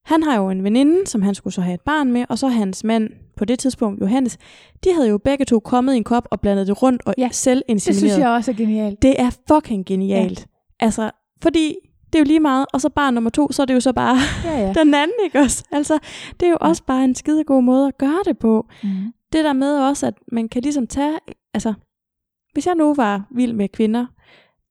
han 0.04 0.22
har 0.22 0.36
jo 0.36 0.50
en 0.50 0.64
veninde, 0.64 1.06
som 1.06 1.22
han 1.22 1.34
skulle 1.34 1.54
så 1.54 1.60
have 1.60 1.74
et 1.74 1.80
barn 1.80 2.12
med, 2.12 2.24
og 2.28 2.38
så 2.38 2.48
hans 2.48 2.84
mand 2.84 3.10
på 3.36 3.44
det 3.44 3.58
tidspunkt, 3.58 4.00
Johannes, 4.00 4.38
de 4.84 4.94
havde 4.94 5.08
jo 5.08 5.18
begge 5.18 5.44
to 5.44 5.60
kommet 5.60 5.94
i 5.94 5.96
en 5.96 6.04
kop 6.04 6.28
og 6.30 6.40
blandet 6.40 6.66
det 6.66 6.82
rundt 6.82 7.02
og 7.06 7.14
Ja, 7.18 7.28
selv 7.32 7.62
det 7.68 7.82
synes 7.82 8.18
jeg 8.18 8.28
også 8.28 8.50
er 8.50 8.54
genialt. 8.56 9.02
Det 9.02 9.20
er 9.20 9.30
fucking 9.48 9.86
genialt. 9.86 10.40
Ja. 10.40 10.84
Altså, 10.84 11.10
fordi 11.42 11.74
det 12.06 12.14
er 12.14 12.18
jo 12.18 12.24
lige 12.24 12.40
meget, 12.40 12.66
og 12.72 12.80
så 12.80 12.88
barn 12.88 13.14
nummer 13.14 13.30
to, 13.30 13.52
så 13.52 13.62
er 13.62 13.66
det 13.66 13.74
jo 13.74 13.80
så 13.80 13.92
bare 13.92 14.16
Ja, 14.44 14.58
ja. 14.58 14.72
den 14.80 14.94
anden, 14.94 15.16
ikke 15.24 15.38
også? 15.38 15.64
Altså, 15.72 15.98
det 16.40 16.46
er 16.46 16.50
jo 16.50 16.58
også 16.60 16.82
bare 16.84 17.04
en 17.04 17.14
skide 17.14 17.44
god 17.44 17.62
måde 17.62 17.86
at 17.88 17.98
gøre 17.98 18.20
det 18.24 18.38
på 18.38 18.66
Mm. 18.82 18.88
det 19.32 19.44
der 19.44 19.52
med 19.52 19.78
også, 19.78 20.06
at 20.06 20.14
man 20.32 20.48
kan 20.48 20.62
ligesom 20.62 20.86
tage, 20.86 21.18
altså, 21.54 21.74
hvis 22.52 22.66
jeg 22.66 22.74
nu 22.74 22.94
var 22.94 23.26
vild 23.34 23.52
med 23.52 23.68
kvinder, 23.68 24.06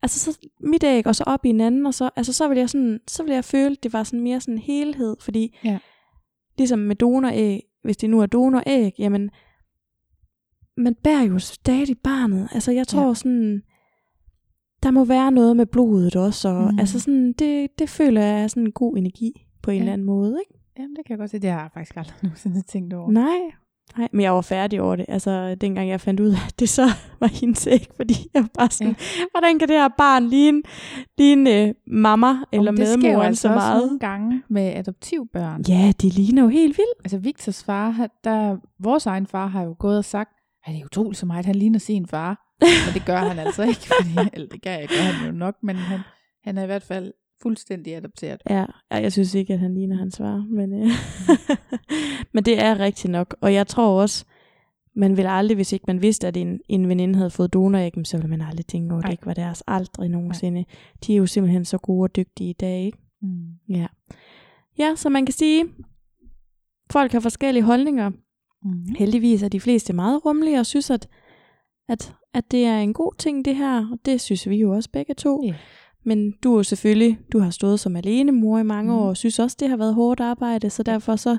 altså 0.01 0.19
så 0.19 0.39
mit 0.59 0.83
æg, 0.83 1.07
og 1.07 1.15
så 1.15 1.23
op 1.27 1.45
i 1.45 1.49
en 1.49 1.61
anden, 1.61 1.85
og 1.85 1.93
så, 1.93 2.09
altså 2.15 2.33
så 2.33 2.47
ville 2.47 2.59
jeg 2.59 2.69
sådan, 2.69 2.99
så 3.07 3.23
ville 3.23 3.35
jeg 3.35 3.45
føle, 3.45 3.71
at 3.71 3.83
det 3.83 3.93
var 3.93 4.03
sådan 4.03 4.21
mere 4.23 4.41
sådan 4.41 4.53
en 4.53 4.57
helhed, 4.61 5.15
fordi 5.19 5.57
Ja. 5.63 5.79
ligesom 6.57 6.79
med 6.79 6.95
donoræg, 6.95 7.61
hvis 7.83 7.97
det 7.97 8.09
nu 8.09 8.19
er 8.21 8.25
donoræg, 8.25 8.93
jamen, 8.99 9.29
man 10.77 10.95
bærer 11.03 11.23
jo 11.23 11.39
stadig 11.39 11.97
barnet, 12.03 12.49
altså 12.53 12.71
jeg 12.71 12.87
tror 12.87 13.07
Ja. 13.07 13.13
sådan, 13.13 13.61
der 14.83 14.91
må 14.91 15.05
være 15.05 15.31
noget 15.31 15.57
med 15.57 15.65
blodet 15.65 16.15
også, 16.15 16.49
og 16.49 16.73
Mm. 16.73 16.79
altså 16.79 16.99
sådan, 16.99 17.33
det, 17.33 17.79
det 17.79 17.89
føler 17.89 18.21
jeg 18.21 18.43
er 18.43 18.47
sådan 18.47 18.63
en 18.63 18.71
god 18.71 18.97
energi 18.97 19.45
på 19.63 19.71
en 19.71 19.75
ja. 19.75 19.81
eller 19.81 19.93
anden 19.93 20.05
måde, 20.07 20.37
ikke? 20.39 20.59
Jamen, 20.77 20.95
det 20.95 21.05
kan 21.05 21.13
jeg 21.13 21.17
godt 21.19 21.31
se. 21.31 21.39
Det 21.39 21.49
har 21.49 21.61
jeg 21.61 21.69
faktisk 21.73 21.97
aldrig 21.97 22.15
nogensinde 22.23 22.61
tænkt 22.61 22.93
over. 22.93 23.11
Nej, 23.11 23.39
nej, 23.97 24.07
men 24.11 24.21
jeg 24.21 24.33
var 24.33 24.41
færdig 24.41 24.81
over 24.81 24.95
det. 24.95 25.05
Altså, 25.07 25.55
dengang 25.55 25.89
jeg 25.89 26.01
fandt 26.01 26.19
ud 26.19 26.29
af, 26.29 26.47
at 26.47 26.59
det 26.59 26.69
så 26.69 26.85
var 27.19 27.27
hendes 27.27 27.67
æg, 27.67 27.87
fordi 27.95 28.13
jeg 28.33 28.41
var 28.41 28.49
bare 28.53 28.69
sådan, 28.69 28.95
ja. 28.99 29.23
hvordan 29.31 29.59
kan 29.59 29.67
det 29.67 29.75
her 29.75 29.89
barn 29.97 30.27
ligne, 30.27 30.61
ligne 31.17 31.67
uh, 31.67 31.93
mamma 31.93 32.35
eller 32.51 32.71
Og 32.71 32.77
det 32.77 32.87
sker 32.87 32.97
medmoren 32.97 33.27
altså 33.27 33.41
så 33.41 33.47
også 33.47 33.67
meget? 33.67 33.81
nogle 33.81 33.99
gange 33.99 34.43
med 34.49 34.73
adoptivbørn. 34.75 35.63
Ja, 35.67 35.93
de 36.01 36.09
ligner 36.09 36.41
jo 36.41 36.47
helt 36.47 36.77
vildt. 36.77 36.99
Altså 37.03 37.17
Victors 37.17 37.63
far, 37.63 38.09
der, 38.23 38.57
vores 38.79 39.05
egen 39.05 39.27
far 39.27 39.47
har 39.47 39.63
jo 39.63 39.75
gået 39.79 39.97
og 39.97 40.05
sagt, 40.05 40.29
at 40.65 40.73
det 40.73 40.81
er 40.81 40.85
utroligt 40.85 41.19
så 41.19 41.25
meget, 41.25 41.45
han 41.45 41.55
ligner 41.55 41.79
sin 41.79 42.07
far. 42.07 42.47
Men 42.85 42.93
det 42.93 43.05
gør 43.05 43.17
han 43.17 43.39
altså 43.39 43.63
ikke, 43.63 43.87
fordi, 43.97 44.29
eller 44.33 44.47
det 44.47 44.61
gør, 44.61 44.77
gør 44.77 45.03
han 45.11 45.25
jo 45.25 45.31
nok, 45.31 45.55
men 45.63 45.75
han, 45.75 45.99
han 46.43 46.57
er 46.57 46.63
i 46.63 46.65
hvert 46.65 46.83
fald 46.83 47.13
fuldstændig 47.41 47.95
adopteret. 47.95 48.41
Ja, 48.49 48.65
jeg 48.91 49.11
synes 49.11 49.35
ikke, 49.35 49.53
at 49.53 49.59
han 49.59 49.73
ligner 49.73 49.97
hans 49.97 50.17
far, 50.17 50.45
men, 50.49 50.73
øh, 50.73 50.89
men 52.33 52.45
det 52.45 52.59
er 52.59 52.79
rigtigt 52.79 53.11
nok. 53.11 53.35
Og 53.41 53.53
jeg 53.53 53.67
tror 53.67 54.01
også, 54.01 54.25
man 54.95 55.17
vil 55.17 55.25
aldrig, 55.27 55.55
hvis 55.55 55.73
ikke 55.73 55.85
man 55.87 56.01
vidste, 56.01 56.27
at 56.27 56.37
en, 56.37 56.59
en 56.69 56.89
veninde 56.89 57.15
havde 57.15 57.29
fået 57.29 57.53
donoræg, 57.53 57.91
så 58.03 58.17
ville 58.17 58.29
man 58.29 58.41
aldrig 58.41 58.65
tænke 58.65 58.93
over, 58.93 59.01
at 59.01 59.05
det 59.05 59.11
ikke 59.11 59.25
var 59.25 59.33
deres. 59.33 59.63
Aldrig 59.67 60.09
nogensinde. 60.09 60.65
De 61.07 61.13
er 61.13 61.17
jo 61.17 61.25
simpelthen 61.25 61.65
så 61.65 61.77
gode 61.77 62.05
og 62.05 62.15
dygtige 62.15 62.49
i 62.49 62.53
dag, 62.53 62.85
ikke? 62.85 62.97
Mm. 63.21 63.45
Ja. 63.69 63.87
Ja, 64.77 64.95
så 64.95 65.09
man 65.09 65.25
kan 65.25 65.33
sige, 65.33 65.65
folk 66.91 67.11
har 67.11 67.19
forskellige 67.19 67.63
holdninger. 67.63 68.09
Mm. 68.63 68.95
Heldigvis 68.97 69.43
er 69.43 69.49
de 69.49 69.59
fleste 69.59 69.93
meget 69.93 70.25
rummelige 70.25 70.59
og 70.59 70.65
synes, 70.65 70.89
at, 70.89 71.07
at, 71.89 72.15
at 72.33 72.51
det 72.51 72.65
er 72.65 72.77
en 72.77 72.93
god 72.93 73.13
ting, 73.17 73.45
det 73.45 73.55
her. 73.55 73.91
Og 73.91 73.99
det 74.05 74.21
synes 74.21 74.49
vi 74.49 74.55
jo 74.55 74.71
også 74.71 74.89
begge 74.89 75.13
to. 75.13 75.43
Ja. 75.43 75.55
Men 76.05 76.31
du 76.43 76.55
er 76.57 76.63
selvfølgelig, 76.63 77.19
du 77.33 77.39
har 77.39 77.49
stået 77.49 77.79
som 77.79 77.95
alene 77.95 78.31
mor 78.31 78.57
i 78.59 78.63
mange 78.63 78.91
Mhm. 78.91 78.99
år, 79.01 79.07
og 79.09 79.17
synes 79.17 79.39
også, 79.39 79.57
det 79.59 79.69
har 79.69 79.77
været 79.77 79.93
hårdt 79.93 80.19
arbejde. 80.19 80.69
Så 80.69 80.83
derfor 80.83 81.15
så 81.15 81.37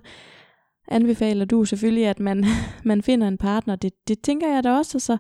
anbefaler 0.88 1.44
du 1.44 1.64
selvfølgelig, 1.64 2.06
at 2.06 2.20
man, 2.20 2.44
man 2.84 3.02
finder 3.02 3.28
en 3.28 3.38
partner. 3.38 3.76
Det, 3.76 3.92
det 4.08 4.20
tænker 4.20 4.54
jeg 4.54 4.64
da 4.64 4.70
også. 4.72 4.98
Så 4.98 5.16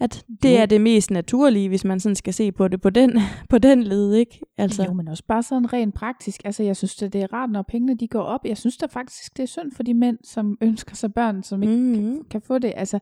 at 0.00 0.24
det 0.42 0.52
Jo. 0.54 0.56
er 0.56 0.66
det 0.66 0.80
mest 0.80 1.10
naturlige, 1.10 1.68
hvis 1.68 1.84
man 1.84 2.00
sådan 2.00 2.16
skal 2.16 2.34
se 2.34 2.52
på 2.52 2.68
det 2.68 2.80
på 2.80 2.90
den, 2.90 3.18
på 3.50 3.58
den 3.58 3.82
led, 3.82 4.14
ikke? 4.14 4.40
Altså. 4.58 4.84
Jo, 4.84 4.92
men 4.92 5.08
også 5.08 5.24
bare 5.28 5.42
sådan 5.42 5.72
rent 5.72 5.94
praktisk. 5.94 6.40
Altså, 6.44 6.62
jeg 6.62 6.76
synes, 6.76 7.02
at 7.02 7.12
det 7.12 7.22
er 7.22 7.32
rart, 7.32 7.50
når 7.50 7.62
pengene 7.68 7.96
de 7.96 8.08
går 8.08 8.22
op. 8.22 8.40
Jeg 8.44 8.56
synes 8.56 8.76
da 8.76 8.86
faktisk, 8.86 9.36
det 9.36 9.42
er 9.42 9.46
synd 9.46 9.72
for 9.72 9.82
de 9.82 9.94
mænd, 9.94 10.18
som 10.24 10.58
ønsker 10.60 10.94
sig 10.94 11.14
børn, 11.14 11.42
som 11.42 11.62
ikke 11.62 11.74
Mm-hmm. 11.76 12.24
kan 12.30 12.40
få 12.40 12.58
det. 12.58 12.72
Altså, 12.76 12.98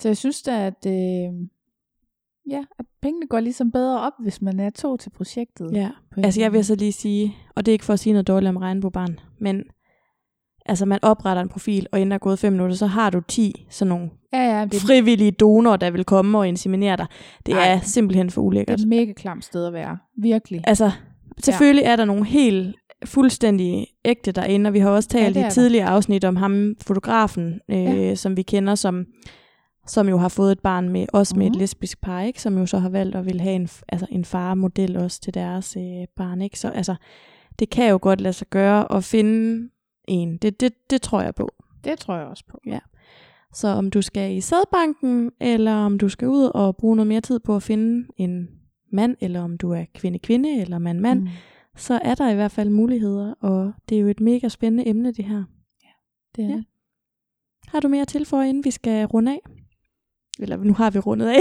så 0.00 0.08
jeg 0.08 0.16
synes 0.16 0.42
da, 0.42 0.66
at, 0.66 0.86
øh, 0.86 1.32
ja, 2.50 2.64
at 2.78 2.84
pengene 3.02 3.26
går 3.26 3.40
ligesom 3.40 3.72
bedre 3.72 4.00
op, 4.00 4.12
hvis 4.22 4.42
man 4.42 4.60
er 4.60 4.70
to 4.70 4.96
til 4.96 5.10
projektet. 5.10 5.70
Ja, 5.72 5.90
altså 6.16 6.40
jeg 6.40 6.52
vil 6.52 6.64
så 6.64 6.74
lige 6.74 6.92
sige, 6.92 7.36
og 7.56 7.66
det 7.66 7.72
er 7.72 7.74
ikke 7.74 7.84
for 7.84 7.92
at 7.92 7.98
sige 7.98 8.12
noget 8.12 8.28
dårligt 8.28 8.48
om 8.48 8.56
regnbuebarn, 8.56 9.18
men 9.40 9.62
altså 10.66 10.86
man 10.86 10.98
opretter 11.02 11.42
en 11.42 11.48
profil, 11.48 11.86
og 11.92 11.98
inden 12.00 12.10
der 12.10 12.14
er 12.14 12.18
gået 12.18 12.38
fem 12.38 12.52
minutter, 12.52 12.76
så 12.76 12.86
har 12.86 13.10
du 13.10 13.20
10 13.28 13.66
sådan 13.70 13.88
nogle 13.88 14.10
Ja, 14.32 14.58
ja, 14.58 14.64
det, 14.64 14.80
frivillige 14.80 15.30
donorer, 15.30 15.76
der 15.76 15.90
vil 15.90 16.04
komme 16.04 16.38
og 16.38 16.48
inseminere 16.48 16.96
dig. 16.96 17.06
Det 17.46 17.54
Ej. 17.54 17.68
er 17.68 17.80
simpelthen 17.80 18.30
for 18.30 18.40
det 18.40 18.44
er 18.44 18.46
ulækkert. 18.46 18.80
et 18.80 18.88
mega 18.88 19.12
klamt 19.12 19.44
sted 19.44 19.66
at 19.66 19.72
være. 19.72 19.98
Virkelig. 20.22 20.60
Altså, 20.66 20.90
selvfølgelig 21.44 21.84
er 21.84 21.96
der 21.96 22.04
nogle 22.04 22.24
helt 22.24 22.76
fuldstændig 23.04 23.86
ægte 24.04 24.32
derinde, 24.32 24.68
og 24.68 24.74
vi 24.74 24.78
har 24.78 24.90
også 24.90 25.08
Ja, 25.14 25.18
talt 25.18 25.36
ja, 25.36 25.46
i 25.46 25.50
tidligere 25.50 25.88
afsnit 25.88 26.24
om 26.24 26.36
ham, 26.36 26.74
fotografen, 26.82 27.60
øh, 27.70 27.76
Ja. 27.84 28.14
som 28.14 28.36
vi 28.36 28.42
kender, 28.42 28.74
som, 28.74 29.04
som 29.90 30.08
jo 30.08 30.18
har 30.18 30.28
fået 30.28 30.52
et 30.52 30.60
barn 30.60 30.88
med, 30.88 31.06
også 31.12 31.36
med 31.36 31.46
Mhm. 31.46 31.52
et 31.54 31.58
lesbisk 31.58 32.00
par, 32.00 32.20
ikke? 32.20 32.42
som 32.42 32.58
jo 32.58 32.66
så 32.66 32.78
har 32.78 32.88
valgt 32.88 33.16
at 33.16 33.24
vil 33.26 33.40
have 33.40 33.54
en, 33.54 33.68
altså 33.88 34.06
en 34.10 34.24
farmodel 34.24 34.96
også 34.96 35.20
til 35.20 35.34
deres 35.34 35.76
øh, 35.76 36.06
barn. 36.16 36.42
Ikke? 36.42 36.58
Så 36.58 36.68
altså, 36.68 36.94
det 37.58 37.70
kan 37.70 37.90
jo 37.90 37.98
godt 38.02 38.20
lade 38.20 38.32
sig 38.32 38.46
gøre 38.48 38.92
at 38.96 39.04
finde 39.04 39.68
en. 40.08 40.36
Det, 40.36 40.60
det, 40.60 40.72
det 40.90 41.02
tror 41.02 41.22
jeg 41.22 41.34
på. 41.34 41.48
Det 41.84 41.98
tror 41.98 42.16
jeg 42.16 42.26
også 42.26 42.44
på. 42.48 42.58
Så 43.52 43.68
om 43.68 43.90
du 43.90 44.02
skal 44.02 44.32
i 44.36 44.40
sædbanken, 44.40 45.30
eller 45.40 45.74
om 45.74 45.98
du 45.98 46.08
skal 46.08 46.28
ud 46.28 46.44
og 46.54 46.76
bruge 46.76 46.96
noget 46.96 47.06
mere 47.06 47.20
tid 47.20 47.38
på 47.40 47.56
at 47.56 47.62
finde 47.62 48.06
en 48.16 48.48
mand, 48.92 49.16
eller 49.20 49.40
om 49.40 49.58
du 49.58 49.70
er 49.72 49.84
kvinde-kvinde, 49.94 50.60
eller 50.60 50.78
mand-mand, 50.78 51.20
Mm. 51.20 51.28
så 51.76 52.00
er 52.04 52.14
der 52.14 52.30
i 52.30 52.34
hvert 52.34 52.50
fald 52.50 52.70
muligheder, 52.70 53.34
og 53.40 53.72
det 53.88 53.96
er 53.96 54.00
jo 54.00 54.08
et 54.08 54.20
mega 54.20 54.48
spændende 54.48 54.88
emne, 54.88 55.12
det 55.12 55.24
her. 55.24 55.44
Det 56.36 56.44
er 56.44 56.48
Ja. 56.48 56.54
det. 56.54 56.64
Har 57.68 57.80
du 57.80 57.88
mere 57.88 58.04
til 58.04 58.24
for, 58.24 58.42
inden 58.42 58.64
vi 58.64 58.70
skal 58.70 59.06
runde 59.06 59.32
af? 59.32 59.40
Eller 60.42 60.56
nu 60.56 60.74
har 60.74 60.90
vi 60.90 60.98
rundet 60.98 61.26
af. 61.26 61.40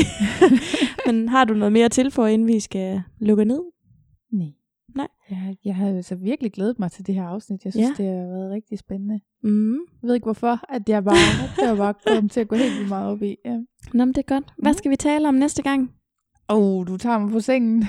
Men 1.08 1.30
har 1.30 1.46
du 1.46 1.54
noget 1.54 1.72
mere 1.74 1.90
til 1.90 2.12
for, 2.12 2.28
inden 2.28 2.48
vi 2.48 2.60
skal 2.60 3.02
lukke 3.20 3.46
ned? 3.46 3.62
Nej. 4.32 4.48
Nej. 4.96 5.08
Jeg, 5.30 5.56
jeg 5.66 5.76
har 5.76 5.88
altså 5.88 6.16
virkelig 6.16 6.52
glædet 6.54 6.80
mig 6.80 6.92
til 6.92 7.08
det 7.08 7.16
her 7.16 7.24
afsnit. 7.24 7.66
Jeg 7.66 7.74
synes, 7.74 8.00
Ja. 8.00 8.04
det 8.04 8.12
har 8.20 8.26
været 8.28 8.52
rigtig 8.52 8.80
spændende. 8.80 9.20
Mm. 9.44 9.74
Jeg 9.74 10.08
ved 10.08 10.14
ikke 10.14 10.26
hvorfor, 10.26 10.74
at 10.74 10.90
jeg 10.90 11.04
bare, 11.04 11.16
det 11.62 11.70
var 11.70 11.76
bare 11.76 11.94
kommet 12.08 12.32
til 12.32 12.40
at 12.40 12.48
gå 12.48 12.56
helt 12.56 12.74
vildt 12.76 12.90
meget 12.90 13.08
op 13.12 13.24
i. 13.24 13.36
Ja. 13.46 13.52
Nå, 13.94 14.06
men 14.06 14.08
det 14.08 14.18
er 14.18 14.34
godt. 14.36 14.54
Hvad 14.58 14.72
Mhm. 14.72 14.78
skal 14.78 14.92
vi 14.92 14.96
tale 14.96 15.28
om 15.28 15.34
næste 15.34 15.64
gang? 15.64 15.92
Åh, 16.50 16.58
oh, 16.58 16.88
du 16.88 16.98
tager 16.98 17.18
mig 17.20 17.32
på 17.32 17.40
sengen. 17.40 17.86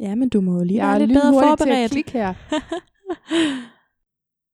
Ja, 0.00 0.14
men 0.14 0.28
du 0.28 0.40
må 0.40 0.58
jo 0.58 0.64
lige 0.64 0.76
jeg 0.78 0.86
være 0.86 0.94
er 1.02 1.06
lidt 1.06 1.16
bedre 1.18 1.32
forberedt. 1.32 1.92
klikke 1.92 2.12
her. 2.12 2.34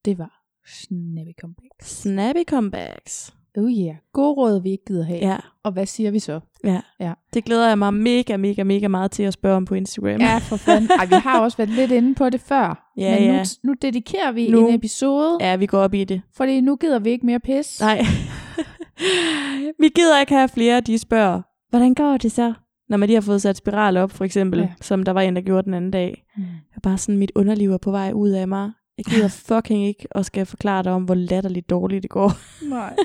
Det 0.05 0.19
var 0.19 0.43
Snappy 0.67 1.31
Comeback. 1.41 1.73
Snappy 1.83 2.45
comebacks. 2.49 3.35
Oh 3.59 3.71
yeah. 3.71 3.95
God 4.13 4.37
råd, 4.37 4.63
vi 4.63 4.71
ikke 4.71 4.85
gider 4.85 5.05
have. 5.05 5.19
Ja, 5.19 5.37
Og 5.65 5.73
hvad 5.73 5.87
siger 5.87 6.11
vi 6.11 6.19
så? 6.19 6.41
ja. 6.65 6.81
Ja. 7.01 7.13
Det 7.35 7.45
glæder 7.45 7.69
jeg 7.69 7.79
mig 7.79 7.95
mega, 7.95 8.37
mega, 8.37 8.63
mega 8.65 8.89
meget 8.89 9.11
til 9.11 9.23
at 9.23 9.33
spørge 9.33 9.57
om 9.57 9.65
på 9.65 9.75
Instagram. 9.75 10.21
Ja, 10.21 10.39
for 10.39 10.57
fanden. 10.57 10.91
Ej, 10.99 11.07
vi 11.07 11.15
har 11.15 11.41
også 11.41 11.57
været 11.57 11.71
lidt 11.71 11.91
inde 11.93 12.15
på 12.15 12.31
det 12.31 12.41
før. 12.41 12.93
Ja, 12.97 13.21
men 13.21 13.29
nu, 13.29 13.35
ja. 13.35 13.43
nu 13.65 13.75
dedikerer 13.83 14.33
vi 14.33 14.49
Nu. 14.49 14.69
en 14.69 14.75
episode, 14.75 15.39
ja, 15.41 15.57
vi 15.57 15.67
går 15.67 15.79
op 15.79 15.95
i 15.95 16.05
det. 16.05 16.23
fordi 16.37 16.61
nu 16.61 16.77
gider 16.77 16.99
vi 16.99 17.11
ikke 17.11 17.27
mere 17.27 17.41
pis. 17.41 17.81
Nej. 17.81 17.99
vi 19.81 19.89
gider 19.89 20.21
ikke 20.21 20.35
have 20.35 20.49
flere, 20.49 20.81
de 20.81 20.99
spørger, 20.99 21.43
hvordan 21.71 21.95
går 21.95 22.17
det 22.17 22.33
så? 22.33 22.53
Når 22.89 22.97
man 22.97 23.07
lige 23.07 23.17
har 23.17 23.21
fået 23.21 23.43
sat 23.43 23.57
spiral 23.57 23.97
op, 23.97 24.11
for 24.11 24.25
eksempel, 24.25 24.61
Ja. 24.61 24.69
som 24.81 25.03
der 25.03 25.13
var 25.13 25.21
en, 25.21 25.37
der 25.37 25.43
gjorde 25.43 25.65
den 25.65 25.75
anden 25.75 25.91
dag. 25.91 26.25
Mm. 26.37 26.43
Jeg 26.43 26.83
bare 26.83 26.99
sådan, 26.99 27.19
mit 27.19 27.33
underliv 27.35 27.73
er 27.73 27.79
på 27.79 27.91
vej 27.91 28.13
ud 28.15 28.31
af 28.31 28.49
mig. 28.49 28.71
Jeg 29.07 29.15
gider 29.15 29.29
fucking 29.49 29.87
ikke 29.87 30.07
og 30.11 30.25
skal 30.25 30.47
forklare 30.47 30.83
dig 30.83 30.93
om, 30.93 31.05
hvor 31.05 31.15
latterligt 31.15 31.71
dårligt 31.71 32.03
det 32.03 32.11
går. 32.11 32.33
Nej. 32.69 32.97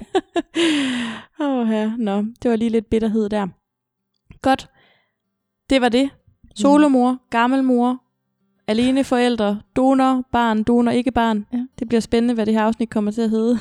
Åh 1.42 1.58
oh, 1.58 1.70
ja, 1.70 1.92
nå, 1.98 2.18
det 2.44 2.52
var 2.52 2.56
lige 2.56 2.70
lidt 2.70 2.90
bitterhed 2.90 3.30
der. 3.30 3.48
Godt. 4.42 4.70
Det 5.70 5.82
var 5.82 5.90
det. 5.90 6.10
Solomor, 6.56 7.18
gammelmor, 7.30 8.04
alene 8.68 9.04
forældre, 9.04 9.62
donor, 9.76 10.24
barn, 10.32 10.64
donor, 10.64 10.92
ikke 10.92 11.12
barn. 11.12 11.46
Ja. 11.54 11.66
Det 11.80 11.88
bliver 11.88 12.02
spændende, 12.02 12.34
hvad 12.34 12.46
det 12.46 12.54
her 12.54 12.62
afsnit 12.62 12.90
kommer 12.90 13.12
til 13.12 13.22
at 13.22 13.30
hedde. 13.30 13.60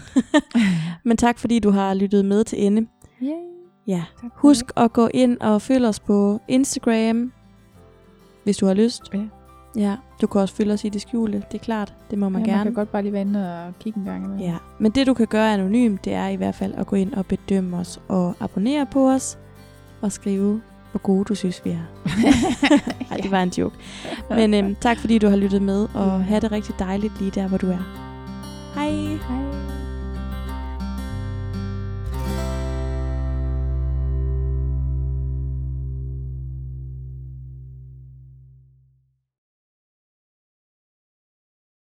Men 1.05 1.17
tak 1.17 1.39
fordi 1.39 1.59
du 1.59 1.71
har 1.71 1.95
lyttet 1.95 2.25
med 2.25 2.45
til 2.45 2.67
ende. 2.67 2.87
Yay. 3.23 3.29
Ja. 3.87 4.05
Tak 4.21 4.31
Husk 4.35 4.65
at 4.77 4.93
gå 4.93 5.09
ind 5.15 5.41
og 5.41 5.63
følge 5.63 5.89
os 5.89 6.01
på 6.01 6.41
Instagram, 6.49 7.33
hvis 8.45 8.57
du 8.57 8.67
har 8.67 8.75
lyst. 8.75 9.03
Ja. 9.15 9.25
Ja, 9.77 9.97
du 10.21 10.27
kan 10.27 10.41
også 10.41 10.55
følge 10.55 10.73
os 10.73 10.85
i 10.85 10.89
det 10.89 11.01
skjulte, 11.01 11.43
det 11.53 11.61
er 11.61 11.65
klart. 11.65 11.95
Det 12.11 12.19
må 12.19 12.29
man 12.29 12.43
ja, 12.43 12.51
gerne. 12.51 12.59
Man 12.59 12.67
kan 12.67 12.75
godt 12.75 12.93
bare 12.93 13.03
lige 13.03 13.13
være 13.13 13.23
inde 13.23 13.67
og 13.67 13.79
kigge 13.81 13.99
en 13.99 14.05
gang 14.05 14.25
imellem. 14.25 14.41
Ja, 14.41 14.57
men 14.79 14.93
det 14.93 15.07
du 15.07 15.15
kan 15.15 15.27
gøre 15.27 15.55
anonymt, 15.55 16.05
det 16.05 16.13
er 16.13 16.29
i 16.29 16.37
hvert 16.37 16.55
fald 16.55 16.75
at 16.75 16.87
gå 16.87 16.97
ind 16.97 17.15
og 17.15 17.27
bedømme 17.27 17.77
os 17.77 18.01
og 18.09 18.35
abonnere 18.41 18.87
på 18.87 19.11
os 19.11 19.39
og 20.01 20.13
skrive, 20.13 20.61
hvor 20.91 21.01
gode 21.01 21.25
du 21.25 21.35
synes, 21.35 21.65
vi 21.65 21.71
er. 21.71 22.09
Nej, 23.11 23.21
det 23.23 23.31
var 23.31 23.43
en 23.43 23.53
joke. 23.59 23.77
Men 24.31 24.55
øhm, 24.55 24.75
tak 24.81 24.99
fordi 24.99 25.19
du 25.19 25.29
har 25.29 25.37
lyttet 25.37 25.63
med, 25.63 25.89
og 25.95 26.25
have 26.25 26.41
det 26.41 26.53
rigtig 26.53 26.75
dejligt 26.79 27.21
lige 27.21 27.31
der, 27.31 27.49
hvor 27.49 27.59
du 27.59 27.71
er. 27.71 28.07
Hej! 28.75 28.91
Hej. 29.29 29.46